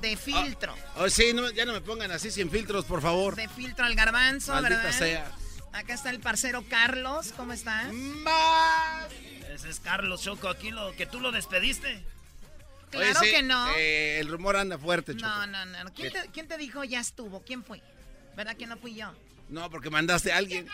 de 0.00 0.16
filtro. 0.16 0.74
Oh, 0.96 1.08
sí, 1.08 1.32
no, 1.32 1.48
ya 1.50 1.64
no 1.64 1.72
me 1.72 1.80
pongan 1.80 2.10
así 2.10 2.32
sin 2.32 2.50
filtros, 2.50 2.84
por 2.86 3.00
favor. 3.00 3.36
De 3.36 3.48
filtro 3.48 3.84
al 3.84 3.94
garbanzo, 3.94 4.52
Maldita 4.52 4.82
¿verdad? 4.82 4.98
sea. 4.98 5.30
Acá 5.72 5.94
está 5.94 6.10
el 6.10 6.18
parcero 6.18 6.64
Carlos, 6.68 7.32
¿cómo 7.36 7.52
está? 7.52 7.88
Ese 9.54 9.70
es 9.70 9.78
Carlos 9.78 10.22
Choco, 10.22 10.48
aquí 10.48 10.72
lo 10.72 10.94
que 10.96 11.06
tú 11.06 11.20
lo 11.20 11.30
despediste. 11.30 12.02
Claro 12.90 13.20
Oye, 13.20 13.28
sí, 13.28 13.36
que 13.36 13.42
no. 13.44 13.70
eh, 13.76 14.18
el 14.18 14.26
rumor 14.26 14.56
anda 14.56 14.76
fuerte, 14.76 15.14
Choco. 15.14 15.28
No, 15.28 15.46
no, 15.46 15.64
no. 15.64 15.94
¿Quién 15.94 16.12
te, 16.12 16.28
quién 16.32 16.48
te 16.48 16.56
dijo 16.58 16.82
ya 16.82 16.98
estuvo? 16.98 17.44
¿Quién 17.44 17.62
fue? 17.62 17.80
¿Verdad 18.36 18.56
que 18.56 18.66
no 18.66 18.76
fui 18.76 18.94
yo? 18.94 19.12
No, 19.48 19.68
porque 19.70 19.90
mandaste 19.90 20.32
a 20.32 20.36
alguien. 20.38 20.68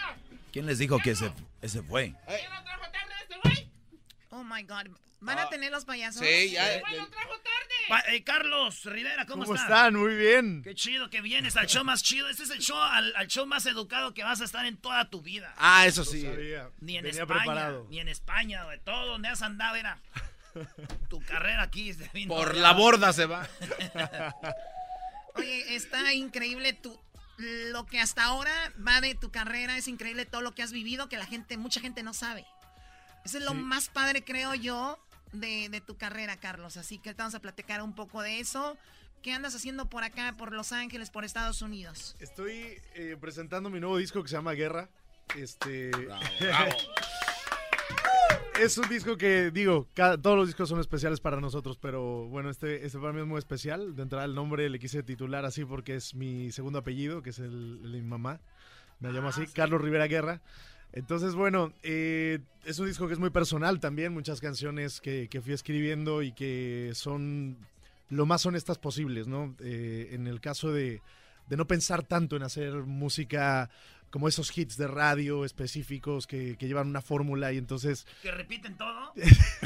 ¿Quién 0.53 0.67
les 0.67 0.79
dijo 0.79 0.99
que 0.99 1.11
ese, 1.13 1.33
ese 1.63 1.83
fue? 1.83 2.15
Oh 4.31 4.45
my 4.45 4.63
God. 4.65 4.89
¿Van 5.21 5.39
a 5.39 5.49
tener 5.49 5.73
los 5.73 5.85
payasos? 5.85 6.21
Sí, 6.25 6.51
ya. 6.53 6.65
Pa- 7.89 8.01
eh, 8.09 8.23
Carlos 8.23 8.85
Rivera, 8.85 9.25
¿cómo, 9.27 9.45
¿Cómo 9.45 9.55
está? 9.55 9.67
están? 9.67 9.95
Muy 9.95 10.15
bien. 10.15 10.63
Qué 10.63 10.75
chido 10.75 11.09
que 11.09 11.21
vienes 11.21 11.57
al 11.57 11.67
show 11.67 11.85
más 11.85 12.03
chido. 12.03 12.29
Este 12.29 12.43
es 12.43 12.51
el 12.51 12.59
show, 12.59 12.77
al, 12.77 13.15
al 13.17 13.27
show 13.29 13.47
más 13.47 13.65
educado 13.67 14.13
que 14.13 14.23
vas 14.25 14.41
a 14.41 14.45
estar 14.45 14.67
en 14.67 14.77
toda 14.77 15.09
tu 15.09 15.23
vida. 15.23 15.55
Ah, 15.57 15.87
eso 15.87 16.05
sí. 16.05 16.23
Ni 16.81 16.97
en 16.99 17.05
Venía 17.05 17.23
España, 17.23 17.41
preparado. 17.43 17.87
ni 17.89 17.99
en 18.01 18.09
España, 18.09 18.65
güey. 18.65 18.79
Todo 18.81 19.07
donde 19.07 19.29
has 19.29 19.43
andado 19.43 19.77
era. 19.77 19.99
Tu 21.11 21.21
carrera 21.21 21.63
aquí 21.65 21.93
se 21.93 22.09
vino 22.15 22.35
Por 22.35 22.57
la 22.57 22.73
borda 22.73 23.13
se 23.13 23.27
va. 23.27 23.47
Oye, 25.35 25.77
está 25.77 26.13
increíble 26.15 26.73
tu 26.73 26.99
lo 27.39 27.87
que 27.87 28.01
hasta 28.01 28.25
ahora 28.25 28.73
va 28.87 29.01
de 29.01 29.15
tu 29.15 29.31
carrera, 29.31 29.77
es 29.77 29.89
increíble 29.89 30.25
todo 30.27 30.41
lo 30.43 30.55
que 30.55 30.63
has 30.63 30.73
vivido 30.73 31.09
que 31.09 31.17
la 31.19 31.27
gente, 31.27 31.57
mucha 31.57 31.81
gente 31.81 32.03
no 32.03 32.15
sabe. 32.15 32.47
Eso 33.25 33.39
es 33.39 33.45
lo 33.45 33.51
Sí. 33.53 33.57
más 33.59 33.89
padre, 33.89 34.25
creo 34.25 34.55
yo, 34.55 34.99
de, 35.33 35.69
de 35.69 35.81
tu 35.81 35.97
carrera, 35.97 36.37
Carlos. 36.39 36.77
Así 36.77 36.99
que 36.99 37.11
ahorita 37.11 37.25
vamos 37.25 37.35
a 37.35 37.41
platicar 37.41 37.83
un 37.83 37.95
poco 37.95 38.23
de 38.23 38.41
eso. 38.41 38.79
¿Qué 39.23 39.33
andas 39.33 39.55
haciendo 39.57 39.89
por 39.91 40.05
acá, 40.05 40.35
por 40.39 40.53
Los 40.53 40.73
Ángeles, 40.73 41.11
por 41.11 41.25
Estados 41.25 41.61
Unidos? 41.61 42.17
Estoy 42.21 42.81
eh, 42.95 43.17
presentando 43.21 43.69
mi 43.71 43.81
nuevo 43.81 43.97
disco 43.97 44.23
que 44.23 44.29
se 44.29 44.37
llama 44.37 44.53
Guerra. 44.53 44.89
Este. 45.35 45.91
bravo. 45.91 46.77
es 48.61 48.79
un 48.79 48.89
disco 48.89 49.17
que, 49.17 49.51
digo, 49.51 49.87
cada- 49.95 50.17
todos 50.21 50.37
los 50.37 50.47
discos 50.49 50.69
son 50.69 50.81
especiales 50.81 51.21
para 51.21 51.41
nosotros, 51.41 51.79
pero 51.81 52.27
bueno, 52.29 52.51
este, 52.51 52.85
este 52.87 52.99
para 52.99 53.13
mí 53.13 53.21
es 53.21 53.27
muy 53.27 53.39
especial. 53.39 53.95
De 53.95 54.03
entrada, 54.03 54.25
el 54.25 54.35
nombre 54.35 54.69
le 54.71 54.79
quise 54.79 55.03
titular 55.03 55.45
así 55.45 55.65
porque 55.65 55.97
es 55.97 56.15
mi 56.15 56.51
segundo 56.53 56.79
apellido, 56.79 57.23
que 57.23 57.31
es 57.31 57.39
el, 57.39 57.81
el 57.85 57.93
de 57.93 57.99
mi 58.01 58.07
mamá. 58.09 58.41
Me 59.01 59.13
llamo 59.13 59.29
así, 59.29 59.47
Carlos 59.47 59.81
Rivera 59.83 60.07
Guerra. 60.07 60.41
Entonces, 60.93 61.35
bueno, 61.35 61.73
eh, 61.83 62.39
es 62.65 62.79
un 62.79 62.87
disco 62.87 63.07
que 63.07 63.13
es 63.13 63.19
muy 63.19 63.29
personal 63.31 63.79
también, 63.79 64.15
muchas 64.15 64.41
canciones 64.41 65.01
que, 65.03 65.29
que 65.29 65.43
fui 65.43 65.53
escribiendo 65.53 66.23
y 66.23 66.33
que 66.33 66.93
son 66.95 67.59
lo 68.09 68.25
más 68.25 68.47
honestas 68.47 68.79
posibles, 68.79 69.27
¿no? 69.27 69.55
Eh, 69.61 70.11
en 70.13 70.27
el 70.27 70.41
caso 70.41 70.73
de, 70.73 71.03
de 71.51 71.57
no 71.59 71.67
pensar 71.67 72.05
tanto 72.05 72.37
en 72.37 72.43
hacer 72.45 72.73
música 72.85 73.69
como 74.11 74.29
esos 74.29 74.57
hits 74.57 74.77
de 74.77 74.87
radio 74.87 75.45
específicos 75.45 76.27
que, 76.27 76.57
que 76.59 76.67
llevan 76.69 76.89
una 76.89 77.03
fórmula 77.03 77.53
y 77.53 77.59
entonces... 77.59 78.07
Que 78.23 78.31
repiten 78.31 78.77
todo. 78.77 79.13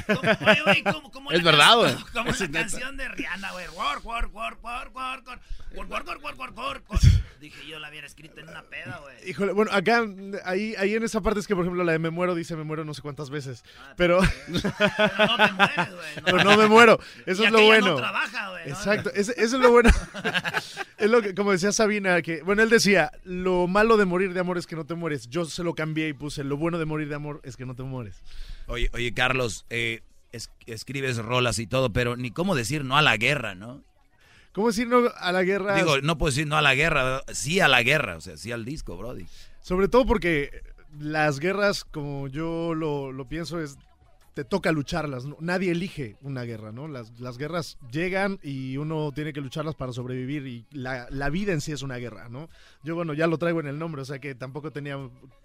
¿Cómo- 0.07 0.21
Oye, 0.21 0.63
güey, 0.65 0.83
como, 0.83 1.11
como 1.11 1.31
Es 1.33 1.43
verdad, 1.43 1.77
güey. 1.77 1.95
Como 2.13 2.31
la 2.33 2.39
neta. 2.39 2.59
canción 2.61 2.97
de 2.97 3.09
Rihanna, 3.09 3.53
güey. 3.53 3.69
Work, 3.69 4.05
work, 4.05 4.35
work, 4.35 4.65
work, 4.65 4.95
work, 4.95 5.27
work. 5.27 5.41
Work, 5.77 5.91
work, 5.91 6.07
work, 6.07 6.23
work, 6.25 6.39
work, 6.39 6.57
work, 6.59 6.91
work. 6.91 7.03
Dije 7.41 7.67
yo 7.67 7.79
la 7.79 7.89
hubiera 7.89 8.07
escrito 8.07 8.41
en 8.41 8.49
una 8.49 8.63
peda, 8.63 8.99
güey. 9.01 9.31
Híjole, 9.31 9.53
bueno, 9.53 9.71
acá, 9.73 10.05
ahí, 10.45 10.75
ahí 10.77 10.95
en 10.95 11.05
esa 11.05 11.21
parte 11.23 11.41
es 11.41 11.47
que, 11.47 11.55
por 11.55 11.65
ejemplo, 11.65 11.85
la 11.85 11.93
de 11.93 11.99
me 11.99 12.11
muero 12.11 12.35
dice 12.35 12.55
me 12.57 12.65
muero 12.65 12.85
no 12.85 12.93
sé 12.93 13.01
cuántas 13.03 13.31
veces, 13.31 13.65
pero... 13.97 14.21
no 14.49 14.61
te 14.61 15.53
mueres, 15.53 15.95
güey. 15.95 16.25
pero 16.25 16.45
no 16.45 16.57
me 16.57 16.67
muero, 16.67 16.99
eso 17.25 17.43
Y 17.43 17.47
es 17.47 17.53
lo 17.53 17.59
aquella 17.59 17.79
no 17.79 17.85
bueno. 17.87 17.97
trabaja, 17.97 18.51
güey, 18.51 18.65
¿no? 18.69 18.71
Exacto, 18.75 19.11
eso 19.15 19.33
es 19.37 19.53
lo 19.53 19.71
bueno. 19.71 19.91
es 20.99 21.11
lo 21.11 21.23
que, 21.23 21.35
como 21.35 21.53
decía 21.53 21.73
Sabina, 21.73 22.21
que, 22.21 22.43
bueno, 22.43 22.63
él 22.63 22.69
decía, 22.69 23.13
lo 23.25 23.67
malo 23.67 23.97
de 23.97 24.05
morir 24.05 24.35
de 24.35 24.40
amor 24.41 24.59
es 24.59 24.67
que 24.67 24.77
no 24.77 24.85
te 24.85 24.95
mueres. 24.95 25.29
Yo 25.29 25.45
se 25.45 25.63
lo 25.63 25.75
cambié 25.75 26.09
y 26.09 26.13
puse, 26.13 26.45
lo 26.45 26.57
bueno 26.57 26.79
de 26.79 26.85
morir 26.87 27.09
de 27.09 27.15
amor 27.15 27.41
es 27.45 27.57
que 27.57 27.67
no 27.67 27.75
te 27.75 27.83
mueres. 27.83 28.23
Oye, 28.67 28.91
oye 28.93 29.13
Carlos, 29.15 29.67
eh, 29.71 30.03
es- 30.33 30.51
escribes 30.67 31.17
rolas 31.19 31.59
y 31.59 31.67
todo, 31.67 31.93
pero 31.93 32.17
ni 32.17 32.31
cómo 32.31 32.55
decir 32.55 32.85
no 32.85 32.97
a 32.97 33.03
la 33.03 33.17
guerra, 33.17 33.55
¿no? 33.55 33.83
¿Cómo 34.53 34.69
decir 34.69 34.89
no 34.89 35.03
a 35.17 35.33
la 35.33 35.43
guerra? 35.45 35.77
Digo, 35.77 36.01
no 36.01 36.19
puedo 36.19 36.31
decir 36.33 36.47
no 36.47 36.57
a 36.57 36.63
la 36.63 36.75
guerra, 36.75 37.23
sí 37.33 37.61
a 37.61 37.69
la 37.69 37.83
guerra, 37.83 38.17
o 38.17 38.21
sea, 38.21 38.37
sí 38.37 38.51
al 38.51 38.65
disco, 38.65 38.97
Brody. 38.97 39.27
Sobre 39.61 39.87
todo 39.89 40.07
porque 40.07 40.51
las 40.99 41.39
guerras, 41.39 41.85
como 41.85 42.27
yo 42.27 42.75
lo, 42.75 43.13
lo 43.13 43.29
pienso, 43.29 43.61
es 43.61 43.79
te 44.35 44.45
toca 44.45 44.73
lucharlas. 44.73 45.25
¿no? 45.25 45.37
Nadie 45.41 45.73
elige 45.73 46.17
una 46.23 46.43
guerra, 46.43 46.73
¿no? 46.73 46.89
Las, 46.89 47.19
las 47.21 47.39
guerras 47.39 47.79
llegan 47.91 48.39
y 48.43 48.77
uno 48.77 49.13
tiene 49.13 49.33
que 49.33 49.41
lucharlas 49.41 49.75
para 49.75 49.93
sobrevivir 49.93 50.47
y 50.47 50.67
la, 50.71 51.07
la 51.11 51.31
vida 51.31 51.53
en 51.53 51.61
sí 51.61 51.73
es 51.73 51.83
una 51.83 51.97
guerra, 51.97 52.29
¿no? 52.29 52.49
Yo, 52.83 52.95
bueno, 52.95 53.15
ya 53.15 53.27
lo 53.27 53.39
traigo 53.39 53.61
en 53.61 53.67
el 53.67 53.79
nombre, 53.79 54.03
o 54.03 54.05
sea 54.05 54.19
que 54.19 54.35
tampoco 54.35 54.71
tenía 54.71 54.99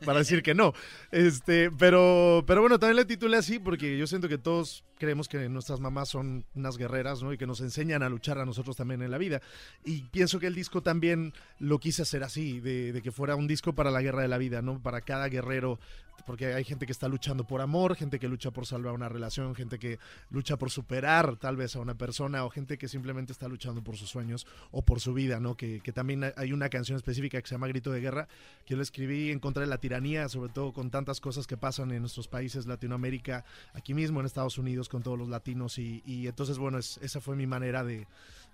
para 0.05 0.19
decir 0.19 0.43
que 0.43 0.53
no. 0.53 0.73
Este, 1.11 1.71
pero, 1.71 2.43
pero 2.45 2.61
bueno, 2.61 2.77
también 2.77 2.97
le 2.97 3.05
titulé 3.05 3.37
así 3.37 3.57
porque 3.57 3.97
yo 3.97 4.05
siento 4.05 4.27
que 4.27 4.37
todos 4.37 4.83
creemos 4.97 5.27
que 5.27 5.49
nuestras 5.49 5.79
mamás 5.79 6.09
son 6.09 6.45
unas 6.55 6.77
guerreras, 6.77 7.21
¿no? 7.23 7.33
Y 7.33 7.37
que 7.37 7.47
nos 7.47 7.61
enseñan 7.61 8.03
a 8.03 8.09
luchar 8.09 8.37
a 8.37 8.45
nosotros 8.45 8.75
también 8.75 9.01
en 9.01 9.11
la 9.11 9.17
vida. 9.17 9.41
Y 9.83 10.03
pienso 10.03 10.39
que 10.39 10.47
el 10.47 10.55
disco 10.55 10.81
también 10.81 11.33
lo 11.59 11.79
quise 11.79 12.01
hacer 12.01 12.23
así, 12.23 12.59
de, 12.59 12.91
de 12.91 13.01
que 13.01 13.11
fuera 13.11 13.35
un 13.35 13.47
disco 13.47 13.73
para 13.73 13.91
la 13.91 14.01
guerra 14.01 14.21
de 14.21 14.27
la 14.27 14.37
vida, 14.37 14.61
¿no? 14.61 14.81
Para 14.81 15.01
cada 15.01 15.27
guerrero, 15.27 15.79
porque 16.25 16.53
hay 16.53 16.63
gente 16.63 16.85
que 16.85 16.91
está 16.91 17.07
luchando 17.07 17.45
por 17.45 17.61
amor, 17.61 17.95
gente 17.95 18.19
que 18.19 18.27
lucha 18.27 18.51
por 18.51 18.65
salvar 18.65 18.93
una 18.93 19.09
relación, 19.09 19.53
gente 19.55 19.77
que 19.79 19.99
lucha 20.31 20.57
por 20.57 20.71
superar 20.71 21.35
tal 21.37 21.55
vez 21.55 21.75
a 21.75 21.79
una 21.79 21.95
persona, 21.95 22.45
o 22.45 22.49
gente 22.49 22.77
que 22.77 22.87
simplemente 22.87 23.31
está 23.31 23.47
luchando 23.47 23.83
por 23.83 23.97
sus 23.97 24.09
sueños 24.09 24.47
o 24.71 24.81
por 24.83 24.99
su 24.99 25.13
vida, 25.13 25.39
¿no? 25.39 25.55
Que, 25.55 25.79
también 25.93 26.33
hay 26.35 26.51
una 26.53 26.69
canción 26.69 26.95
específica 26.97 27.41
que 27.41 27.47
se 27.47 27.55
llama 27.55 27.67
Grito 27.67 27.91
de 27.91 28.01
Guerra, 28.01 28.27
que 28.65 28.71
yo 28.71 28.77
lo 28.77 28.83
escribí 28.83 29.31
en 29.31 29.39
contra 29.39 29.61
de 29.61 29.67
la 29.67 29.77
tiranía, 29.77 30.27
sobre 30.29 30.51
todo 30.51 30.73
con 30.73 30.89
tantas 30.91 31.19
cosas 31.21 31.47
que 31.47 31.57
pasan 31.57 31.91
en 31.91 32.01
nuestros 32.01 32.27
países, 32.27 32.65
Latinoamérica, 32.65 33.45
aquí 33.73 33.93
mismo 33.93 34.19
en 34.19 34.25
Estados 34.25 34.57
Unidos, 34.57 34.89
con 34.89 35.03
todos 35.03 35.17
los 35.17 35.29
latinos, 35.29 35.77
y, 35.77 36.01
entonces, 36.27 36.57
bueno, 36.57 36.77
es- 36.79 36.97
esa 37.01 37.21
fue 37.21 37.35
mi 37.35 37.47
manera 37.47 37.83
de, 37.83 38.07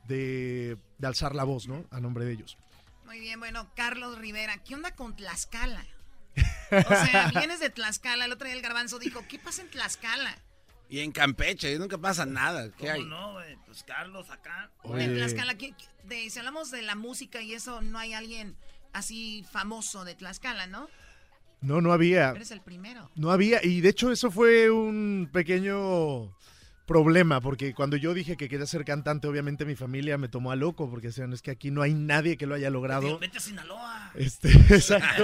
de, 0.07 0.77
de 0.97 1.07
alzar 1.07 1.35
la 1.35 1.43
voz, 1.43 1.67
¿no? 1.67 1.85
A 1.91 1.99
nombre 1.99 2.25
de 2.25 2.33
ellos. 2.33 2.57
Muy 3.05 3.19
bien, 3.19 3.39
bueno, 3.39 3.69
Carlos 3.75 4.17
Rivera, 4.17 4.57
¿qué 4.63 4.75
onda 4.75 4.91
con 4.95 5.15
Tlaxcala? 5.15 5.85
O 6.71 7.05
sea, 7.05 7.31
vienes 7.35 7.59
de 7.59 7.69
Tlaxcala, 7.69 8.25
el 8.25 8.31
otro 8.31 8.45
día 8.47 8.55
el 8.55 8.61
garbanzo 8.61 8.99
dijo, 8.99 9.23
¿qué 9.27 9.37
pasa 9.39 9.61
en 9.61 9.69
Tlaxcala? 9.69 10.37
Y 10.89 10.99
en 10.99 11.11
Campeche, 11.11 11.77
nunca 11.79 11.97
pasa 11.97 12.25
nada. 12.25 12.69
¿Qué 12.71 12.87
¿Cómo 12.87 12.91
hay? 12.91 13.03
no, 13.05 13.31
güey? 13.33 13.55
Pues 13.65 13.83
Carlos 13.83 14.29
acá. 14.29 14.69
Tlaxcala, 14.83 15.55
¿qué- 15.55 15.73
qué- 15.73 15.85
de- 16.07 16.29
si 16.29 16.39
hablamos 16.39 16.69
de 16.71 16.81
la 16.81 16.95
música 16.95 17.41
y 17.41 17.53
eso, 17.53 17.81
no 17.81 17.97
hay 17.97 18.13
alguien 18.13 18.55
así 18.93 19.45
famoso 19.51 20.03
de 20.03 20.15
Tlaxcala, 20.15 20.67
¿no? 20.67 20.89
No, 21.61 21.79
no 21.79 21.93
había. 21.93 22.31
Eres 22.31 22.51
el 22.51 22.59
primero. 22.61 23.09
No 23.15 23.31
había, 23.31 23.63
y 23.63 23.81
de 23.81 23.89
hecho 23.89 24.11
eso 24.11 24.31
fue 24.31 24.69
un 24.71 25.29
pequeño 25.31 26.35
problema, 26.85 27.39
porque 27.41 27.73
cuando 27.73 27.95
yo 27.95 28.13
dije 28.13 28.35
que 28.35 28.49
quería 28.49 28.65
ser 28.65 28.83
cantante, 28.83 29.27
obviamente 29.27 29.65
mi 29.65 29.75
familia 29.75 30.17
me 30.17 30.27
tomó 30.27 30.51
a 30.51 30.55
loco, 30.55 30.89
porque 30.89 31.07
decían, 31.07 31.31
es 31.31 31.41
que 31.41 31.51
aquí 31.51 31.71
no 31.71 31.81
hay 31.81 31.93
nadie 31.93 32.35
que 32.37 32.45
lo 32.45 32.55
haya 32.55 32.69
logrado. 32.69 33.17
Vete 33.19 33.37
a 33.37 33.41
Sinaloa. 33.41 34.11
Este, 34.15 34.49
exacto, 34.69 35.23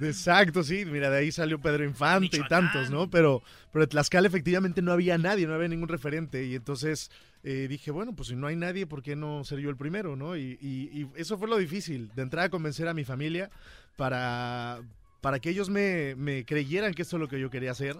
exacto, 0.00 0.62
sí, 0.62 0.84
mira, 0.84 1.10
de 1.10 1.18
ahí 1.18 1.32
salió 1.32 1.58
Pedro 1.60 1.84
Infante 1.84 2.36
y 2.36 2.48
tantos, 2.48 2.90
¿no? 2.90 3.10
Pero, 3.10 3.42
pero 3.72 3.84
en 3.84 3.88
Tlaxcala 3.88 4.28
efectivamente 4.28 4.82
no 4.82 4.92
había 4.92 5.18
nadie, 5.18 5.46
no 5.46 5.54
había 5.54 5.68
ningún 5.68 5.88
referente, 5.88 6.44
y 6.44 6.54
entonces 6.54 7.10
eh, 7.42 7.66
dije, 7.68 7.90
bueno, 7.90 8.14
pues 8.14 8.28
si 8.28 8.36
no 8.36 8.46
hay 8.46 8.56
nadie, 8.56 8.86
¿por 8.86 9.02
qué 9.02 9.16
no 9.16 9.44
ser 9.44 9.58
yo 9.60 9.70
el 9.70 9.76
primero, 9.76 10.16
no? 10.16 10.36
Y, 10.36 10.58
y- 10.60 10.90
y 11.00 11.08
eso 11.16 11.38
fue 11.38 11.48
lo 11.48 11.56
difícil, 11.58 12.10
de 12.14 12.22
entrar 12.22 12.44
a 12.46 12.48
convencer 12.50 12.88
a 12.88 12.94
mi 12.94 13.04
familia 13.04 13.50
para, 13.96 14.80
para 15.20 15.38
que 15.40 15.50
ellos 15.50 15.70
me, 15.70 16.14
me 16.16 16.44
creyeran 16.44 16.94
que 16.94 17.02
esto 17.02 17.16
es 17.16 17.20
lo 17.20 17.28
que 17.28 17.40
yo 17.40 17.50
quería 17.50 17.70
hacer, 17.72 17.96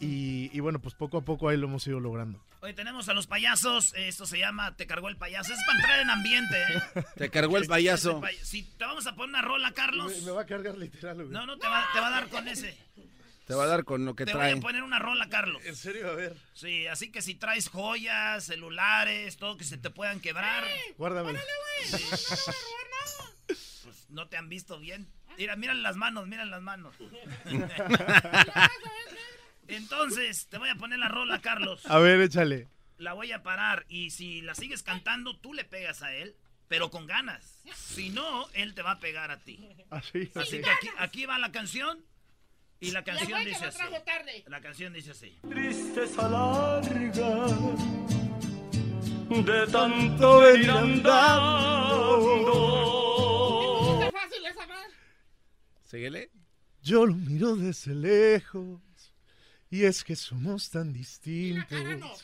y, 0.00 0.50
y 0.56 0.60
bueno, 0.60 0.80
pues 0.80 0.94
poco 0.94 1.18
a 1.18 1.22
poco 1.24 1.48
ahí 1.48 1.56
lo 1.56 1.66
hemos 1.66 1.86
ido 1.86 2.00
logrando. 2.00 2.44
Hoy 2.60 2.72
tenemos 2.74 3.08
a 3.08 3.14
los 3.14 3.26
payasos. 3.26 3.92
Esto 3.94 4.24
se 4.26 4.38
llama 4.38 4.74
Te 4.76 4.86
cargó 4.86 5.08
el 5.08 5.16
payaso. 5.16 5.52
Es 5.52 5.58
para 5.66 5.78
entrar 5.78 6.00
en 6.00 6.10
ambiente. 6.10 6.56
¿eh? 6.62 7.04
Te 7.16 7.28
cargó 7.30 7.56
el 7.58 7.64
Es- 7.64 7.68
payaso. 7.68 8.10
es 8.10 8.14
el 8.16 8.20
pay- 8.22 8.38
Si 8.44 8.62
te 8.62 8.84
vamos 8.84 9.06
a 9.06 9.14
poner 9.14 9.28
una 9.30 9.42
rola, 9.42 9.72
Carlos. 9.72 10.12
Me, 10.20 10.26
me 10.26 10.30
va 10.32 10.42
a 10.42 10.46
cargar 10.46 10.76
literal, 10.78 11.16
güey. 11.16 11.28
No, 11.28 11.44
no, 11.46 11.58
te 11.58 11.66
va, 11.68 11.86
te 11.92 12.00
va 12.00 12.06
a 12.08 12.10
dar 12.10 12.28
con 12.28 12.48
ese. 12.48 12.76
Te 13.46 13.52
va 13.54 13.64
a 13.64 13.66
dar 13.66 13.84
con 13.84 14.06
lo 14.06 14.16
que 14.16 14.24
te 14.24 14.32
voy 14.32 14.40
trae. 14.40 14.52
a 14.54 14.60
poner 14.60 14.82
una 14.82 14.98
rola, 14.98 15.28
Carlos. 15.28 15.60
¿En 15.66 15.76
serio? 15.76 16.10
A 16.10 16.14
ver. 16.14 16.34
Sí, 16.54 16.86
así 16.86 17.12
que 17.12 17.20
si 17.20 17.34
traes 17.34 17.68
joyas, 17.68 18.44
celulares, 18.44 19.36
todo 19.36 19.58
que 19.58 19.64
se 19.64 19.76
te 19.76 19.90
puedan 19.90 20.20
quebrar. 20.20 20.64
Guárdamelo. 20.96 21.38
Pues 23.46 24.06
no 24.08 24.26
te 24.28 24.38
han 24.38 24.48
visto 24.48 24.78
bien. 24.78 25.06
Mira, 25.36 25.56
mira 25.56 25.74
las 25.74 25.96
manos, 25.96 26.26
mira 26.26 26.46
las 26.46 26.62
manos. 26.62 26.94
Entonces, 29.68 30.46
te 30.48 30.58
voy 30.58 30.68
a 30.68 30.74
poner 30.76 30.98
la 30.98 31.08
rola, 31.08 31.40
Carlos. 31.40 31.80
A 31.86 31.98
ver, 31.98 32.20
échale. 32.20 32.68
La 32.98 33.12
voy 33.12 33.32
a 33.32 33.42
parar 33.42 33.84
y 33.88 34.10
si 34.10 34.40
la 34.40 34.54
sigues 34.54 34.82
cantando, 34.82 35.36
tú 35.36 35.52
le 35.52 35.64
pegas 35.64 36.02
a 36.02 36.14
él, 36.14 36.36
pero 36.68 36.90
con 36.90 37.06
ganas. 37.06 37.60
Si 37.74 38.10
no, 38.10 38.46
él 38.52 38.74
te 38.74 38.82
va 38.82 38.92
a 38.92 39.00
pegar 39.00 39.30
a 39.30 39.40
ti. 39.40 39.68
Así, 39.90 40.30
Así 40.34 40.60
que 40.60 40.70
aquí, 40.70 40.88
aquí 40.98 41.26
va 41.26 41.38
la 41.38 41.50
canción 41.50 42.04
y 42.80 42.90
la 42.90 43.02
canción 43.02 43.44
dice 43.44 43.64
así. 43.64 43.82
La 44.46 44.60
canción 44.60 44.92
dice 44.92 45.12
así. 45.12 45.38
Tristeza 45.48 46.28
larga 46.28 47.46
de 49.30 49.66
tanto 49.72 50.40
venir 50.40 50.70
andando. 50.70 52.10
fácil 54.12 54.46
esa 54.46 54.66
más. 54.66 54.86
Síguele. 55.84 56.30
Yo 56.82 57.06
lo 57.06 57.14
miro 57.14 57.56
desde 57.56 57.94
lejos 57.94 58.83
y 59.74 59.84
es 59.84 60.04
que 60.04 60.14
somos 60.14 60.70
tan 60.70 60.92
distintos. 60.92 62.22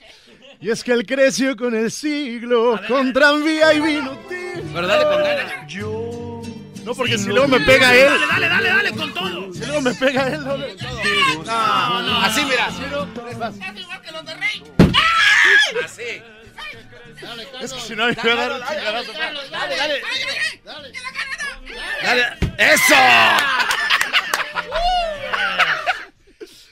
Y 0.60 0.70
es 0.70 0.84
que 0.84 0.92
él 0.92 1.04
creció 1.04 1.56
con 1.56 1.74
el 1.74 1.90
siglo, 1.90 2.80
con 2.86 3.12
tranvía 3.12 3.74
y 3.74 3.80
vino 3.80 4.12
tinto. 4.28 4.70
Pero 4.72 4.86
dale 4.86 5.04
con 5.04 5.24
ganas. 5.24 5.66
Yo. 5.66 6.42
No, 6.84 6.94
porque 6.94 7.18
si 7.18 7.26
luego 7.26 7.48
me 7.48 7.58
pega 7.58 7.92
él. 7.92 8.08
Dale, 8.08 8.26
dale, 8.28 8.48
dale, 8.48 8.68
dale 8.68 8.92
con 8.92 9.12
todo. 9.12 9.52
Si 9.52 9.66
luego 9.66 9.80
me 9.80 9.92
pega 9.94 10.28
él. 10.28 10.44
No, 10.44 10.56
No, 10.58 12.02
no, 12.02 12.20
así 12.20 12.44
mira. 12.44 12.68
Es 12.68 12.76
igual 13.80 14.00
que 14.00 14.12
los 14.12 14.24
de 14.24 14.34
Rey. 14.36 14.62
Así. 15.84 16.22
Es 17.60 17.72
que 17.72 17.80
si 17.80 17.96
no 17.96 18.06
me 18.06 18.14
va 18.14 18.22
a 18.22 18.36
dar 18.36 18.52
un 18.52 18.62
chingadazo. 18.68 19.12
Dale, 19.50 19.76
dale. 19.76 20.02
Dale. 20.64 20.92
Dale. 22.04 22.24
¡Eso! 22.58 22.94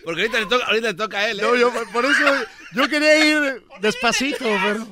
Porque 0.09 0.23
ahorita 0.23 0.41
le 0.41 0.47
toca, 0.47 0.65
ahorita 0.65 0.87
le 0.89 0.95
toca 0.95 1.19
a 1.19 1.29
él. 1.29 1.39
¿eh? 1.39 1.43
No, 1.43 1.55
yo 1.55 1.71
por 1.93 2.03
eso 2.07 2.47
yo 2.73 2.89
quería 2.89 3.27
ir 3.27 3.63
despacito, 3.83 4.43
pero. 4.65 4.87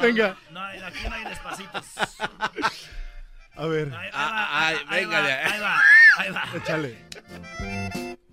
Venga. 0.00 0.36
No, 0.50 0.60
aquí 0.64 1.08
no 1.08 1.14
hay 1.14 1.24
despacitos. 1.26 1.84
A 3.54 3.66
ver. 3.66 3.94
Ahí, 3.94 4.06
ahí 4.06 4.10
Ah, 4.12 4.30
va, 4.32 4.66
ay, 4.66 4.76
ahí 4.88 5.04
venga 5.04 5.20
va, 5.20 5.26
ahí 5.28 5.60
va, 5.60 5.82
ahí 6.18 6.30
va. 6.32 6.44
Échale. 6.56 6.98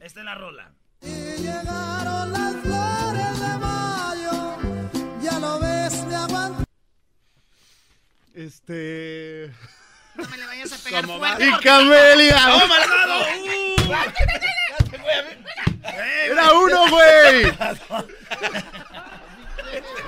Esta 0.02 0.20
es 0.22 0.26
la 0.26 0.34
rola. 0.34 0.72
Llegaron 1.02 2.34
las 2.34 2.56
flores 2.64 3.40
de 3.40 3.58
mayo, 3.60 4.58
ya 5.22 5.38
lo 5.38 5.60
ves, 5.60 5.94
me 6.06 6.16
aguanto. 6.16 6.64
Este. 8.34 9.52
No 10.16 10.28
me 10.28 10.38
le 10.38 10.46
vayas 10.48 10.74
a 10.74 10.78
pegar 10.84 11.06
¿Cómo 11.06 11.20
fuerte. 11.20 11.46
¡Y 11.46 11.52
Camelia! 11.64 12.56
¡Oh, 12.56 12.68
malvado! 12.68 13.26
¡Era 16.26 16.54
uno, 16.54 16.90
güey! 16.90 17.44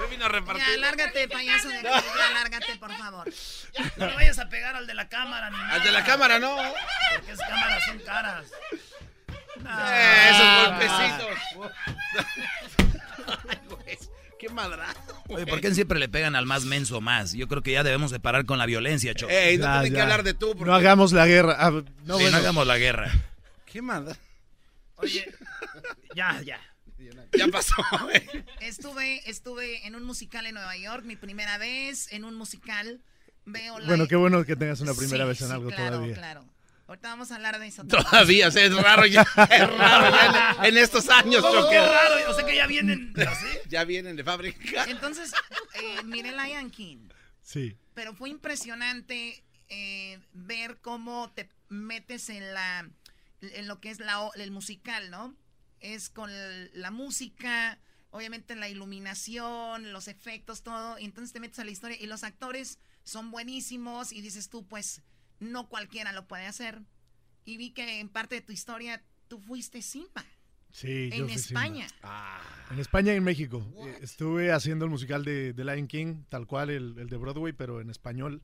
Me 0.02 0.08
vino 0.10 0.26
a 0.26 0.30
repartir. 0.30 0.66
Ya, 0.66 0.78
lárgate, 0.78 1.28
payaso 1.28 1.70
de 1.70 1.78
aquí, 1.78 1.88
ya, 2.18 2.32
lárgate, 2.34 2.76
por 2.78 2.92
favor. 2.98 3.32
No 3.98 4.06
le 4.08 4.16
vayas 4.16 4.40
a 4.40 4.50
pegar 4.50 4.76
al 4.76 4.88
de 4.88 4.94
la 4.94 5.08
cámara 5.08 5.50
ni 5.52 5.58
nada. 5.58 5.74
Al 5.74 5.84
de 5.84 5.92
la 5.92 6.04
cámara, 6.04 6.40
no. 6.40 6.56
Porque 7.16 7.32
esas 7.32 7.48
cámaras 7.48 7.86
son 7.86 8.00
caras. 8.00 8.46
No. 9.58 9.70
Eh, 9.92 10.30
esos 10.30 10.68
golpecitos. 10.68 11.28
Ay, 13.50 13.60
güey, 13.70 13.98
Qué 14.40 14.50
madrazo. 14.50 15.24
Oye, 15.30 15.46
¿por 15.46 15.62
qué 15.62 15.72
siempre 15.76 16.00
le 16.00 16.10
pegan 16.10 16.36
al 16.36 16.48
más 16.48 16.64
menso 16.66 17.00
más? 17.00 17.34
Yo 17.34 17.48
creo 17.48 17.62
que 17.62 17.72
ya 17.74 17.84
debemos 17.84 18.10
de 18.10 18.20
parar 18.20 18.46
con 18.46 18.58
la 18.58 18.66
violencia, 18.66 19.14
Choco. 19.14 19.32
Ey, 19.32 19.58
no 19.60 19.66
Ya, 19.66 19.74
tienen 19.82 19.94
que 19.94 20.02
hablar 20.02 20.24
de 20.24 20.34
tú. 20.34 20.50
Porque... 20.54 20.66
No 20.66 20.74
hagamos 20.74 21.12
la 21.12 21.28
guerra. 21.28 21.58
Ah, 21.60 21.70
no, 21.70 21.82
Sí, 22.18 22.24
bueno. 22.24 22.32
no 22.32 22.38
hagamos 22.38 22.66
la 22.66 22.78
guerra. 22.80 23.12
Qué 23.72 23.82
madrazo. 23.84 24.20
Oye, 25.02 25.34
ya, 26.16 26.42
ya. 26.42 26.60
Ya 27.36 27.48
pasó, 27.48 27.76
güey. 28.04 28.22
Estuve, 28.60 29.28
estuve 29.30 29.88
en 29.88 29.96
un 29.96 30.04
musical 30.04 30.46
en 30.46 30.54
Nueva 30.54 30.78
York, 30.78 31.04
mi 31.04 31.16
primera 31.16 31.58
vez 31.58 32.12
en 32.14 32.26
un 32.26 32.36
musical. 32.36 33.02
Veo 33.46 33.80
la... 33.80 33.88
Bueno, 33.88 34.08
qué 34.08 34.16
bueno 34.16 34.46
que 34.46 34.56
tengas 34.56 34.82
una 34.82 34.94
primera 34.94 35.24
Sí, 35.24 35.28
vez 35.30 35.42
en 35.42 35.48
sí, 35.48 35.54
algo 35.54 35.70
claro, 35.70 35.96
todavía. 35.96 36.16
claro. 36.16 36.46
Ahorita 36.88 37.08
vamos 37.08 37.32
a 37.32 37.36
hablar 37.38 37.58
de 37.58 37.68
eso. 37.68 37.84
Todavía, 37.86 38.50
o 38.50 38.52
sea, 38.52 38.66
es 38.66 38.76
raro 38.76 39.06
ya. 39.08 39.22
Es 39.22 39.78
raro 39.78 40.12
ya 40.12 40.56
en, 40.60 40.66
en 40.66 40.78
estos 40.78 41.10
años, 41.10 41.42
¿Cómo 41.42 41.54
Choco. 41.62 41.70
que 41.72 41.80
raro? 41.80 42.30
O 42.30 42.34
sea 42.36 42.46
que 42.46 42.56
ya 42.56 42.68
vienen. 42.68 43.14
Ya 43.70 43.84
vienen 43.86 44.16
de 44.16 44.24
fábrica. 44.24 44.84
Entonces, 44.90 45.32
eh, 45.82 46.04
miré 46.04 46.34
Lion 46.34 46.70
King. 46.70 47.08
Sí. 47.42 47.76
Pero 47.96 48.14
fue 48.14 48.30
impresionante 48.30 49.42
eh, 49.70 50.20
ver 50.34 50.78
cómo 50.82 51.32
te 51.34 51.50
metes 51.70 52.30
en 52.30 52.54
la 52.54 52.88
en 53.42 53.68
lo 53.68 53.80
que 53.80 53.90
es 53.90 54.00
la, 54.00 54.30
el 54.36 54.52
musical, 54.52 55.10
¿no? 55.10 55.36
Es 55.80 56.10
con 56.10 56.30
la 56.74 56.92
música, 56.92 57.80
obviamente 58.12 58.56
la 58.56 58.70
iluminación, 58.70 59.92
los 59.92 60.08
efectos, 60.08 60.64
todo. 60.64 61.00
Y 61.00 61.06
entonces 61.06 61.34
te 61.34 61.40
metes 61.40 61.60
a 61.60 61.64
la 61.64 61.72
historia 61.72 61.98
y 62.00 62.06
los 62.06 62.24
actores 62.24 62.80
son 63.04 63.32
buenísimos 63.32 64.12
y 64.12 64.22
dices 64.22 64.50
tú, 64.50 64.68
pues, 64.68 65.02
no 65.40 65.68
cualquiera 65.70 66.12
lo 66.12 66.28
puede 66.28 66.46
hacer. 66.46 66.82
Y 67.46 67.58
vi 67.58 67.72
que 67.72 68.00
en 68.00 68.10
parte 68.10 68.36
de 68.36 68.42
tu 68.42 68.52
historia 68.52 69.04
tú 69.28 69.40
fuiste 69.40 69.82
Simba. 69.82 70.24
Sí, 70.72 71.10
yo 71.10 71.16
En 71.18 71.26
fui 71.26 71.34
España. 71.34 71.88
Ah. 72.04 72.42
En 72.70 72.80
España 72.80 73.14
y 73.14 73.18
en 73.18 73.24
México. 73.24 73.66
Estuve 74.02 74.52
haciendo 74.52 74.86
el 74.86 74.92
musical 74.92 75.26
de, 75.26 75.52
de 75.54 75.66
Lion 75.66 75.88
King, 75.88 76.24
tal 76.30 76.48
cual 76.48 76.70
el, 76.70 76.98
el 76.98 77.10
de 77.10 77.18
Broadway, 77.18 77.54
pero 77.54 77.82
en 77.82 77.90
español. 77.90 78.42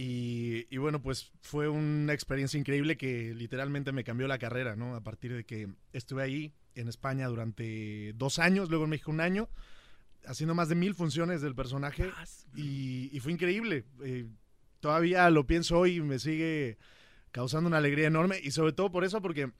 Y, 0.00 0.68
y 0.70 0.76
bueno, 0.76 1.02
pues 1.02 1.32
fue 1.40 1.68
una 1.68 2.12
experiencia 2.12 2.56
increíble 2.56 2.96
que 2.96 3.34
literalmente 3.34 3.90
me 3.90 4.04
cambió 4.04 4.28
la 4.28 4.38
carrera, 4.38 4.76
¿no? 4.76 4.94
A 4.94 5.00
partir 5.00 5.34
de 5.34 5.42
que 5.44 5.66
estuve 5.92 6.22
ahí 6.22 6.54
en 6.76 6.86
España 6.86 7.26
durante 7.26 8.12
dos 8.12 8.38
años, 8.38 8.68
luego 8.68 8.84
en 8.84 8.90
México 8.90 9.10
un 9.10 9.20
año, 9.20 9.48
haciendo 10.24 10.54
más 10.54 10.68
de 10.68 10.76
mil 10.76 10.94
funciones 10.94 11.42
del 11.42 11.56
personaje. 11.56 12.12
Y, 12.54 13.10
y 13.12 13.18
fue 13.18 13.32
increíble. 13.32 13.86
Eh, 14.04 14.28
todavía 14.78 15.28
lo 15.30 15.48
pienso 15.48 15.76
hoy 15.76 15.96
y 15.96 16.00
me 16.00 16.20
sigue 16.20 16.78
causando 17.32 17.66
una 17.66 17.78
alegría 17.78 18.06
enorme. 18.06 18.38
Y 18.40 18.52
sobre 18.52 18.74
todo 18.74 18.92
por 18.92 19.02
eso, 19.02 19.20
porque 19.20 19.50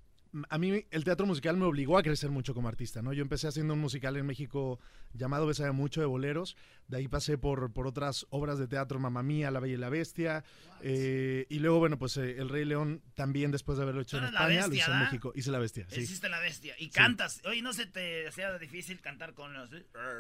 a 0.49 0.59
mí 0.59 0.85
el 0.91 1.05
teatro 1.05 1.27
musical 1.27 1.57
me 1.57 1.65
obligó 1.65 1.97
a 1.99 2.03
crecer 2.03 2.31
mucho 2.31 2.55
como 2.55 2.69
artista, 2.69 3.03
¿no? 3.03 3.13
Yo 3.13 3.23
empecé 3.23 3.49
haciendo 3.49 3.75
un 3.75 3.81
musical 3.81 4.17
en 4.17 4.27
México 4.27 4.79
llamado 5.15 5.47
Besaya 5.47 5.73
Mucho 5.73 6.01
de 6.01 6.07
Boleros, 6.07 6.57
de 6.87 6.99
ahí 6.99 7.09
pasé 7.09 7.39
por, 7.39 7.73
por 7.73 7.87
otras 7.87 8.27
obras 8.31 8.59
de 8.59 8.67
teatro, 8.69 8.99
Mamá 8.99 9.23
Mía, 9.23 9.51
La 9.51 9.61
Bella 9.61 9.75
y 9.75 9.79
la 9.79 9.89
Bestia, 9.89 10.45
eh, 10.83 11.47
y 11.49 11.59
luego, 11.59 11.79
bueno, 11.79 11.99
pues 11.99 12.17
eh, 12.19 12.37
El 12.39 12.49
Rey 12.49 12.65
León 12.65 13.03
también 13.15 13.51
después 13.51 13.79
de 13.79 13.83
haberlo 13.85 14.01
hecho 14.03 14.19
en 14.19 14.25
España, 14.25 14.67
lo 14.67 14.75
hice 14.75 14.91
en. 14.91 14.99
México, 15.01 15.33
hice 15.35 15.51
La 15.51 15.59
Bestia, 15.59 15.87
sí. 15.89 16.01
Hiciste 16.03 16.29
la 16.29 16.41
bestia. 16.41 16.75
Y 16.79 16.91
cantas. 16.91 17.41
Oye, 17.47 17.63
¿no 17.63 17.73
se 17.73 17.87
te 17.87 18.29
hacía 18.29 18.57
difícil 18.59 19.01
cantar 19.01 19.35
con 19.35 19.53
los... 19.55 19.71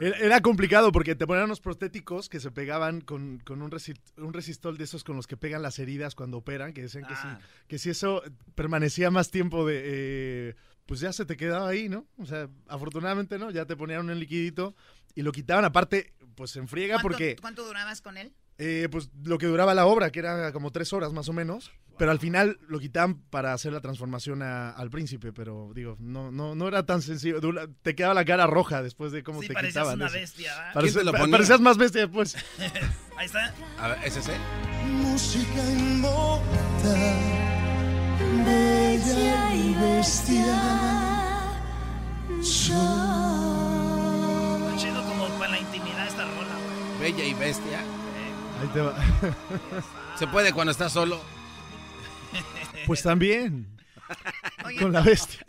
Era 0.01 0.16
era 0.18 0.40
complicado 0.40 0.90
porque 0.93 1.14
te 1.14 1.26
ponían 1.26 1.44
unos 1.47 1.60
prostéticos 1.60 2.28
que 2.28 2.40
se 2.40 2.51
pegaban 2.51 3.01
con, 3.01 3.39
con 3.44 3.62
un, 3.62 3.70
resi- 3.70 3.98
un 4.16 4.32
resistol 4.32 4.76
de 4.78 4.85
esos 4.85 5.05
con 5.05 5.16
los 5.16 5.26
que 5.26 5.36
pegan 5.36 5.62
las 5.62 5.78
heridas 5.78 6.14
cuando 6.14 6.39
operan, 6.39 6.72
que 6.72 6.82
decían 6.82 7.05
que, 7.05 7.14
Ah. 7.14 7.39
si, 7.40 7.66
que 7.68 7.78
si 7.78 7.90
eso 7.90 8.22
permanecía 8.55 9.10
más 9.10 9.30
tiempo 9.30 9.66
de... 9.66 9.78
eh, 9.85 10.07
pues 10.86 11.01
ya 11.01 11.12
se 11.12 11.24
te 11.26 11.36
quedaba 11.36 11.68
ahí, 11.68 11.89
¿no? 11.89 12.06
O 12.18 12.26
sea, 12.26 12.48
afortunadamente 12.66 13.39
no, 13.39 13.51
ya 13.51 13.64
te 13.66 13.76
ponían 13.76 14.09
un 14.09 14.18
liquidito 14.18 14.74
y 15.14 15.22
lo 15.22 15.32
quitaban 15.32 15.64
aparte, 15.64 16.14
pues 16.35 16.56
en 16.56 16.68
friega 16.68 16.94
¿Cuánto, 16.94 17.09
porque... 17.09 17.36
¿Cuánto 17.40 17.64
durabas 17.66 18.01
con 18.01 18.16
él? 18.16 18.32
Eh, 18.59 18.89
pues 18.90 19.10
lo 19.24 19.39
que 19.39 19.47
duraba 19.47 19.72
la 19.74 19.86
obra, 19.86 20.10
que 20.10 20.18
era 20.18 20.51
como 20.52 20.72
tres 20.72 20.93
horas 20.93 21.12
más 21.12 21.28
o 21.28 21.32
menos. 21.32 21.70
Pero 21.97 22.12
al 22.12 22.20
final 22.20 22.59
lo 22.68 22.78
quitaban 22.78 23.18
para 23.22 23.52
hacer 23.52 23.72
la 23.72 23.80
transformación 23.80 24.40
a- 24.43 24.70
al 24.70 24.89
príncipe, 24.89 25.32
pero 25.32 25.72
digo, 25.74 25.97
no, 25.98 26.30
no, 26.30 26.55
no 26.55 26.68
era 26.68 26.86
tan 26.86 27.02
sencillo. 27.02 27.40
Dura- 27.40 27.66
Te 27.82 27.97
quedaba 27.97 28.14
la 28.14 28.24
cara 28.24 28.47
roja 28.47 28.85
después 28.85 29.10
de 29.10 29.24
cómo 29.24 29.43
Sí, 29.43 29.48
te 29.48 29.55
parecías 29.55 29.82
quitaban. 29.85 30.01
una 30.02 30.09
bestia, 30.10 30.55
¿verdad? 30.56 30.74
Parece- 30.74 30.93
¿Quién 31.01 31.12
te 31.12 31.18
lo 31.26 31.30
parecías 31.30 31.60
más 31.60 31.76
bestia 31.76 32.02
después. 32.02 32.36
Ahí 33.16 33.26
está. 33.26 33.52
A 33.78 33.89
ver, 33.89 33.98
¿es 34.05 34.16
ese? 34.16 34.32
Música 34.86 35.70
inmortal, 35.72 37.16
bella 39.14 39.55
y 39.55 39.74
bestia. 39.74 40.60
Chido 44.76 45.05
como 45.09 45.28
para 45.39 45.51
la 45.52 45.59
intimidad 45.60 46.06
esta 46.06 46.24
rola, 46.24 46.55
güey. 46.98 47.12
Bella 47.12 47.24
y 47.24 47.35
bestia. 47.35 47.80
Ahí 48.60 48.68
te 48.72 48.80
va. 48.80 48.94
Se 50.18 50.26
puede 50.26 50.52
cuando 50.52 50.70
estás 50.72 50.93
solo. 50.93 51.20
Pues 52.86 53.02
también. 53.02 53.66
Oye, 54.64 54.78
Con 54.80 54.93
la 54.93 55.01
bestia. 55.02 55.44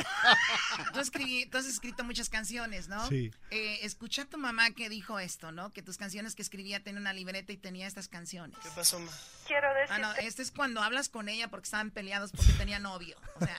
Tú, 0.93 0.99
escribí- 0.99 1.49
tú 1.49 1.57
has 1.57 1.65
escrito 1.65 2.03
muchas 2.03 2.29
canciones, 2.29 2.87
¿no? 2.89 3.07
Sí. 3.07 3.31
Eh, 3.51 3.79
escucha 3.83 4.23
a 4.23 4.25
tu 4.25 4.37
mamá 4.37 4.71
que 4.71 4.89
dijo 4.89 5.17
esto, 5.19 5.51
¿no? 5.51 5.71
Que 5.71 5.81
tus 5.81 5.97
canciones 5.97 6.35
que 6.35 6.41
escribía 6.41 6.83
tenía 6.83 6.99
una 6.99 7.13
libreta 7.13 7.53
y 7.53 7.57
tenía 7.57 7.87
estas 7.87 8.07
canciones. 8.09 8.57
¿Qué 8.61 8.69
pasó, 8.75 8.99
ma? 8.99 9.11
Quiero 9.49 9.73
decir. 9.73 9.89
Ah, 9.95 9.97
no, 9.99 10.13
este 10.13 10.43
es 10.43 10.51
cuando 10.51 10.81
hablas 10.81 11.09
con 11.09 11.27
ella 11.27 11.47
porque 11.49 11.65
estaban 11.65 11.89
peleados 11.91 12.31
porque 12.31 12.51
tenía 12.53 12.77
novio. 12.79 13.17
O 13.35 13.45
sea, 13.45 13.57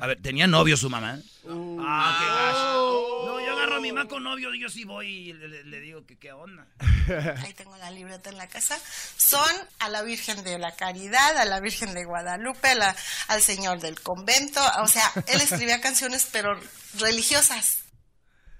A 0.00 0.06
ver, 0.06 0.20
¿tenía 0.22 0.46
novio 0.46 0.76
su 0.78 0.88
mamá? 0.88 1.18
Ah, 1.48 2.18
qué 2.18 2.26
gacho. 2.26 3.26
No, 3.26 3.40
yo 3.46 3.52
agarro 3.52 3.76
a 3.76 3.80
mi 3.80 3.92
mamá 3.92 4.08
con 4.08 4.24
novio, 4.24 4.48
yo 4.54 4.68
sí 4.70 4.84
voy 4.84 5.28
y 5.28 5.32
le, 5.34 5.48
le- 5.48 5.64
le 5.64 5.80
digo 5.80 6.04
que 6.06 6.16
qué 6.18 6.32
onda. 6.32 6.66
Ahí 7.44 7.52
tengo 7.54 7.76
la 7.76 7.90
libreta 7.90 8.30
en 8.30 8.38
la 8.38 8.48
casa. 8.48 8.78
Son 9.16 9.44
a 9.78 9.88
la 9.90 10.02
Virgen 10.02 10.42
de 10.42 10.58
la 10.58 10.74
Caridad, 10.74 11.36
a 11.36 11.44
la 11.44 11.60
Virgen 11.60 11.92
de 11.92 12.04
Guadalupe, 12.04 12.68
a 12.68 12.74
la- 12.74 12.96
al 13.28 13.42
Señor 13.42 13.78
del 13.80 14.00
Convento. 14.00 14.60
O 14.82 14.88
sea, 14.88 15.04
él 15.26 15.40
escribía 15.42 15.80
canciones, 15.82 16.26
pero 16.32 16.58
religiosas. 16.98 17.81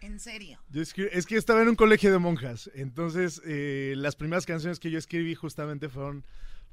En 0.02 0.18
serio. 0.20 0.58
Yo 0.70 0.82
escri- 0.82 1.08
es 1.12 1.26
que 1.26 1.36
estaba 1.36 1.62
en 1.62 1.68
un 1.68 1.76
colegio 1.76 2.10
de 2.12 2.18
monjas, 2.18 2.70
entonces 2.74 3.40
eh, 3.46 3.94
las 3.96 4.16
primeras 4.16 4.44
canciones 4.46 4.78
que 4.80 4.90
yo 4.90 4.98
escribí 4.98 5.34
justamente 5.34 5.88
fueron 5.88 6.24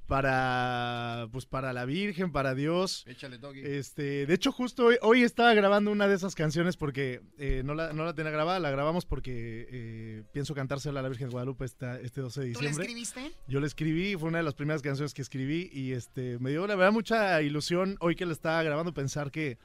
para 0.07 1.27
pues 1.31 1.45
para 1.45 1.71
la 1.71 1.85
Virgen, 1.85 2.31
para 2.31 2.55
Dios. 2.55 3.03
Échale, 3.07 3.37
Doggy. 3.37 3.61
Este, 3.63 4.25
de 4.25 4.33
hecho 4.33 4.51
justo 4.51 4.85
hoy, 4.87 4.97
hoy 5.01 5.21
estaba 5.23 5.53
grabando 5.53 5.91
una 5.91 6.07
de 6.07 6.15
esas 6.15 6.33
canciones 6.35 6.77
porque 6.77 7.21
eh, 7.37 7.61
no, 7.63 7.75
la, 7.75 7.93
no 7.93 8.03
la 8.05 8.13
tenía 8.13 8.31
grabada, 8.31 8.59
la 8.59 8.71
grabamos 8.71 9.05
porque 9.05 9.67
eh, 9.69 10.23
pienso 10.33 10.53
cantársela 10.55 10.99
a 10.99 11.03
la 11.03 11.09
Virgen 11.09 11.27
de 11.27 11.31
Guadalupe 11.31 11.63
esta- 11.65 11.99
este 11.99 12.21
12 12.21 12.41
de 12.41 12.53
¿Tú 12.53 12.61
le 12.61 12.69
diciembre. 12.69 12.85
escribiste? 12.85 13.31
Yo 13.47 13.59
la 13.59 13.67
escribí, 13.67 14.15
fue 14.15 14.29
una 14.29 14.39
de 14.39 14.43
las 14.43 14.55
primeras 14.55 14.81
canciones 14.81 15.13
que 15.13 15.21
escribí 15.21 15.69
y 15.71 15.91
este 15.93 16.39
me 16.39 16.49
dio 16.49 16.65
la 16.67 16.75
verdad 16.75 16.91
mucha 16.91 17.41
ilusión 17.41 17.95
hoy 17.99 18.15
que 18.15 18.25
la 18.25 18.33
estaba 18.33 18.61
grabando 18.63 18.93
pensar 18.93 19.29
que, 19.31 19.57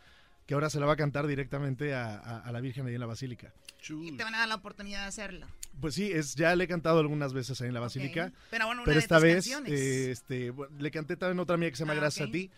que 0.46 0.54
ahora 0.54 0.68
se 0.70 0.78
la 0.80 0.86
va 0.86 0.92
a 0.92 0.96
cantar 0.96 1.26
directamente 1.26 1.94
a, 1.94 2.16
a- 2.18 2.40
a 2.40 2.52
la 2.52 2.60
Virgen 2.60 2.86
ahí 2.86 2.94
en 2.94 3.00
la 3.00 3.06
Basílica. 3.06 3.52
Y 3.88 4.12
te 4.16 4.24
van 4.24 4.34
a 4.34 4.38
dar 4.38 4.48
la 4.48 4.54
oportunidad 4.54 5.02
de 5.02 5.06
hacerlo. 5.08 5.46
Pues 5.80 5.94
sí, 5.94 6.10
es, 6.10 6.34
ya 6.36 6.54
le 6.56 6.64
he 6.64 6.68
cantado 6.68 7.00
algunas 7.00 7.32
veces 7.34 7.60
ahí 7.60 7.68
en 7.68 7.74
la 7.74 7.80
Basílica. 7.80 8.32
Pero 8.50 8.66
bueno, 8.66 8.80
una 8.82 8.86
pero 8.86 8.94
de 8.96 9.00
esta 9.02 9.16
tus 9.16 9.22
vez 9.24 9.34
canciones. 9.34 9.72
eh, 9.72 10.10
este, 10.10 10.50
bueno, 10.50 10.74
le 10.78 10.90
canté 10.90 11.16
también 11.16 11.38
otra 11.40 11.56
mía 11.56 11.68
que 11.70 11.76
se 11.76 11.82
llama 11.82 11.92
Ah, 11.92 11.96
Gracias 11.96 12.28
a 12.28 12.32
ti. 12.32 12.50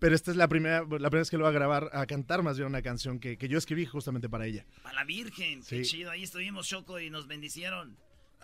Pero 0.00 0.14
esta 0.14 0.30
es 0.32 0.36
la 0.36 0.48
primera, 0.48 0.80
la 0.80 0.86
primera 0.86 1.18
vez 1.20 1.30
que 1.30 1.38
lo 1.38 1.44
voy 1.44 1.50
a 1.50 1.54
grabar, 1.54 1.88
a 1.92 2.04
cantar 2.04 2.42
más 2.42 2.56
bien 2.58 2.68
una 2.68 2.82
canción 2.82 3.18
que, 3.20 3.38
que 3.38 3.48
yo 3.48 3.56
escribí 3.56 3.86
justamente 3.86 4.28
para 4.28 4.44
ella. 4.44 4.66
Para 4.82 4.96
la 4.96 5.04
Virgen, 5.04 5.62
qué 5.62 5.82
chido. 5.82 6.10
Ahí 6.10 6.24
estuvimos 6.24 6.66
Choco 6.68 6.98
y 7.00 7.08
nos 7.10 7.26
bendicieron. 7.28 7.96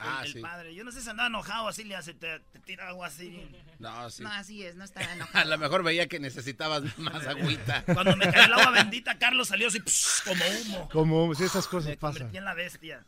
Ah, 0.03 0.21
el, 0.23 0.27
el 0.29 0.33
sí. 0.35 0.41
padre. 0.41 0.75
Yo 0.75 0.85
no 0.85 0.93
sé 0.93 1.01
si 1.03 1.09
andaba 1.11 1.29
enojado, 1.29 1.69
así 1.69 1.85
le 1.85 1.97
hace, 1.97 2.15
te, 2.15 2.41
te 2.41 2.59
tira 2.61 2.89
agua 2.89 3.09
así. 3.09 3.47
No, 3.79 4.11
sí. 4.11 4.23
No, 4.23 4.31
así 4.33 4.65
es, 4.65 4.75
no 4.77 4.85
está 4.85 5.01
A 5.09 5.13
enojado. 5.13 5.49
lo 5.51 5.59
mejor 5.59 5.83
veía 5.83 6.07
que 6.09 6.19
necesitabas 6.21 6.83
más 6.99 7.27
agüita. 7.27 7.85
Cuando 7.85 8.17
me 8.17 8.31
cayó 8.31 8.45
el 8.47 8.53
agua 8.53 8.71
bendita, 8.83 9.19
Carlos 9.19 9.49
salió 9.49 9.69
así 9.69 9.81
pss, 9.81 10.23
como 10.25 10.45
humo. 10.45 10.89
Como 10.91 11.35
si 11.35 11.45
esas 11.45 11.67
cosas 11.67 11.91
Me 11.91 11.97
pasan. 11.97 12.35
en 12.35 12.45
la 12.45 12.55
bestia. 12.55 13.05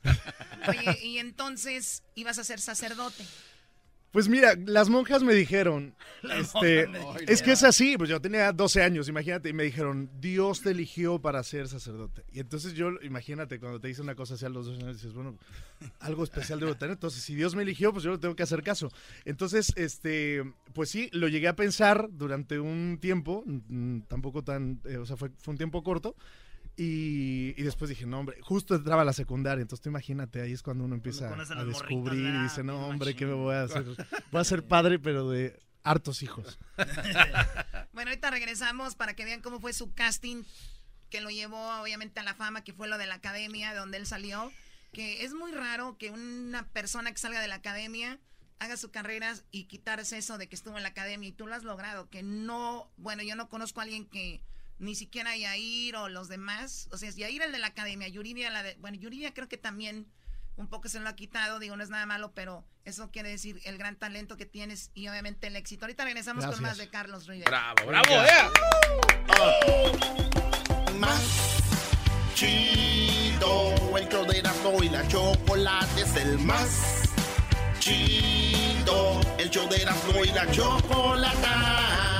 Oye, 0.68 0.98
y 1.02 1.18
entonces 1.18 2.02
ibas 2.14 2.38
a 2.38 2.44
ser 2.44 2.60
sacerdote. 2.60 3.24
Pues 4.12 4.28
mira, 4.28 4.54
las 4.66 4.90
monjas 4.90 5.22
me 5.22 5.34
dijeron, 5.34 5.94
este, 6.38 6.86
monjas 6.86 7.22
me 7.26 7.32
es 7.32 7.42
que 7.42 7.52
es 7.52 7.62
así, 7.64 7.96
pues 7.96 8.10
yo 8.10 8.20
tenía 8.20 8.52
12 8.52 8.82
años, 8.82 9.08
imagínate, 9.08 9.48
y 9.48 9.52
me 9.54 9.64
dijeron, 9.64 10.10
Dios 10.20 10.60
te 10.60 10.70
eligió 10.70 11.18
para 11.18 11.42
ser 11.42 11.66
sacerdote. 11.66 12.22
Y 12.30 12.40
entonces 12.40 12.74
yo, 12.74 12.90
imagínate, 13.02 13.58
cuando 13.58 13.80
te 13.80 13.88
dicen 13.88 14.04
una 14.04 14.14
cosa 14.14 14.34
así 14.34 14.44
a 14.44 14.50
los 14.50 14.66
12 14.66 14.82
años, 14.82 14.96
dices, 14.96 15.14
bueno, 15.14 15.38
algo 16.00 16.24
especial 16.24 16.60
debo 16.60 16.74
tener. 16.74 16.92
Entonces, 16.92 17.22
si 17.22 17.34
Dios 17.34 17.56
me 17.56 17.62
eligió, 17.62 17.90
pues 17.92 18.04
yo 18.04 18.12
le 18.12 18.18
tengo 18.18 18.36
que 18.36 18.42
hacer 18.42 18.62
caso. 18.62 18.90
Entonces, 19.24 19.72
este, 19.76 20.44
pues 20.74 20.90
sí, 20.90 21.08
lo 21.12 21.28
llegué 21.28 21.48
a 21.48 21.56
pensar 21.56 22.08
durante 22.12 22.60
un 22.60 22.98
tiempo, 23.00 23.44
tampoco 24.08 24.44
tan, 24.44 24.80
eh, 24.84 24.98
o 24.98 25.06
sea, 25.06 25.16
fue, 25.16 25.30
fue 25.38 25.52
un 25.52 25.58
tiempo 25.58 25.82
corto. 25.82 26.14
Y, 26.76 27.54
y 27.56 27.62
después 27.64 27.90
dije, 27.90 28.06
no, 28.06 28.20
hombre, 28.20 28.38
justo 28.40 28.74
entraba 28.74 29.02
a 29.02 29.04
la 29.04 29.12
secundaria, 29.12 29.60
entonces 29.60 29.82
tú 29.82 29.90
imagínate, 29.90 30.40
ahí 30.40 30.52
es 30.52 30.62
cuando 30.62 30.84
uno 30.84 30.94
empieza 30.94 31.28
a 31.34 31.64
descubrir 31.64 32.34
y 32.34 32.42
dice, 32.42 32.64
no, 32.64 32.86
hombre, 32.86 33.14
¿qué 33.14 33.26
me 33.26 33.34
voy 33.34 33.54
a 33.54 33.64
hacer? 33.64 33.84
Voy 34.32 34.40
a 34.40 34.44
ser 34.44 34.66
padre, 34.66 34.98
pero 34.98 35.28
de 35.28 35.58
hartos 35.84 36.22
hijos. 36.22 36.58
Bueno, 37.92 38.08
ahorita 38.08 38.30
regresamos 38.30 38.94
para 38.94 39.12
que 39.14 39.26
vean 39.26 39.42
cómo 39.42 39.60
fue 39.60 39.74
su 39.74 39.92
casting, 39.92 40.44
que 41.10 41.20
lo 41.20 41.28
llevó 41.28 41.78
obviamente 41.78 42.20
a 42.20 42.22
la 42.22 42.34
fama, 42.34 42.64
que 42.64 42.72
fue 42.72 42.88
lo 42.88 42.96
de 42.96 43.06
la 43.06 43.16
academia, 43.16 43.72
de 43.74 43.78
donde 43.78 43.98
él 43.98 44.06
salió. 44.06 44.50
Que 44.94 45.24
es 45.24 45.34
muy 45.34 45.52
raro 45.52 45.98
que 45.98 46.10
una 46.10 46.66
persona 46.68 47.12
que 47.12 47.18
salga 47.18 47.42
de 47.42 47.48
la 47.48 47.56
academia 47.56 48.18
haga 48.60 48.78
su 48.78 48.90
carrera 48.90 49.34
y 49.50 49.64
quitarse 49.64 50.16
eso 50.16 50.38
de 50.38 50.48
que 50.48 50.56
estuvo 50.56 50.78
en 50.78 50.84
la 50.84 50.88
academia 50.88 51.28
y 51.28 51.32
tú 51.32 51.46
lo 51.46 51.54
has 51.54 51.64
logrado. 51.64 52.08
Que 52.08 52.22
no, 52.22 52.90
bueno, 52.96 53.22
yo 53.22 53.36
no 53.36 53.50
conozco 53.50 53.80
a 53.80 53.82
alguien 53.82 54.06
que 54.06 54.42
ni 54.82 54.96
siquiera 54.96 55.36
Yair 55.36 55.94
o 55.94 56.08
los 56.08 56.26
demás, 56.28 56.88
o 56.90 56.98
sea, 56.98 57.08
Yair 57.10 57.40
el 57.42 57.52
de 57.52 57.58
la 57.58 57.68
academia, 57.68 58.08
Yuridia 58.08 58.50
la 58.50 58.64
de, 58.64 58.76
bueno, 58.80 58.98
Yuridia 58.98 59.32
creo 59.32 59.48
que 59.48 59.56
también 59.56 60.08
un 60.56 60.66
poco 60.66 60.88
se 60.88 60.98
lo 60.98 61.08
ha 61.08 61.14
quitado, 61.14 61.60
digo, 61.60 61.76
no 61.76 61.84
es 61.84 61.88
nada 61.88 62.04
malo, 62.04 62.32
pero 62.34 62.64
eso 62.84 63.08
quiere 63.12 63.28
decir 63.28 63.60
el 63.64 63.78
gran 63.78 63.94
talento 63.94 64.36
que 64.36 64.44
tienes 64.44 64.90
y 64.92 65.06
obviamente 65.06 65.46
el 65.46 65.54
éxito. 65.54 65.84
Ahorita 65.84 66.04
regresamos 66.04 66.44
con 66.44 66.50
Gracias. 66.50 66.68
más 66.68 66.78
de 66.78 66.88
Carlos 66.88 67.28
Rivera. 67.28 67.48
Bravo, 67.48 67.86
bravo, 67.86 68.24
eh. 68.24 68.50
Más 70.98 71.22
chido, 72.34 73.96
el 73.96 74.08
show 74.08 74.26
de 74.26 74.38
Erasmo 74.40 74.82
y 74.82 74.88
la 74.88 75.06
chocolate 75.06 76.00
es 76.02 76.16
el 76.16 76.38
más 76.40 77.02
chido, 77.78 79.20
el 79.38 79.48
show 79.48 79.68
de 79.68 79.76
Erasmo 79.76 80.24
y 80.24 80.32
la 80.32 80.50
chocolate. 80.50 82.11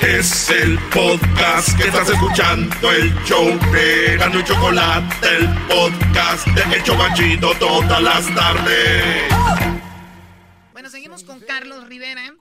Es 0.00 0.50
el 0.50 0.78
podcast 0.92 1.76
que 1.78 1.84
estás 1.84 2.10
escuchando, 2.10 2.90
el 2.90 3.14
show 3.24 3.46
de 3.72 4.16
Gano 4.18 4.40
y 4.40 4.44
Chocolate, 4.44 5.36
el 5.36 5.48
podcast 5.68 6.46
de 6.48 6.76
Hecho 6.76 6.96
Machito 6.96 7.54
todas 7.58 8.02
las 8.02 8.34
tardes. 8.34 9.32
Bueno, 10.72 10.90
seguimos 10.90 11.22
con 11.22 11.40
Carlos 11.40 11.88
Rivera. 11.88 12.34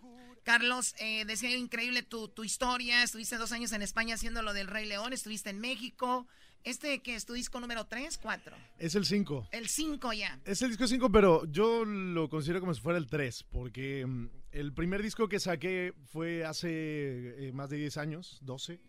Carlos, 0.43 0.95
eh, 0.99 1.25
decía 1.25 1.55
increíble 1.55 2.01
tu, 2.01 2.27
tu 2.27 2.43
historia. 2.43 3.03
Estuviste 3.03 3.37
dos 3.37 3.51
años 3.51 3.71
en 3.71 3.81
España 3.81 4.15
haciendo 4.15 4.41
lo 4.41 4.53
del 4.53 4.67
Rey 4.67 4.85
León, 4.85 5.13
estuviste 5.13 5.51
en 5.51 5.59
México. 5.59 6.27
¿Este 6.63 7.01
que 7.01 7.15
es 7.15 7.25
tu 7.25 7.33
disco 7.33 7.59
número 7.59 7.85
3, 7.85 8.17
4? 8.17 8.55
Es 8.79 8.95
el 8.95 9.05
5. 9.05 9.49
El 9.51 9.69
5 9.69 10.13
ya. 10.13 10.39
Es 10.45 10.61
el 10.61 10.69
disco 10.69 10.87
5, 10.87 11.11
pero 11.11 11.45
yo 11.45 11.85
lo 11.85 12.29
considero 12.29 12.61
como 12.61 12.73
si 12.73 12.81
fuera 12.81 12.97
el 12.97 13.07
3, 13.07 13.45
porque 13.51 14.05
mm, 14.05 14.27
el 14.53 14.73
primer 14.73 15.01
disco 15.01 15.27
que 15.27 15.39
saqué 15.39 15.93
fue 16.05 16.45
hace 16.45 17.47
eh, 17.47 17.51
más 17.53 17.69
de 17.69 17.77
10 17.77 17.97
años, 17.97 18.39
12. 18.41 18.79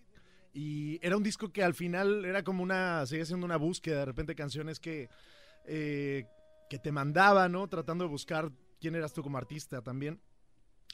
Y 0.52 1.04
era 1.04 1.16
un 1.16 1.22
disco 1.22 1.52
que 1.52 1.64
al 1.64 1.74
final 1.74 2.24
era 2.24 2.44
como 2.44 2.62
una, 2.62 3.04
seguía 3.06 3.24
siendo 3.24 3.44
una 3.44 3.56
búsqueda, 3.56 4.00
de 4.00 4.04
repente 4.04 4.34
canciones 4.36 4.78
que, 4.78 5.08
eh, 5.66 6.26
que 6.70 6.78
te 6.78 6.92
mandaba, 6.92 7.48
¿no? 7.48 7.66
Tratando 7.68 8.04
de 8.04 8.10
buscar 8.10 8.52
quién 8.80 8.94
eras 8.94 9.12
tú 9.12 9.22
como 9.22 9.36
artista 9.38 9.82
también. 9.82 10.20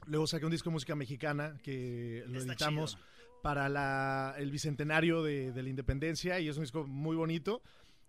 Luego 0.06 0.26
saqué 0.26 0.46
un 0.46 0.52
disco 0.52 0.70
de 0.70 0.74
música 0.74 0.96
mexicana 0.96 1.58
que 1.62 2.24
lo 2.26 2.38
Está 2.38 2.52
editamos 2.52 2.92
chido. 2.92 3.04
para 3.42 3.68
la- 3.68 4.34
el 4.38 4.50
bicentenario 4.50 5.22
de, 5.22 5.52
de 5.52 5.62
la 5.62 5.68
independencia 5.68 6.40
y 6.40 6.48
es 6.48 6.56
un 6.56 6.62
disco 6.62 6.86
muy 6.86 7.16
bonito. 7.16 7.62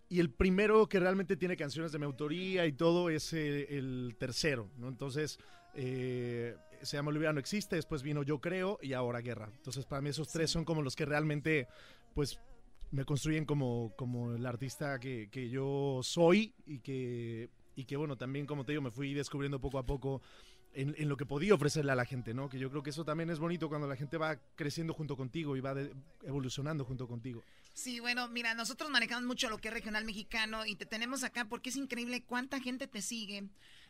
Y 0.08 0.20
el 0.20 0.30
primero 0.30 0.88
que 0.88 1.00
realmente 1.00 1.36
tiene 1.38 1.58
canciones 1.58 1.92
de 1.92 2.00
mi 2.00 2.06
autoría 2.06 2.66
y 2.66 2.74
todo 2.74 3.10
es 3.10 3.34
eh, 3.34 3.78
el 3.78 4.16
tercero, 4.20 4.70
¿no? 4.78 4.88
Entonces, 4.90 5.38
eh, 5.76 6.56
se 6.82 6.98
llama 6.98 7.10
Olivia 7.10 7.34
no 7.34 7.40
existe, 7.40 7.76
después 7.76 8.02
vino 8.04 8.24
Yo 8.24 8.40
creo 8.40 8.80
y 8.82 8.94
ahora 8.94 9.22
Guerra. 9.22 9.50
Entonces, 9.56 9.86
para 9.86 10.02
mí 10.02 10.10
esos 10.10 10.28
tres 10.30 10.50
son 10.52 10.66
como 10.66 10.82
los 10.82 10.96
que 10.96 11.06
realmente, 11.06 11.68
pues, 12.14 12.40
me 12.92 13.06
construyen 13.06 13.46
como, 13.46 13.94
como 13.96 14.34
el 14.34 14.46
artista 14.46 15.00
que, 15.00 15.30
que 15.32 15.50
yo 15.50 16.02
soy 16.04 16.54
y 16.66 16.80
que, 16.80 17.50
y 17.76 17.86
que, 17.86 17.96
bueno, 17.96 18.18
también, 18.18 18.46
como 18.46 18.66
te 18.66 18.74
digo, 18.74 18.82
me 18.82 18.92
fui 18.92 19.14
descubriendo 19.14 19.62
poco 19.62 19.78
a 19.80 19.86
poco 19.86 20.22
en, 20.74 20.96
en 20.98 21.08
lo 21.08 21.16
que 21.18 21.26
podía 21.26 21.54
ofrecerle 21.54 21.92
a 21.92 21.96
la 21.96 22.06
gente, 22.06 22.34
¿no? 22.34 22.50
Que 22.50 22.60
yo 22.60 22.70
creo 22.70 22.84
que 22.84 22.90
eso 22.90 23.06
también 23.06 23.30
es 23.30 23.40
bonito 23.40 23.70
cuando 23.70 23.88
la 23.88 23.96
gente 23.96 24.18
va 24.18 24.38
creciendo 24.56 24.94
junto 24.94 25.16
contigo 25.16 25.56
y 25.56 25.62
va 25.62 25.74
de- 25.74 25.94
evolucionando 26.24 26.84
junto 26.84 27.08
contigo. 27.08 27.44
Sí, 27.74 28.00
bueno, 28.02 28.28
mira, 28.28 28.54
nosotros 28.54 28.90
manejamos 28.90 29.26
mucho 29.26 29.50
lo 29.50 29.58
que 29.58 29.70
es 29.70 29.74
regional 29.74 30.04
mexicano 30.04 30.66
y 30.66 30.76
te 30.76 30.86
tenemos 30.86 31.24
acá 31.24 31.46
porque 31.46 31.70
es 31.70 31.78
increíble 31.78 32.24
cuánta 32.24 32.60
gente 32.60 32.88
te 32.88 33.02
sigue. 33.02 33.46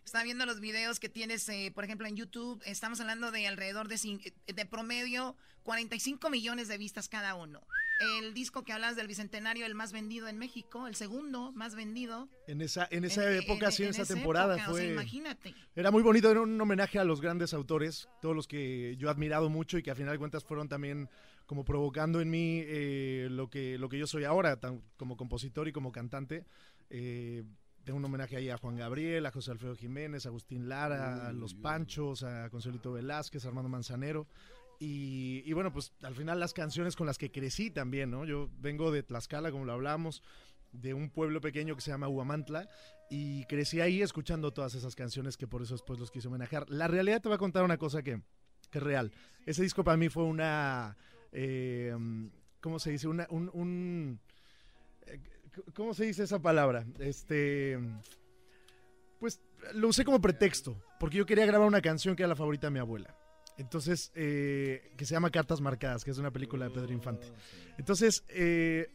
Estaba 0.06 0.24
viendo 0.24 0.46
los 0.46 0.60
videos 0.60 1.00
que 1.00 1.10
tienes, 1.10 1.48
eh, 1.50 1.72
por 1.74 1.84
ejemplo, 1.84 2.08
en 2.08 2.16
YouTube. 2.16 2.62
Estamos 2.66 3.00
hablando 3.00 3.32
de 3.32 3.48
alrededor 3.48 3.88
de, 3.88 3.96
cin- 3.96 4.34
de 4.46 4.66
promedio 4.66 5.36
45 5.64 6.30
millones 6.30 6.68
de 6.68 6.78
vistas 6.78 7.08
cada 7.08 7.36
uno. 7.36 7.62
El 8.20 8.34
disco 8.34 8.64
que 8.64 8.74
hablas 8.74 8.96
del 8.96 9.08
Bicentenario, 9.08 9.64
el 9.68 9.76
más 9.76 9.92
vendido 9.94 10.28
en 10.28 10.40
México, 10.40 10.88
el 10.88 10.96
segundo 10.96 11.52
más 11.52 11.76
vendido. 11.76 12.30
En 12.48 12.62
esa, 12.62 12.88
en 12.90 13.06
esa 13.06 13.32
En- 13.32 13.44
época, 13.44 13.68
en- 13.68 13.72
sí, 13.72 13.84
en, 13.84 13.90
en 13.90 13.94
esa 13.94 14.02
esa 14.02 14.14
temporada 14.16 14.56
época, 14.56 14.72
o 14.72 14.76
sea, 14.76 14.84
fue... 14.86 14.92
imagínate. 14.94 15.54
Era 15.76 15.92
muy 15.92 16.02
bonito, 16.02 16.32
era 16.32 16.42
un 16.42 16.60
homenaje 16.60 16.98
a 16.98 17.04
los 17.04 17.22
grandes 17.22 17.54
autores, 17.54 18.10
todos 18.22 18.36
los 18.36 18.48
que 18.48 18.96
yo 18.98 19.08
he 19.08 19.12
admirado 19.12 19.50
mucho 19.50 19.78
y 19.78 19.84
que 19.84 19.92
a 19.92 19.96
final 19.96 20.14
de 20.14 20.18
cuentas 20.20 20.44
fueron 20.44 20.68
también 20.68 21.10
como 21.46 21.64
provocando 21.64 22.22
en 22.22 22.32
mí 22.32 22.64
eh, 22.66 23.28
lo, 23.30 23.52
que, 23.52 23.78
lo 23.78 23.88
que 23.88 24.00
yo 24.00 24.08
soy 24.08 24.24
ahora, 24.24 24.60
tan- 24.60 24.82
como 24.98 25.16
compositor 25.16 25.68
y 25.68 25.72
como 25.72 25.92
cantante. 25.92 26.44
Eh, 26.90 27.44
tengo 27.84 27.98
un 27.98 28.06
homenaje 28.06 28.36
ahí 28.38 28.50
a 28.50 28.58
Juan 28.58 28.76
Gabriel, 28.76 29.26
a 29.26 29.32
José 29.32 29.52
Alfredo 29.52 29.76
Jiménez, 29.76 30.26
a 30.26 30.30
Agustín 30.30 30.70
Lara, 30.70 31.28
a 31.28 31.34
Los 31.34 31.54
Panchos, 31.54 32.24
a 32.24 32.50
Consuelito 32.50 32.92
Velázquez, 32.94 33.44
a 33.46 33.48
Armando 33.48 33.70
Manzanero. 33.70 34.28
Y, 34.80 35.44
y 35.46 35.54
bueno, 35.54 35.72
pues 35.72 35.94
al 36.02 36.16
final 36.16 36.40
las 36.40 36.54
canciones 36.54 36.96
con 36.96 37.06
las 37.08 37.18
que 37.18 37.32
crecí 37.32 37.70
también, 37.70 38.10
¿no? 38.10 38.26
Yo 38.26 38.50
vengo 38.60 38.92
de 38.92 39.04
Tlaxcala, 39.04 39.52
como 39.52 39.66
lo 39.66 39.74
hablamos, 39.74 40.24
de 40.72 40.94
un 40.94 41.10
pueblo 41.10 41.42
pequeño 41.42 41.76
que 41.76 41.82
se 41.82 41.92
llama 41.92 42.08
Huamantla 42.08 42.68
y 43.10 43.46
crecí 43.46 43.80
ahí 43.82 44.02
escuchando 44.02 44.52
todas 44.54 44.74
esas 44.74 44.96
canciones 44.96 45.38
que 45.38 45.46
por 45.48 45.62
eso 45.62 45.74
después 45.76 46.00
los 46.00 46.10
quise 46.12 46.30
homenajear. 46.30 46.70
La 46.70 46.88
realidad 46.88 47.22
te 47.22 47.30
va 47.30 47.36
a 47.36 47.38
contar 47.40 47.64
una 47.64 47.78
cosa 47.78 48.02
que, 48.02 48.22
que 48.72 48.78
es 48.78 48.84
real. 48.84 49.12
Ese 49.46 49.62
disco 49.64 49.84
para 49.84 49.98
mí 49.98 50.10
fue 50.10 50.24
una... 50.24 50.96
eh, 51.32 51.94
¿Cómo 52.62 52.80
se 52.80 52.92
dice? 52.92 53.08
Una, 53.08 53.28
un, 53.30 53.50
un- 53.54 54.20
¿Cómo 55.74 55.94
se 55.94 56.06
dice 56.06 56.24
esa 56.24 56.42
palabra? 56.42 56.86
Este... 57.00 57.80
Pues 59.20 59.40
lo 59.74 59.90
usé 59.90 60.04
como 60.04 60.20
pretexto, 60.20 60.82
porque 61.00 61.18
yo 61.18 61.26
quería 61.26 61.46
grabar 61.46 61.68
una 61.68 61.82
canción 61.82 62.16
que 62.16 62.24
era 62.24 62.30
la 62.30 62.36
favorita 62.36 62.68
de 62.68 62.72
mi 62.72 62.80
abuela. 62.80 63.16
Entonces, 63.58 64.12
eh, 64.16 64.92
que 64.98 65.06
se 65.06 65.14
llama 65.14 65.30
Cartas 65.30 65.62
Marcadas, 65.62 66.04
que 66.04 66.12
es 66.12 66.18
una 66.18 66.32
película 66.32 66.66
de 66.66 66.72
Pedro 66.72 66.92
Infante. 66.92 67.28
Entonces, 67.78 68.24
eh, 68.30 68.90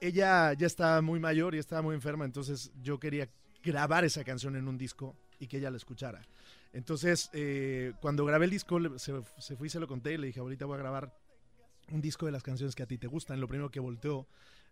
ella 0.00 0.52
ya 0.52 0.66
estaba 0.66 1.02
muy 1.02 1.18
mayor 1.18 1.56
y 1.56 1.58
estaba 1.58 1.82
muy 1.82 1.96
enferma, 1.96 2.24
entonces 2.24 2.70
yo 2.80 3.00
quería 3.00 3.28
grabar 3.62 4.04
esa 4.04 4.22
canción 4.22 4.54
en 4.54 4.68
un 4.68 4.78
disco 4.78 5.16
y 5.40 5.48
que 5.48 5.58
ella 5.58 5.70
la 5.70 5.78
escuchara. 5.78 6.22
Entonces, 6.72 7.30
eh, 7.32 7.94
cuando 8.00 8.24
grabé 8.24 8.44
el 8.44 8.52
disco, 8.52 8.78
se, 8.98 9.12
se 9.38 9.56
y 9.60 9.68
se 9.68 9.80
lo 9.80 9.88
conté 9.88 10.12
y 10.12 10.18
le 10.18 10.28
dije, 10.28 10.38
ahorita 10.38 10.66
voy 10.66 10.76
a 10.76 10.78
grabar 10.78 11.12
un 11.90 12.00
disco 12.00 12.26
de 12.26 12.32
las 12.32 12.42
canciones 12.42 12.74
que 12.74 12.82
a 12.82 12.86
ti 12.86 12.98
te 12.98 13.06
gustan. 13.06 13.40
Lo 13.40 13.48
primero 13.48 13.70
que 13.70 13.80
volteó 13.80 14.28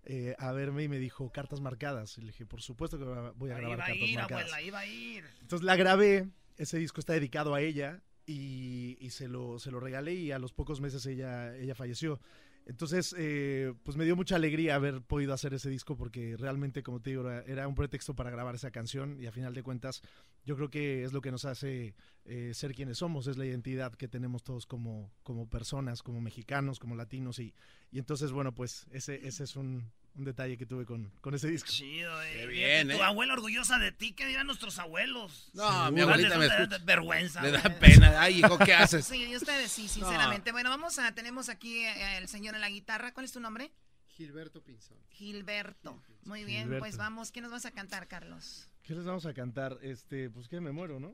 eh, 0.08 0.36
a 0.38 0.52
verme 0.52 0.84
y 0.84 0.88
me 0.88 0.98
dijo, 0.98 1.30
cartas 1.30 1.60
marcadas. 1.60 2.16
Y 2.18 2.20
le 2.20 2.28
dije, 2.28 2.46
por 2.46 2.62
supuesto 2.62 2.98
que 2.98 3.04
voy 3.36 3.50
a 3.50 3.58
grabar 3.58 3.76
iba 3.76 3.84
a 3.84 3.86
cartas 3.86 4.08
ir, 4.08 4.18
marcadas. 4.18 4.44
abuela, 4.44 4.62
iba 4.62 4.78
a 4.78 4.86
ir. 4.86 5.24
Entonces 5.40 5.64
la 5.64 5.76
grabé, 5.76 6.28
ese 6.56 6.78
disco 6.78 7.00
está 7.00 7.12
dedicado 7.12 7.54
a 7.54 7.60
ella 7.60 8.02
y, 8.24 8.96
y 9.00 9.10
se, 9.10 9.28
lo, 9.28 9.58
se 9.58 9.70
lo 9.70 9.80
regalé 9.80 10.14
y 10.14 10.30
a 10.30 10.38
los 10.38 10.52
pocos 10.52 10.80
meses 10.80 11.04
ella, 11.06 11.56
ella 11.56 11.74
falleció. 11.74 12.20
Entonces, 12.66 13.14
eh, 13.16 13.74
pues 13.84 13.96
me 13.96 14.04
dio 14.04 14.16
mucha 14.16 14.36
alegría 14.36 14.74
haber 14.74 15.00
podido 15.00 15.32
hacer 15.32 15.54
ese 15.54 15.70
disco 15.70 15.96
porque 15.96 16.36
realmente, 16.36 16.82
como 16.82 17.00
te 17.00 17.10
digo, 17.10 17.28
era, 17.28 17.42
era 17.42 17.68
un 17.68 17.76
pretexto 17.76 18.14
para 18.14 18.30
grabar 18.30 18.56
esa 18.56 18.72
canción 18.72 19.20
y 19.20 19.26
a 19.26 19.32
final 19.32 19.54
de 19.54 19.62
cuentas 19.62 20.02
yo 20.46 20.56
creo 20.56 20.70
que 20.70 21.04
es 21.04 21.12
lo 21.12 21.20
que 21.20 21.30
nos 21.30 21.44
hace 21.44 21.94
eh, 22.24 22.52
ser 22.54 22.74
quienes 22.74 22.98
somos, 22.98 23.26
es 23.26 23.36
la 23.36 23.44
identidad 23.44 23.92
que 23.94 24.08
tenemos 24.08 24.42
todos 24.44 24.64
como, 24.64 25.12
como 25.22 25.48
personas, 25.50 26.02
como 26.02 26.20
mexicanos, 26.20 26.78
como 26.78 26.94
latinos 26.96 27.38
y, 27.40 27.52
y 27.90 27.98
entonces, 27.98 28.30
bueno, 28.32 28.54
pues 28.54 28.86
ese, 28.92 29.26
ese 29.26 29.44
es 29.44 29.56
un, 29.56 29.90
un 30.14 30.24
detalle 30.24 30.56
que 30.56 30.64
tuve 30.64 30.86
con, 30.86 31.10
con 31.20 31.34
ese 31.34 31.48
disco. 31.48 31.68
Chido, 31.70 32.22
eh. 32.22 32.32
Qué 32.32 32.46
bien, 32.46 32.88
Tu 32.88 32.94
¿eh? 32.94 33.02
abuela 33.02 33.34
orgullosa 33.34 33.78
de 33.78 33.90
ti, 33.92 34.12
¿qué 34.12 34.24
dirán 34.26 34.46
nuestros 34.46 34.78
abuelos? 34.78 35.50
No, 35.52 35.90
mi 35.90 35.98
Seguro. 35.98 36.14
abuelita 36.14 36.38
me 36.38 36.48
Te 36.48 36.66
da. 36.68 36.78
Vergüenza. 36.84 37.42
Le 37.42 37.50
da 37.50 37.62
pena. 37.78 38.20
Ay, 38.22 38.38
hijo, 38.38 38.56
¿qué 38.58 38.72
haces? 38.74 39.04
Sí, 39.04 39.24
y 39.24 39.36
ustedes 39.36 39.70
sí, 39.72 39.88
sinceramente. 39.88 40.52
Bueno, 40.52 40.70
vamos 40.70 40.98
a, 41.00 41.12
tenemos 41.14 41.48
aquí 41.48 41.80
eh, 41.84 42.18
el 42.18 42.28
señor 42.28 42.54
en 42.54 42.60
la 42.60 42.70
guitarra. 42.70 43.12
¿Cuál 43.12 43.24
es 43.26 43.32
tu 43.32 43.40
nombre? 43.40 43.72
Gilberto 44.06 44.62
Pinzón. 44.62 44.96
Gilberto. 45.10 46.00
Muy 46.24 46.44
bien, 46.44 46.62
Gilberto. 46.64 46.82
pues 46.84 46.96
vamos. 46.96 47.32
¿Qué 47.32 47.40
nos 47.42 47.50
vas 47.50 47.66
a 47.66 47.72
cantar, 47.72 48.08
Carlos? 48.08 48.68
¿Qué 48.86 48.94
les 48.94 49.04
vamos 49.04 49.26
a 49.26 49.34
cantar? 49.34 49.78
Este, 49.82 50.30
pues 50.30 50.46
que 50.46 50.60
me 50.60 50.70
muero, 50.70 51.00
¿no? 51.00 51.12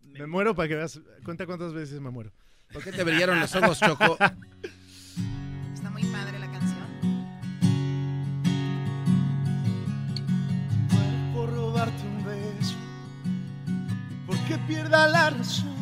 Me 0.00 0.26
muero 0.26 0.52
para 0.52 0.68
que 0.68 0.74
veas. 0.74 1.00
Cuenta 1.24 1.46
cuántas 1.46 1.72
veces 1.72 2.00
me 2.00 2.10
muero. 2.10 2.32
¿Por 2.72 2.82
qué 2.82 2.90
te 2.90 3.04
brillaron 3.04 3.38
los 3.38 3.54
ojos, 3.54 3.78
Choco? 3.78 4.16
Está 5.74 5.90
muy 5.90 6.02
padre 6.06 6.40
la 6.40 6.50
canción. 6.50 6.74
por 11.32 11.52
robarte 11.52 12.02
un 12.02 12.24
beso, 12.24 12.76
porque 14.26 14.58
pierda 14.66 15.06
la 15.06 15.30
razón. 15.30 15.72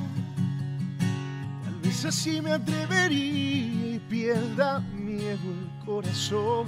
Tal 1.65 1.81
vez 1.81 2.05
así 2.05 2.43
me 2.43 2.53
atrevería 2.53 3.95
y 3.95 4.03
pierda 4.11 4.81
miedo 4.81 5.41
el 5.41 5.85
corazón. 5.87 6.67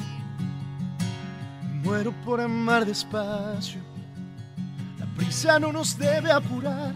Muero 1.82 2.12
por 2.24 2.40
amar 2.40 2.86
despacio, 2.86 3.82
prisa 5.16 5.58
no 5.58 5.72
nos 5.72 5.96
debe 5.98 6.30
apurar. 6.30 6.94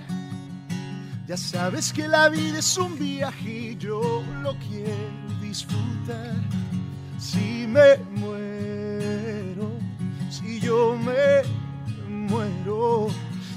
Ya 1.26 1.36
sabes 1.36 1.92
que 1.92 2.08
la 2.08 2.28
vida 2.28 2.58
es 2.58 2.76
un 2.78 2.98
viaje 2.98 3.50
y 3.50 3.76
yo 3.76 4.24
lo 4.42 4.56
quiero 4.58 5.40
disfrutar. 5.42 6.34
Si 7.18 7.66
me 7.66 7.96
muero, 8.14 9.72
si 10.30 10.60
yo 10.60 10.96
me 10.96 11.42
muero 12.08 13.08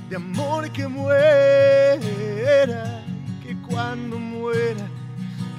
de 0.10 0.16
amor 0.18 0.70
que 0.72 0.88
muera, 0.88 2.00
que 3.42 3.56
cuando 3.70 4.20
muera, 4.20 4.86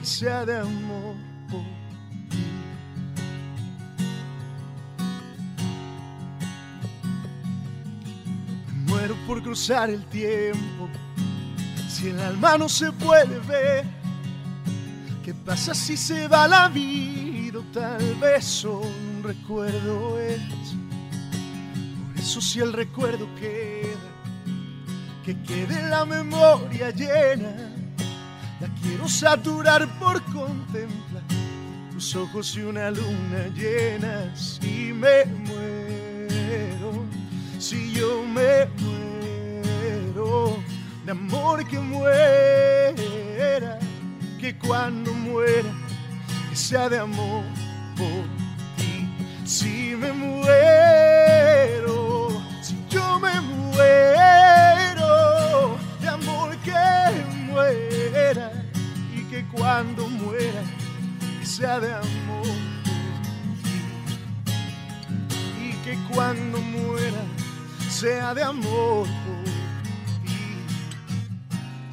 que 0.00 0.06
sea 0.06 0.44
de 0.44 0.58
amor 0.58 1.21
muero 9.02 9.16
por 9.26 9.42
cruzar 9.42 9.90
el 9.90 10.04
tiempo, 10.06 10.88
si 11.88 12.10
el 12.10 12.20
alma 12.20 12.56
no 12.56 12.68
se 12.68 12.92
puede 12.92 13.40
ver. 13.40 13.84
¿Qué 15.24 15.34
pasa 15.34 15.74
si 15.74 15.96
se 15.96 16.28
va 16.28 16.46
la 16.46 16.68
vida? 16.68 17.58
Tal 17.72 18.14
vez 18.20 18.64
un 18.64 19.22
recuerdo 19.24 20.20
es. 20.20 20.40
Por 22.06 22.20
eso 22.20 22.40
si 22.40 22.60
el 22.60 22.72
recuerdo 22.72 23.26
queda, 23.40 24.08
que 25.24 25.36
quede 25.42 25.88
la 25.88 26.04
memoria 26.04 26.90
llena. 26.90 27.52
La 28.60 28.68
quiero 28.82 29.08
saturar 29.08 29.88
por 29.98 30.22
contemplar 30.26 31.24
tus 31.92 32.14
ojos 32.14 32.56
y 32.56 32.60
una 32.60 32.88
luna 32.92 33.48
llena. 33.52 34.36
Si 34.36 34.92
me 34.92 35.24
muero, 35.24 36.01
si 37.62 37.92
yo 37.92 38.24
me 38.24 38.66
muero 38.82 40.58
de 41.04 41.12
amor 41.12 41.64
que 41.64 41.78
muera 41.78 42.98
que 44.40 44.58
cuando 44.58 45.12
muera 45.12 45.70
que 46.50 46.56
sea 46.56 46.88
de 46.88 46.98
amor 46.98 47.44
por 47.96 48.26
ti. 48.76 49.08
Si 49.44 49.94
me 49.96 50.12
muero, 50.12 50.42
si 52.62 52.74
yo 52.90 53.20
me 53.20 53.40
muero, 53.40 55.06
de 56.00 56.08
amor 56.08 56.56
que 56.64 56.72
muera 57.46 58.50
y 59.14 59.22
que 59.30 59.46
cuando 59.54 60.08
muera 60.08 60.62
que 61.38 61.46
sea 61.46 61.78
de 61.78 61.92
amor 61.92 62.42
por 62.84 62.96
ti. 63.62 63.78
Y 65.64 65.72
que 65.84 65.96
cuando 66.12 66.60
muera 66.60 67.22
sea 68.02 68.34
de 68.34 68.42
amor 68.42 69.06
por 69.06 69.44
ti. 70.24 70.34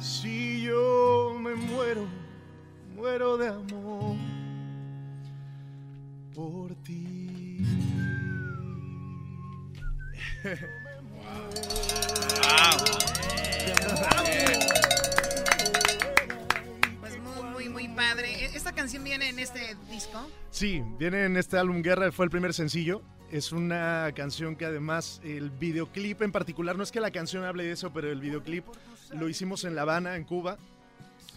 Si 0.00 0.62
yo 0.62 1.36
me 1.40 1.54
muero, 1.54 2.04
muero 2.96 3.36
de 3.38 3.46
amor 3.46 4.16
por 6.34 6.74
ti. 6.82 7.64
Pues 17.00 17.18
muy, 17.20 17.42
muy, 17.52 17.68
muy 17.68 17.88
padre. 17.88 18.44
¿E- 18.44 18.56
¿Esta 18.56 18.72
canción 18.72 19.04
viene 19.04 19.28
en 19.28 19.38
este 19.38 19.76
disco? 19.90 20.28
Sí, 20.50 20.82
viene 20.98 21.24
en 21.24 21.36
este 21.36 21.58
álbum 21.58 21.82
Guerra, 21.82 22.12
fue 22.12 22.24
el 22.26 22.30
primer 22.30 22.52
sencillo. 22.54 23.02
Es 23.30 23.52
una 23.52 24.10
canción 24.16 24.56
que 24.56 24.64
además 24.64 25.20
el 25.22 25.50
videoclip 25.50 26.20
en 26.22 26.32
particular, 26.32 26.76
no 26.76 26.82
es 26.82 26.90
que 26.90 26.98
la 27.00 27.12
canción 27.12 27.44
hable 27.44 27.62
de 27.62 27.72
eso, 27.72 27.92
pero 27.92 28.10
el 28.10 28.20
videoclip 28.20 28.64
lo 29.12 29.28
hicimos 29.28 29.64
en 29.64 29.76
La 29.76 29.82
Habana, 29.82 30.16
en 30.16 30.24
Cuba. 30.24 30.58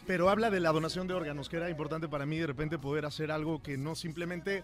Pero 0.07 0.29
habla 0.29 0.49
de 0.49 0.59
la 0.59 0.71
donación 0.71 1.07
de 1.07 1.13
órganos, 1.13 1.49
que 1.49 1.57
era 1.57 1.69
importante 1.69 2.07
para 2.07 2.25
mí 2.25 2.37
de 2.39 2.47
repente 2.47 2.79
poder 2.79 3.05
hacer 3.05 3.31
algo 3.31 3.61
que 3.61 3.77
no 3.77 3.93
simplemente 3.95 4.63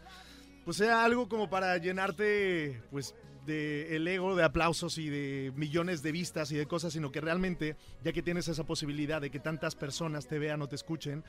pues 0.65 0.77
sea 0.77 1.05
algo 1.05 1.29
como 1.29 1.49
para 1.49 1.77
llenarte 1.77 2.81
pues 2.91 3.15
de 3.45 3.95
el 3.95 4.07
ego 4.07 4.35
de 4.35 4.43
aplausos 4.43 4.97
y 4.97 5.09
de 5.09 5.51
millones 5.55 6.01
de 6.01 6.11
vistas 6.11 6.51
y 6.51 6.55
de 6.55 6.65
cosas, 6.65 6.93
sino 6.93 7.11
que 7.11 7.21
realmente, 7.21 7.75
ya 8.03 8.13
que 8.13 8.21
tienes 8.21 8.47
esa 8.47 8.65
posibilidad 8.65 9.21
de 9.21 9.29
que 9.29 9.39
tantas 9.39 9.75
personas 9.75 10.27
te 10.27 10.39
vean 10.39 10.61
o 10.61 10.67
te 10.67 10.75
escuchen, 10.75 11.23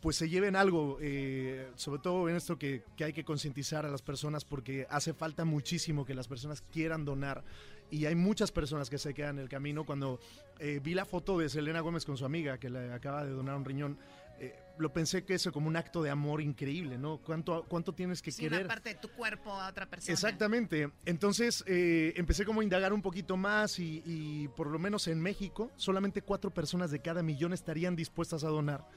pues 0.00 0.16
se 0.16 0.28
lleven 0.28 0.56
algo, 0.56 0.98
eh, 1.00 1.68
sobre 1.76 2.00
todo 2.00 2.28
en 2.28 2.36
esto 2.36 2.58
que, 2.58 2.82
que 2.96 3.04
hay 3.04 3.12
que 3.12 3.24
concientizar 3.24 3.86
a 3.86 3.90
las 3.90 4.02
personas 4.02 4.44
porque 4.44 4.86
hace 4.90 5.14
falta 5.14 5.44
muchísimo 5.44 6.04
que 6.04 6.14
las 6.14 6.28
personas 6.28 6.62
quieran 6.72 7.04
donar 7.04 7.44
y 7.92 8.06
hay 8.06 8.14
muchas 8.14 8.50
personas 8.50 8.88
que 8.88 8.96
se 8.96 9.12
quedan 9.12 9.36
en 9.36 9.42
el 9.42 9.48
camino. 9.50 9.84
Cuando 9.84 10.18
eh, 10.58 10.80
vi 10.82 10.94
la 10.94 11.04
foto 11.04 11.38
de 11.38 11.50
Selena 11.50 11.80
Gómez 11.80 12.06
con 12.06 12.16
su 12.16 12.24
amiga 12.24 12.58
que 12.58 12.70
le 12.70 12.90
acaba 12.90 13.22
de 13.22 13.30
donar 13.30 13.54
un 13.54 13.66
riñón, 13.66 13.98
eh, 14.38 14.54
lo 14.78 14.92
pensé 14.92 15.24
que 15.24 15.34
eso 15.34 15.52
como 15.52 15.68
un 15.68 15.76
acto 15.76 16.02
de 16.02 16.10
amor 16.10 16.40
increíble, 16.40 16.98
¿no? 16.98 17.18
¿Cuánto, 17.18 17.64
cuánto 17.68 17.94
tienes 17.94 18.22
que 18.22 18.32
Sí, 18.32 18.42
querer? 18.42 18.60
una 18.60 18.68
parte 18.68 18.90
de 18.90 18.94
tu 18.96 19.08
cuerpo 19.10 19.52
a 19.52 19.68
otra 19.68 19.86
persona. 19.86 20.12
Exactamente. 20.12 20.90
Entonces 21.04 21.62
eh, 21.66 22.14
empecé 22.16 22.44
como 22.44 22.60
a 22.60 22.64
indagar 22.64 22.92
un 22.92 23.02
poquito 23.02 23.36
más 23.36 23.78
y, 23.78 24.02
y 24.04 24.48
por 24.48 24.68
lo 24.68 24.78
menos 24.78 25.08
en 25.08 25.20
México 25.20 25.70
solamente 25.76 26.22
cuatro 26.22 26.50
personas 26.52 26.90
de 26.90 27.00
cada 27.00 27.22
millón 27.22 27.52
estarían 27.52 27.94
dispuestas 27.96 28.44
a 28.44 28.48
donar. 28.48 28.88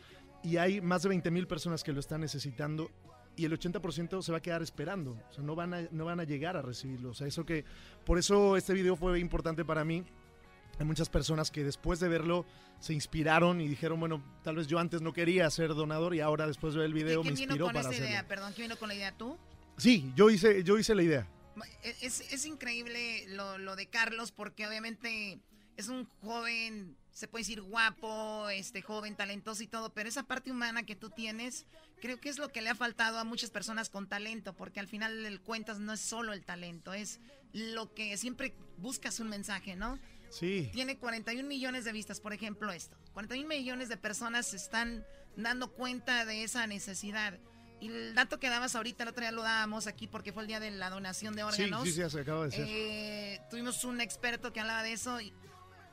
Y 0.44 0.58
hay 0.58 0.80
más 0.82 1.04
de 1.04 1.10
20 1.10 1.32
mil 1.32 1.48
personas 1.48 1.84
que 1.84 1.92
lo 1.92 2.00
están 2.00 2.22
necesitando 2.22 2.90
y 3.36 3.46
el 3.46 3.52
80% 3.60 4.22
se 4.22 4.32
va 4.32 4.38
a 4.38 4.42
quedar 4.42 4.62
esperando. 4.62 5.18
O 5.30 5.34
sea, 5.34 5.44
no 5.44 5.56
van 5.56 5.74
a, 5.74 5.82
no 5.92 6.06
van 6.06 6.20
a 6.20 6.24
llegar 6.24 6.56
a 6.56 6.62
recibirlo. 6.62 7.10
O 7.10 7.14
sea, 7.14 7.28
eso 7.28 7.46
que, 7.46 7.66
por 8.06 8.18
eso 8.18 8.56
este 8.56 8.74
video 8.74 8.96
fue 8.96 9.20
importante 9.20 9.66
para 9.66 9.84
mí. 9.84 10.06
Hay 10.80 10.86
muchas 10.86 11.10
personas 11.10 11.52
que 11.52 11.64
después 11.64 12.00
de 12.00 12.10
verlo 12.10 12.46
se 12.80 12.94
inspiraron 12.94 13.62
y 13.62 13.68
dijeron, 13.68 14.00
bueno, 14.00 14.22
tal 14.44 14.58
vez 14.58 14.68
yo 14.68 14.78
antes 14.80 15.02
no 15.02 15.14
quería 15.14 15.50
ser 15.50 15.70
donador 15.74 16.14
y 16.16 16.20
ahora 16.20 16.48
después 16.48 16.74
de 16.74 16.80
ver 16.80 16.88
el 16.88 16.94
video 16.94 17.24
me 17.24 17.30
¿Quién 17.30 17.36
vino 17.36 17.54
inspiró 17.54 17.68
para 17.68 17.80
hacerlo. 17.90 18.08
idea? 18.08 18.28
Perdón, 18.28 18.52
¿quién 18.54 18.68
vino 18.68 18.78
con 18.78 18.90
la 18.90 18.96
idea? 18.96 19.12
¿Tú? 19.18 19.38
Sí, 19.78 20.12
yo 20.16 20.30
hice, 20.30 20.64
yo 20.64 20.78
hice 20.78 20.94
la 20.96 21.04
idea. 21.04 21.28
E-, 21.84 21.96
Es, 22.02 22.20
es 22.32 22.46
increíble 22.46 23.26
lo, 23.30 23.58
lo 23.58 23.76
de 23.76 23.88
Carlos 23.88 24.32
porque 24.32 24.68
obviamente 24.68 25.40
es 25.78 25.88
un 25.88 26.06
joven, 26.22 26.98
se 27.12 27.28
puede 27.28 27.42
decir 27.44 27.62
guapo, 27.62 28.50
este 28.50 28.82
joven, 28.82 29.16
talentoso 29.16 29.64
y 29.64 29.68
todo, 29.68 29.94
pero 29.94 30.10
esa 30.10 30.24
parte 30.24 30.52
humana 30.52 30.84
que 30.84 30.96
tú 30.96 31.10
tienes, 31.10 31.66
creo 32.02 32.20
que 32.20 32.30
es 32.30 32.38
lo 32.38 32.50
que 32.50 32.62
le 32.62 32.70
ha 32.70 32.76
faltado 32.76 33.20
a 33.20 33.24
muchas 33.24 33.50
personas 33.52 33.90
con 33.90 34.08
talento, 34.08 34.54
porque 34.54 34.80
al 34.80 34.88
final 34.88 35.26
el 35.26 35.42
cuentas 35.42 35.80
no 35.80 35.94
es 35.94 36.00
solo 36.02 36.34
el 36.34 36.44
talento, 36.46 36.94
es 36.94 37.20
lo 37.52 37.94
que 37.94 38.16
siempre 38.18 38.54
buscas 38.78 39.20
un 39.20 39.30
mensaje, 39.30 39.76
¿no? 39.76 40.00
Sí. 40.30 40.70
Tiene 40.74 40.98
41 40.98 41.48
millones 41.48 41.86
de 41.86 41.92
vistas, 41.92 42.20
por 42.20 42.34
ejemplo, 42.34 42.72
esto. 42.72 42.98
41 43.14 43.48
millones 43.48 43.90
de 43.90 43.98
personas 43.98 44.48
se 44.48 44.58
están 44.58 45.06
dando 45.36 45.72
cuenta 45.72 46.26
de 46.26 46.44
esa 46.44 46.68
necesidad. 46.68 47.38
Y 47.82 47.88
el 47.88 48.16
dato 48.16 48.40
que 48.40 48.50
dabas 48.50 48.76
ahorita, 48.76 49.04
el 49.04 49.10
otro 49.10 49.22
día 49.22 49.32
lo 49.32 49.42
dábamos 49.44 49.88
aquí 49.88 50.08
porque 50.08 50.32
fue 50.32 50.44
el 50.44 50.48
día 50.48 50.60
de 50.60 50.72
la 50.72 50.90
donación 50.90 51.36
de 51.36 51.42
Sí, 51.52 51.64
órganos. 51.64 51.84
sí, 51.84 51.92
sí, 51.92 52.10
se 52.10 52.20
acaba 52.22 52.42
de 52.42 52.50
decir. 52.50 52.66
Eh, 52.68 53.42
tuvimos 53.50 53.84
un 53.84 54.00
experto 54.02 54.54
que 54.54 54.60
hablaba 54.62 54.82
de 54.84 54.94
eso. 54.94 55.20
Y 55.20 55.34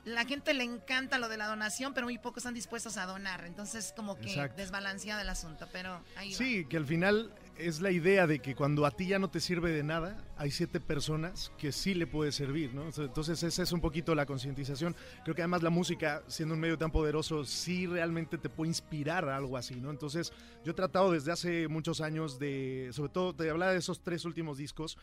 la 0.04 0.24
gente 0.24 0.54
le 0.54 0.64
encanta 0.64 1.18
lo 1.18 1.28
de 1.28 1.36
la 1.36 1.46
donación, 1.48 1.92
pero 1.92 2.06
muy 2.06 2.18
pocos 2.18 2.38
están 2.42 2.54
dispuestos 2.54 2.96
a 2.96 3.06
donar. 3.06 3.44
Entonces, 3.46 3.92
como 3.96 4.16
que 4.16 4.28
Exacto. 4.30 4.56
desbalanceado 4.56 5.20
el 5.20 5.28
asunto, 5.28 5.68
pero 5.72 6.02
ahí 6.16 6.32
va. 6.32 6.38
Sí, 6.38 6.64
que 6.66 6.76
al 6.76 6.86
final 6.86 7.32
es 7.56 7.80
la 7.80 7.90
idea 7.90 8.26
de 8.26 8.40
que 8.40 8.54
cuando 8.54 8.86
a 8.86 8.90
ti 8.90 9.08
ya 9.08 9.18
no 9.18 9.30
te 9.30 9.40
sirve 9.40 9.70
de 9.70 9.82
nada, 9.82 10.24
hay 10.36 10.50
siete 10.50 10.80
personas 10.80 11.52
que 11.58 11.72
sí 11.72 11.94
le 11.94 12.06
puede 12.06 12.32
servir, 12.32 12.74
¿no? 12.74 12.84
Entonces 12.84 13.42
esa 13.42 13.62
es 13.62 13.72
un 13.72 13.80
poquito 13.80 14.14
la 14.14 14.26
concientización. 14.26 14.96
Creo 15.24 15.34
que 15.34 15.42
además 15.42 15.62
la 15.62 15.70
música, 15.70 16.22
siendo 16.26 16.54
un 16.54 16.60
medio 16.60 16.78
tan 16.78 16.90
poderoso, 16.90 17.44
sí 17.44 17.86
realmente 17.86 18.38
te 18.38 18.48
puede 18.48 18.70
inspirar 18.70 19.28
a 19.28 19.36
algo 19.36 19.56
así, 19.56 19.76
¿no? 19.76 19.90
Entonces 19.90 20.32
yo 20.64 20.72
he 20.72 20.74
tratado 20.74 21.12
desde 21.12 21.32
hace 21.32 21.68
muchos 21.68 22.00
años 22.00 22.38
de, 22.38 22.90
sobre 22.92 23.10
todo 23.10 23.34
te 23.34 23.48
hablaba 23.48 23.72
de 23.72 23.78
esos 23.78 24.02
tres 24.02 24.24
últimos 24.24 24.58
discos, 24.58 24.98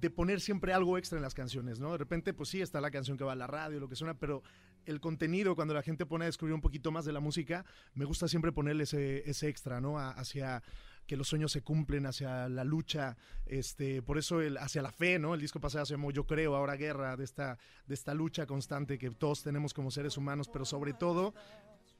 de 0.00 0.10
poner 0.10 0.40
siempre 0.40 0.74
algo 0.74 0.98
extra 0.98 1.16
en 1.16 1.22
las 1.22 1.34
canciones, 1.34 1.80
¿no? 1.80 1.92
De 1.92 1.98
repente, 1.98 2.34
pues 2.34 2.50
sí, 2.50 2.60
está 2.60 2.80
la 2.80 2.90
canción 2.90 3.16
que 3.16 3.24
va 3.24 3.32
a 3.32 3.36
la 3.36 3.46
radio, 3.46 3.80
lo 3.80 3.88
que 3.88 3.96
suena, 3.96 4.14
pero 4.14 4.42
el 4.84 5.00
contenido, 5.00 5.54
cuando 5.54 5.72
la 5.72 5.82
gente 5.82 6.04
pone 6.04 6.24
a 6.24 6.26
descubrir 6.26 6.54
un 6.54 6.60
poquito 6.60 6.92
más 6.92 7.04
de 7.04 7.12
la 7.12 7.20
música, 7.20 7.64
me 7.94 8.04
gusta 8.04 8.28
siempre 8.28 8.52
ponerle 8.52 8.84
ese, 8.84 9.28
ese 9.28 9.48
extra, 9.48 9.80
¿no? 9.80 9.98
Hacia 9.98 10.62
que 11.06 11.16
los 11.16 11.28
sueños 11.28 11.52
se 11.52 11.62
cumplen, 11.62 12.06
hacia 12.06 12.48
la 12.48 12.64
lucha, 12.64 13.16
este, 13.46 14.02
por 14.02 14.18
eso 14.18 14.40
el, 14.40 14.58
hacia 14.58 14.82
la 14.82 14.90
fe, 14.90 15.18
¿no? 15.18 15.34
El 15.34 15.40
disco 15.40 15.60
pasado 15.60 15.86
se 15.86 15.94
llamó 15.94 16.10
Yo 16.10 16.26
Creo, 16.26 16.56
ahora 16.56 16.74
Guerra, 16.76 17.16
de 17.16 17.24
esta, 17.24 17.58
de 17.86 17.94
esta 17.94 18.12
lucha 18.14 18.46
constante 18.46 18.98
que 18.98 19.10
todos 19.10 19.42
tenemos 19.42 19.72
como 19.72 19.90
seres 19.90 20.16
humanos, 20.16 20.48
pero 20.52 20.64
sobre 20.64 20.92
todo 20.94 21.32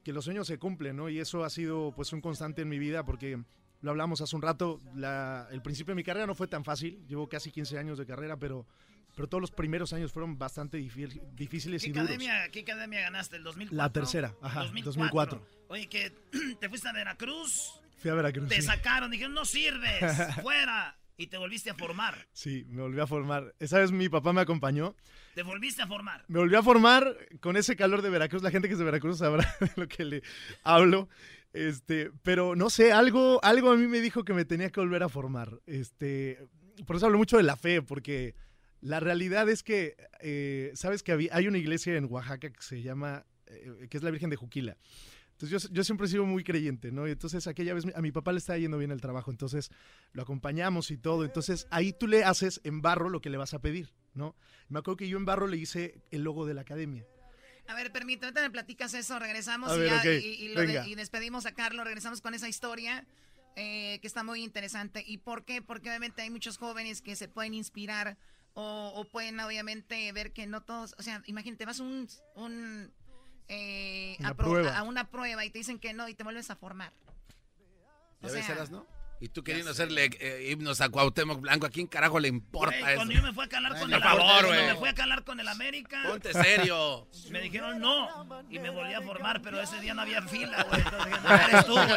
que 0.03 0.13
los 0.13 0.25
sueños 0.25 0.47
se 0.47 0.57
cumplen, 0.57 0.95
¿no? 0.97 1.09
Y 1.09 1.19
eso 1.19 1.43
ha 1.43 1.49
sido 1.49 1.93
pues 1.95 2.11
un 2.13 2.21
constante 2.21 2.61
en 2.63 2.69
mi 2.69 2.79
vida 2.79 3.03
porque 3.05 3.39
lo 3.81 3.91
hablamos 3.91 4.21
hace 4.21 4.35
un 4.35 4.41
rato, 4.41 4.79
la- 4.95 5.47
el 5.51 5.61
principio 5.61 5.91
de 5.91 5.95
mi 5.97 6.03
carrera 6.03 6.25
no 6.27 6.35
fue 6.35 6.47
tan 6.47 6.63
fácil, 6.63 7.05
llevo 7.07 7.27
casi 7.29 7.51
15 7.51 7.77
años 7.77 7.97
de 7.97 8.05
carrera, 8.05 8.35
pero, 8.37 8.65
pero 9.15 9.27
todos 9.29 9.39
los 9.41 9.51
primeros 9.51 9.93
años 9.93 10.11
fueron 10.11 10.37
bastante 10.37 10.79
difí- 10.79 11.21
difíciles 11.33 11.83
¿Qué 11.83 11.89
y 11.89 11.91
duros. 11.93 12.05
academia, 12.09 12.49
¿Qué 12.51 12.61
academia 12.61 13.01
ganaste? 13.01 13.35
¿El 13.37 13.43
2004? 13.43 13.77
La 13.77 13.91
tercera, 13.93 14.35
ajá, 14.41 14.65
2004. 14.65 15.45
Oye, 15.69 15.87
que 15.87 16.11
te 16.59 16.69
fuiste 16.69 16.87
a 16.87 16.93
Veracruz, 16.93 17.79
Fui 17.97 18.09
a 18.11 18.13
Veracruz. 18.15 18.47
te 18.49 18.55
sí. 18.55 18.61
sacaron, 18.63 19.11
dijeron, 19.11 19.33
no 19.33 19.45
sirves, 19.45 20.01
fuera, 20.41 20.97
y 21.17 21.27
te 21.27 21.37
volviste 21.37 21.69
a 21.69 21.73
formar. 21.73 22.27
Sí, 22.31 22.63
me 22.69 22.81
volví 22.81 22.99
a 22.99 23.07
formar. 23.07 23.53
Esa 23.59 23.79
vez 23.79 23.91
mi 23.91 24.07
papá 24.09 24.33
me 24.33 24.41
acompañó. 24.41 24.95
Te 25.35 25.43
volviste 25.43 25.81
a 25.81 25.87
formar. 25.87 26.23
Me 26.27 26.39
volví 26.39 26.55
a 26.55 26.63
formar 26.63 27.17
con 27.41 27.57
ese 27.57 27.75
calor 27.75 28.01
de 28.01 28.09
Veracruz. 28.09 28.43
La 28.43 28.51
gente 28.51 28.67
que 28.67 28.73
es 28.73 28.79
de 28.79 28.85
Veracruz 28.85 29.17
sabrá 29.19 29.47
de 29.59 29.71
lo 29.75 29.87
que 29.87 30.05
le 30.05 30.21
hablo. 30.63 31.09
Este, 31.53 32.11
pero 32.23 32.55
no 32.55 32.69
sé, 32.69 32.91
algo, 32.91 33.43
algo 33.43 33.71
a 33.71 33.75
mí 33.77 33.87
me 33.87 33.99
dijo 33.99 34.23
que 34.23 34.33
me 34.33 34.45
tenía 34.45 34.69
que 34.69 34.79
volver 34.79 35.01
a 35.01 35.09
formar. 35.09 35.59
Este, 35.65 36.37
por 36.85 36.95
eso 36.97 37.07
hablo 37.07 37.17
mucho 37.17 37.37
de 37.37 37.43
la 37.43 37.55
fe, 37.55 37.81
porque 37.81 38.35
la 38.81 38.99
realidad 38.99 39.49
es 39.49 39.63
que, 39.63 39.95
eh, 40.21 40.71
sabes 40.75 41.01
que 41.01 41.13
había- 41.13 41.35
hay 41.35 41.47
una 41.47 41.57
iglesia 41.57 41.95
en 41.95 42.05
Oaxaca 42.05 42.51
que 42.51 42.61
se 42.61 42.83
llama, 42.83 43.25
eh, 43.47 43.87
que 43.89 43.97
es 43.97 44.03
la 44.03 44.11
Virgen 44.11 44.29
de 44.29 44.35
Juquila. 44.35 44.77
Entonces 45.39 45.63
yo, 45.63 45.69
yo 45.71 45.83
siempre 45.83 46.07
he 46.07 46.09
sido 46.09 46.25
muy 46.25 46.43
creyente, 46.43 46.91
¿no? 46.91 47.07
Y 47.07 47.11
entonces 47.11 47.45
aquella 47.45 47.75
vez 47.75 47.85
a 47.95 48.01
mi 48.01 48.11
papá 48.11 48.31
le 48.31 48.39
estaba 48.39 48.57
yendo 48.57 48.77
bien 48.79 48.89
el 48.91 49.01
trabajo, 49.01 49.29
entonces 49.29 49.69
lo 50.13 50.23
acompañamos 50.23 50.89
y 50.89 50.97
todo. 50.97 51.23
Entonces 51.25 51.67
ahí 51.69 51.93
tú 51.93 52.07
le 52.07 52.23
haces 52.23 52.59
en 52.63 52.81
barro 52.81 53.09
lo 53.09 53.21
que 53.21 53.29
le 53.29 53.37
vas 53.37 53.53
a 53.53 53.59
pedir, 53.59 53.93
¿no? 54.15 54.35
Me 54.69 54.79
acuerdo 54.79 54.97
que 54.97 55.07
yo 55.07 55.17
en 55.17 55.25
barro 55.25 55.45
le 55.45 55.57
hice 55.57 56.01
el 56.09 56.23
logo 56.23 56.47
de 56.47 56.55
la 56.55 56.61
academia. 56.61 57.05
A 57.67 57.75
ver, 57.75 57.91
permíteme, 57.91 58.27
ahorita 58.27 58.41
me 58.41 58.49
platicas 58.49 58.93
eso, 58.95 59.19
regresamos 59.19 59.75
y, 59.75 59.79
ver, 59.79 59.89
ya- 60.03 60.13
y- 60.13 60.25
y 60.25 60.47
lo 60.55 60.61
de- 60.61 60.67
venga. 60.67 60.87
y 60.87 60.95
despedimos 60.95 61.45
a 61.45 61.51
Carlos, 61.53 61.85
regresamos 61.85 62.21
con 62.21 62.33
esa 62.33 62.49
historia 62.49 63.05
eh, 63.57 63.99
que 64.01 64.07
está 64.07 64.23
muy 64.23 64.43
interesante. 64.43 65.03
¿Y 65.05 65.17
por 65.19 65.43
qué? 65.45 65.61
Porque 65.61 65.89
obviamente 65.89 66.21
hay 66.21 66.29
muchos 66.29 66.57
jóvenes 66.57 67.01
que 67.01 67.15
se 67.15 67.27
pueden 67.27 67.53
inspirar 67.53 68.17
o, 68.53 68.91
o 68.95 69.03
pueden 69.05 69.39
obviamente 69.39 70.11
ver 70.13 70.31
que 70.31 70.47
no 70.47 70.61
todos, 70.61 70.95
o 70.97 71.03
sea, 71.03 71.21
imagínate, 71.27 71.65
vas 71.65 71.79
un, 71.79 72.07
un, 72.35 72.91
eh, 73.49 74.15
Una 74.19 74.29
a, 74.29 74.33
pro- 74.33 74.69
a 74.69 74.83
una 74.83 75.09
prueba 75.09 75.43
y 75.45 75.49
te 75.49 75.57
dicen 75.59 75.79
que 75.79 75.93
no 75.93 76.07
y 76.07 76.13
te 76.13 76.23
vuelves 76.23 76.49
a 76.49 76.55
formar. 76.55 76.93
¿Ya 78.21 78.27
O 78.27 78.31
sea, 78.31 78.65
no? 78.71 78.85
Y 79.19 79.29
tú 79.29 79.43
queriendo 79.43 79.71
hacerle 79.71 80.11
eh, 80.19 80.49
himnos 80.51 80.79
a 80.79 80.89
Cuauhtémoc 80.89 81.41
Blanco, 81.41 81.65
¿a 81.65 81.71
quién 81.71 81.87
carajo 81.87 82.19
le 82.19 82.27
importa 82.27 82.77
Güey, 82.77 82.91
eso? 82.91 82.95
cuando 82.97 83.13
yo 83.15 83.23
me 83.23 83.33
fui 83.33 83.45
a 83.45 83.49
calar 83.49 83.71
con 83.71 83.81
Por 83.89 83.93
el 83.93 83.99
favor, 84.03 84.49
me 84.51 84.75
fui 84.75 84.89
a 84.89 84.93
calar 84.93 85.23
con 85.23 85.39
el 85.39 85.47
América. 85.47 86.03
Ponte 86.07 86.33
serio. 86.33 87.07
Me 87.31 87.41
dijeron 87.41 87.79
no 87.79 88.43
y 88.49 88.59
me 88.59 88.69
volví 88.69 88.93
a 88.93 89.01
formar, 89.01 89.41
pero 89.41 89.59
ese 89.59 89.79
día 89.81 89.95
no 89.95 90.03
había 90.03 90.21
fila, 90.21 90.63
güey. 90.69 90.81
Entonces 90.81 91.05
dije, 91.07 91.19
no 91.23 91.33
eres 91.35 91.65
tú, 91.65 91.73
güey. 91.73 91.87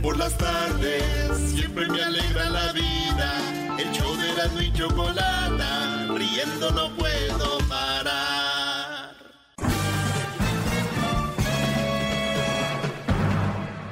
Por 0.02 0.16
las 0.16 0.38
tardes 0.38 1.50
siempre 1.52 1.86
me 1.88 2.02
alegra 2.02 2.48
la 2.48 2.72
vida. 2.72 3.76
El 3.78 3.92
show 3.92 4.16
de 4.16 4.30
Erasmo 4.32 4.60
y 4.62 4.72
Chocolata, 4.72 6.06
riendo 6.14 6.70
no 6.70 6.96
puedo 6.96 7.59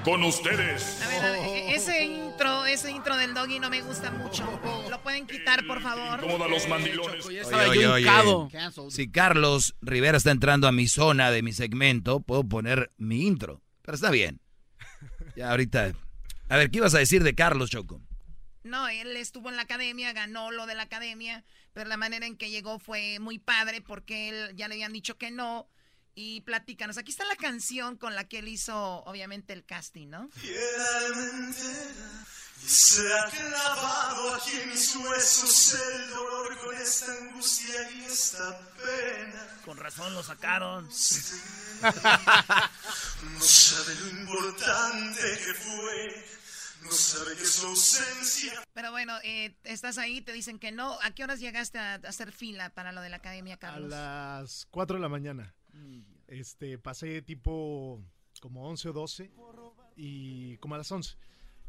Con 0.09 0.25
ustedes. 0.25 1.03
A 1.03 1.09
ver, 1.09 1.23
a 1.23 1.31
ver, 1.33 1.43
e- 1.49 1.75
ese 1.75 2.03
intro, 2.03 2.65
ese 2.65 2.91
intro 2.91 3.15
del 3.19 3.35
doggy 3.35 3.59
no 3.61 3.69
me 3.69 3.83
gusta 3.83 4.11
mucho. 4.11 4.43
¿Lo 4.89 5.03
pueden 5.03 5.27
quitar, 5.27 5.67
por 5.67 5.83
favor? 5.83 6.19
Como 6.21 6.39
da 6.39 6.49
los 6.49 6.67
mandilones. 6.67 7.27
Oye, 7.27 7.45
oye, 7.45 7.87
oye, 7.87 8.51
Si 8.89 9.11
Carlos 9.11 9.77
Rivera 9.83 10.17
está 10.17 10.31
entrando 10.31 10.67
a 10.67 10.73
mi 10.73 10.89
zona 10.89 11.31
de 11.31 11.43
mi 11.43 11.53
segmento, 11.53 12.21
puedo 12.21 12.43
poner 12.43 12.91
mi 12.97 13.27
intro. 13.27 13.61
Pero 13.83 13.97
está 13.97 14.11
bien. 14.11 14.41
Ya 15.37 15.51
ahorita. 15.51 15.93
A 16.49 16.57
ver, 16.57 16.71
¿qué 16.71 16.79
ibas 16.79 16.95
a 16.95 17.01
decir 17.01 17.23
de 17.23 17.35
Carlos, 17.35 17.69
Choco? 17.69 18.01
No, 18.63 18.89
él 18.89 19.15
estuvo 19.15 19.51
en 19.51 19.57
la 19.57 19.63
academia, 19.63 20.15
ganó 20.15 20.51
lo 20.51 20.65
de 20.65 20.75
la 20.75 20.85
academia, 20.85 21.45
pero 21.75 21.87
la 21.87 21.99
manera 21.99 22.27
en 22.27 22.39
que 22.39 22.49
llegó 22.49 22.79
fue 22.79 23.19
muy 23.19 23.39
padre 23.39 23.83
porque 23.83 24.31
él 24.31 24.57
ya 24.57 24.69
le 24.69 24.77
habían 24.77 24.95
dicho 24.95 25.19
que 25.19 25.31
no. 25.31 25.69
Y 26.21 26.41
platícanos, 26.41 26.99
aquí 26.99 27.13
está 27.13 27.25
la 27.27 27.37
canción 27.37 27.97
con 27.97 28.17
la 28.17 28.25
que 28.25 28.41
él 28.41 28.49
hizo, 28.49 29.05
obviamente, 29.05 29.53
el 29.53 29.65
casting, 29.65 30.09
¿no? 30.09 30.29
Y 30.43 30.49
se 32.69 33.15
ha 33.15 33.27
clavado 33.31 34.35
aquí 34.35 34.51
en 34.57 34.71
mis 34.71 34.97
huesos 34.97 35.75
el 35.75 36.11
dolor 36.11 36.59
con 36.59 36.75
esta 36.77 37.13
angustia 37.13 37.89
y 37.93 38.05
esta 38.07 38.59
pena. 38.77 39.47
Con 39.65 39.77
razón 39.77 40.13
lo 40.15 40.23
sacaron. 40.25 40.89
No 43.23 43.41
sabe 43.41 43.95
lo 43.97 44.09
importante 44.21 45.21
que 45.45 45.55
fue, 45.55 46.27
no 46.83 46.91
sabe 46.91 47.37
que 47.37 47.43
es 47.45 47.53
su 47.53 47.67
ausencia. 47.67 48.65
Pero 48.73 48.91
bueno, 48.91 49.17
eh, 49.23 49.57
estás 49.63 49.99
ahí, 49.99 50.21
te 50.21 50.33
dicen 50.33 50.59
que 50.59 50.73
no. 50.73 50.99
¿A 51.03 51.13
qué 51.13 51.23
horas 51.23 51.39
llegaste 51.39 51.79
a, 51.79 51.95
a 51.95 52.09
hacer 52.09 52.33
fila 52.33 52.71
para 52.71 52.91
lo 52.93 53.01
de 53.01 53.11
la 53.11 53.17
academia, 53.19 53.55
A 53.55 53.59
Carlos? 53.59 53.91
las 53.91 54.67
4 54.71 54.97
de 54.97 55.03
la 55.03 55.09
mañana. 55.09 55.55
Este, 56.27 56.79
pasé 56.79 57.23
tipo 57.23 58.03
como 58.41 58.69
11 58.69 58.89
o 58.91 58.93
12 58.93 59.31
y 59.97 60.57
como 60.59 60.75
a 60.75 60.79
las 60.79 60.91
11. 60.93 61.17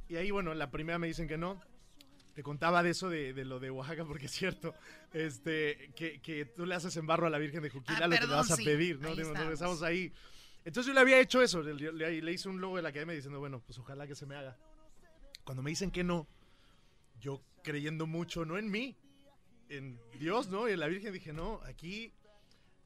Y 0.10 0.16
ahí, 0.18 0.32
bueno, 0.32 0.54
la 0.54 0.72
primera 0.72 1.00
me 1.00 1.08
dicen 1.08 1.28
que 1.28 1.38
no. 1.38 1.62
Te 2.34 2.44
contaba 2.44 2.84
de 2.84 2.92
eso 2.92 3.10
de, 3.10 3.34
de 3.34 3.44
lo 3.44 3.60
de 3.60 3.70
Oaxaca 3.72 4.06
porque 4.06 4.28
es 4.28 4.32
cierto, 4.32 4.74
este, 5.14 5.92
que, 5.96 6.22
que 6.22 6.46
tú 6.46 6.66
le 6.66 6.76
haces 6.76 6.96
en 6.96 7.06
barro 7.06 7.28
a 7.28 7.30
la 7.30 7.38
Virgen 7.38 7.62
de 7.64 7.70
Juquila 7.70 7.98
Ah, 7.98 8.08
lo 8.08 8.16
que 8.16 8.16
le 8.16 8.20
perdón, 8.22 8.38
vas 8.38 8.52
a 8.52 8.56
pedir, 8.58 9.00
¿no? 9.00 9.10
Ahí 9.10 9.16
nos 9.16 9.20
estamos. 9.28 9.40
regresamos 9.42 9.84
ahí. 9.84 10.14
Entonces 10.64 10.88
yo 10.88 10.94
le 10.94 11.00
había 11.02 11.20
hecho 11.20 11.42
eso, 11.42 11.62
le, 11.62 11.74
le- 11.92 12.22
le 12.22 12.32
hice 12.32 12.48
un 12.48 12.62
logo 12.62 12.78
de 12.78 12.84
la 12.84 12.90
academia 12.90 13.16
diciendo, 13.16 13.40
bueno, 13.40 13.62
pues 13.66 13.78
ojalá 13.80 14.08
que 14.08 14.16
se 14.16 14.26
me 14.26 14.36
haga. 14.36 14.58
Cuando 15.44 15.64
me 15.64 15.70
dicen 15.72 15.90
que 15.92 16.04
no, 16.04 16.28
yo 17.20 17.42
creyendo 17.64 18.08
mucho, 18.08 18.46
no 18.46 18.58
en 18.58 18.70
mí, 18.70 18.96
en 19.70 20.00
Dios, 20.20 20.48
¿no? 20.50 20.70
Y 20.70 20.74
en 20.74 20.80
la 20.80 20.88
Virgen 20.88 21.12
dije, 21.14 21.34
no, 21.34 21.60
aquí 21.66 22.14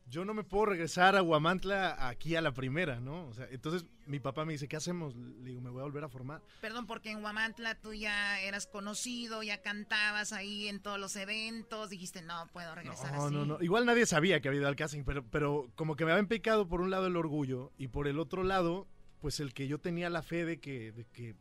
yo 0.06 0.26
no 0.26 0.34
me 0.34 0.44
puedo 0.44 0.66
regresar 0.68 1.16
a 1.16 1.22
Guamantla 1.22 2.08
aquí 2.08 2.36
a 2.36 2.42
la 2.42 2.54
primera, 2.54 3.00
¿no? 3.00 3.26
O 3.28 3.34
sea, 3.34 3.48
entonces 3.50 3.86
mi 4.06 4.20
papá 4.20 4.46
me 4.46 4.54
dice, 4.54 4.68
¿qué 4.68 4.76
hacemos? 4.76 5.16
Le 5.16 5.50
digo, 5.52 5.62
me 5.62 5.70
voy 5.70 5.80
a 5.80 5.84
volver 5.84 6.04
a 6.04 6.10
formar. 6.10 6.42
Perdón, 6.62 6.86
porque 6.86 7.10
en 7.12 7.24
Huamantla 7.24 7.76
tú 7.76 7.94
ya 7.94 8.40
eras 8.42 8.68
conocido, 8.68 9.42
ya 9.44 9.62
cantabas 9.62 10.34
ahí 10.34 10.68
en 10.68 10.82
todos 10.82 11.00
los 11.00 11.16
eventos, 11.16 11.90
dijiste, 11.90 12.22
no 12.22 12.48
puedo 12.54 12.76
regresar 12.76 13.14
No, 13.14 13.26
así. 13.26 13.34
no, 13.34 13.46
no. 13.46 13.62
Igual 13.62 13.86
nadie 13.86 14.06
sabía 14.06 14.40
que 14.42 14.50
había 14.50 14.60
ido 14.60 14.68
al 14.68 14.76
casting, 14.76 15.04
pero, 15.04 15.24
pero 15.30 15.72
como 15.76 15.96
que 15.96 16.06
me 16.06 16.12
habían 16.12 16.28
picado 16.28 16.68
por 16.68 16.82
un 16.82 16.90
lado 16.92 17.08
el 17.08 17.16
orgullo 17.16 17.72
y 17.78 17.88
por 17.88 18.08
el 18.08 18.20
otro 18.20 18.44
lado, 18.44 18.88
pues 19.20 19.40
el 19.40 19.54
que 19.54 19.68
yo 19.68 19.80
tenía 19.80 20.10
la 20.10 20.22
fe 20.22 20.46
de 20.46 20.60
que, 20.60 20.92
de 20.92 21.06
que 21.06 21.36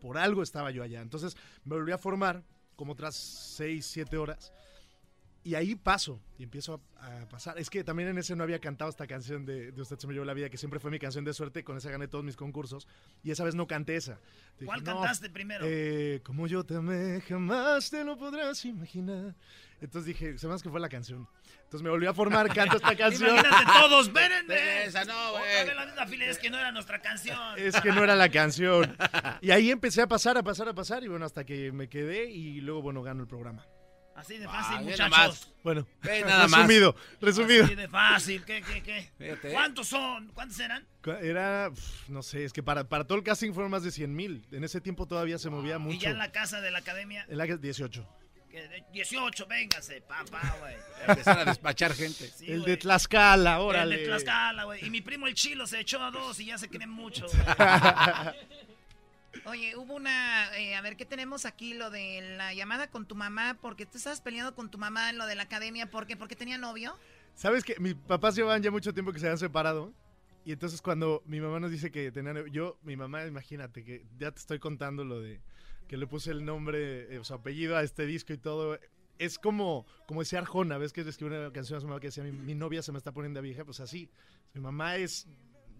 por 0.00 0.18
algo 0.18 0.42
estaba 0.42 0.70
yo 0.70 0.82
allá. 0.82 1.00
Entonces 1.00 1.36
me 1.64 1.74
volví 1.74 1.90
a 1.92 1.98
formar 1.98 2.44
como 2.76 2.92
otras 2.92 3.14
seis, 3.16 3.86
siete 3.86 4.18
horas. 4.18 4.52
Y 5.46 5.54
ahí 5.56 5.74
paso 5.74 6.20
y 6.38 6.42
empiezo 6.42 6.80
a, 6.96 7.20
a 7.22 7.28
pasar. 7.28 7.58
Es 7.58 7.68
que 7.68 7.84
también 7.84 8.08
en 8.08 8.16
ese 8.16 8.34
no 8.34 8.44
había 8.44 8.58
cantado 8.60 8.88
esta 8.88 9.06
canción 9.06 9.44
de, 9.44 9.72
de 9.72 9.82
Usted 9.82 9.98
se 9.98 10.06
me 10.06 10.14
llevó 10.14 10.24
la 10.24 10.32
vida, 10.32 10.48
que 10.48 10.56
siempre 10.56 10.80
fue 10.80 10.90
mi 10.90 10.98
canción 10.98 11.22
de 11.22 11.34
suerte. 11.34 11.62
Con 11.62 11.76
esa 11.76 11.90
gané 11.90 12.08
todos 12.08 12.24
mis 12.24 12.34
concursos. 12.34 12.88
Y 13.22 13.30
esa 13.30 13.44
vez 13.44 13.54
no 13.54 13.66
canté 13.66 13.96
esa. 13.96 14.18
¿Cuál 14.64 14.82
"No, 14.82 14.94
cantaste 15.00 15.28
primero? 15.28 15.66
eh, 15.68 16.20
como 16.24 16.46
yo 16.46 16.64
te 16.64 16.76
amé, 16.76 17.20
jamás 17.28 17.90
te 17.90 18.02
lo 18.04 18.16
podrás 18.16 18.64
imaginar. 18.64 19.34
Entonces 19.82 20.06
dije, 20.06 20.38
se 20.38 20.48
me 20.48 20.54
hace 20.54 20.62
que 20.62 20.70
fue 20.70 20.80
la 20.80 20.88
canción. 20.88 21.28
Entonces 21.64 21.82
me 21.82 21.90
volví 21.90 22.06
a 22.06 22.14
formar, 22.14 22.48
canto 22.54 22.76
esta 22.76 22.96
canción. 22.96 23.28
Imagínate 23.36 23.64
todos, 23.80 24.10
vérenme. 24.12 24.84
Esa 24.84 25.04
no, 25.04 25.32
güey. 25.32 25.42
Otra 25.42 25.64
vez 25.64 25.76
la 25.76 25.86
misma 25.86 26.06
fila, 26.06 26.24
es 26.26 26.38
que 26.38 26.48
no 26.48 26.58
era 26.58 26.72
nuestra 26.72 27.02
canción. 27.02 27.38
Es 27.58 27.78
que 27.82 27.90
no 27.92 28.02
era 28.02 28.16
la 28.16 28.30
canción. 28.30 28.96
Y 29.42 29.50
ahí 29.50 29.70
empecé 29.70 30.00
a 30.00 30.06
pasar, 30.06 30.38
a 30.38 30.42
pasar, 30.42 30.68
a 30.70 30.74
pasar. 30.74 31.04
Y 31.04 31.08
bueno, 31.08 31.26
hasta 31.26 31.44
que 31.44 31.70
me 31.70 31.90
quedé 31.90 32.30
y 32.30 32.62
luego, 32.62 32.80
bueno, 32.80 33.02
gano 33.02 33.20
el 33.20 33.28
programa. 33.28 33.66
Así 34.16 34.38
de 34.38 34.46
fácil, 34.46 34.76
Ah, 34.78 34.82
muchachos. 34.82 35.10
más. 35.10 35.52
Bueno, 35.64 35.86
Ve 36.02 36.20
nada 36.22 36.46
más. 36.46 36.60
resumido, 36.60 36.94
resumido. 37.20 37.64
Así 37.64 37.74
de 37.74 37.88
fácil, 37.88 38.44
¿qué, 38.44 38.62
qué, 38.62 38.82
qué? 38.82 39.10
Fíjate. 39.18 39.50
¿Cuántos 39.52 39.88
son? 39.88 40.28
¿Cuántos 40.28 40.60
eran? 40.60 40.86
Era, 41.20 41.70
no 42.08 42.22
sé, 42.22 42.44
es 42.44 42.52
que 42.52 42.62
para, 42.62 42.88
para 42.88 43.04
todo 43.06 43.18
el 43.18 43.24
casting 43.24 43.52
fueron 43.52 43.70
más 43.72 43.82
de 43.82 43.90
100 43.90 44.14
mil. 44.14 44.46
En 44.52 44.62
ese 44.62 44.80
tiempo 44.80 45.06
todavía 45.06 45.36
se 45.38 45.50
movía 45.50 45.76
Y 45.76 45.78
mucho. 45.80 45.98
ya 46.00 46.10
en 46.10 46.18
la 46.18 46.30
casa 46.32 46.60
de 46.60 46.70
la 46.70 46.78
academia, 46.78 47.26
En 47.28 47.38
la 47.38 47.46
que- 47.46 47.56
18. 47.58 48.06
que 48.50 48.68
de 48.68 48.84
18, 48.92 49.46
véngase, 49.46 50.00
papá, 50.02 50.56
güey. 50.60 50.76
Empezar 51.08 51.40
a 51.40 51.44
despachar 51.46 51.92
gente. 51.92 52.28
Sí, 52.28 52.46
el 52.52 52.60
güey. 52.60 52.70
de 52.70 52.76
Tlaxcala, 52.76 53.56
El 53.56 53.60
órale. 53.62 53.96
de 53.98 54.04
Tlaxcala, 54.06 54.62
güey. 54.64 54.86
Y 54.86 54.90
mi 54.90 55.00
primo 55.00 55.26
el 55.26 55.34
Chilo 55.34 55.66
se 55.66 55.80
echó 55.80 56.00
a 56.00 56.10
dos 56.12 56.38
y 56.38 56.46
ya 56.46 56.56
se 56.58 56.68
creen 56.68 56.90
mucho. 56.90 57.26
Oye, 59.46 59.76
hubo 59.76 59.94
una, 59.94 60.56
eh, 60.56 60.74
a 60.74 60.80
ver, 60.80 60.96
¿qué 60.96 61.04
tenemos 61.04 61.44
aquí? 61.44 61.74
Lo 61.74 61.90
de 61.90 62.36
la 62.36 62.54
llamada 62.54 62.90
con 62.90 63.06
tu 63.06 63.14
mamá, 63.14 63.58
porque 63.60 63.86
tú 63.86 63.98
estabas 63.98 64.20
peleando 64.20 64.54
con 64.54 64.70
tu 64.70 64.78
mamá 64.78 65.10
en 65.10 65.18
lo 65.18 65.26
de 65.26 65.34
la 65.34 65.44
academia, 65.44 65.90
¿por 65.90 66.06
qué? 66.06 66.16
¿Porque 66.16 66.36
tenía 66.36 66.58
novio? 66.58 66.96
¿Sabes 67.34 67.64
que 67.64 67.78
Mis 67.80 67.94
papás 67.94 68.36
llevaban 68.36 68.62
ya 68.62 68.70
mucho 68.70 68.94
tiempo 68.94 69.12
que 69.12 69.18
se 69.18 69.26
habían 69.26 69.38
separado. 69.38 69.92
Y 70.44 70.52
entonces 70.52 70.82
cuando 70.82 71.22
mi 71.26 71.40
mamá 71.40 71.58
nos 71.58 71.70
dice 71.70 71.90
que 71.90 72.12
tenían... 72.12 72.46
Yo, 72.46 72.78
mi 72.82 72.96
mamá, 72.96 73.24
imagínate 73.26 73.82
que 73.82 74.04
ya 74.18 74.30
te 74.30 74.40
estoy 74.40 74.58
contando 74.58 75.04
lo 75.04 75.20
de 75.20 75.40
que 75.88 75.96
le 75.96 76.06
puse 76.06 76.30
el 76.30 76.44
nombre, 76.44 77.14
eh, 77.14 77.20
su 77.24 77.34
apellido 77.34 77.76
a 77.76 77.82
este 77.82 78.06
disco 78.06 78.32
y 78.32 78.38
todo. 78.38 78.78
Es 79.18 79.38
como, 79.38 79.86
como 80.06 80.20
decía 80.20 80.40
Arjona, 80.40 80.76
¿ves 80.78 80.92
que 80.92 81.00
escribió 81.02 81.38
una 81.38 81.52
canción 81.52 81.78
a 81.78 81.80
su 81.80 81.86
mamá 81.86 82.00
que 82.00 82.08
decía, 82.08 82.24
mi, 82.24 82.32
mi 82.32 82.54
novia 82.54 82.82
se 82.82 82.92
me 82.92 82.98
está 82.98 83.12
poniendo 83.12 83.40
vieja? 83.42 83.64
Pues 83.64 83.80
así. 83.80 84.10
Mi 84.52 84.60
mamá 84.60 84.96
es 84.96 85.26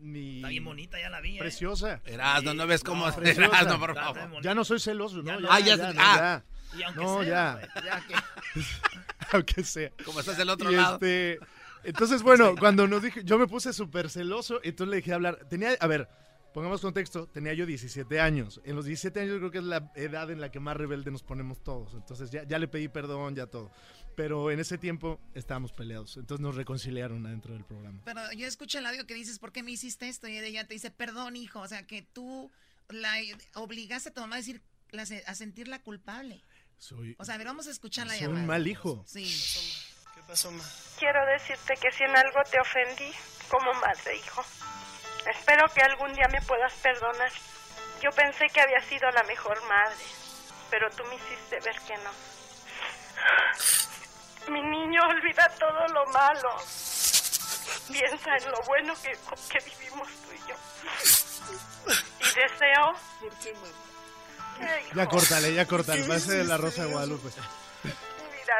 mi... 0.05 0.37
Está 0.37 0.49
bien 0.49 0.65
bonita, 0.65 0.99
ya 1.01 1.11
la 1.11 1.21
vi. 1.21 1.37
¿eh? 1.37 1.39
Preciosa. 1.41 2.01
Erasno, 2.05 2.55
no 2.55 2.67
ves 2.67 2.83
cómo 2.85 3.07
No. 3.11 3.23
Erasno, 3.23 3.79
por 3.81 3.95
favor. 3.95 4.43
Ya 4.43 4.55
no 4.55 4.65
soy 4.65 4.79
celoso, 4.81 5.17
¿no? 5.23 5.25
Ya 5.25 5.41
no. 5.41 5.49
Ah, 5.51 5.61
ya- 5.61 5.93
ah. 5.99 6.43
Y 6.77 6.83
aunque 6.83 7.01
No, 7.05 7.23
sea, 7.23 7.61
ya. 7.75 7.83
ya 7.85 8.01
que- 8.07 8.61
Aunque 9.33 9.65
sea. 9.65 9.91
Como 10.05 10.21
estás 10.21 10.37
del 10.37 10.51
otro 10.51 10.71
Y 10.71 10.77
lado. 10.77 10.95
este, 10.95 11.39
entonces, 11.85 12.23
bueno, 12.23 12.55
cuando 12.59 12.87
nos 12.87 13.03
dije, 13.03 13.23
yo 13.25 13.39
me 13.39 13.47
puse 13.47 13.73
súper 13.73 14.11
celoso, 14.11 14.61
entonces 14.63 14.91
le 14.91 14.97
dije 14.97 15.13
a 15.13 15.17
hablar. 15.17 15.39
Tenía, 15.49 15.71
a 15.81 15.87
ver, 15.87 16.09
pongamos 16.53 16.81
contexto, 16.81 17.27
tenía 17.27 17.53
yo 17.55 17.67
17 17.67 18.21
años. 18.21 18.61
En 18.65 18.77
los 18.77 18.85
17 18.85 19.21
años 19.21 19.33
yo 19.35 19.39
creo 19.39 19.51
que 19.51 19.59
es 19.59 19.65
la 19.65 19.91
edad 19.97 20.31
en 20.31 20.41
la 20.41 20.51
que 20.51 20.61
más 20.61 20.77
rebelde 20.77 21.11
nos 21.11 21.23
ponemos 21.23 21.63
todos. 21.63 21.95
Entonces 21.95 22.31
ya, 22.31 22.45
ya 22.45 22.59
le 22.59 22.69
pedí 22.69 22.89
perdón, 22.89 23.35
ya 23.35 23.47
todo. 23.47 23.71
Pero 24.17 24.51
en 24.51 24.61
ese 24.61 24.79
tiempo 24.79 25.21
estábamos 25.35 25.73
peleados. 25.73 26.17
Entonces 26.17 26.41
nos 26.43 26.55
reconciliaron 26.55 27.27
adentro 27.27 27.55
del 27.55 27.65
programa. 27.65 28.01
Pero 28.05 28.21
yo 28.33 28.47
escucho 28.47 28.79
el 28.79 28.87
audio 28.87 29.07
que 29.07 29.15
dices, 29.15 29.39
¿por 29.39 29.53
qué 29.53 29.63
me 29.63 29.73
hiciste 29.73 30.09
esto? 30.09 30.29
Y 30.29 30.39
ella 30.39 30.67
te 30.67 30.75
dice, 30.75 30.91
perdón, 30.91 31.37
hijo. 31.37 31.61
O 31.61 31.69
sea, 31.69 31.87
que 31.87 32.03
tú 32.03 32.51
la 32.89 33.15
obligaste 33.55 34.11
a 34.11 34.13
tu 34.13 34.21
mamá 34.21 34.37
a 34.37 34.39
decir, 34.39 34.63
la- 34.91 35.03
a 35.27 35.35
sentirla 35.35 35.81
culpable. 35.83 36.45
Soy, 36.79 37.17
O 37.19 37.25
sea, 37.25 37.35
a 37.37 37.39
ver, 37.39 37.47
vamos 37.47 37.67
a 37.67 37.71
escuchar 37.71 38.07
la 38.07 38.17
llamada. 38.17 38.41
un 38.41 38.47
mal 38.47 38.67
hijo. 38.67 39.05
Sí. 39.07 39.25
¿Qué 40.15 40.21
pasó, 40.27 40.51
ma? 40.51 40.63
Quiero 40.99 41.21
decirte 41.27 41.75
que 41.81 41.91
si 41.93 42.05
en 42.05 42.17
algo 42.17 42.41
te 42.51 42.61
ofendí, 42.61 43.11
como 43.49 43.73
madre, 43.81 44.17
hijo, 44.17 44.43
espero 45.39 45.67
que 45.75 45.81
algún 45.83 46.13
día 46.13 46.29
me 46.31 46.41
puedas 46.43 46.73
perdonar. 46.75 47.33
Yo 48.03 48.11
pensé 48.11 48.47
que 48.53 48.61
había 48.61 48.81
sido 48.83 49.11
la 49.13 49.23
mejor 49.25 49.61
madre, 49.69 50.05
pero 50.71 50.91
tú 50.91 51.03
me 51.09 51.15
hiciste 51.17 51.59
ver 51.65 51.77
que 51.87 51.95
no. 52.05 52.11
Mi 54.49 54.61
niño 54.63 55.03
olvida 55.09 55.49
todo 55.59 55.87
lo 55.89 56.07
malo. 56.07 56.57
Piensa 57.91 58.37
en 58.37 58.51
lo 58.51 58.59
bueno 58.67 58.95
que, 59.03 59.13
que 59.51 59.65
vivimos 59.65 60.09
tú 60.09 60.33
y 60.33 60.39
yo. 60.49 60.57
Y 62.21 62.35
deseo... 62.35 62.93
¿Por 63.21 63.39
qué? 63.39 63.51
Eh, 63.51 64.85
hijo, 64.87 64.95
Ya 64.95 65.07
córtale, 65.07 65.55
ya 65.55 65.67
córtale. 65.67 66.03
¿Qué 66.03 66.09
Parece 66.09 66.33
de 66.33 66.45
la 66.45 66.57
Rosa 66.57 66.85
de? 66.85 66.93
Guadalupe. 66.93 67.29
Mira, 67.85 68.57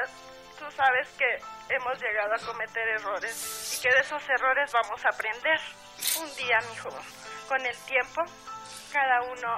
tú 0.59 0.65
sabes 0.77 1.09
que 1.17 1.39
hemos 1.75 2.01
llegado 2.01 2.35
a 2.35 2.39
cometer 2.47 2.89
errores 2.89 3.77
y 3.79 3.83
que 3.83 3.95
de 3.95 4.01
esos 4.01 4.23
errores 4.29 4.71
vamos 4.73 5.05
a 5.05 5.09
aprender. 5.09 5.61
Un 6.21 6.37
día, 6.37 6.61
mijo, 6.71 6.91
con 7.49 7.65
el 7.65 7.77
tiempo, 7.79 8.23
cada 8.95 9.23
uno 9.23 9.49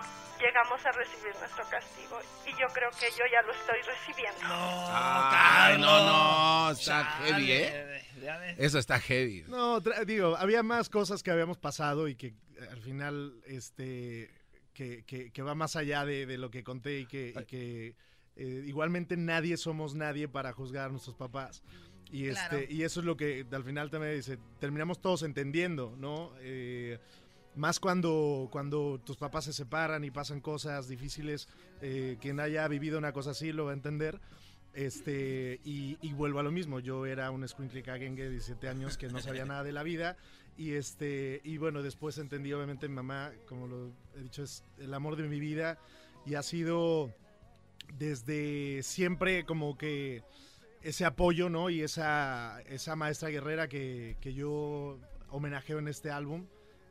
llegamos 0.41 0.85
a 0.87 0.93
recibir 0.93 1.35
nuestro 1.39 1.63
castigo 1.69 2.19
y 2.47 2.51
yo 2.59 2.67
creo 2.73 2.89
que 2.99 3.07
yo 3.11 3.25
ya 3.31 3.43
lo 3.43 3.53
estoy 3.53 3.77
recibiendo. 3.83 4.41
Ay, 4.49 5.79
no, 5.79 6.07
no, 6.07 6.71
está 6.71 7.19
Chale, 7.19 7.33
heavy, 7.33 7.53
¿eh? 7.53 8.55
Eso 8.57 8.79
está 8.79 8.99
heavy. 8.99 9.45
No, 9.47 9.81
digo, 10.07 10.37
había 10.39 10.63
más 10.63 10.89
cosas 10.89 11.23
que 11.23 11.31
habíamos 11.31 11.59
pasado 11.59 12.09
y 12.09 12.17
que 12.17 12.29
eh, 12.29 12.35
al 12.71 12.81
final, 12.81 13.35
este, 13.47 14.31
que, 14.73 15.05
que- 15.05 15.31
que 15.31 15.43
va 15.43 15.55
más 15.55 15.77
allá 15.77 16.07
de, 16.07 16.25
de 16.25 16.39
lo 16.39 16.51
que 16.51 16.65
conté 16.65 17.01
y 17.01 17.07
que, 17.07 17.35
y 17.39 17.45
que, 17.45 17.95
eh, 18.37 18.63
igualmente 18.67 19.19
nadie 19.19 19.59
somos 19.59 19.95
nadie 19.95 20.29
para 20.29 20.53
juzgar 20.55 20.87
a 20.87 20.89
nuestros 20.89 21.15
papás. 21.15 21.63
Y, 22.11 22.29
este, 22.29 22.49
Claro. 22.49 22.67
y 22.71 22.85
eso 22.85 23.01
es 23.01 23.07
lo 23.07 23.17
que 23.19 23.45
al 23.53 23.65
final 23.65 23.91
también 23.91 24.15
dice, 24.15 24.39
terminamos 24.61 25.01
todos 25.01 25.23
entendiendo, 25.23 25.95
¿no? 25.99 26.33
Eh, 26.41 26.99
más 27.57 27.81
cuando, 27.81 28.49
cuando 28.53 29.01
tus 29.05 29.17
papás 29.17 29.47
se 29.47 29.53
separan 29.53 30.05
y 30.05 30.11
pasan 30.11 30.41
cosas 30.41 30.89
difíciles, 30.89 31.49
eh, 31.81 32.17
quien 32.21 32.39
haya 32.41 32.67
vivido 32.69 32.99
una 32.99 33.13
cosa 33.13 33.31
así 33.31 33.53
lo 33.53 33.67
va 33.67 33.71
a 33.73 33.75
entender. 33.75 34.21
Este, 34.75 35.59
y, 35.65 35.97
y 36.03 36.13
vuelvo 36.13 36.39
a 36.39 36.43
lo 36.43 36.53
mismo, 36.53 36.81
yo 36.81 37.07
era 37.07 37.31
un 37.31 37.45
escuincle 37.45 37.83
caguengue 37.83 38.25
de 38.25 38.31
17 38.31 38.69
años 38.69 38.99
que 38.99 39.09
no 39.09 39.21
sabía 39.21 39.47
nada 39.47 39.65
de 39.65 39.73
la 39.73 39.83
vida 39.83 40.19
y 40.59 40.73
este 40.73 41.41
y 41.45 41.59
bueno, 41.59 41.83
después 41.83 42.19
entendí 42.19 42.53
obviamente 42.53 42.89
mi 42.89 42.95
mamá, 42.95 43.33
como 43.49 43.67
lo 43.67 43.91
he 44.17 44.23
dicho, 44.23 44.43
es 44.43 44.63
el 44.79 44.93
amor 44.93 45.17
de 45.17 45.29
mi 45.29 45.41
vida 45.41 45.79
y 46.27 46.35
ha 46.35 46.43
sido 46.43 47.11
desde 47.99 48.83
siempre 48.83 49.45
como 49.45 49.79
que 49.79 50.23
ese 50.83 51.05
apoyo, 51.05 51.49
¿no? 51.49 51.71
Y 51.71 51.83
esa, 51.83 52.61
esa 52.63 52.97
maestra 52.97 53.29
guerrera 53.29 53.69
que, 53.69 54.17
que 54.21 54.35
yo 54.35 54.99
homenajeo 55.31 55.79
en 55.79 55.89
este 55.89 56.11
álbum. 56.11 56.47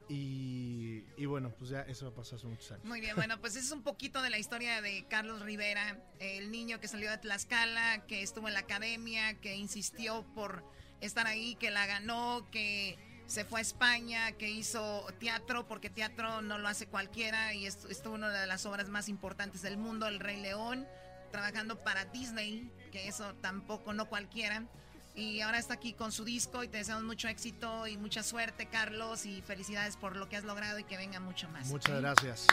Y, 0.07 1.03
y 1.17 1.25
bueno, 1.25 1.51
pues 1.57 1.71
ya 1.71 1.81
eso 1.81 2.13
pasó 2.13 2.35
hace 2.35 2.45
muchos 2.45 2.71
años. 2.71 2.85
Muy 2.85 3.01
bien, 3.01 3.15
bueno, 3.15 3.39
pues 3.41 3.55
es 3.55 3.71
un 3.71 3.81
poquito 3.81 4.21
de 4.21 4.29
la 4.29 4.37
historia 4.37 4.81
de 4.81 5.05
Carlos 5.07 5.41
Rivera, 5.41 5.99
el 6.19 6.51
niño 6.51 6.79
que 6.79 6.87
salió 6.87 7.09
de 7.09 7.17
Tlaxcala, 7.17 8.05
que 8.05 8.21
estuvo 8.21 8.47
en 8.47 8.53
la 8.53 8.61
academia, 8.61 9.39
que 9.41 9.55
insistió 9.55 10.23
por 10.35 10.63
estar 11.01 11.25
ahí, 11.25 11.55
que 11.55 11.71
la 11.71 11.87
ganó, 11.87 12.47
que 12.51 12.99
se 13.25 13.45
fue 13.45 13.59
a 13.59 13.61
España, 13.61 14.33
que 14.33 14.49
hizo 14.49 15.05
teatro, 15.19 15.67
porque 15.67 15.89
teatro 15.89 16.43
no 16.43 16.59
lo 16.59 16.67
hace 16.67 16.85
cualquiera, 16.85 17.55
y 17.55 17.65
estuvo 17.65 18.15
en 18.15 18.25
una 18.25 18.41
de 18.41 18.47
las 18.47 18.65
obras 18.67 18.89
más 18.89 19.09
importantes 19.09 19.63
del 19.63 19.77
mundo, 19.77 20.07
El 20.07 20.19
Rey 20.19 20.39
León, 20.39 20.87
trabajando 21.31 21.83
para 21.83 22.05
Disney, 22.05 22.71
que 22.91 23.07
eso 23.07 23.33
tampoco 23.41 23.93
no 23.93 24.07
cualquiera. 24.07 24.67
Y 25.15 25.39
ahora 25.41 25.59
está 25.59 25.75
aquí 25.75 25.93
con 25.93 26.11
su 26.11 26.25
disco 26.25 26.63
y 26.63 26.67
te 26.67 26.77
deseamos 26.79 27.05
mucho 27.05 27.27
éxito 27.29 27.87
y 27.87 27.97
mucha 27.97 28.21
suerte, 28.21 28.65
Carlos, 28.67 29.25
y 29.25 29.41
felicidades 29.41 29.95
por 29.95 30.17
lo 30.17 30.27
que 30.27 30.35
has 30.35 30.43
logrado 30.43 30.77
y 30.77 30.83
que 30.83 30.97
venga 30.97 31.19
mucho 31.21 31.47
más. 31.49 31.67
Muchas 31.67 32.01
gracias. 32.01 32.47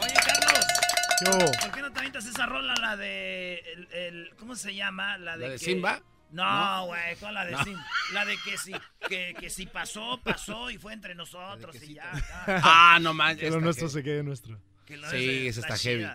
Oye, 0.00 0.14
Carlos. 0.14 0.64
¿Qué 1.20 1.30
hubo? 1.30 1.50
¿Por 1.62 1.72
qué 1.72 1.80
no 1.82 1.92
te 1.92 1.98
avientas 1.98 2.26
esa 2.26 2.46
rola, 2.46 2.74
la 2.80 2.96
de. 2.96 3.58
El, 3.72 3.88
el- 3.92 4.36
¿Cómo 4.36 4.54
se 4.56 4.74
llama? 4.74 5.18
La 5.18 5.36
de, 5.36 5.44
¿La 5.46 5.52
de 5.52 5.58
que- 5.58 5.64
Simba? 5.64 6.00
No, 6.30 6.44
¿No? 6.80 6.86
güey, 6.86 7.16
¿cuál 7.16 7.34
la 7.34 7.44
de 7.44 7.52
No. 7.52 7.64
Simba? 7.64 7.86
La 8.12 8.24
de 8.24 8.36
que 8.44 8.58
si, 8.58 8.72
que, 9.08 9.34
que 9.38 9.50
si 9.50 9.66
pasó, 9.66 10.20
pasó 10.24 10.68
y 10.70 10.78
fue 10.78 10.92
entre 10.92 11.14
nosotros 11.14 11.76
y 11.82 11.94
ya. 11.94 12.10
Ah, 12.46 12.98
no 13.00 13.14
manches. 13.14 13.44
Que 13.44 13.50
lo 13.50 13.60
nuestro 13.60 13.88
heavy. 13.88 13.94
se 14.00 14.02
quede 14.02 14.22
nuestro. 14.24 14.60
Que 14.84 14.96
lo 14.96 15.08
Sí, 15.10 15.46
esa 15.48 15.60
está 15.60 15.74
está 15.74 15.88
heavy. 15.88 16.06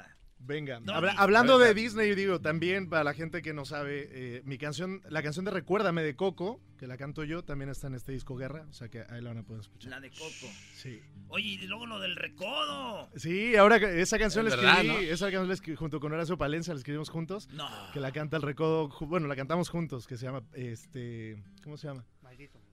Venga, 0.42 0.80
No, 0.80 0.94
habla- 0.94 1.14
y- 1.14 1.16
hablando 1.18 1.60
de 1.60 1.74
Disney, 1.74 2.16
digo, 2.16 2.40
también 2.42 2.90
para 2.90 3.04
la 3.04 3.14
gente 3.14 3.42
que 3.42 3.54
no 3.54 3.66
sabe, 3.66 4.08
eh, 4.12 4.42
mi 4.46 4.58
canción, 4.58 5.02
la 5.10 5.22
canción 5.22 5.46
de 5.46 5.52
Recuérdame 5.52 6.02
de 6.02 6.16
Coco, 6.16 6.60
que 6.80 6.88
la 6.88 6.98
canto 6.98 7.24
yo, 7.24 7.44
también 7.44 7.70
está 7.70 7.88
en 7.88 7.94
este 7.96 8.14
disco 8.14 8.36
Guerra, 8.36 8.66
o 8.70 8.74
sea 8.74 8.88
que 8.90 9.02
ahí 9.10 9.22
la 9.22 9.30
van 9.30 9.40
a 9.40 9.44
poder 9.44 9.62
escuchar. 9.62 9.92
La 9.92 10.00
de 10.00 10.10
Coco. 10.10 10.52
Sí. 10.74 11.02
Oye, 11.28 11.50
y 11.50 11.68
luego 11.68 11.86
lo 11.86 12.00
del 12.00 12.16
recodo. 12.16 13.10
Sí, 13.16 13.56
ahora 13.58 13.76
esa 13.78 14.18
canción 14.18 14.46
la 14.46 14.52
Es 14.52 14.58
verdad, 14.58 14.76
escribí, 14.78 14.94
¿no? 14.94 15.00
esa 15.14 15.26
canción 15.26 15.48
la 15.50 15.54
escribí 15.54 15.76
junto 15.76 16.00
con 16.00 16.14
Horacio 16.14 16.38
Palencia, 16.38 16.74
la 16.74 16.80
escribimos 16.80 17.10
juntos. 17.10 17.48
No. 17.50 17.70
Que 17.94 18.00
la 18.00 18.12
canta 18.12 18.38
el 18.38 18.44
Recodo, 18.44 18.90
bueno, 19.02 19.28
la 19.28 19.36
cantamos 19.36 19.70
juntos, 19.70 20.08
que 20.08 20.18
se 20.18 20.26
llama, 20.26 20.42
este, 20.54 21.44
¿cómo 21.64 21.78
se 21.78 21.88
llama? 21.88 22.06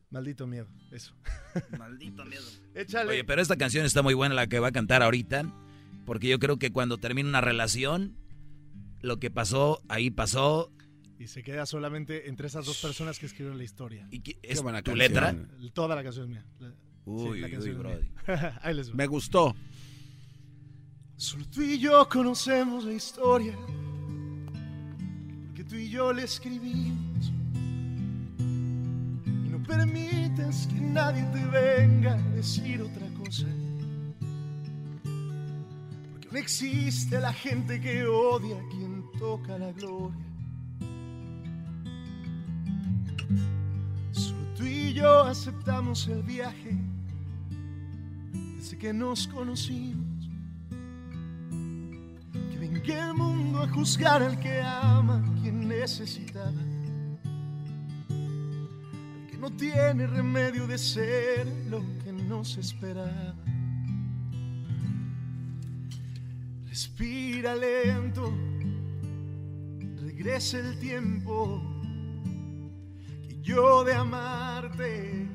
Maldito 0.08 0.46
miedo, 0.46 0.68
eso. 0.92 1.14
Maldito 1.76 2.24
miedo. 2.24 2.44
Échale. 2.74 3.10
Oye, 3.10 3.24
pero 3.24 3.42
esta 3.42 3.56
canción 3.56 3.84
está 3.84 4.02
muy 4.02 4.14
buena 4.14 4.34
la 4.36 4.46
que 4.46 4.60
va 4.60 4.68
a 4.68 4.72
cantar 4.72 5.02
ahorita, 5.02 5.42
porque 6.06 6.28
yo 6.28 6.38
creo 6.38 6.58
que 6.58 6.72
cuando 6.72 6.96
termina 6.96 7.28
una 7.28 7.40
relación, 7.42 8.16
lo 9.02 9.18
que 9.18 9.30
pasó, 9.30 9.82
ahí 9.88 10.10
pasó. 10.10 10.72
Y 11.18 11.26
se 11.28 11.42
queda 11.42 11.66
solamente 11.66 12.28
entre 12.28 12.46
esas 12.46 12.64
dos 12.66 12.80
personas 12.80 13.18
que 13.18 13.26
escribieron 13.26 13.58
la 13.58 13.64
historia. 13.64 14.06
¿Y 14.10 14.20
qué- 14.20 14.38
es 14.42 14.62
buena 14.62 14.82
tu 14.82 14.94
letra? 14.94 15.34
Toda 15.74 15.94
la 15.96 16.02
canción 16.02 16.24
es 16.26 16.30
mía. 16.30 16.46
La- 16.60 16.72
Uy, 17.04 17.40
la 17.40 17.50
canción 17.50 17.84
uy, 17.86 17.92
es 17.92 17.98
mía. 18.28 18.58
Ahí 18.62 18.74
les. 18.74 18.94
Me 18.94 19.06
gustó. 19.06 19.54
Solo 21.16 21.46
tú 21.48 21.62
y 21.62 21.78
yo 21.78 22.06
conocemos 22.10 22.84
la 22.84 22.92
historia, 22.92 23.56
porque 25.46 25.64
tú 25.64 25.76
y 25.76 25.88
yo 25.88 26.12
la 26.12 26.22
escribimos. 26.24 27.32
Y 28.38 29.48
no 29.48 29.62
permites 29.62 30.66
que 30.66 30.80
nadie 30.80 31.22
te 31.32 31.44
venga 31.46 32.14
a 32.14 32.30
decir 32.32 32.82
otra 32.82 33.06
cosa. 33.14 33.46
No 36.36 36.42
existe 36.42 37.18
la 37.18 37.32
gente 37.32 37.80
que 37.80 38.04
odia 38.06 38.58
a 38.58 38.68
quien 38.68 39.10
toca 39.18 39.56
la 39.56 39.72
gloria. 39.72 40.26
Solo 44.12 44.42
tú 44.54 44.66
y 44.66 44.92
yo 44.92 45.22
aceptamos 45.22 46.06
el 46.08 46.22
viaje 46.22 46.76
desde 48.58 48.76
que 48.76 48.92
nos 48.92 49.26
conocimos. 49.28 50.28
Que 52.50 52.58
venga 52.58 53.08
el 53.08 53.14
mundo 53.14 53.62
a 53.62 53.68
juzgar 53.68 54.22
al 54.22 54.38
que 54.38 54.60
ama, 54.60 55.24
quien 55.40 55.66
necesitaba. 55.66 56.60
Al 58.10 59.26
que 59.30 59.38
no 59.38 59.50
tiene 59.52 60.06
remedio 60.06 60.66
de 60.66 60.76
ser 60.76 61.46
lo 61.70 61.80
que 62.04 62.12
no 62.12 62.44
se 62.44 62.60
esperaba. 62.60 63.45
Respira 66.76 67.54
lento, 67.54 68.30
regresa 70.02 70.58
el 70.58 70.78
tiempo. 70.78 71.62
Que 73.26 73.40
yo 73.40 73.82
de 73.82 73.94
amarte 73.94 75.26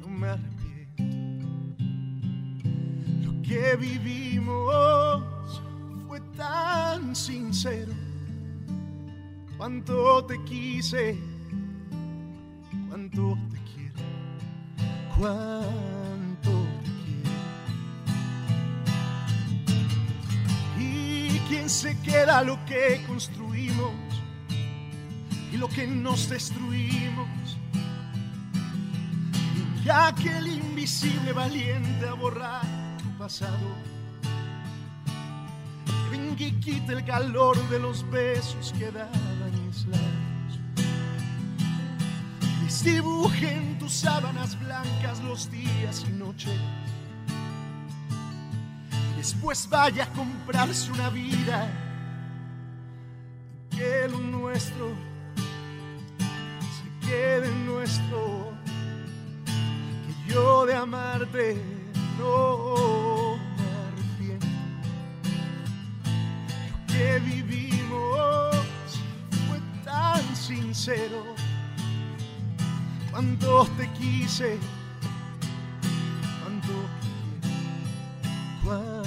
no 0.00 0.08
me 0.08 0.28
arrepiento. 0.28 1.46
Lo 3.22 3.42
que 3.42 3.76
vivimos 3.76 5.62
fue 6.08 6.22
tan 6.38 7.14
sincero. 7.14 7.92
Cuánto 9.58 10.24
te 10.24 10.42
quise, 10.44 11.18
cuánto 12.88 13.36
te 13.52 13.58
quiero, 13.74 14.00
cuánto 15.18 16.03
quién 21.48 21.68
se 21.68 21.98
queda 22.00 22.42
lo 22.42 22.62
que 22.64 23.02
construimos 23.06 23.92
y 25.52 25.56
lo 25.56 25.68
que 25.68 25.86
nos 25.86 26.28
destruimos. 26.28 27.28
Ya 29.84 30.14
que 30.14 30.36
el 30.38 30.48
invisible 30.48 31.32
valiente 31.32 32.08
a 32.08 32.14
borrar 32.14 32.66
tu 32.98 33.18
pasado. 33.18 33.74
Venga 36.10 36.44
y 36.44 36.52
quite 36.60 36.92
el 36.92 37.04
calor 37.04 37.56
de 37.68 37.78
los 37.78 38.08
besos 38.10 38.72
que 38.78 38.90
daban 38.90 39.66
mis 39.66 39.86
labios. 39.86 40.24
Tus 43.78 43.92
sábanas 43.92 44.58
blancas 44.60 45.22
los 45.22 45.50
días 45.50 46.04
y 46.08 46.12
noches. 46.12 46.58
Después 49.24 49.66
vaya 49.70 50.04
a 50.04 50.08
comprarse 50.08 50.92
una 50.92 51.08
vida. 51.08 51.66
Que 53.70 54.06
lo 54.06 54.18
nuestro 54.18 54.90
se 56.76 57.06
quede 57.06 57.50
nuestro. 57.64 58.52
Que 59.46 60.30
yo 60.30 60.66
de 60.66 60.74
amarte 60.74 61.56
no 62.18 63.38
me 63.56 63.64
arrepiento. 63.86 64.46
Lo 66.68 66.86
que 66.86 67.18
vivimos 67.20 68.54
fue 69.48 69.58
tan 69.86 70.36
sincero. 70.36 71.24
Cuánto 73.10 73.64
te 73.78 73.88
quise, 73.92 74.58
cuánto 76.42 76.74
te 77.00 77.08
quiero, 77.40 77.54
cuánto 78.62 79.03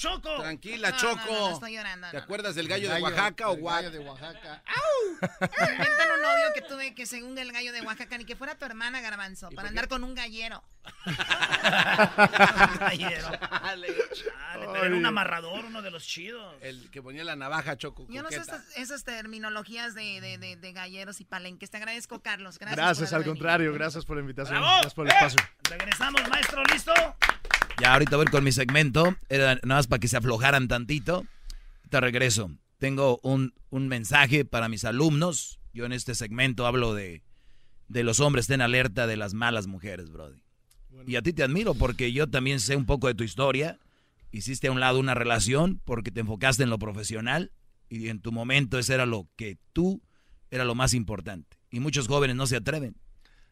Choco. 0.00 0.40
Tranquila, 0.40 0.90
No, 0.92 0.96
Choco. 0.96 1.16
no, 1.26 1.32
no, 1.32 1.48
no 1.48 1.54
estoy 1.54 1.74
llorando, 1.74 2.08
¿Te 2.10 2.16
no. 2.16 2.22
acuerdas 2.22 2.54
del 2.54 2.68
gallo, 2.68 2.90
de 2.92 3.02
Oaxaca 3.02 3.48
o 3.50 3.54
el 3.54 3.60
what? 3.62 3.74
gallo 3.74 3.90
de 3.90 3.98
Oaxaca. 3.98 4.62
Inventan 5.20 6.10
un 6.16 6.22
novio 6.22 6.44
que 6.54 6.62
tuve 6.62 6.94
que 6.94 7.04
según 7.04 7.36
el 7.38 7.52
gallo 7.52 7.72
de 7.72 7.82
Oaxaca, 7.82 8.16
ni 8.16 8.24
que 8.24 8.34
fuera 8.36 8.54
tu 8.56 8.64
hermana, 8.64 9.00
Garbanzo, 9.02 9.50
para 9.50 9.68
andar 9.68 9.88
con 9.88 10.02
un 10.04 10.14
gallero. 10.14 10.62
Gallero. 12.78 13.28
Chale, 13.30 13.88
pero 14.54 14.84
era 14.84 14.96
un 14.96 15.04
amarrador, 15.06 15.64
uno 15.66 15.82
de 15.82 15.90
los 15.90 16.04
chidos. 16.06 16.54
El 16.62 16.90
que 16.90 17.02
ponía 17.02 17.22
la 17.24 17.36
navaja, 17.36 17.76
Choco. 17.76 18.06
Yo 18.08 18.22
no 18.22 18.30
sé 18.30 18.36
esas, 18.38 18.62
esas 18.76 19.04
terminologías 19.04 19.94
de, 19.94 20.20
de, 20.20 20.38
de, 20.38 20.56
de 20.56 20.72
galleros 20.72 21.20
y 21.20 21.24
palenques. 21.24 21.70
Te 21.70 21.76
agradezco, 21.76 22.20
Carlos. 22.22 22.58
Gracias, 22.58 22.76
Gracias, 22.76 23.10
por 23.10 23.18
al 23.18 23.24
contrario, 23.24 23.72
gracias 23.74 24.04
por 24.04 24.16
la 24.16 24.22
invitación. 24.22 24.58
¡Bravo! 24.58 24.74
Gracias 24.76 24.94
por 24.94 25.06
el 25.06 25.12
espacio. 25.12 25.38
Regresamos, 25.68 26.28
maestro, 26.28 26.62
¿listo? 26.64 26.94
Ya 27.80 27.94
ahorita 27.94 28.18
voy 28.18 28.26
con 28.26 28.44
mi 28.44 28.52
segmento. 28.52 29.16
Era 29.30 29.54
nada 29.54 29.76
más 29.76 29.86
para 29.86 30.00
que 30.00 30.08
se 30.08 30.18
aflojaran 30.18 30.68
tantito. 30.68 31.24
Te 31.88 31.98
regreso. 31.98 32.50
Tengo 32.76 33.18
un, 33.22 33.54
un 33.70 33.88
mensaje 33.88 34.44
para 34.44 34.68
mis 34.68 34.84
alumnos. 34.84 35.60
Yo 35.72 35.86
en 35.86 35.92
este 35.92 36.14
segmento 36.14 36.66
hablo 36.66 36.92
de, 36.92 37.22
de 37.88 38.02
los 38.02 38.20
hombres, 38.20 38.44
estén 38.44 38.60
alerta 38.60 39.06
de 39.06 39.16
las 39.16 39.32
malas 39.32 39.66
mujeres, 39.66 40.10
Brody. 40.10 40.42
Y 41.06 41.16
a 41.16 41.22
ti 41.22 41.32
te 41.32 41.42
admiro 41.42 41.72
porque 41.72 42.12
yo 42.12 42.28
también 42.28 42.60
sé 42.60 42.76
un 42.76 42.84
poco 42.84 43.06
de 43.06 43.14
tu 43.14 43.24
historia. 43.24 43.78
Hiciste 44.30 44.68
a 44.68 44.72
un 44.72 44.80
lado 44.80 45.00
una 45.00 45.14
relación 45.14 45.80
porque 45.86 46.10
te 46.10 46.20
enfocaste 46.20 46.62
en 46.62 46.70
lo 46.70 46.78
profesional 46.78 47.50
y 47.88 48.08
en 48.08 48.20
tu 48.20 48.30
momento 48.30 48.78
ese 48.78 48.92
era 48.92 49.06
lo 49.06 49.26
que 49.36 49.56
tú 49.72 50.02
era 50.50 50.66
lo 50.66 50.74
más 50.74 50.92
importante. 50.92 51.56
Y 51.70 51.80
muchos 51.80 52.08
jóvenes 52.08 52.36
no 52.36 52.46
se 52.46 52.56
atreven. 52.56 52.96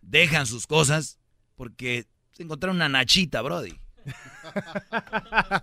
Dejan 0.03 0.47
sus 0.47 0.67
cosas 0.67 1.19
porque 1.57 2.05
se 2.33 2.43
encontraron 2.43 2.77
una 2.77 2.91
nachita, 2.91 3.41
Brody. 3.41 3.75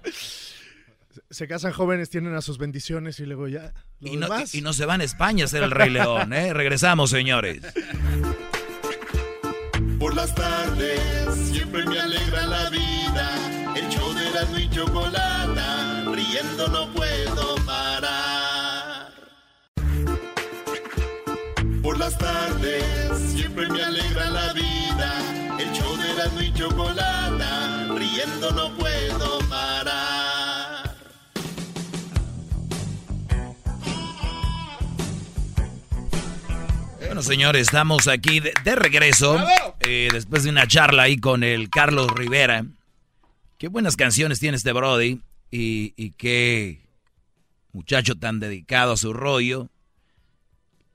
Se 1.29 1.47
casan 1.47 1.71
jóvenes, 1.71 2.09
tienen 2.09 2.35
a 2.35 2.41
sus 2.41 2.57
bendiciones 2.57 3.19
y 3.19 3.25
luego 3.25 3.47
ya. 3.47 3.73
lo 4.01 4.09
Y 4.11 4.17
no, 4.17 4.27
demás. 4.27 4.53
y 4.53 4.61
no 4.61 4.73
se 4.73 4.85
van 4.85 4.99
a 5.01 5.05
España 5.05 5.45
a 5.45 5.47
ser 5.47 5.63
el 5.63 5.71
Rey 5.71 5.89
León, 5.89 6.33
¿eh? 6.33 6.53
Regresamos, 6.53 7.09
señores. 7.09 7.61
Por 9.97 10.13
las 10.13 10.35
tardes 10.35 11.35
siempre 11.51 11.85
me 11.85 11.99
alegra 11.99 12.45
la 12.47 12.69
vida. 12.69 13.29
El 13.77 13.87
show 13.89 14.13
de 14.13 14.29
la 14.31 14.59
y 14.59 14.69
chocolata, 14.69 16.03
riendo 16.13 16.67
no 16.67 16.91
puedo 16.93 17.55
parar. 17.65 19.11
Por 21.81 21.97
las 21.97 22.17
tardes 22.17 23.17
siempre 23.33 23.67
me 23.69 23.81
alegra 23.83 24.29
la 24.29 24.53
vida. 24.53 25.57
El 25.59 25.71
show 25.71 25.95
de 25.97 26.13
la 26.13 26.43
y 26.43 26.53
chocolata, 26.53 27.74
riendo 27.95 28.51
no 28.51 28.75
puedo 28.77 29.39
parar. 29.49 30.95
Bueno, 36.99 37.21
señores, 37.21 37.67
estamos 37.67 38.07
aquí 38.07 38.39
de, 38.39 38.53
de 38.63 38.75
regreso. 38.75 39.37
eh, 39.81 40.09
después 40.11 40.43
de 40.43 40.49
una 40.49 40.67
charla 40.67 41.03
ahí 41.03 41.17
con 41.17 41.43
el 41.43 41.69
Carlos 41.69 42.11
Rivera. 42.11 42.65
Qué 43.57 43.67
buenas 43.67 43.95
canciones 43.95 44.39
tiene 44.39 44.57
este 44.57 44.73
Brody. 44.73 45.21
Y, 45.51 45.93
y 45.95 46.11
qué 46.11 46.81
muchacho 47.71 48.15
tan 48.15 48.39
dedicado 48.39 48.93
a 48.93 48.97
su 48.97 49.13
rollo. 49.13 49.69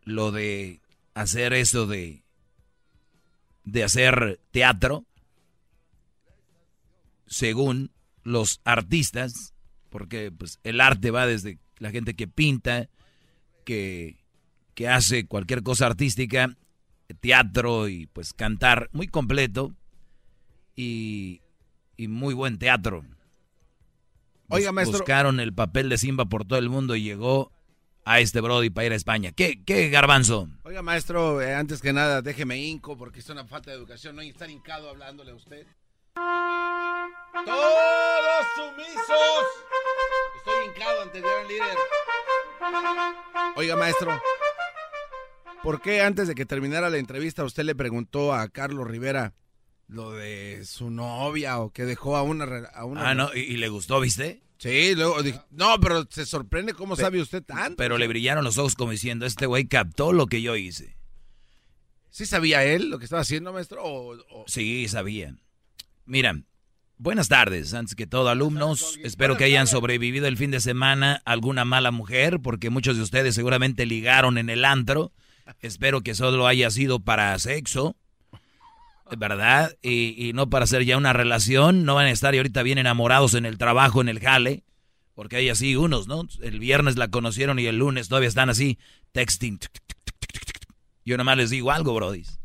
Lo 0.04 0.32
de 0.32 0.80
hacer 1.14 1.52
eso 1.52 1.86
de. 1.86 2.22
de 3.64 3.84
hacer 3.84 4.40
teatro. 4.50 5.04
Según 7.30 7.92
los 8.22 8.60
artistas. 8.64 9.54
Porque 9.88 10.30
pues, 10.30 10.60
el 10.62 10.82
arte 10.82 11.10
va 11.10 11.26
desde 11.26 11.58
la 11.78 11.90
gente 11.90 12.14
que 12.14 12.28
pinta, 12.28 12.90
que 13.64 14.20
que 14.80 14.88
hace 14.88 15.26
cualquier 15.26 15.62
cosa 15.62 15.84
artística, 15.84 16.56
teatro 17.20 17.88
y 17.88 18.06
pues 18.06 18.32
cantar, 18.32 18.88
muy 18.92 19.08
completo 19.08 19.74
y, 20.74 21.42
y 21.98 22.08
muy 22.08 22.32
buen 22.32 22.58
teatro. 22.58 23.04
Oiga, 24.48 24.72
maestro. 24.72 25.00
Buscaron 25.00 25.38
el 25.38 25.52
papel 25.52 25.90
de 25.90 25.98
Simba 25.98 26.24
por 26.24 26.46
todo 26.46 26.58
el 26.58 26.70
mundo 26.70 26.96
y 26.96 27.02
llegó 27.02 27.52
a 28.06 28.20
este 28.20 28.40
Brody 28.40 28.70
para 28.70 28.86
ir 28.86 28.92
a 28.92 28.96
España. 28.96 29.32
¿Qué, 29.32 29.62
qué 29.66 29.90
garbanzo? 29.90 30.48
Oiga, 30.62 30.80
maestro, 30.80 31.42
eh, 31.42 31.54
antes 31.54 31.82
que 31.82 31.92
nada, 31.92 32.22
déjeme 32.22 32.58
hinco 32.58 32.96
porque 32.96 33.20
es 33.20 33.28
una 33.28 33.44
falta 33.44 33.70
de 33.70 33.76
educación. 33.76 34.16
No 34.16 34.22
estar 34.22 34.48
hincado 34.48 34.88
hablándole 34.88 35.32
a 35.32 35.34
usted. 35.34 35.66
¡Todos 37.32 38.46
sumisos! 38.56 39.46
Estoy 40.38 40.66
hincado 40.66 41.02
ante 41.02 41.18
el 41.18 41.24
gran 41.24 41.48
líder. 41.48 41.76
Oiga, 43.56 43.76
maestro, 43.76 44.20
¿por 45.62 45.80
qué 45.80 46.00
antes 46.02 46.28
de 46.28 46.34
que 46.34 46.46
terminara 46.46 46.90
la 46.90 46.98
entrevista 46.98 47.44
usted 47.44 47.64
le 47.64 47.74
preguntó 47.74 48.32
a 48.34 48.48
Carlos 48.48 48.86
Rivera 48.86 49.34
lo 49.88 50.12
de 50.12 50.64
su 50.64 50.90
novia 50.90 51.58
o 51.58 51.70
que 51.72 51.84
dejó 51.84 52.16
a 52.16 52.22
una... 52.22 52.44
A 52.74 52.84
una 52.84 53.10
Ah, 53.10 53.14
no, 53.14 53.30
y, 53.34 53.40
y 53.40 53.56
le 53.56 53.68
gustó, 53.68 54.00
¿viste? 54.00 54.42
Sí, 54.58 54.94
luego 54.94 55.22
dije, 55.22 55.40
no, 55.50 55.80
pero 55.80 56.04
se 56.10 56.26
sorprende 56.26 56.74
cómo 56.74 56.94
sabe 56.96 57.20
usted 57.20 57.42
tanto. 57.42 57.76
Pero 57.76 57.96
le 57.98 58.06
brillaron 58.08 58.44
los 58.44 58.58
ojos 58.58 58.74
como 58.74 58.92
diciendo, 58.92 59.24
este 59.26 59.46
güey 59.46 59.66
captó 59.66 60.12
lo 60.12 60.26
que 60.26 60.42
yo 60.42 60.54
hice. 60.56 60.96
¿Sí 62.10 62.26
sabía 62.26 62.64
él 62.64 62.90
lo 62.90 62.98
que 62.98 63.04
estaba 63.04 63.22
haciendo, 63.22 63.52
maestro? 63.52 63.82
O- 63.82 64.16
o- 64.30 64.44
Sí, 64.48 64.86
sabía. 64.88 65.34
Mira, 66.04 66.34
buenas 67.00 67.28
tardes, 67.28 67.72
antes 67.74 67.94
que 67.94 68.06
todo, 68.06 68.28
alumnos. 68.28 68.98
Espero 69.02 69.36
que 69.36 69.44
hayan 69.44 69.66
sobrevivido 69.66 70.26
el 70.26 70.36
fin 70.36 70.50
de 70.50 70.60
semana 70.60 71.22
alguna 71.24 71.64
mala 71.64 71.90
mujer, 71.90 72.40
porque 72.40 72.70
muchos 72.70 72.96
de 72.96 73.02
ustedes 73.02 73.34
seguramente 73.34 73.86
ligaron 73.86 74.38
en 74.38 74.50
el 74.50 74.64
antro. 74.64 75.12
Espero 75.60 76.02
que 76.02 76.14
solo 76.14 76.46
haya 76.46 76.70
sido 76.70 77.00
para 77.00 77.36
sexo, 77.38 77.96
¿verdad? 79.16 79.76
Y, 79.82 80.28
y 80.28 80.32
no 80.34 80.48
para 80.50 80.64
hacer 80.64 80.84
ya 80.84 80.96
una 80.96 81.12
relación. 81.12 81.84
No 81.84 81.94
van 81.94 82.06
a 82.06 82.10
estar 82.10 82.34
ahorita 82.34 82.62
bien 82.62 82.78
enamorados 82.78 83.34
en 83.34 83.46
el 83.46 83.58
trabajo, 83.58 84.00
en 84.00 84.08
el 84.08 84.20
jale, 84.20 84.62
porque 85.14 85.36
hay 85.36 85.48
así 85.48 85.74
unos, 85.76 86.06
¿no? 86.06 86.28
El 86.42 86.60
viernes 86.60 86.96
la 86.96 87.08
conocieron 87.08 87.58
y 87.58 87.66
el 87.66 87.78
lunes 87.78 88.08
todavía 88.08 88.28
están 88.28 88.50
así, 88.50 88.78
texting. 89.12 89.58
Yo 91.04 91.16
nomás 91.16 91.38
les 91.38 91.50
digo 91.50 91.72
algo, 91.72 91.94
brodis. 91.94 92.38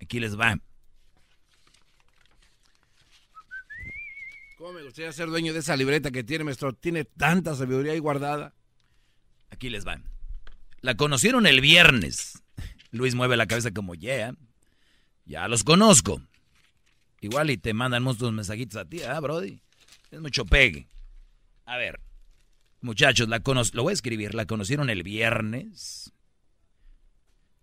Aquí 0.00 0.18
les 0.18 0.38
va. 0.38 0.58
¿Cómo 4.62 4.74
me 4.74 4.84
gustaría 4.84 5.10
ser 5.10 5.26
dueño 5.26 5.52
de 5.52 5.58
esa 5.58 5.76
libreta 5.76 6.12
que 6.12 6.22
tiene, 6.22 6.44
maestro? 6.44 6.72
Tiene 6.72 7.04
tanta 7.04 7.56
sabiduría 7.56 7.94
ahí 7.94 7.98
guardada. 7.98 8.54
Aquí 9.50 9.68
les 9.68 9.84
va. 9.84 10.00
La 10.82 10.94
conocieron 10.94 11.48
el 11.48 11.60
viernes. 11.60 12.44
Luis 12.92 13.16
mueve 13.16 13.36
la 13.36 13.48
cabeza 13.48 13.72
como, 13.72 13.96
yeah, 13.96 14.36
ya 15.24 15.48
los 15.48 15.64
conozco. 15.64 16.22
Igual 17.20 17.50
y 17.50 17.56
te 17.56 17.74
mandan 17.74 18.04
muchos 18.04 18.32
mensajitos 18.32 18.80
a 18.80 18.84
ti, 18.84 19.02
ah, 19.02 19.18
Brody. 19.18 19.60
Es 20.12 20.20
mucho 20.20 20.44
pegue. 20.44 20.86
A 21.64 21.76
ver, 21.76 21.98
muchachos, 22.80 23.28
la 23.28 23.40
cono 23.40 23.62
lo 23.72 23.82
voy 23.82 23.90
a 23.90 23.94
escribir. 23.94 24.32
La 24.32 24.46
conocieron 24.46 24.90
el 24.90 25.02
viernes. 25.02 26.12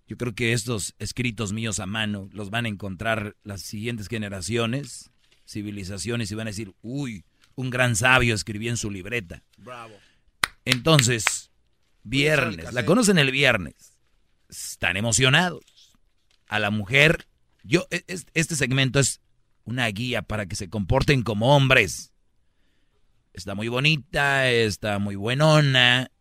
Yo 0.05 0.17
creo 0.17 0.35
que 0.35 0.51
estos 0.51 0.95
escritos 0.99 1.53
míos 1.53 1.79
a 1.79 1.85
mano 1.85 2.27
los 2.33 2.49
van 2.49 2.65
a 2.65 2.69
encontrar 2.69 3.37
las 3.43 3.61
siguientes 3.61 4.09
generaciones, 4.09 5.11
civilizaciones, 5.49 6.31
y 6.31 6.35
van 6.35 6.47
a 6.47 6.51
decir, 6.51 6.73
uy, 6.81 7.25
un 7.55 7.69
gran 7.69 7.95
sabio 7.95 8.35
escribió 8.35 8.69
en 8.69 8.77
su 8.77 8.91
libreta. 8.91 9.43
Bravo. 9.57 9.95
Entonces, 10.65 11.51
viernes, 12.03 12.71
la 12.73 12.85
conocen 12.85 13.17
el 13.17 13.31
viernes. 13.31 13.97
Están 14.49 14.97
emocionados. 14.97 15.63
A 16.47 16.59
la 16.59 16.69
mujer, 16.71 17.27
yo, 17.63 17.85
e- 17.91 18.03
es- 18.07 18.25
este 18.33 18.55
segmento 18.55 18.99
es 18.99 19.21
una 19.63 19.87
guía 19.87 20.21
para 20.21 20.45
que 20.45 20.55
se 20.55 20.69
comporten 20.69 21.23
como 21.23 21.55
hombres. 21.55 22.13
Está 23.33 23.55
muy 23.55 23.67
bonita, 23.67 24.49
está 24.49 24.99
muy 24.99 25.15
buenona. 25.15 26.11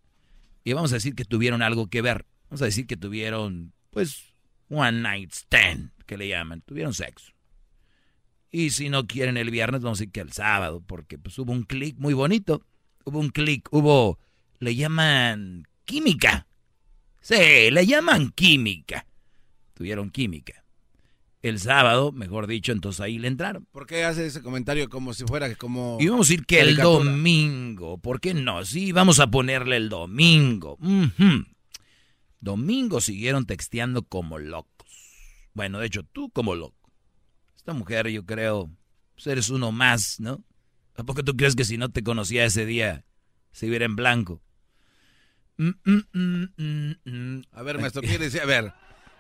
Y 0.65 0.73
vamos 0.75 0.93
a 0.93 0.97
decir 0.97 1.15
que 1.15 1.25
tuvieron 1.25 1.63
algo 1.63 1.87
que 1.89 2.03
ver. 2.03 2.27
Vamos 2.51 2.63
a 2.63 2.67
decir 2.67 2.87
que 2.87 2.97
tuvieron, 2.97 3.73
pues, 3.91 4.35
one 4.69 5.01
night 5.01 5.33
stand, 5.33 5.93
que 6.07 6.19
le 6.19 6.29
llaman. 6.29 6.61
Tuvieron 6.63 6.93
sexo. 6.95 7.33
Y 8.51 8.71
si 8.71 8.89
no 8.89 9.07
quieren 9.07 9.37
el 9.37 9.51
viernes, 9.51 9.83
vamos 9.83 9.99
a 9.99 10.01
decir 10.01 10.13
que 10.13 10.21
el 10.21 10.33
sábado, 10.33 10.83
porque 10.87 11.19
pues 11.19 11.39
hubo 11.39 11.53
un 11.53 11.65
clic 11.65 11.97
muy 11.99 12.15
bonito. 12.15 12.63
Hubo 13.05 13.19
un 13.19 13.31
clic, 13.31 13.69
hubo, 13.71 14.19
le 14.59 14.75
llaman 14.75 15.67
química. 15.85 16.47
Sí, 17.21 17.71
le 17.71 17.87
llaman 17.87 18.31
química. 18.31 19.07
Tuvieron 19.75 20.11
química. 20.11 20.65
El 21.41 21.61
sábado, 21.61 22.11
mejor 22.11 22.47
dicho, 22.47 22.73
entonces 22.73 23.01
ahí 23.01 23.19
le 23.19 23.29
entraron. 23.29 23.67
¿Por 23.71 23.87
qué 23.87 24.05
hace 24.05 24.27
ese 24.27 24.43
comentario 24.43 24.89
como 24.89 25.15
si 25.15 25.25
fuera 25.25 25.55
como... 25.55 25.99
Y 26.01 26.09
vamos 26.09 26.29
a 26.29 26.33
decir 26.33 26.47
que 26.47 26.61
el 26.61 26.77
domingo, 26.77 27.99
¿por 27.99 28.21
qué 28.21 28.35
no? 28.35 28.65
Sí, 28.65 28.91
vamos 28.93 29.21
a 29.21 29.31
ponerle 29.31 29.77
el 29.77 29.89
domingo. 29.89 30.79
Domingo 32.41 33.01
siguieron 33.01 33.47
texteando 33.47 34.03
como 34.03 34.39
locos. 34.39 34.89
Bueno, 35.55 35.79
de 35.79 35.87
hecho, 35.87 36.03
tú 36.03 36.31
como 36.31 36.55
loco. 36.55 36.78
Esta 37.69 37.77
mujer, 37.79 38.09
yo 38.09 38.25
creo, 38.25 38.71
pues 39.15 39.27
eres 39.27 39.51
uno 39.51 39.73
más, 39.73 40.21
¿no? 40.21 40.43
¿A 40.97 41.05
poco 41.05 41.23
tú 41.23 41.37
crees 41.37 41.55
que 41.55 41.65
si 41.67 41.77
no 41.77 41.91
te 41.91 42.03
conocía 42.03 42.47
ese 42.47 42.65
día, 42.65 43.05
se 43.53 43.69
viera 43.69 43.85
en 43.85 43.95
blanco? 43.95 44.41
Mm, 45.59 45.73
mm, 45.85 46.45
mm. 47.05 47.43
A 47.53 47.63
ver, 47.63 47.79
maestro, 47.79 48.01
quiere 48.09 48.25
decir, 48.25 48.41
a 48.41 48.47
ver, 48.47 48.73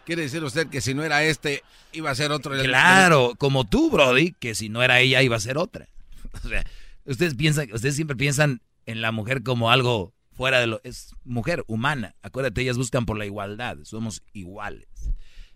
quiere 0.06 0.22
decir 0.22 0.42
usted 0.42 0.66
que 0.68 0.80
si 0.80 0.94
no 0.94 1.04
era 1.04 1.22
este, 1.24 1.62
iba 1.92 2.10
a 2.10 2.14
ser 2.14 2.32
otro. 2.32 2.54
el- 2.54 2.64
Claro, 2.64 3.34
como 3.36 3.66
tú, 3.66 3.90
Brody, 3.90 4.32
que 4.32 4.54
si 4.54 4.70
no 4.70 4.82
era 4.82 4.98
ella 5.00 5.20
iba 5.22 5.36
a 5.36 5.40
ser 5.40 5.58
otra. 5.58 5.86
O 6.42 6.48
sea, 6.48 6.64
ustedes 7.04 7.34
piensan, 7.34 7.70
ustedes 7.74 7.96
siempre 7.96 8.16
piensan 8.16 8.62
en 8.86 9.02
la 9.02 9.12
mujer 9.12 9.42
como 9.42 9.70
algo 9.70 10.14
fuera 10.32 10.58
de 10.58 10.68
lo 10.68 10.80
es 10.84 11.14
mujer 11.22 11.64
humana. 11.66 12.14
Acuérdate, 12.22 12.62
ellas 12.62 12.78
buscan 12.78 13.04
por 13.04 13.18
la 13.18 13.26
igualdad, 13.26 13.76
somos 13.82 14.22
iguales. 14.32 14.88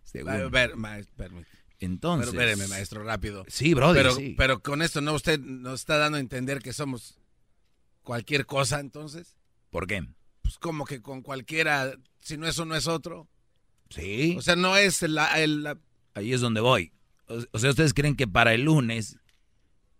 según. 0.04 0.32
A 0.32 0.48
ver, 0.50 0.76
maestro, 0.76 1.14
permítame. 1.16 1.61
Entonces, 1.84 2.30
Pero 2.30 2.42
espéreme, 2.42 2.68
maestro, 2.68 3.02
rápido. 3.02 3.44
Sí, 3.48 3.74
brody, 3.74 3.98
Pero, 3.98 4.14
sí. 4.14 4.34
pero 4.38 4.62
con 4.62 4.82
esto 4.82 5.00
no 5.00 5.14
usted 5.14 5.40
nos 5.40 5.80
está 5.80 5.98
dando 5.98 6.16
a 6.16 6.20
entender 6.20 6.60
que 6.60 6.72
somos 6.72 7.18
cualquier 8.02 8.46
cosa, 8.46 8.78
entonces. 8.80 9.36
¿Por 9.70 9.86
qué? 9.86 10.06
Pues 10.42 10.58
como 10.58 10.84
que 10.84 11.02
con 11.02 11.22
cualquiera, 11.22 11.92
si 12.20 12.36
no 12.36 12.46
es 12.46 12.58
uno 12.58 12.76
es 12.76 12.86
otro. 12.86 13.28
Sí. 13.90 14.36
O 14.38 14.42
sea, 14.42 14.54
no 14.56 14.76
es 14.76 15.02
la, 15.02 15.40
el- 15.42 15.62
la- 15.64 15.78
Ahí 16.14 16.32
es 16.32 16.40
donde 16.40 16.60
voy. 16.60 16.92
O, 17.26 17.38
o 17.52 17.58
sea, 17.58 17.70
ustedes 17.70 17.94
creen 17.94 18.14
que 18.16 18.28
para 18.28 18.54
el 18.54 18.62
lunes 18.62 19.18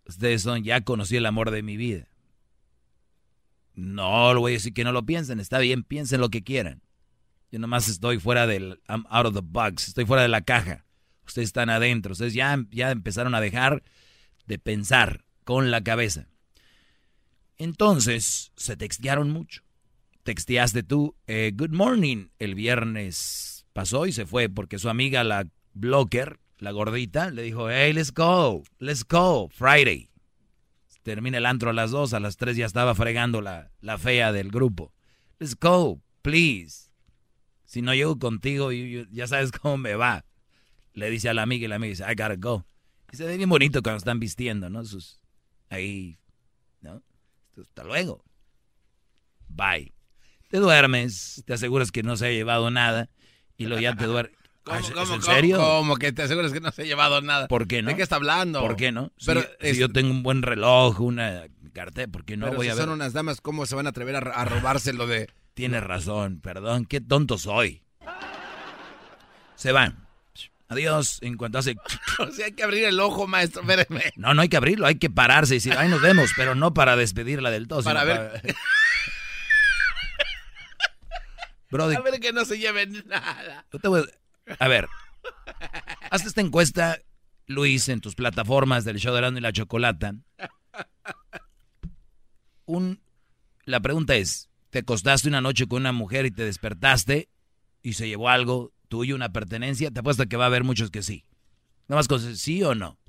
ustedes 0.05 0.41
son 0.43 0.63
ya 0.63 0.81
conocí 0.81 1.15
el 1.17 1.25
amor 1.25 1.51
de 1.51 1.63
mi 1.63 1.75
vida. 1.77 2.07
No, 3.75 4.33
lo 4.33 4.39
voy 4.41 4.53
a 4.53 4.55
decir 4.55 4.73
que 4.73 4.83
no 4.83 4.91
lo 4.91 5.05
piensen. 5.05 5.39
Está 5.39 5.59
bien, 5.59 5.83
piensen 5.83 6.21
lo 6.21 6.29
que 6.29 6.43
quieran. 6.43 6.81
Yo 7.51 7.59
nomás 7.59 7.87
estoy 7.87 8.19
fuera 8.19 8.47
del 8.47 8.81
I'm 8.87 9.05
out 9.09 9.25
of 9.27 9.33
the 9.33 9.41
box, 9.43 9.87
estoy 9.89 10.05
fuera 10.05 10.21
de 10.23 10.29
la 10.29 10.41
caja. 10.41 10.85
Ustedes 11.25 11.49
están 11.49 11.69
adentro. 11.69 12.13
Ustedes 12.13 12.33
ya, 12.33 12.57
ya 12.71 12.91
empezaron 12.91 13.35
a 13.35 13.41
dejar 13.41 13.83
de 14.45 14.59
pensar 14.59 15.23
con 15.43 15.71
la 15.71 15.83
cabeza. 15.83 16.27
Entonces, 17.57 18.51
se 18.55 18.75
textearon 18.77 19.29
mucho. 19.29 19.63
Texteaste 20.23 20.83
tú, 20.83 21.15
eh, 21.27 21.51
good 21.53 21.71
morning, 21.71 22.27
el 22.39 22.55
viernes 22.55 23.65
pasó 23.73 24.05
y 24.05 24.13
se 24.13 24.25
fue 24.25 24.47
porque 24.47 24.79
su 24.79 24.89
amiga, 24.89 25.23
la 25.23 25.47
blocker, 25.73 26.39
la 26.59 26.71
gordita, 26.71 27.29
le 27.29 27.41
dijo, 27.43 27.69
hey, 27.69 27.91
let's 27.91 28.13
go, 28.13 28.63
let's 28.79 29.05
go, 29.05 29.49
Friday. 29.49 30.09
Termina 31.03 31.39
el 31.39 31.45
antro 31.45 31.71
a 31.71 31.73
las 31.73 31.91
dos, 31.91 32.13
a 32.13 32.21
las 32.21 32.37
tres 32.37 32.55
ya 32.55 32.65
estaba 32.65 32.95
fregando 32.95 33.41
la, 33.41 33.71
la 33.81 33.97
fea 33.97 34.31
del 34.31 34.49
grupo. 34.49 34.93
Let's 35.39 35.57
go, 35.59 36.01
please. 36.21 36.89
Si 37.65 37.81
no 37.81 37.93
llego 37.93 38.17
contigo, 38.17 38.71
ya 38.71 39.27
sabes 39.27 39.51
cómo 39.51 39.77
me 39.77 39.95
va. 39.95 40.23
Le 40.93 41.09
dice 41.09 41.29
a 41.29 41.33
la 41.33 41.41
amiga 41.43 41.65
y 41.65 41.67
la 41.67 41.75
amiga 41.75 41.89
dice, 41.91 42.03
I 42.03 42.09
gotta 42.15 42.35
go. 42.37 42.65
Y 43.11 43.17
se 43.17 43.25
ve 43.25 43.37
bien 43.37 43.49
bonito 43.49 43.81
cuando 43.81 43.97
están 43.97 44.19
vistiendo, 44.19 44.69
¿no? 44.69 44.83
Sus, 44.85 45.19
ahí, 45.69 46.17
¿no? 46.81 47.01
Hasta 47.59 47.83
luego. 47.83 48.23
Bye. 49.47 49.93
Te 50.49 50.57
duermes, 50.59 51.43
te 51.45 51.53
aseguras 51.53 51.91
que 51.91 52.03
no 52.03 52.15
se 52.15 52.27
ha 52.27 52.31
llevado 52.31 52.69
nada 52.71 53.09
y 53.57 53.65
luego 53.65 53.81
ya 53.81 53.95
te 53.95 54.05
duermes. 54.05 54.35
¿Cómo, 54.63 54.79
¿Es, 54.79 54.91
cómo, 54.91 55.15
en 55.15 55.21
serio? 55.21 55.57
cómo 55.57 55.97
que 55.97 56.13
te 56.13 56.21
aseguras 56.21 56.53
que 56.53 56.61
no 56.61 56.71
se 56.71 56.83
ha 56.83 56.85
llevado 56.85 57.21
nada? 57.21 57.49
¿Por 57.49 57.67
qué 57.67 57.81
no? 57.81 57.89
¿De 57.89 57.97
qué 57.97 58.01
está 58.03 58.15
hablando? 58.15 58.61
¿Por 58.61 58.77
qué 58.77 58.93
no? 58.93 59.11
Si, 59.17 59.25
Pero 59.25 59.41
si 59.41 59.47
es- 59.67 59.77
yo 59.77 59.89
tengo 59.89 60.09
un 60.11 60.23
buen 60.23 60.41
reloj, 60.41 61.01
una 61.01 61.47
cartera, 61.73 62.09
¿por 62.09 62.23
qué 62.23 62.37
no 62.37 62.45
pero 62.45 62.57
voy 62.57 62.67
si 62.67 62.71
a 62.71 62.75
ver? 62.75 62.83
son 62.85 62.93
unas 62.93 63.11
damas, 63.11 63.41
¿cómo 63.41 63.65
se 63.65 63.75
van 63.75 63.87
a 63.87 63.89
atrever 63.89 64.15
a, 64.15 64.19
a 64.19 64.45
robárselo 64.45 65.05
de...? 65.05 65.29
Tienes 65.53 65.83
razón, 65.83 66.39
perdón, 66.39 66.85
qué 66.85 67.01
tonto 67.01 67.37
soy. 67.37 67.83
Se 69.55 69.71
van. 69.73 70.07
Adiós, 70.73 71.17
en 71.21 71.37
cuanto 71.37 71.57
hace... 71.59 71.75
o 72.19 72.31
sea, 72.31 72.45
hay 72.47 72.51
que 72.53 72.63
abrir 72.63 72.83
el 72.85 72.99
ojo, 72.99 73.27
maestro, 73.27 73.61
espéreme. 73.61 74.11
No, 74.15 74.33
no 74.33 74.41
hay 74.41 74.49
que 74.49 74.57
abrirlo, 74.57 74.85
hay 74.85 74.95
que 74.95 75.09
pararse 75.09 75.55
y 75.55 75.57
decir, 75.57 75.73
ay, 75.77 75.89
nos 75.89 76.01
vemos, 76.01 76.31
pero 76.35 76.55
no 76.55 76.73
para 76.73 76.95
despedirla 76.95 77.49
del 77.51 77.67
todo. 77.67 77.83
Para 77.83 78.03
ver- 78.03 78.41
Brody, 81.71 81.95
A 81.95 82.01
ver 82.01 82.19
que 82.19 82.33
no 82.33 82.45
se 82.45 82.59
lleven 82.59 83.03
nada. 83.07 83.65
yo 83.71 83.79
te 83.79 83.87
voy 83.87 84.03
a... 84.47 84.53
a 84.63 84.67
ver, 84.67 84.87
haz 86.11 86.23
esta 86.25 86.41
encuesta, 86.41 86.99
Luis, 87.47 87.89
en 87.89 87.99
tus 87.99 88.13
plataformas 88.15 88.85
del 88.85 88.97
show 88.99 89.11
de 89.13 89.19
Erasmo 89.19 89.39
y 89.39 89.41
la 89.41 89.51
Chocolata. 89.53 90.13
Un, 92.65 93.01
la 93.65 93.79
pregunta 93.79 94.15
es, 94.15 94.49
¿te 94.69 94.79
acostaste 94.79 95.27
una 95.27 95.41
noche 95.41 95.67
con 95.67 95.81
una 95.81 95.91
mujer 95.91 96.25
y 96.27 96.31
te 96.31 96.43
despertaste 96.43 97.29
y 97.81 97.93
se 97.93 98.07
llevó 98.07 98.29
algo 98.29 98.71
tuyo, 98.93 99.15
una 99.15 99.33
pertenencia? 99.33 99.89
Te 99.89 100.01
apuesto 100.01 100.27
que 100.27 100.37
va 100.37 100.43
a 100.43 100.47
haber 100.47 100.63
muchos 100.63 100.91
que 100.91 101.01
sí. 101.01 101.25
Nada 101.87 101.97
más 101.97 102.07
con 102.07 102.19
sí 102.37 102.61
o 102.61 102.75
no. 102.75 102.99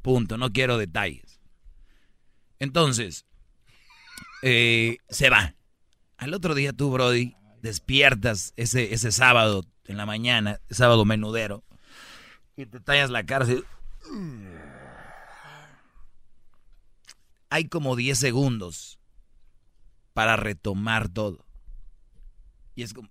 Punto, 0.00 0.38
no 0.38 0.50
quiero 0.50 0.78
detalles. 0.78 1.42
Entonces, 2.58 3.26
eh, 4.40 4.96
se 5.10 5.28
va. 5.28 5.54
Al 6.16 6.32
otro 6.32 6.54
día 6.54 6.72
tú, 6.72 6.90
Brody, 6.90 7.36
despiertas 7.60 8.54
ese, 8.56 8.94
ese 8.94 9.12
sábado 9.12 9.66
en 9.84 9.98
la 9.98 10.06
mañana, 10.06 10.58
sábado 10.70 11.04
menudero, 11.04 11.62
y 12.56 12.64
te 12.64 12.80
tallas 12.80 13.10
la 13.10 13.18
así. 13.18 13.62
Hay 17.50 17.68
como 17.68 17.94
10 17.94 18.18
segundos 18.18 18.98
para 20.14 20.36
retomar 20.36 21.10
todo. 21.10 21.44
Y 22.74 22.84
es 22.84 22.94
como... 22.94 23.10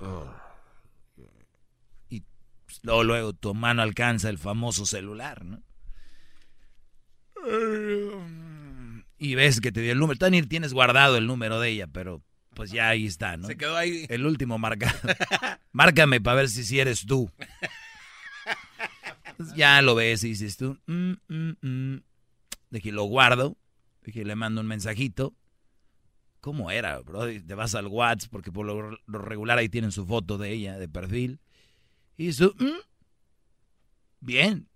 oh. 0.00 0.45
Luego, 2.86 3.02
luego 3.02 3.32
tu 3.32 3.52
mano 3.52 3.82
alcanza 3.82 4.28
el 4.28 4.38
famoso 4.38 4.86
celular, 4.86 5.44
¿no? 5.44 5.60
Y 9.18 9.34
ves 9.34 9.60
que 9.60 9.72
te 9.72 9.80
dio 9.80 9.90
el 9.90 9.98
número. 9.98 10.16
Tú 10.16 10.30
ni 10.30 10.40
tienes 10.42 10.72
guardado 10.72 11.16
el 11.16 11.26
número 11.26 11.58
de 11.58 11.70
ella, 11.70 11.88
pero 11.88 12.22
pues 12.54 12.70
ya 12.70 12.90
ahí 12.90 13.06
está, 13.06 13.36
¿no? 13.36 13.48
Se 13.48 13.56
quedó 13.56 13.76
ahí. 13.76 14.06
El 14.08 14.24
último 14.24 14.56
marcado. 14.58 14.96
Márcame 15.72 16.20
para 16.20 16.36
ver 16.36 16.48
si, 16.48 16.62
si 16.62 16.78
eres 16.78 17.04
tú. 17.04 17.28
Entonces, 19.30 19.56
ya 19.56 19.82
lo 19.82 19.96
ves 19.96 20.22
y 20.22 20.28
dices 20.28 20.56
tú. 20.56 20.78
mm, 20.86 21.12
mm, 21.26 21.52
mm. 21.60 22.02
Dije, 22.70 22.92
lo 22.92 23.02
guardo. 23.02 23.56
Dije, 24.04 24.24
le 24.24 24.36
mando 24.36 24.60
un 24.60 24.68
mensajito. 24.68 25.34
¿Cómo 26.40 26.70
era, 26.70 27.00
bro? 27.00 27.26
Te 27.26 27.54
vas 27.56 27.74
al 27.74 27.88
WhatsApp 27.88 28.30
porque 28.30 28.52
por 28.52 28.64
lo 28.64 28.96
regular 29.18 29.58
ahí 29.58 29.68
tienen 29.68 29.90
su 29.90 30.06
foto 30.06 30.38
de 30.38 30.52
ella 30.52 30.78
de 30.78 30.88
perfil. 30.88 31.40
Y 32.16 32.32
tú, 32.32 32.54
"Mm, 32.58 32.80
bien. 34.20 34.68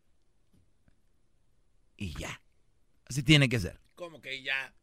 Y 1.96 2.14
ya. 2.18 2.40
Así 3.08 3.22
tiene 3.22 3.48
que 3.48 3.58
ser. 3.60 3.80
Como 3.94 4.20
que 4.20 4.42
ya. 4.42 4.74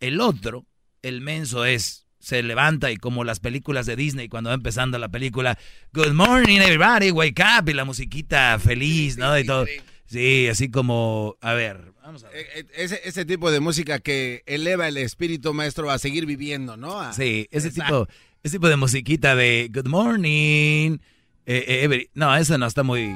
El 0.00 0.20
otro, 0.20 0.66
el 1.02 1.20
menso 1.20 1.64
es, 1.64 2.06
se 2.18 2.42
levanta 2.42 2.90
y 2.90 2.96
como 2.96 3.22
las 3.24 3.40
películas 3.40 3.86
de 3.86 3.96
Disney 3.96 4.28
cuando 4.28 4.50
va 4.50 4.54
empezando 4.54 4.98
la 4.98 5.08
película, 5.10 5.58
Good 5.92 6.12
morning 6.12 6.60
everybody, 6.60 7.10
wake 7.10 7.40
up, 7.42 7.68
y 7.68 7.74
la 7.74 7.84
musiquita 7.84 8.58
feliz, 8.58 9.16
¿no? 9.16 9.38
Y 9.38 9.44
todo. 9.44 9.66
Sí, 10.06 10.48
así 10.48 10.70
como, 10.70 11.36
a 11.40 11.54
ver, 11.54 11.92
vamos 12.02 12.24
a 12.24 12.28
ver. 12.28 12.38
Eh, 12.38 12.46
eh, 12.60 12.66
Ese, 12.74 13.00
ese 13.04 13.24
tipo 13.24 13.50
de 13.50 13.60
música 13.60 13.98
que 14.00 14.42
eleva 14.46 14.86
el 14.88 14.96
espíritu 14.98 15.54
maestro 15.54 15.90
a 15.90 15.98
seguir 15.98 16.26
viviendo, 16.26 16.76
¿no? 16.76 17.00
A- 17.00 17.12
Sí, 17.12 17.48
ese 17.50 17.68
Exacto. 17.68 18.06
tipo, 18.06 18.18
ese 18.42 18.56
tipo 18.56 18.68
de 18.68 18.76
musiquita 18.76 19.34
de 19.34 19.70
Good 19.72 19.86
morning. 19.88 20.98
Eh, 21.46 21.64
eh, 21.68 21.84
every- 21.84 22.10
no, 22.14 22.34
esa 22.36 22.58
no 22.58 22.66
está 22.66 22.82
muy. 22.82 23.14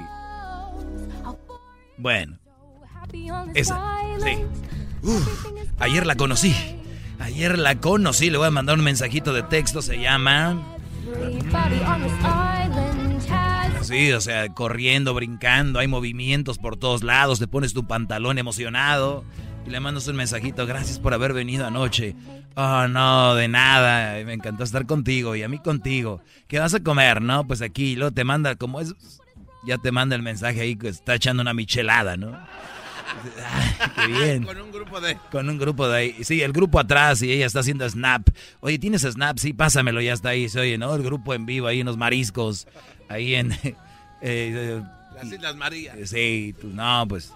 Bueno, 1.97 2.39
esa, 3.55 3.81
sí. 4.23 4.39
Ayer 5.79 6.07
la 6.07 6.15
conocí. 6.15 6.55
Ayer 7.19 7.59
la 7.59 7.77
conocí. 7.81 8.31
Le 8.31 8.39
voy 8.39 8.47
a 8.47 8.51
mandar 8.51 8.79
un 8.79 8.85
mensajito 8.85 9.33
de 9.33 9.43
texto. 9.43 9.83
Se 9.83 9.99
llama. 9.99 10.63
sí, 13.83 14.13
o 14.13 14.21
sea, 14.21 14.49
corriendo, 14.51 15.15
brincando, 15.15 15.79
hay 15.79 15.89
movimientos 15.89 16.59
por 16.59 16.77
todos 16.77 17.03
lados, 17.03 17.39
te 17.39 17.47
pones 17.49 17.73
tu 17.73 17.87
pantalón 17.87 18.39
emocionado 18.39 19.25
y 19.69 19.71
le 19.71 19.81
mandas 19.81 20.09
un 20.09 20.17
mensajito, 20.17 20.67
gracias 20.67 20.99
por 20.99 21.13
haber 21.13 21.35
venido 21.35 21.67
anoche. 21.67 22.15
Oh, 22.55 22.89
no, 22.89 23.35
de 23.35 23.49
nada, 23.49 24.25
me 24.25 24.33
encantó 24.33 24.65
estar 24.65 24.87
contigo 24.87 25.37
y 25.37 25.43
a 25.43 25.49
mí 25.49 25.59
contigo. 25.59 26.23
¿Qué 26.47 26.59
vas 26.59 26.73
a 26.73 26.81
comer? 26.81 27.21
No, 27.21 27.47
pues 27.47 27.61
aquí, 27.61 27.95
luego 27.95 28.13
te 28.13 28.25
manda, 28.25 28.57
como 28.57 28.81
es, 28.81 28.95
ya 29.67 29.77
te 29.77 29.93
manda 29.93 30.17
el 30.17 30.23
mensaje 30.23 30.63
ahí 30.63 30.77
que 30.77 30.89
está 30.89 31.17
echando 31.17 31.43
una 31.43 31.53
michelada, 31.53 32.17
¿no? 32.17 32.33
qué 33.97 34.07
bien. 34.07 34.45
Con 34.45 34.59
un 34.59 34.73
grupo 34.73 35.01
de... 35.01 35.19
Con 35.31 35.51
un 35.51 35.59
grupo 35.59 35.87
de 35.87 35.99
ahí. 35.99 36.25
Sí, 36.25 36.41
el 36.41 36.53
grupo 36.53 36.81
atrás 36.81 37.21
y 37.21 37.31
ella 37.31 37.45
está 37.45 37.61
haciendo 37.61 37.89
snap. 37.89 38.29
Oye, 38.61 38.79
¿tienes 38.79 39.03
snap? 39.03 39.39
Sí, 39.39 39.53
pásamelo, 39.53 40.01
ya 40.01 40.15
está 40.15 40.31
ahí. 40.31 40.49
Se 40.49 40.61
oye, 40.61 40.79
¿no? 40.79 40.95
El 40.95 41.03
grupo 41.03 41.35
en 41.35 41.45
vivo 41.45 41.67
ahí, 41.67 41.83
unos 41.83 41.99
mariscos. 41.99 42.67
Ahí 43.09 43.35
en... 43.35 43.53
eh, 44.23 44.83
Las 45.15 45.27
Islas 45.31 45.57
Marías. 45.57 45.97
sí, 46.09 46.55
tú, 46.59 46.69
no, 46.69 47.05
pues... 47.07 47.35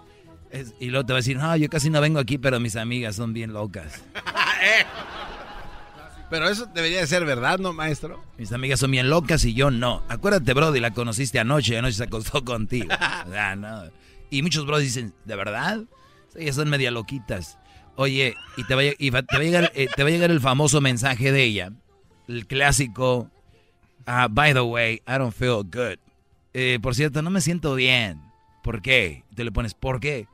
es- 0.52 0.74
y 0.78 0.90
luego 0.90 1.04
te 1.06 1.12
va 1.12 1.18
a 1.18 1.20
decir, 1.22 1.36
no, 1.36 1.56
yo 1.56 1.68
casi 1.68 1.90
no 1.90 2.00
vengo 2.00 2.18
aquí, 2.20 2.38
pero 2.38 2.60
mis 2.60 2.76
amigas 2.76 3.16
son 3.16 3.32
bien 3.32 3.52
locas. 3.52 4.02
Eh. 4.64 4.84
Pero 6.30 6.48
eso 6.48 6.66
debería 6.66 7.00
de 7.00 7.06
ser 7.06 7.24
verdad, 7.26 7.58
¿no, 7.58 7.72
maestro? 7.72 8.22
Mis 8.38 8.52
amigas 8.52 8.78
son 8.80 8.90
bien 8.92 9.10
locas 9.10 9.44
y 9.44 9.54
yo 9.54 9.70
no. 9.70 10.02
Acuérdate, 10.08 10.54
Brody, 10.54 10.78
la 10.80 10.92
conociste 10.92 11.38
anoche 11.40 11.74
y 11.74 11.76
anoche 11.76 11.96
se 11.96 12.04
acostó 12.04 12.44
contigo. 12.44 12.86
O 13.26 13.30
sea, 13.30 13.56
no. 13.56 13.82
Y 14.30 14.42
muchos 14.42 14.64
Brody 14.64 14.84
dicen, 14.84 15.12
¿de 15.24 15.36
verdad? 15.36 15.80
Sí, 16.34 16.50
son 16.52 16.70
media 16.70 16.90
loquitas. 16.90 17.58
Oye, 17.96 18.34
y 18.56 18.64
te 18.64 18.74
va 18.74 18.80
a, 18.80 18.84
lle- 18.84 18.96
y 18.98 19.10
va- 19.10 19.22
te 19.22 19.36
va 19.36 19.42
a 19.42 19.44
llegar, 19.44 19.72
eh, 19.74 19.88
te 19.94 20.02
va 20.04 20.08
a 20.08 20.12
llegar 20.12 20.30
el 20.30 20.40
famoso 20.40 20.80
mensaje 20.80 21.32
de 21.32 21.42
ella. 21.42 21.72
El 22.28 22.46
clásico, 22.46 23.28
ah, 24.06 24.28
by 24.30 24.54
the 24.54 24.60
way, 24.62 25.02
I 25.06 25.18
don't 25.18 25.34
feel 25.34 25.62
good. 25.64 25.98
Eh, 26.54 26.78
por 26.80 26.94
cierto, 26.94 27.20
no 27.20 27.28
me 27.28 27.42
siento 27.42 27.74
bien. 27.74 28.22
¿Por 28.62 28.80
qué? 28.80 29.24
Te 29.34 29.44
le 29.44 29.52
pones, 29.52 29.74
¿por 29.74 30.00
qué? 30.00 30.28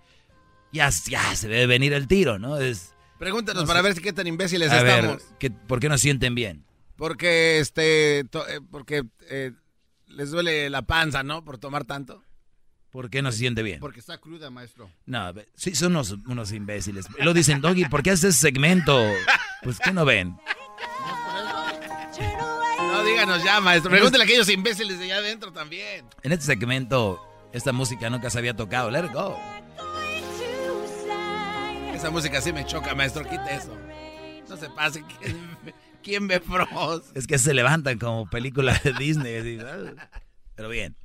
Ya, 0.73 0.91
ya 0.91 1.35
se 1.35 1.49
debe 1.49 1.67
venir 1.67 1.93
el 1.93 2.07
tiro, 2.09 2.39
¿no? 2.39 2.59
Es, 2.59 2.95
Pregúntanos 3.19 3.63
No 3.63 3.67
para 3.67 3.81
sé. 3.81 3.85
ver 3.85 3.95
si 3.97 4.03
qué 4.03 4.13
tan 4.13 4.27
imbéciles 4.27 4.71
a 4.71 4.83
ver, 4.83 5.05
estamos. 5.05 5.23
¿qué- 5.41 5.51
¿por 5.51 5.81
qué 5.81 5.89
no 5.89 5.99
sienten 5.99 6.35
bien? 6.35 6.65
Porque, 6.97 7.59
este, 7.59 8.25
to- 8.31 8.47
eh, 8.49 8.61
porque 8.71 9.05
eh, 9.31 9.53
les 10.07 10.31
duele 10.31 10.69
la 10.71 10.83
panza, 10.83 11.23
¿no? 11.23 11.45
Por 11.45 11.59
tomar 11.59 11.85
tanto. 11.85 12.23
¿Por 12.91 13.11
qué 13.11 13.21
no 13.23 13.31
se 13.33 13.39
siente 13.39 13.63
bien? 13.63 13.81
Porque 13.81 14.01
está 14.01 14.19
cruda, 14.19 14.51
maestro. 14.51 14.91
No, 15.07 15.33
sí, 15.55 15.75
son 15.75 15.93
unos, 15.93 16.13
unos 16.27 16.53
imbéciles. 16.53 17.07
Lo 17.19 17.35
dicen, 17.35 17.61
Doggy, 17.61 17.85
¿por 17.87 18.03
qué 18.03 18.11
haces 18.13 18.37
segmento? 18.37 18.99
Pues, 19.63 19.79
¿qué 19.79 19.93
no 19.93 20.05
ven? 20.05 20.37
No, 22.79 23.05
díganos 23.05 23.45
ya, 23.45 23.61
maestro. 23.61 23.91
Pregúntale 23.91 24.25
a 24.25 24.27
aquellos 24.27 24.49
imbéciles 24.49 24.99
de 24.99 25.05
allá 25.07 25.17
adentro 25.19 25.53
también. 25.53 26.07
En 26.23 26.33
este 26.33 26.47
segmento, 26.47 27.21
esta 27.53 27.73
música 27.73 28.09
nunca 28.11 28.31
se 28.31 28.39
había 28.39 28.55
tocado. 28.57 28.91
Let 28.91 29.05
it 29.07 29.13
go. 29.13 29.39
Esa 31.99 32.11
música 32.11 32.41
sí 32.41 32.53
me 32.53 32.65
choca, 32.65 32.95
maestro. 32.95 33.25
Quite 33.25 33.53
eso. 33.57 33.77
No 34.49 34.57
se 34.57 34.71
pase. 34.71 35.03
¿Quién, 35.21 35.37
quién 36.01 36.29
ve 36.29 36.39
Frost? 36.39 37.17
Es 37.17 37.27
que 37.27 37.39
se 37.39 37.53
levantan 37.53 37.99
como 37.99 38.31
película 38.31 38.81
de 38.85 38.93
Disney. 38.93 39.35
así, 39.37 39.59
¿ah? 39.61 40.09
Pero 40.55 40.69
bien. 40.69 40.97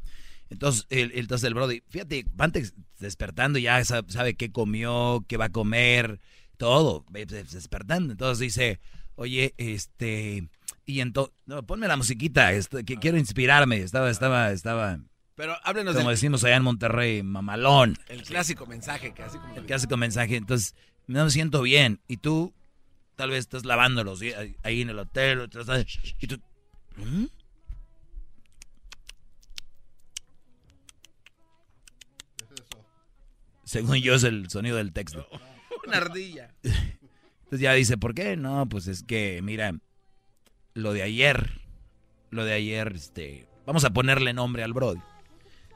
Entonces 0.52 0.86
el, 0.92 1.12
entonces 1.16 1.48
el 1.48 1.56
Brody, 1.56 1.82
fíjate, 1.90 2.26
van 2.34 2.52
des- 2.52 2.76
despertando 3.00 3.58
ya 3.58 3.84
sa- 3.84 4.04
sabe 4.08 4.36
qué 4.36 4.52
comió, 4.52 5.26
qué 5.28 5.36
va 5.38 5.46
a 5.46 5.52
comer, 5.52 6.20
todo, 6.58 7.06
des- 7.10 7.52
despertando. 7.52 8.12
Entonces 8.12 8.38
dice, 8.38 8.80
oye, 9.16 9.56
este, 9.58 10.48
y 10.86 11.00
entonces, 11.00 11.34
no, 11.48 11.66
ponme 11.66 11.88
la 11.88 11.98
musiquita, 11.98 12.54
este, 12.54 12.84
que 12.84 12.98
quiero 12.98 13.18
inspirarme. 13.18 13.78
Estaba, 13.78 14.12
estaba, 14.12 14.52
estaba, 14.52 15.00
Pero 15.36 15.56
háblenos 15.64 15.96
como 15.96 16.10
del 16.10 16.16
decimos 16.18 16.44
allá 16.44 16.58
en 16.58 16.64
Monterrey, 16.64 17.24
mamalón. 17.24 17.98
el 18.08 18.22
clásico 18.24 18.66
mensaje 18.68 19.14
así 19.24 19.38
como... 19.40 19.56
El 19.56 19.66
clásico 19.66 19.98
mensaje. 19.98 20.36
Entonces, 20.36 20.76
no 21.08 21.24
me 21.26 21.32
siento 21.32 21.62
bien. 21.64 22.00
Y 22.08 22.18
tú, 22.18 22.54
tal 23.16 23.32
vez 23.32 23.40
estás 23.40 23.66
lavándolos 23.66 24.20
¿sí? 24.20 24.32
ahí- 24.34 24.82
en 24.82 24.90
el 24.90 25.00
hotel. 25.00 25.50
Y 26.20 26.28
tú, 26.28 26.40
¿Mm? 26.98 27.26
Según 33.64 33.98
yo 33.98 34.16
es 34.16 34.24
el 34.24 34.50
sonido 34.50 34.78
del 34.78 34.92
texto. 34.94 35.28
Una 35.88 35.98
ardilla. 35.98 36.54
Entonces 36.64 37.60
ya 37.60 37.74
dice, 37.74 37.98
¿por 37.98 38.14
qué? 38.14 38.36
No, 38.38 38.68
pues 38.68 38.88
es 38.88 39.04
que, 39.04 39.42
mira, 39.42 39.74
lo 40.74 40.94
de 40.94 41.04
ayer, 41.04 41.62
lo 42.30 42.46
de 42.46 42.54
ayer, 42.54 42.94
este, 42.96 43.48
vamos 43.66 43.84
a 43.86 43.92
ponerle 43.92 44.34
nombre 44.34 44.64
al 44.64 44.74
Brody. 44.74 45.02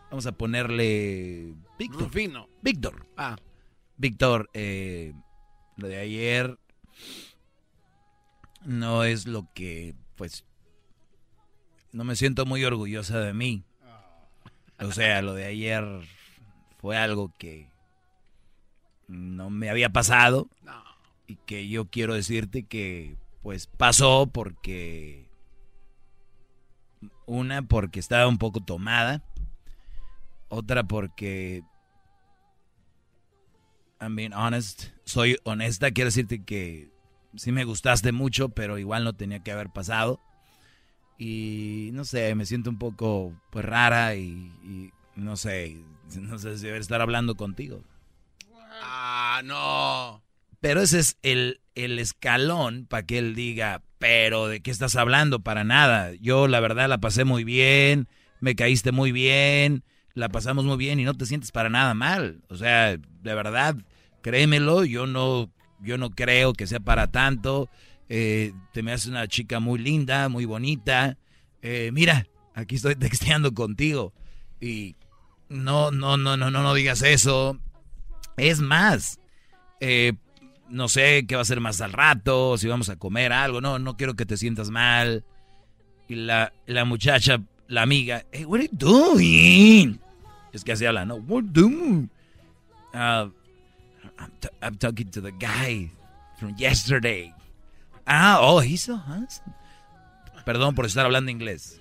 Vamos 0.10 0.26
a 0.26 0.32
ponerle 0.32 1.54
Víctor. 1.78 2.04
Rufino. 2.04 2.48
Víctor. 2.62 3.08
Ah. 3.18 3.36
Víctor, 3.98 4.50
eh, 4.54 5.14
lo 5.76 5.88
de 5.88 6.00
ayer 6.00 6.58
no 8.64 9.04
es 9.04 9.28
lo 9.28 9.48
que, 9.54 9.96
pues, 10.16 10.46
no 11.92 12.04
me 12.04 12.16
siento 12.16 12.46
muy 12.46 12.64
orgullosa 12.64 13.20
de 13.20 13.34
mí. 13.34 13.64
O 14.80 14.92
sea, 14.92 15.22
lo 15.22 15.34
de 15.34 15.46
ayer 15.46 15.84
fue 16.78 16.98
algo 16.98 17.34
que 17.38 17.70
no 19.08 19.50
me 19.50 19.70
había 19.70 19.90
pasado 19.90 20.48
y 21.26 21.38
que 21.48 21.68
yo 21.68 21.90
quiero 21.90 22.14
decirte 22.14 22.64
que, 22.64 23.18
pues, 23.42 23.68
pasó 23.68 24.28
porque 24.32 25.28
una 27.26 27.62
porque 27.62 28.00
estaba 28.00 28.28
un 28.28 28.38
poco 28.38 28.62
tomada, 28.62 29.24
otra 30.50 30.84
porque 30.84 31.64
I'm 34.00 34.16
being 34.16 34.34
honest. 34.34 34.90
Soy 35.06 35.38
honesta, 35.44 35.92
quiero 35.92 36.10
decirte 36.10 36.44
que 36.44 36.90
sí 37.36 37.52
me 37.52 37.64
gustaste 37.64 38.12
mucho, 38.12 38.50
pero 38.50 38.78
igual 38.78 39.04
no 39.04 39.14
tenía 39.14 39.44
que 39.44 39.52
haber 39.52 39.70
pasado. 39.70 40.20
Y 41.18 41.90
no 41.94 42.06
sé, 42.06 42.36
me 42.36 42.46
siento 42.46 42.70
un 42.70 42.78
poco 42.78 43.34
pues 43.52 43.66
rara 43.66 44.16
y, 44.16 44.52
y 44.64 44.92
no 45.16 45.36
sé, 45.36 45.78
no 46.16 46.38
sé 46.38 46.58
si 46.58 46.64
debería 46.64 46.82
estar 46.82 47.02
hablando 47.02 47.36
contigo. 47.36 47.84
Ah, 48.82 49.42
no. 49.44 50.22
Pero 50.60 50.82
ese 50.82 51.00
es 51.00 51.18
el, 51.24 51.62
el 51.76 52.00
escalón 52.00 52.86
para 52.88 53.06
que 53.06 53.18
él 53.18 53.36
diga, 53.36 53.82
pero 53.98 54.48
¿de 54.48 54.62
qué 54.62 54.72
estás 54.72 54.96
hablando? 54.96 55.40
Para 55.40 55.64
nada. 55.64 56.14
Yo 56.16 56.48
la 56.48 56.60
verdad 56.60 56.88
la 56.88 57.00
pasé 57.00 57.24
muy 57.24 57.44
bien, 57.44 58.08
me 58.40 58.56
caíste 58.56 58.92
muy 58.92 59.12
bien, 59.12 59.84
la 60.18 60.30
pasamos 60.30 60.66
muy 60.66 60.78
bien 60.78 61.00
y 61.00 61.04
no 61.04 61.14
te 61.14 61.28
sientes 61.28 61.52
para 61.52 61.70
nada 61.70 61.94
mal. 61.94 62.42
O 62.50 62.56
sea, 62.56 62.98
de 62.98 63.36
verdad, 63.36 63.76
créemelo, 64.24 64.84
yo 64.84 65.06
no, 65.06 65.52
yo 65.80 66.00
no 66.00 66.10
creo 66.10 66.54
que 66.54 66.66
sea 66.66 66.80
para 66.80 67.06
tanto. 67.12 67.70
Eh, 68.10 68.52
te 68.74 68.82
me 68.82 68.94
haces 68.94 69.08
una 69.08 69.28
chica 69.28 69.60
muy 69.60 69.78
linda, 69.78 70.28
muy 70.28 70.46
bonita. 70.46 71.18
Eh, 71.62 71.92
mira, 71.94 72.26
aquí 72.56 72.78
estoy 72.78 72.96
texteando 73.00 73.54
contigo. 73.54 74.12
Y 74.60 74.96
no, 75.50 75.92
no, 75.92 76.18
no, 76.18 76.36
no, 76.36 76.50
no, 76.50 76.64
no 76.64 76.74
digas 76.74 77.04
eso. 77.04 77.60
Es 78.38 78.60
más, 78.60 79.20
eh, 79.80 80.14
no 80.68 80.88
sé 80.88 81.26
qué 81.28 81.36
va 81.36 81.44
a 81.44 81.46
ser 81.46 81.60
más 81.60 81.80
al 81.80 81.94
rato, 81.94 82.58
si 82.58 82.68
vamos 82.68 82.90
a 82.90 82.96
comer 82.96 83.34
algo, 83.34 83.62
no, 83.62 83.78
no 83.78 83.98
quiero 83.98 84.16
que 84.16 84.26
te 84.26 84.38
sientas 84.38 84.72
mal. 84.72 85.24
Y 86.08 86.16
la, 86.16 86.54
la 86.66 86.86
muchacha, 86.86 87.40
la 87.68 87.84
amiga, 87.84 88.26
hey, 88.32 88.46
what 88.46 88.62
are 88.62 88.68
you 88.68 88.78
doing? 88.78 90.07
Es 90.54 90.64
que 90.64 90.72
así 90.72 90.86
habla, 90.86 91.06
¿no? 91.06 91.16
What 91.16 91.44
are 91.44 91.62
you? 91.62 92.10
Uh, 92.94 93.30
I'm, 94.18 94.32
I'm 94.62 94.78
talking 94.78 95.10
to 95.12 95.22
the 95.22 95.32
guy 95.32 95.92
from 96.40 96.56
yesterday. 96.58 97.34
Ah, 98.06 98.40
oh, 98.42 98.62
he's 98.62 98.82
so 98.82 98.98
handsome. 98.98 99.54
Perdón 100.46 100.76
por 100.76 100.86
estar 100.86 101.06
hablando 101.06 101.30
inglés. 101.30 101.80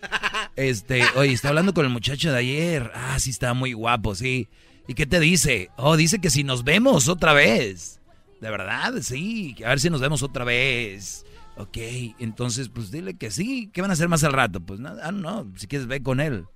Este, 0.57 1.05
oye, 1.15 1.33
está 1.33 1.51
hablando 1.51 1.73
con 1.73 1.85
el 1.85 1.93
muchacho 1.93 2.33
de 2.33 2.39
ayer. 2.39 2.91
Ah, 2.95 3.19
sí, 3.21 3.31
está 3.31 3.55
muy 3.55 3.75
guapo, 3.75 4.15
sí. 4.15 4.49
¿Y 4.89 4.95
qué 4.95 5.07
te 5.07 5.21
dice? 5.21 5.71
Oh, 5.77 5.97
dice 5.97 6.19
que 6.19 6.31
si 6.31 6.45
nos 6.45 6.65
vemos 6.65 7.09
otra 7.09 7.33
vez. 7.33 8.01
De 8.41 8.51
verdad, 8.51 8.95
sí. 9.03 9.55
A 9.65 9.69
ver 9.69 9.81
si 9.81 9.91
nos 9.91 10.01
vemos 10.01 10.23
otra 10.23 10.45
vez. 10.45 11.25
Ok, 11.57 11.77
entonces, 12.19 12.69
pues 12.69 12.91
dile 12.91 13.15
que 13.15 13.31
sí. 13.31 13.71
¿Qué 13.73 13.83
van 13.83 13.91
a 13.91 13.95
hacer 13.95 14.09
más 14.09 14.25
al 14.25 14.33
rato? 14.33 14.61
Pues 14.61 14.81
nada, 14.81 15.13
no, 15.13 15.47
si 15.57 15.67
quieres 15.67 15.87
ve 15.87 16.03
con 16.03 16.21
él. 16.21 16.47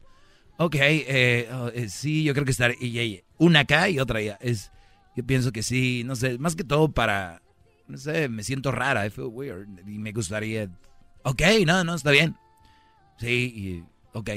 Ok, 0.63 0.77
eh, 0.79 1.49
oh, 1.55 1.69
eh, 1.69 1.89
sí, 1.89 2.23
yo 2.23 2.35
creo 2.35 2.45
que 2.45 2.51
estar 2.51 2.75
y, 2.79 3.25
una 3.39 3.61
acá 3.61 3.89
y 3.89 3.99
otra 3.99 4.19
allá. 4.19 4.37
Es, 4.43 4.71
yo 5.17 5.25
pienso 5.25 5.53
que 5.53 5.63
sí, 5.63 6.03
no 6.05 6.15
sé, 6.17 6.37
más 6.37 6.55
que 6.55 6.65
todo 6.65 6.93
para, 6.93 7.41
no 7.89 7.97
sé, 7.97 8.29
me 8.29 8.43
siento 8.43 8.71
rara, 8.71 9.07
I 9.07 9.09
feel 9.09 9.29
weird 9.29 9.67
y 9.89 9.99
me 9.99 10.13
gustaría. 10.13 10.69
Ok, 11.23 11.41
no, 11.65 11.83
no, 11.83 11.95
está 11.95 12.11
bien. 12.11 12.37
Sí, 13.17 13.55
y, 13.57 13.85
ok. 14.13 14.33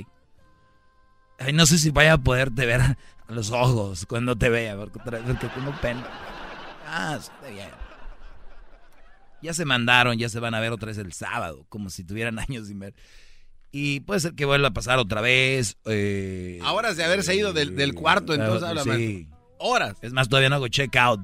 No 1.53 1.65
sé 1.65 1.77
si 1.77 1.89
vaya 1.89 2.13
a 2.13 2.17
poderte 2.17 2.65
ver 2.65 2.79
los 3.27 3.51
ojos 3.51 4.05
cuando 4.05 4.37
te 4.37 4.47
vea, 4.47 4.77
porque, 4.77 4.99
porque 4.99 5.47
tengo 5.53 5.73
pena. 5.81 6.07
Ah, 6.87 7.17
está 7.19 7.49
bien. 7.49 7.67
Ya 9.41 9.53
se 9.53 9.65
mandaron, 9.65 10.17
ya 10.17 10.29
se 10.29 10.39
van 10.39 10.53
a 10.53 10.61
ver 10.61 10.71
otra 10.71 10.87
vez 10.87 10.97
el 10.99 11.11
sábado, 11.11 11.65
como 11.67 11.89
si 11.89 12.05
tuvieran 12.05 12.39
años 12.47 12.69
sin 12.69 12.79
ver. 12.79 12.93
Y 13.75 14.01
puede 14.01 14.19
ser 14.19 14.35
que 14.35 14.45
vuelva 14.45 14.67
a 14.67 14.73
pasar 14.73 14.99
otra 14.99 15.19
vez. 15.19 15.77
Eh, 15.85 16.59
Horas 16.63 16.95
de 16.95 17.03
haberse 17.03 17.35
ido 17.35 17.53
del, 17.53 17.75
del 17.75 17.95
cuarto, 17.95 18.35
entonces 18.35 18.61
ah, 18.63 18.69
habla 18.69 18.83
sí. 18.83 19.27
más. 19.27 19.39
Horas. 19.57 19.95
Es 20.03 20.13
más, 20.13 20.29
todavía 20.29 20.49
no 20.49 20.57
hago 20.57 20.67
check 20.67 20.95
out. 20.95 21.19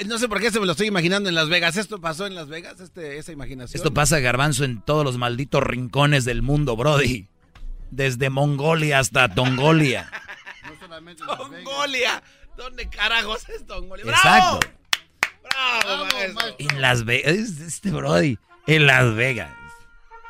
Eh, 0.00 0.06
No 0.06 0.18
sé 0.18 0.26
por 0.26 0.40
qué 0.40 0.50
se 0.50 0.58
me 0.58 0.64
lo 0.64 0.72
estoy 0.72 0.86
imaginando 0.86 1.28
en 1.28 1.34
Las 1.34 1.50
Vegas. 1.50 1.76
¿Esto 1.76 2.00
pasó 2.00 2.26
en 2.26 2.34
Las 2.34 2.48
Vegas? 2.48 2.80
Este, 2.80 3.18
esa 3.18 3.30
imaginación. 3.30 3.76
Esto 3.76 3.92
pasa, 3.92 4.20
Garbanzo, 4.20 4.64
en 4.64 4.80
todos 4.80 5.04
los 5.04 5.18
malditos 5.18 5.62
rincones 5.62 6.24
del 6.24 6.40
mundo, 6.40 6.76
Brody. 6.76 7.28
Desde 7.90 8.30
Mongolia 8.30 9.00
hasta 9.00 9.28
Tongolia. 9.34 10.10
Mongolia. 11.50 12.22
¿Dónde 12.56 12.88
carajos 12.88 13.46
es 13.50 13.66
Mongolia? 13.68 14.06
Exacto. 14.06 14.60
¡Bravo, 15.42 16.06
maestro! 16.06 16.56
En 16.58 16.80
Las 16.80 17.04
Vegas. 17.04 17.34
Este 17.34 17.90
Brody. 17.90 18.38
En 18.66 18.86
Las 18.86 19.14
Vegas. 19.14 19.50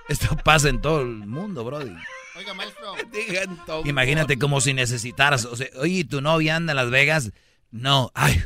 Esto 0.08 0.36
pasa 0.44 0.68
en 0.68 0.80
todo 0.80 1.00
el 1.00 1.26
mundo, 1.26 1.64
Brody. 1.64 1.94
Oiga, 2.36 2.54
maestro. 2.54 2.94
Imagínate 3.84 4.38
como 4.38 4.60
si 4.60 4.74
necesitaras. 4.74 5.44
O 5.44 5.56
sea, 5.56 5.68
oye, 5.76 6.04
¿tu 6.04 6.20
novia 6.20 6.56
anda 6.56 6.72
en 6.72 6.76
Las 6.76 6.90
Vegas? 6.90 7.32
No. 7.70 8.10
Ay. 8.14 8.42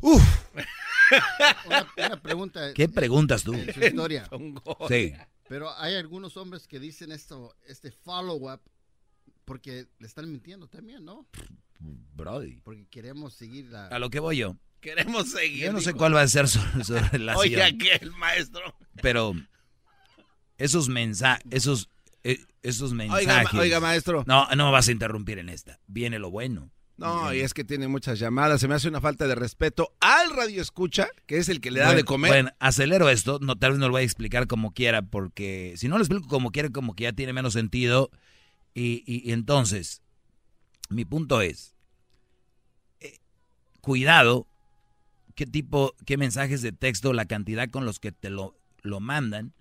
Una, 0.00 1.86
una 1.96 2.22
pregunta. 2.22 2.72
¿Qué 2.74 2.88
preguntas 2.88 3.42
tú? 3.42 3.54
en 3.54 3.72
su 3.72 3.80
historia. 3.80 4.28
Sí. 4.88 5.12
Pero 5.48 5.70
hay 5.78 5.96
algunos 5.96 6.36
hombres 6.38 6.66
que 6.66 6.80
dicen 6.80 7.12
esto, 7.12 7.54
este 7.66 7.90
follow-up, 7.90 8.60
porque 9.44 9.86
le 9.98 10.06
están 10.06 10.30
mintiendo 10.30 10.66
también, 10.66 11.04
¿no? 11.04 11.26
Brody. 11.78 12.60
Porque 12.62 12.86
queremos 12.88 13.34
seguir 13.34 13.66
la... 13.66 13.88
A 13.88 13.98
lo 13.98 14.08
que 14.08 14.20
voy 14.20 14.38
yo. 14.38 14.56
Queremos 14.80 15.30
seguir. 15.30 15.66
Yo 15.66 15.72
no 15.72 15.80
sé 15.80 15.90
dijo. 15.90 15.98
cuál 15.98 16.14
va 16.14 16.22
a 16.22 16.28
ser 16.28 16.48
su, 16.48 16.58
su 16.82 16.94
relación. 16.94 17.36
Oye, 17.36 17.62
aquel 17.62 18.12
maestro. 18.12 18.74
Pero 19.02 19.34
esos 20.64 20.88
mensajes, 20.88 21.44
esos, 21.50 21.88
eh, 22.24 22.38
esos 22.62 22.92
mensajes. 22.92 23.52
ma- 23.52 23.60
oiga, 23.60 23.80
maestro. 23.80 24.24
No, 24.26 24.46
no 24.56 24.66
me 24.66 24.72
vas 24.72 24.88
a 24.88 24.92
interrumpir 24.92 25.38
en 25.38 25.48
esta. 25.48 25.78
Viene 25.86 26.18
lo 26.18 26.30
bueno. 26.30 26.70
No, 26.98 27.34
y 27.34 27.40
es 27.40 27.52
que 27.52 27.64
tiene 27.64 27.88
muchas 27.88 28.18
llamadas. 28.20 28.60
Se 28.60 28.68
me 28.68 28.74
hace 28.74 28.86
una 28.88 29.00
falta 29.00 29.26
de 29.26 29.34
respeto 29.34 29.92
al 29.98 30.30
radio 30.30 30.62
escucha, 30.62 31.08
que 31.26 31.38
es 31.38 31.48
el 31.48 31.60
que 31.60 31.72
le 31.72 31.80
da 31.80 31.86
Bueno, 31.86 31.96
de 31.96 32.04
comer. 32.04 32.30
Bueno, 32.30 32.50
acelero 32.60 33.08
esto. 33.08 33.38
No, 33.40 33.56
tal 33.56 33.72
vez 33.72 33.80
no 33.80 33.86
lo 33.86 33.92
voy 33.92 34.02
a 34.02 34.04
explicar 34.04 34.46
como 34.46 34.72
quiera, 34.72 35.02
porque 35.02 35.74
si 35.76 35.88
no 35.88 35.96
lo 35.98 36.04
explico 36.04 36.28
como 36.28 36.52
quiera, 36.52 36.68
como 36.70 36.94
que 36.94 37.04
ya 37.04 37.12
tiene 37.12 37.32
menos 37.32 37.54
sentido. 37.54 38.10
Y, 38.74 39.02
y- 39.04 39.28
y 39.28 39.32
entonces, 39.32 40.00
mi 40.90 41.04
punto 41.04 41.40
es, 41.40 41.74
eh, 43.00 43.18
cuidado, 43.80 44.46
qué 45.34 45.46
tipo, 45.46 45.94
qué 46.06 46.16
mensajes 46.16 46.62
de 46.62 46.70
texto, 46.72 47.12
la 47.12 47.24
cantidad 47.24 47.68
con 47.68 47.84
los 47.84 47.98
que 47.98 48.12
te 48.12 48.30
lo, 48.30 48.56
lo 48.82 49.00
mandan, 49.00 49.52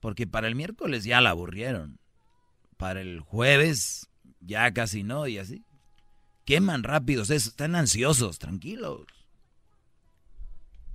porque 0.00 0.26
para 0.26 0.46
el 0.48 0.54
miércoles 0.54 1.04
ya 1.04 1.20
la 1.20 1.30
aburrieron. 1.30 1.98
Para 2.76 3.00
el 3.00 3.20
jueves 3.20 4.08
ya 4.40 4.72
casi 4.72 5.02
no, 5.02 5.26
y 5.26 5.38
así. 5.38 5.64
Queman 6.44 6.82
rápido, 6.82 7.22
ustedes 7.22 7.46
están 7.46 7.74
ansiosos, 7.74 8.38
tranquilos. 8.38 9.02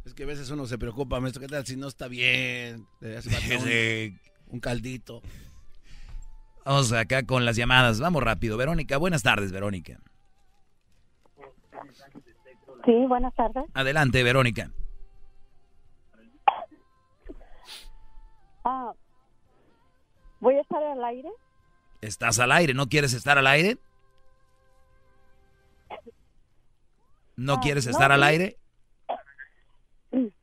Es 0.06 0.14
que 0.14 0.24
a 0.24 0.26
veces 0.26 0.50
uno 0.50 0.66
se 0.66 0.78
preocupa, 0.78 1.20
maestro, 1.20 1.42
¿qué 1.42 1.48
tal 1.48 1.66
si 1.66 1.76
no 1.78 1.88
está 1.88 2.08
bien? 2.08 2.86
Le 3.00 3.18
hace 3.18 3.30
falta 3.30 3.58
un, 3.60 3.64
Sí. 3.70 4.18
un 4.48 4.60
caldito. 4.60 5.22
Vamos 6.66 6.92
acá 6.94 7.24
con 7.24 7.46
las 7.46 7.56
llamadas. 7.58 8.00
Vamos 8.00 8.24
rápido. 8.24 8.58
Verónica, 8.58 8.98
buenas 8.98 9.22
tardes, 9.24 9.52
Verónica. 9.52 10.00
Sí, 12.86 12.92
buenas 13.08 13.34
tardes. 13.36 13.64
Adelante, 13.74 14.24
Verónica. 14.24 14.72
Ah, 18.64 18.94
¿Voy 20.40 20.56
a 20.56 20.61
estar 20.61 20.81
al 20.84 21.03
aire? 21.03 21.30
¿Estás 22.02 22.40
al 22.40 22.52
aire? 22.52 22.73
¿No 22.73 22.88
quieres 22.88 23.14
estar 23.14 23.38
al 23.38 23.48
aire? 23.48 23.77
¿No 27.35 27.56
Ah, 27.56 27.60
quieres 27.61 27.85
no, 27.85 27.91
estar 27.91 28.11
al 28.11 28.23
aire? 28.23 28.57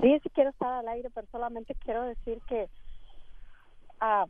Sí, 0.00 0.18
sí 0.20 0.30
quiero 0.30 0.50
estar 0.50 0.68
al 0.72 0.88
aire, 0.88 1.10
pero 1.14 1.28
solamente 1.30 1.76
quiero 1.76 2.02
decir 2.02 2.40
que 2.48 2.68
ah, 4.00 4.26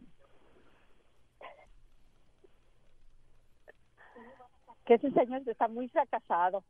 que 4.84 4.94
ese 4.94 5.10
señor 5.12 5.40
está 5.48 5.68
muy 5.68 5.88
fracasado. 5.88 6.62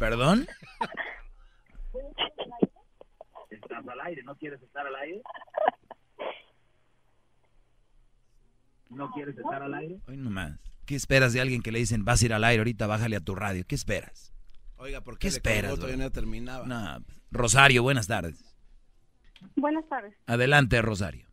¿Perdón? 0.00 0.48
¿Estás 3.50 3.86
al 3.86 4.00
aire? 4.00 4.22
¿No 4.22 4.34
quieres 4.36 4.60
estar 4.62 4.86
al 4.86 4.94
aire? 4.96 5.22
¿No 8.90 9.10
quieres 9.10 9.36
estar 9.36 9.62
al 9.62 9.74
aire? 9.74 9.98
Hoy 10.08 10.16
nomás. 10.16 10.58
¿Qué 10.86 10.94
esperas 10.94 11.32
de 11.32 11.40
alguien 11.40 11.62
que 11.62 11.72
le 11.72 11.78
dicen 11.78 12.04
vas 12.04 12.22
a 12.22 12.26
ir 12.26 12.32
al 12.34 12.44
aire 12.44 12.60
ahorita, 12.60 12.86
bájale 12.86 13.16
a 13.16 13.20
tu 13.20 13.34
radio? 13.34 13.64
¿Qué 13.66 13.74
esperas? 13.74 14.32
Oiga, 14.76 15.00
¿por 15.00 15.18
¿Qué 15.18 15.28
esperas, 15.28 15.78
no 15.78 16.10
terminaba. 16.10 16.66
No, 16.66 17.04
Rosario, 17.30 17.82
buenas 17.82 18.06
tardes. 18.06 18.54
Buenas 19.56 19.86
tardes. 19.88 20.14
Adelante, 20.26 20.80
Rosario. 20.82 21.26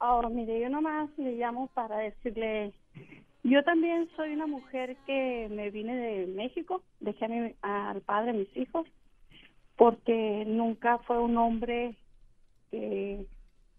Ahora, 0.00 0.28
mire, 0.28 0.60
yo 0.60 0.68
nomás 0.68 1.08
le 1.16 1.36
llamo 1.36 1.68
para 1.68 1.98
decirle, 1.98 2.74
yo 3.44 3.62
también 3.62 4.08
soy 4.16 4.32
una 4.32 4.46
mujer 4.46 4.96
que 5.06 5.48
me 5.50 5.70
vine 5.70 5.94
de 5.96 6.26
México, 6.26 6.82
dejé 7.00 7.24
a 7.24 7.28
mi- 7.28 7.54
al 7.62 8.00
padre 8.02 8.32
mis 8.32 8.54
hijos, 8.56 8.86
porque 9.76 10.44
nunca 10.46 10.98
fue 10.98 11.18
un 11.18 11.36
hombre 11.36 11.96
que 12.70 13.26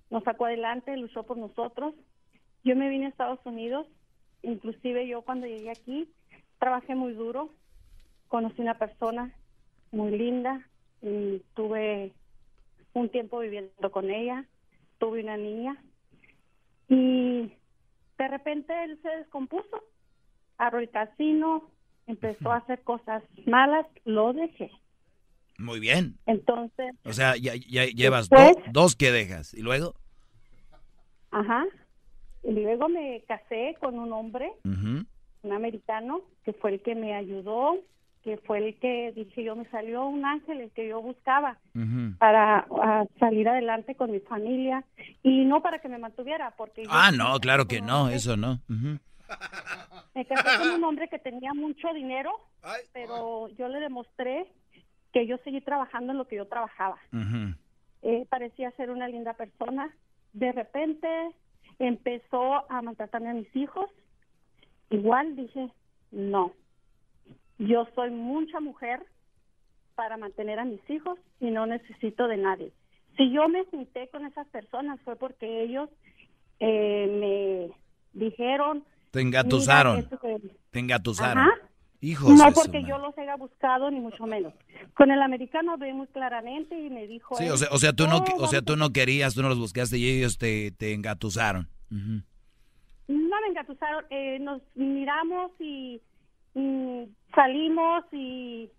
nos 0.10 0.24
sacó 0.24 0.46
adelante, 0.46 0.96
luchó 0.98 1.24
por 1.24 1.38
nosotros. 1.38 1.94
Yo 2.64 2.76
me 2.76 2.90
vine 2.90 3.06
a 3.06 3.10
Estados 3.10 3.40
Unidos, 3.46 3.88
inclusive 4.42 5.08
yo 5.08 5.22
cuando 5.22 5.48
llegué 5.48 5.72
aquí 5.72 6.10
trabajé 6.60 6.96
muy 6.96 7.14
duro, 7.14 7.50
conocí 8.28 8.62
una 8.62 8.78
persona 8.78 9.34
muy 9.92 10.18
linda 10.18 10.68
y 11.02 11.42
tuve 11.54 12.14
un 12.94 13.10
tiempo 13.10 13.40
viviendo 13.40 13.92
con 13.92 14.10
ella, 14.10 14.46
tuve 14.98 15.22
una 15.22 15.38
niña 15.38 15.78
y 16.88 17.52
de 18.18 18.28
repente 18.28 18.74
él 18.84 19.00
se 19.02 19.10
descompuso, 19.10 19.84
abrió 20.58 20.80
el 20.80 20.90
casino, 20.90 21.70
empezó 22.08 22.52
a 22.52 22.58
hacer 22.58 22.82
cosas 22.84 23.24
malas, 23.46 23.86
lo 24.06 24.34
dejé. 24.34 24.72
Muy 25.58 25.80
bien. 25.80 26.18
Entonces, 26.26 26.94
O 27.06 27.14
sea, 27.14 27.36
ya, 27.38 27.54
ya 27.56 27.86
llevas 27.86 28.30
Después- 28.30 28.56
do- 28.66 28.72
dos 28.72 28.96
que 28.96 29.12
dejas. 29.12 29.54
¿Y 29.54 29.62
luego? 29.62 29.96
ajá, 31.32 31.66
y 32.44 32.52
luego 32.52 32.88
me 32.90 33.22
casé 33.28 33.76
con 33.82 33.98
un 34.00 34.14
hombre, 34.14 34.52
un 34.64 35.52
americano, 35.52 36.22
que 36.44 36.54
fue 36.54 36.72
el 36.76 36.82
que 36.82 36.96
me 36.96 37.14
ayudó, 37.14 37.76
que 38.24 38.38
fue 38.38 38.58
el 38.60 38.80
que, 38.80 39.12
dije 39.16 39.44
yo, 39.44 39.56
me 39.56 39.66
salió 39.70 40.06
un 40.08 40.26
ángel, 40.26 40.62
el 40.62 40.72
que 40.72 40.88
yo 40.88 41.02
buscaba 41.02 41.58
para 42.20 42.66
ah, 42.82 43.06
salir 43.20 43.48
adelante 43.50 43.96
con 43.96 44.12
mi 44.12 44.20
familia 44.22 44.84
y 45.24 45.44
no 45.46 45.62
para 45.62 45.80
que 45.80 45.90
me 45.90 45.98
mantuviera, 45.98 46.52
porque 46.58 46.84
yo 46.86 46.90
Ah, 46.92 47.12
no, 47.12 47.38
claro 47.40 47.68
que 47.68 47.82
no, 47.82 48.10
eso 48.10 48.38
no. 48.38 48.62
Me 50.14 50.26
casé 50.26 50.58
con 50.60 50.70
un 50.72 50.84
hombre 50.86 51.08
que 51.10 51.20
tenía 51.20 51.54
mucho 51.54 51.94
dinero, 51.94 52.32
pero 52.94 53.50
yo 53.58 53.68
le 53.68 53.80
demostré 53.80 54.46
que 55.16 55.26
yo 55.26 55.38
seguí 55.46 55.62
trabajando 55.62 56.12
en 56.12 56.18
lo 56.18 56.28
que 56.28 56.36
yo 56.36 56.46
trabajaba. 56.46 56.98
Eh, 58.02 58.26
parecía 58.30 58.70
ser 58.72 58.90
una 58.90 59.08
linda 59.08 59.32
persona. 59.34 59.90
De 60.34 60.52
repente 60.52 61.08
empezó 61.80 62.70
a 62.70 62.82
maltratarme 62.82 63.30
a 63.30 63.34
mis 63.34 63.56
hijos. 63.56 63.90
Igual 64.90 65.38
dije, 65.38 65.72
no, 66.12 66.52
yo 67.58 67.88
soy 67.96 68.12
mucha 68.12 68.60
mujer 68.60 69.06
para 69.96 70.18
mantener 70.18 70.60
a 70.60 70.66
mis 70.66 70.82
hijos 70.90 71.18
y 71.40 71.50
no 71.50 71.66
necesito 71.66 72.28
de 72.28 72.36
nadie. 72.36 72.74
Si 73.16 73.32
yo 73.32 73.48
me 73.48 73.64
junté 73.64 74.10
con 74.10 74.26
esas 74.26 74.46
personas 74.50 75.00
fue 75.06 75.16
porque 75.16 75.64
ellos 75.64 75.90
eh, 76.60 77.72
me 78.14 78.20
dijeron... 78.28 78.84
Te 79.12 79.22
engatusaron. 79.22 79.96
"Mira, 79.96 80.08
eso 80.08 80.20
que- 80.20 80.50
Te 80.72 80.80
engatusaron. 80.80 81.38
Ajá. 81.44 81.52
Hijos 82.06 82.38
no 82.38 82.52
porque 82.54 82.84
yo 82.84 82.98
los 83.00 83.18
haya 83.18 83.36
buscado 83.36 83.90
ni 83.90 84.00
mucho 84.00 84.26
menos. 84.28 84.54
Con 84.94 85.10
el 85.12 85.22
americano 85.22 85.74
hablé 85.74 85.92
muy 85.94 86.08
claramente 86.08 86.80
y 86.80 86.90
me 86.90 87.08
dijo 87.08 87.36
Sí, 87.36 87.50
o 87.50 87.58
sea, 87.58 87.68
o 87.72 87.78
sea, 87.80 87.94
tú 87.94 88.06
no, 88.08 88.18
"Oh, 88.18 88.44
o 88.44 88.48
sea, 88.48 88.62
tú 88.62 88.76
no 88.76 88.92
querías, 88.92 89.34
tú 89.34 89.42
no 89.42 89.50
los 89.50 89.58
buscaste 89.60 89.98
y 89.98 90.08
ellos 90.18 90.38
te, 90.38 90.72
te 90.72 90.94
engatusaron. 90.94 91.68
No 93.08 93.42
me 93.42 93.48
engatusaron, 93.50 94.06
eh, 94.10 94.40
nos 94.40 94.62
miramos 94.76 95.52
y 95.60 96.02
mm, 96.54 97.04
salimos 97.34 98.06
y 98.12 98.70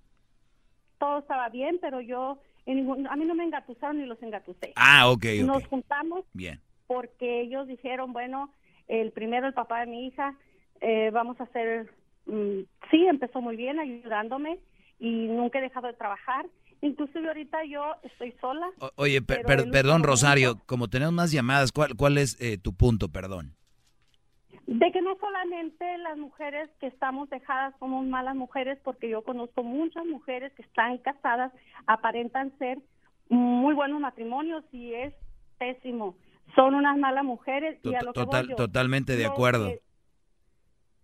todo 0.99 1.19
estaba 1.19 1.49
bien, 1.49 1.79
pero 1.81 2.01
yo, 2.01 2.39
en 2.65 2.77
ningún- 2.77 3.07
a 3.07 3.17
mí 3.17 3.25
no 3.25 3.35
me 3.35 3.45
engatusaron 3.45 3.99
ni 3.99 4.07
los 4.07 4.23
engatusé. 4.23 4.73
Ah, 4.77 5.11
ok, 5.11 5.25
ok. 5.41 5.47
Nos 5.47 5.67
juntamos 5.67 6.25
Bien. 6.33 6.61
porque 6.87 7.41
ellos 7.43 7.67
dijeron, 7.69 8.13
bueno, 8.13 8.51
el 8.89 9.13
primero, 9.13 9.47
el 9.47 9.53
papá 9.55 9.81
de 9.81 9.87
mi 9.87 10.07
hija, 10.07 10.35
eh, 10.81 11.11
vamos 11.13 11.39
a 11.41 11.45
hacer, 11.45 11.93
sí, 12.27 13.07
empezó 13.07 13.41
muy 13.41 13.57
bien 13.57 13.79
ayudándome 13.79 14.59
y 14.99 15.27
nunca 15.29 15.59
he 15.59 15.63
dejado 15.63 15.87
de 15.89 15.95
trabajar. 15.95 16.47
Inclusive 16.83 17.27
ahorita 17.29 17.65
yo 17.65 17.95
estoy 18.03 18.33
sola. 18.41 18.67
O- 18.81 18.91
oye, 18.97 19.23
per- 19.23 19.43
per- 19.45 19.61
el 19.61 19.71
perdón, 19.71 20.03
Rosario, 20.03 20.57
como 20.67 20.89
tenemos 20.89 21.15
más 21.15 21.33
llamadas, 21.33 21.73
¿cuál, 21.73 21.97
cuál 21.97 22.19
es 22.19 22.39
eh, 22.41 22.59
tu 22.59 22.75
punto, 22.75 23.09
perdón? 23.09 23.55
De 24.67 24.91
que 24.93 25.01
no 25.01 25.17
solamente 25.19 25.99
las 25.99 26.19
mujeres 26.19 26.69
que 26.81 26.89
estamos 26.89 27.31
dejadas 27.31 27.75
somos 27.79 28.05
malas 28.07 28.35
mujeres, 28.35 28.79
porque 28.83 29.09
yo 29.09 29.23
conozco 29.23 29.63
muchas 29.63 30.05
mujeres 30.05 30.53
que 30.55 30.63
están 30.63 30.99
casadas, 30.99 31.53
aparentan 31.87 32.53
ser 32.59 32.79
muy 33.29 33.75
buenos 33.75 34.01
matrimonios 34.01 34.65
y 34.73 34.93
es 34.93 35.15
pésimo. 35.59 36.17
Son 36.55 36.75
unas 36.75 36.99
malas 36.99 37.25
mujeres 37.25 37.79
y 37.85 37.95
a 37.95 38.03
lo 38.03 38.13
que 38.13 38.21
voy 38.21 38.27
Total, 38.27 38.49
yo, 38.49 38.57
totalmente 38.57 39.17
de 39.17 39.27
acuerdo. 39.27 39.69
que- 39.69 39.81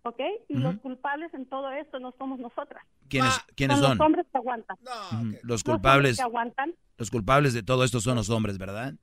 ¿Ok? 0.03 0.19
Y 0.49 0.55
los 0.57 0.75
culpables 0.79 1.33
en 1.33 1.45
todo 1.45 1.71
esto 1.71 1.99
no 1.99 2.13
somos 2.17 2.37
nosotras. 2.39 2.83
¿Quiénes, 3.07 3.39
¿quiénes 3.55 3.77
son? 3.77 3.87
son? 3.87 3.97
los 3.97 4.05
hombres 4.05 4.25
que 4.31 4.37
aguantan. 4.37 4.77
Los 4.81 4.91
Los 4.91 5.13
hombres 5.13 5.63
culpables, 5.63 6.17
que 6.17 6.23
aguantan, 6.23 6.75
los 6.97 7.09
culpables 7.09 7.53
de 7.53 7.63
todo 7.63 7.83
esto 7.83 7.99
son 7.99 8.15
los 8.15 8.29
hombres, 8.29 8.57
¿verdad? 8.57 8.93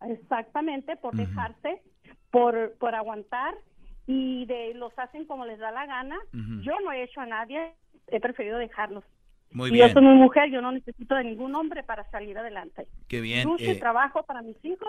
exactamente, 0.00 0.96
por 0.96 1.16
dejarse, 1.16 1.82
por, 2.30 2.74
por 2.78 2.94
aguantar 2.94 3.54
y 4.06 4.46
de 4.46 4.74
los 4.74 4.96
hacen 4.98 5.26
como 5.26 5.44
les 5.44 5.58
da 5.58 5.70
la 5.70 5.86
gana. 5.86 6.16
Yo 6.32 6.72
no 6.84 6.92
he 6.92 7.02
hecho 7.02 7.20
a 7.20 7.26
nadie, 7.26 7.74
he 8.06 8.20
preferido 8.20 8.58
dejarlos. 8.58 9.04
Muy 9.50 9.70
y 9.70 9.74
bien. 9.74 9.88
yo 9.88 9.94
soy 9.94 10.02
muy 10.02 10.14
mujer, 10.16 10.50
yo 10.50 10.60
no 10.60 10.72
necesito 10.72 11.14
de 11.14 11.24
ningún 11.24 11.54
hombre 11.54 11.82
para 11.82 12.08
salir 12.10 12.36
adelante. 12.38 12.86
Qué 13.08 13.20
bien. 13.20 13.48
Lucho 13.48 13.64
eh, 13.64 13.76
trabajo 13.76 14.22
para 14.24 14.42
mis 14.42 14.62
hijos, 14.64 14.88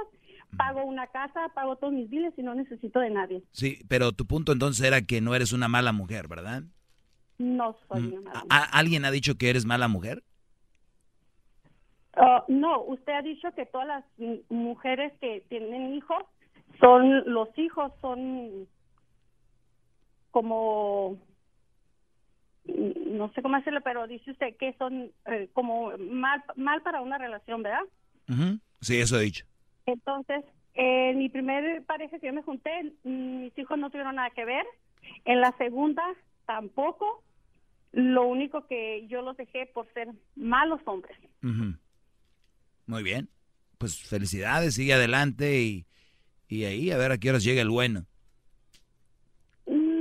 pago 0.57 0.83
una 0.83 1.07
casa, 1.07 1.49
pago 1.55 1.77
todos 1.77 1.93
mis 1.93 2.09
biles 2.09 2.33
y 2.37 2.43
no 2.43 2.53
necesito 2.55 2.99
de 2.99 3.09
nadie. 3.09 3.43
sí, 3.51 3.79
pero 3.87 4.11
tu 4.11 4.25
punto 4.25 4.51
entonces 4.51 4.85
era 4.85 5.01
que 5.01 5.21
no 5.21 5.33
eres 5.35 5.53
una 5.53 5.67
mala 5.67 5.91
mujer, 5.93 6.27
¿verdad? 6.27 6.63
No 7.37 7.75
soy 7.87 8.01
Mm, 8.01 8.07
una 8.13 8.21
mala 8.21 8.43
¿A- 8.49 8.77
¿Alguien 8.79 9.05
ha 9.05 9.11
dicho 9.11 9.35
que 9.37 9.49
eres 9.49 9.65
mala 9.65 9.87
mujer? 9.87 10.23
Ah, 12.13 12.43
no, 12.49 12.81
usted 12.83 13.13
ha 13.13 13.21
dicho 13.21 13.51
que 13.55 13.65
todas 13.65 13.87
las 13.87 14.03
mujeres 14.49 15.13
que 15.21 15.45
tienen 15.47 15.93
hijos 15.93 16.23
son 16.81 17.23
los 17.31 17.47
hijos 17.57 17.93
son 18.01 18.67
como 20.31 21.17
no 22.65 23.31
sé 23.33 23.41
cómo 23.41 23.57
hacerlo, 23.57 23.81
pero 23.81 24.07
dice 24.07 24.31
usted 24.31 24.55
que 24.57 24.73
son 24.77 25.11
eh, 25.25 25.49
como 25.53 25.91
mal 25.97 26.43
mal 26.55 26.81
para 26.81 27.01
una 27.01 27.17
relación, 27.17 27.63
¿verdad? 27.63 27.83
Sí, 28.81 28.99
eso 28.99 29.19
he 29.19 29.23
dicho. 29.23 29.45
Entonces, 29.85 30.43
en 30.75 31.17
mi 31.17 31.29
primer 31.29 31.83
pareja 31.85 32.19
que 32.19 32.27
yo 32.27 32.33
me 32.33 32.43
junté, 32.43 32.93
mis 33.03 33.57
hijos 33.57 33.77
no 33.77 33.89
tuvieron 33.89 34.15
nada 34.15 34.29
que 34.29 34.45
ver. 34.45 34.65
En 35.25 35.41
la 35.41 35.55
segunda 35.57 36.03
tampoco. 36.45 37.23
Lo 37.91 38.27
único 38.27 38.67
que 38.67 39.07
yo 39.07 39.23
los 39.23 39.35
dejé 39.35 39.65
por 39.65 39.91
ser 39.93 40.09
malos 40.35 40.79
hombres. 40.85 41.17
Muy 41.41 43.03
bien. 43.03 43.29
Pues 43.79 43.97
felicidades, 43.97 44.75
sigue 44.75 44.93
adelante 44.93 45.59
y, 45.59 45.87
y 46.47 46.65
ahí 46.65 46.91
a 46.91 46.97
ver 46.97 47.11
a 47.11 47.17
qué 47.17 47.31
horas 47.31 47.43
llega 47.43 47.63
el 47.63 47.69
bueno. 47.69 48.05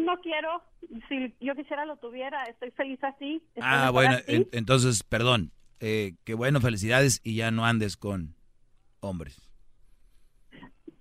No 0.09 0.19
quiero, 0.23 0.63
si 1.11 1.35
yo 1.39 1.55
quisiera 1.55 1.85
lo 1.85 1.99
tuviera, 1.99 2.43
estoy 2.45 2.71
feliz 2.71 2.99
así. 3.05 3.43
estoy 3.49 3.63
Ah, 3.63 3.91
bueno, 3.91 4.15
así. 4.17 4.37
en- 4.37 4.49
entonces, 4.53 5.03
perdón. 5.03 5.51
Eh, 5.81 6.15
qué 6.25 6.33
bueno, 6.33 6.63
felicidades 6.63 7.21
y 7.23 7.37
ya 7.37 7.51
no 7.51 7.67
andes 7.67 7.99
con 7.99 8.35
hombres. 9.01 9.39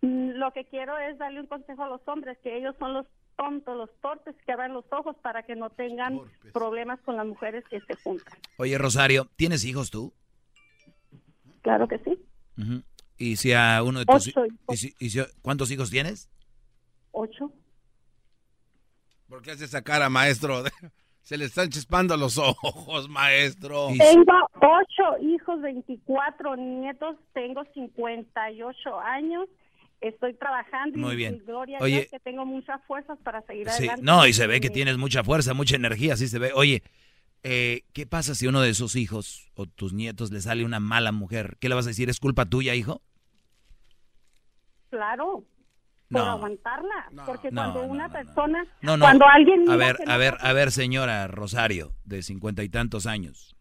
Lo 0.02 0.52
que 0.52 0.66
quiero 0.66 0.98
es 0.98 1.18
darle 1.18 1.40
un 1.40 1.48
consejo 1.48 1.84
a 1.86 1.88
los 1.88 2.02
hombres, 2.06 2.38
que 2.44 2.58
ellos 2.58 2.76
son 2.80 2.94
los 2.96 3.06
tontos, 3.38 3.78
los 3.78 3.90
torpes, 4.02 4.36
que 4.46 4.52
abran 4.52 4.74
los 4.74 4.84
ojos 4.92 5.16
para 5.22 5.44
que 5.44 5.56
no 5.56 5.70
tengan 5.70 6.20
problemas 6.52 7.00
con 7.02 7.16
las 7.16 7.26
mujeres 7.26 7.64
que 7.70 7.80
se 7.80 7.96
juntan. 8.04 8.38
Oye, 8.58 8.78
Rosario, 8.78 9.30
¿tienes 9.38 9.64
hijos 9.64 9.90
tú? 9.90 10.12
Claro 11.62 11.88
que 11.88 11.98
sí, 12.00 12.20
Ujú. 12.58 12.82
¿Y 13.18 13.38
si 13.38 13.54
a 13.54 13.82
uno 13.84 14.00
de 14.00 14.06
tus 14.06 14.28
Ocho 14.28 14.46
y 14.70 14.76
si- 14.78 14.94
y 15.00 15.10
si- 15.12 15.22
¿Cuántos 15.42 15.72
hijos 15.72 15.90
tienes? 15.90 16.30
ocho. 17.12 17.52
¿Por 19.28 19.42
qué 19.42 19.52
hace 19.52 19.66
esa 19.66 19.82
cara, 19.82 20.10
maestro? 20.10 20.64
Se 21.22 21.38
le 21.38 21.44
están 21.46 21.68
chispando 21.70 22.16
los 22.16 22.38
ojos, 22.38 23.10
maestro. 23.10 23.88
Tengo 23.98 24.34
ocho 24.56 25.22
hijos, 25.22 25.62
24 25.62 26.56
nietos, 26.56 27.18
tengo 27.34 27.64
58 27.74 29.00
años, 29.02 29.50
estoy 30.00 30.34
trabajando 30.36 30.98
Muy 30.98 31.14
y, 31.14 31.18
bien. 31.18 31.36
y 31.36 31.40
gloria 31.40 31.80
a 31.80 31.84
Oye. 31.84 31.96
Dios 31.98 32.08
que 32.12 32.20
tengo 32.22 32.46
muchas 32.46 32.80
fuerzas 32.88 33.20
para 33.26 33.42
seguir 33.42 33.68
Sí, 33.72 33.80
adelante. 33.90 34.04
no, 34.04 34.26
y 34.26 34.32
se 34.32 34.48
ve 34.48 34.62
que 34.62 34.70
tienes 34.70 34.98
mucha 34.98 35.22
fuerza, 35.26 35.54
mucha 35.54 35.76
energía, 35.76 36.14
así 36.14 36.30
se 36.30 36.40
ve. 36.40 36.52
Oye, 36.56 36.82
eh, 37.44 37.82
¿qué 37.92 38.06
pasa 38.08 38.34
si 38.34 38.46
a 38.46 38.50
uno 38.50 38.62
de 38.62 38.70
esos 38.70 38.96
hijos 38.96 39.52
o 39.56 39.66
tus 39.66 39.92
nietos 39.92 40.32
le 40.32 40.40
sale 40.40 40.64
una 40.64 40.80
mala 40.80 41.12
mujer? 41.12 41.58
¿Qué 41.60 41.68
le 41.68 41.76
vas 41.76 41.88
a 41.88 41.90
decir? 41.90 42.10
¿Es 42.10 42.22
culpa 42.22 42.46
tuya, 42.46 42.74
hijo? 42.74 43.02
Claro, 44.90 45.44
por 46.10 46.22
No. 46.22 46.32
aguantarla, 46.32 47.12
porque 47.26 47.52
No, 47.52 47.62
cuando 47.62 47.82
no, 47.86 47.92
una 47.92 48.10
persona, 48.10 48.66
No, 48.82 48.96
no. 48.98 49.04
cuando 49.06 49.26
alguien 49.28 49.70
a 49.70 49.76
ver, 49.76 49.98
a 50.08 50.18
ver, 50.18 50.36
a 50.40 50.54
ver, 50.54 50.72
señora 50.72 51.28
Rosario, 51.28 51.94
de 52.06 52.22
cincuenta 52.24 52.64
y 52.64 52.70
tantos 52.70 53.06
años. 53.06 53.56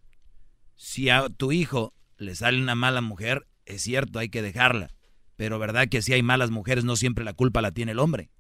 Si 0.77 1.09
a 1.11 1.29
tu 1.29 1.53
hijo 1.53 1.93
le 2.19 2.35
sale 2.35 2.61
una 2.61 2.75
mala 2.75 3.01
mujer, 3.01 3.47
es 3.65 3.83
cierto, 3.83 4.19
hay 4.19 4.29
que 4.29 4.43
dejarla. 4.43 4.91
Pero 5.37 5.59
verdad 5.59 5.89
que 5.91 6.01
si 6.03 6.13
hay 6.13 6.23
malas 6.23 6.51
mujeres, 6.51 6.85
no 6.85 6.97
siempre 6.97 7.25
la 7.25 7.33
culpa 7.35 7.61
la 7.61 7.73
tiene 7.73 7.93
el 7.93 7.99
hombre. 7.99 8.31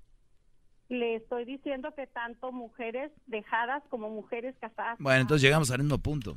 le 0.88 1.16
estoy 1.16 1.44
diciendo 1.44 1.92
que 1.96 2.06
tanto 2.06 2.52
mujeres 2.52 3.10
dejadas 3.26 3.82
como 3.90 4.08
mujeres 4.08 4.54
casadas. 4.60 4.96
Bueno, 5.00 5.20
entonces 5.22 5.42
llegamos 5.42 5.68
al 5.72 5.80
mismo 5.80 5.98
punto. 5.98 6.36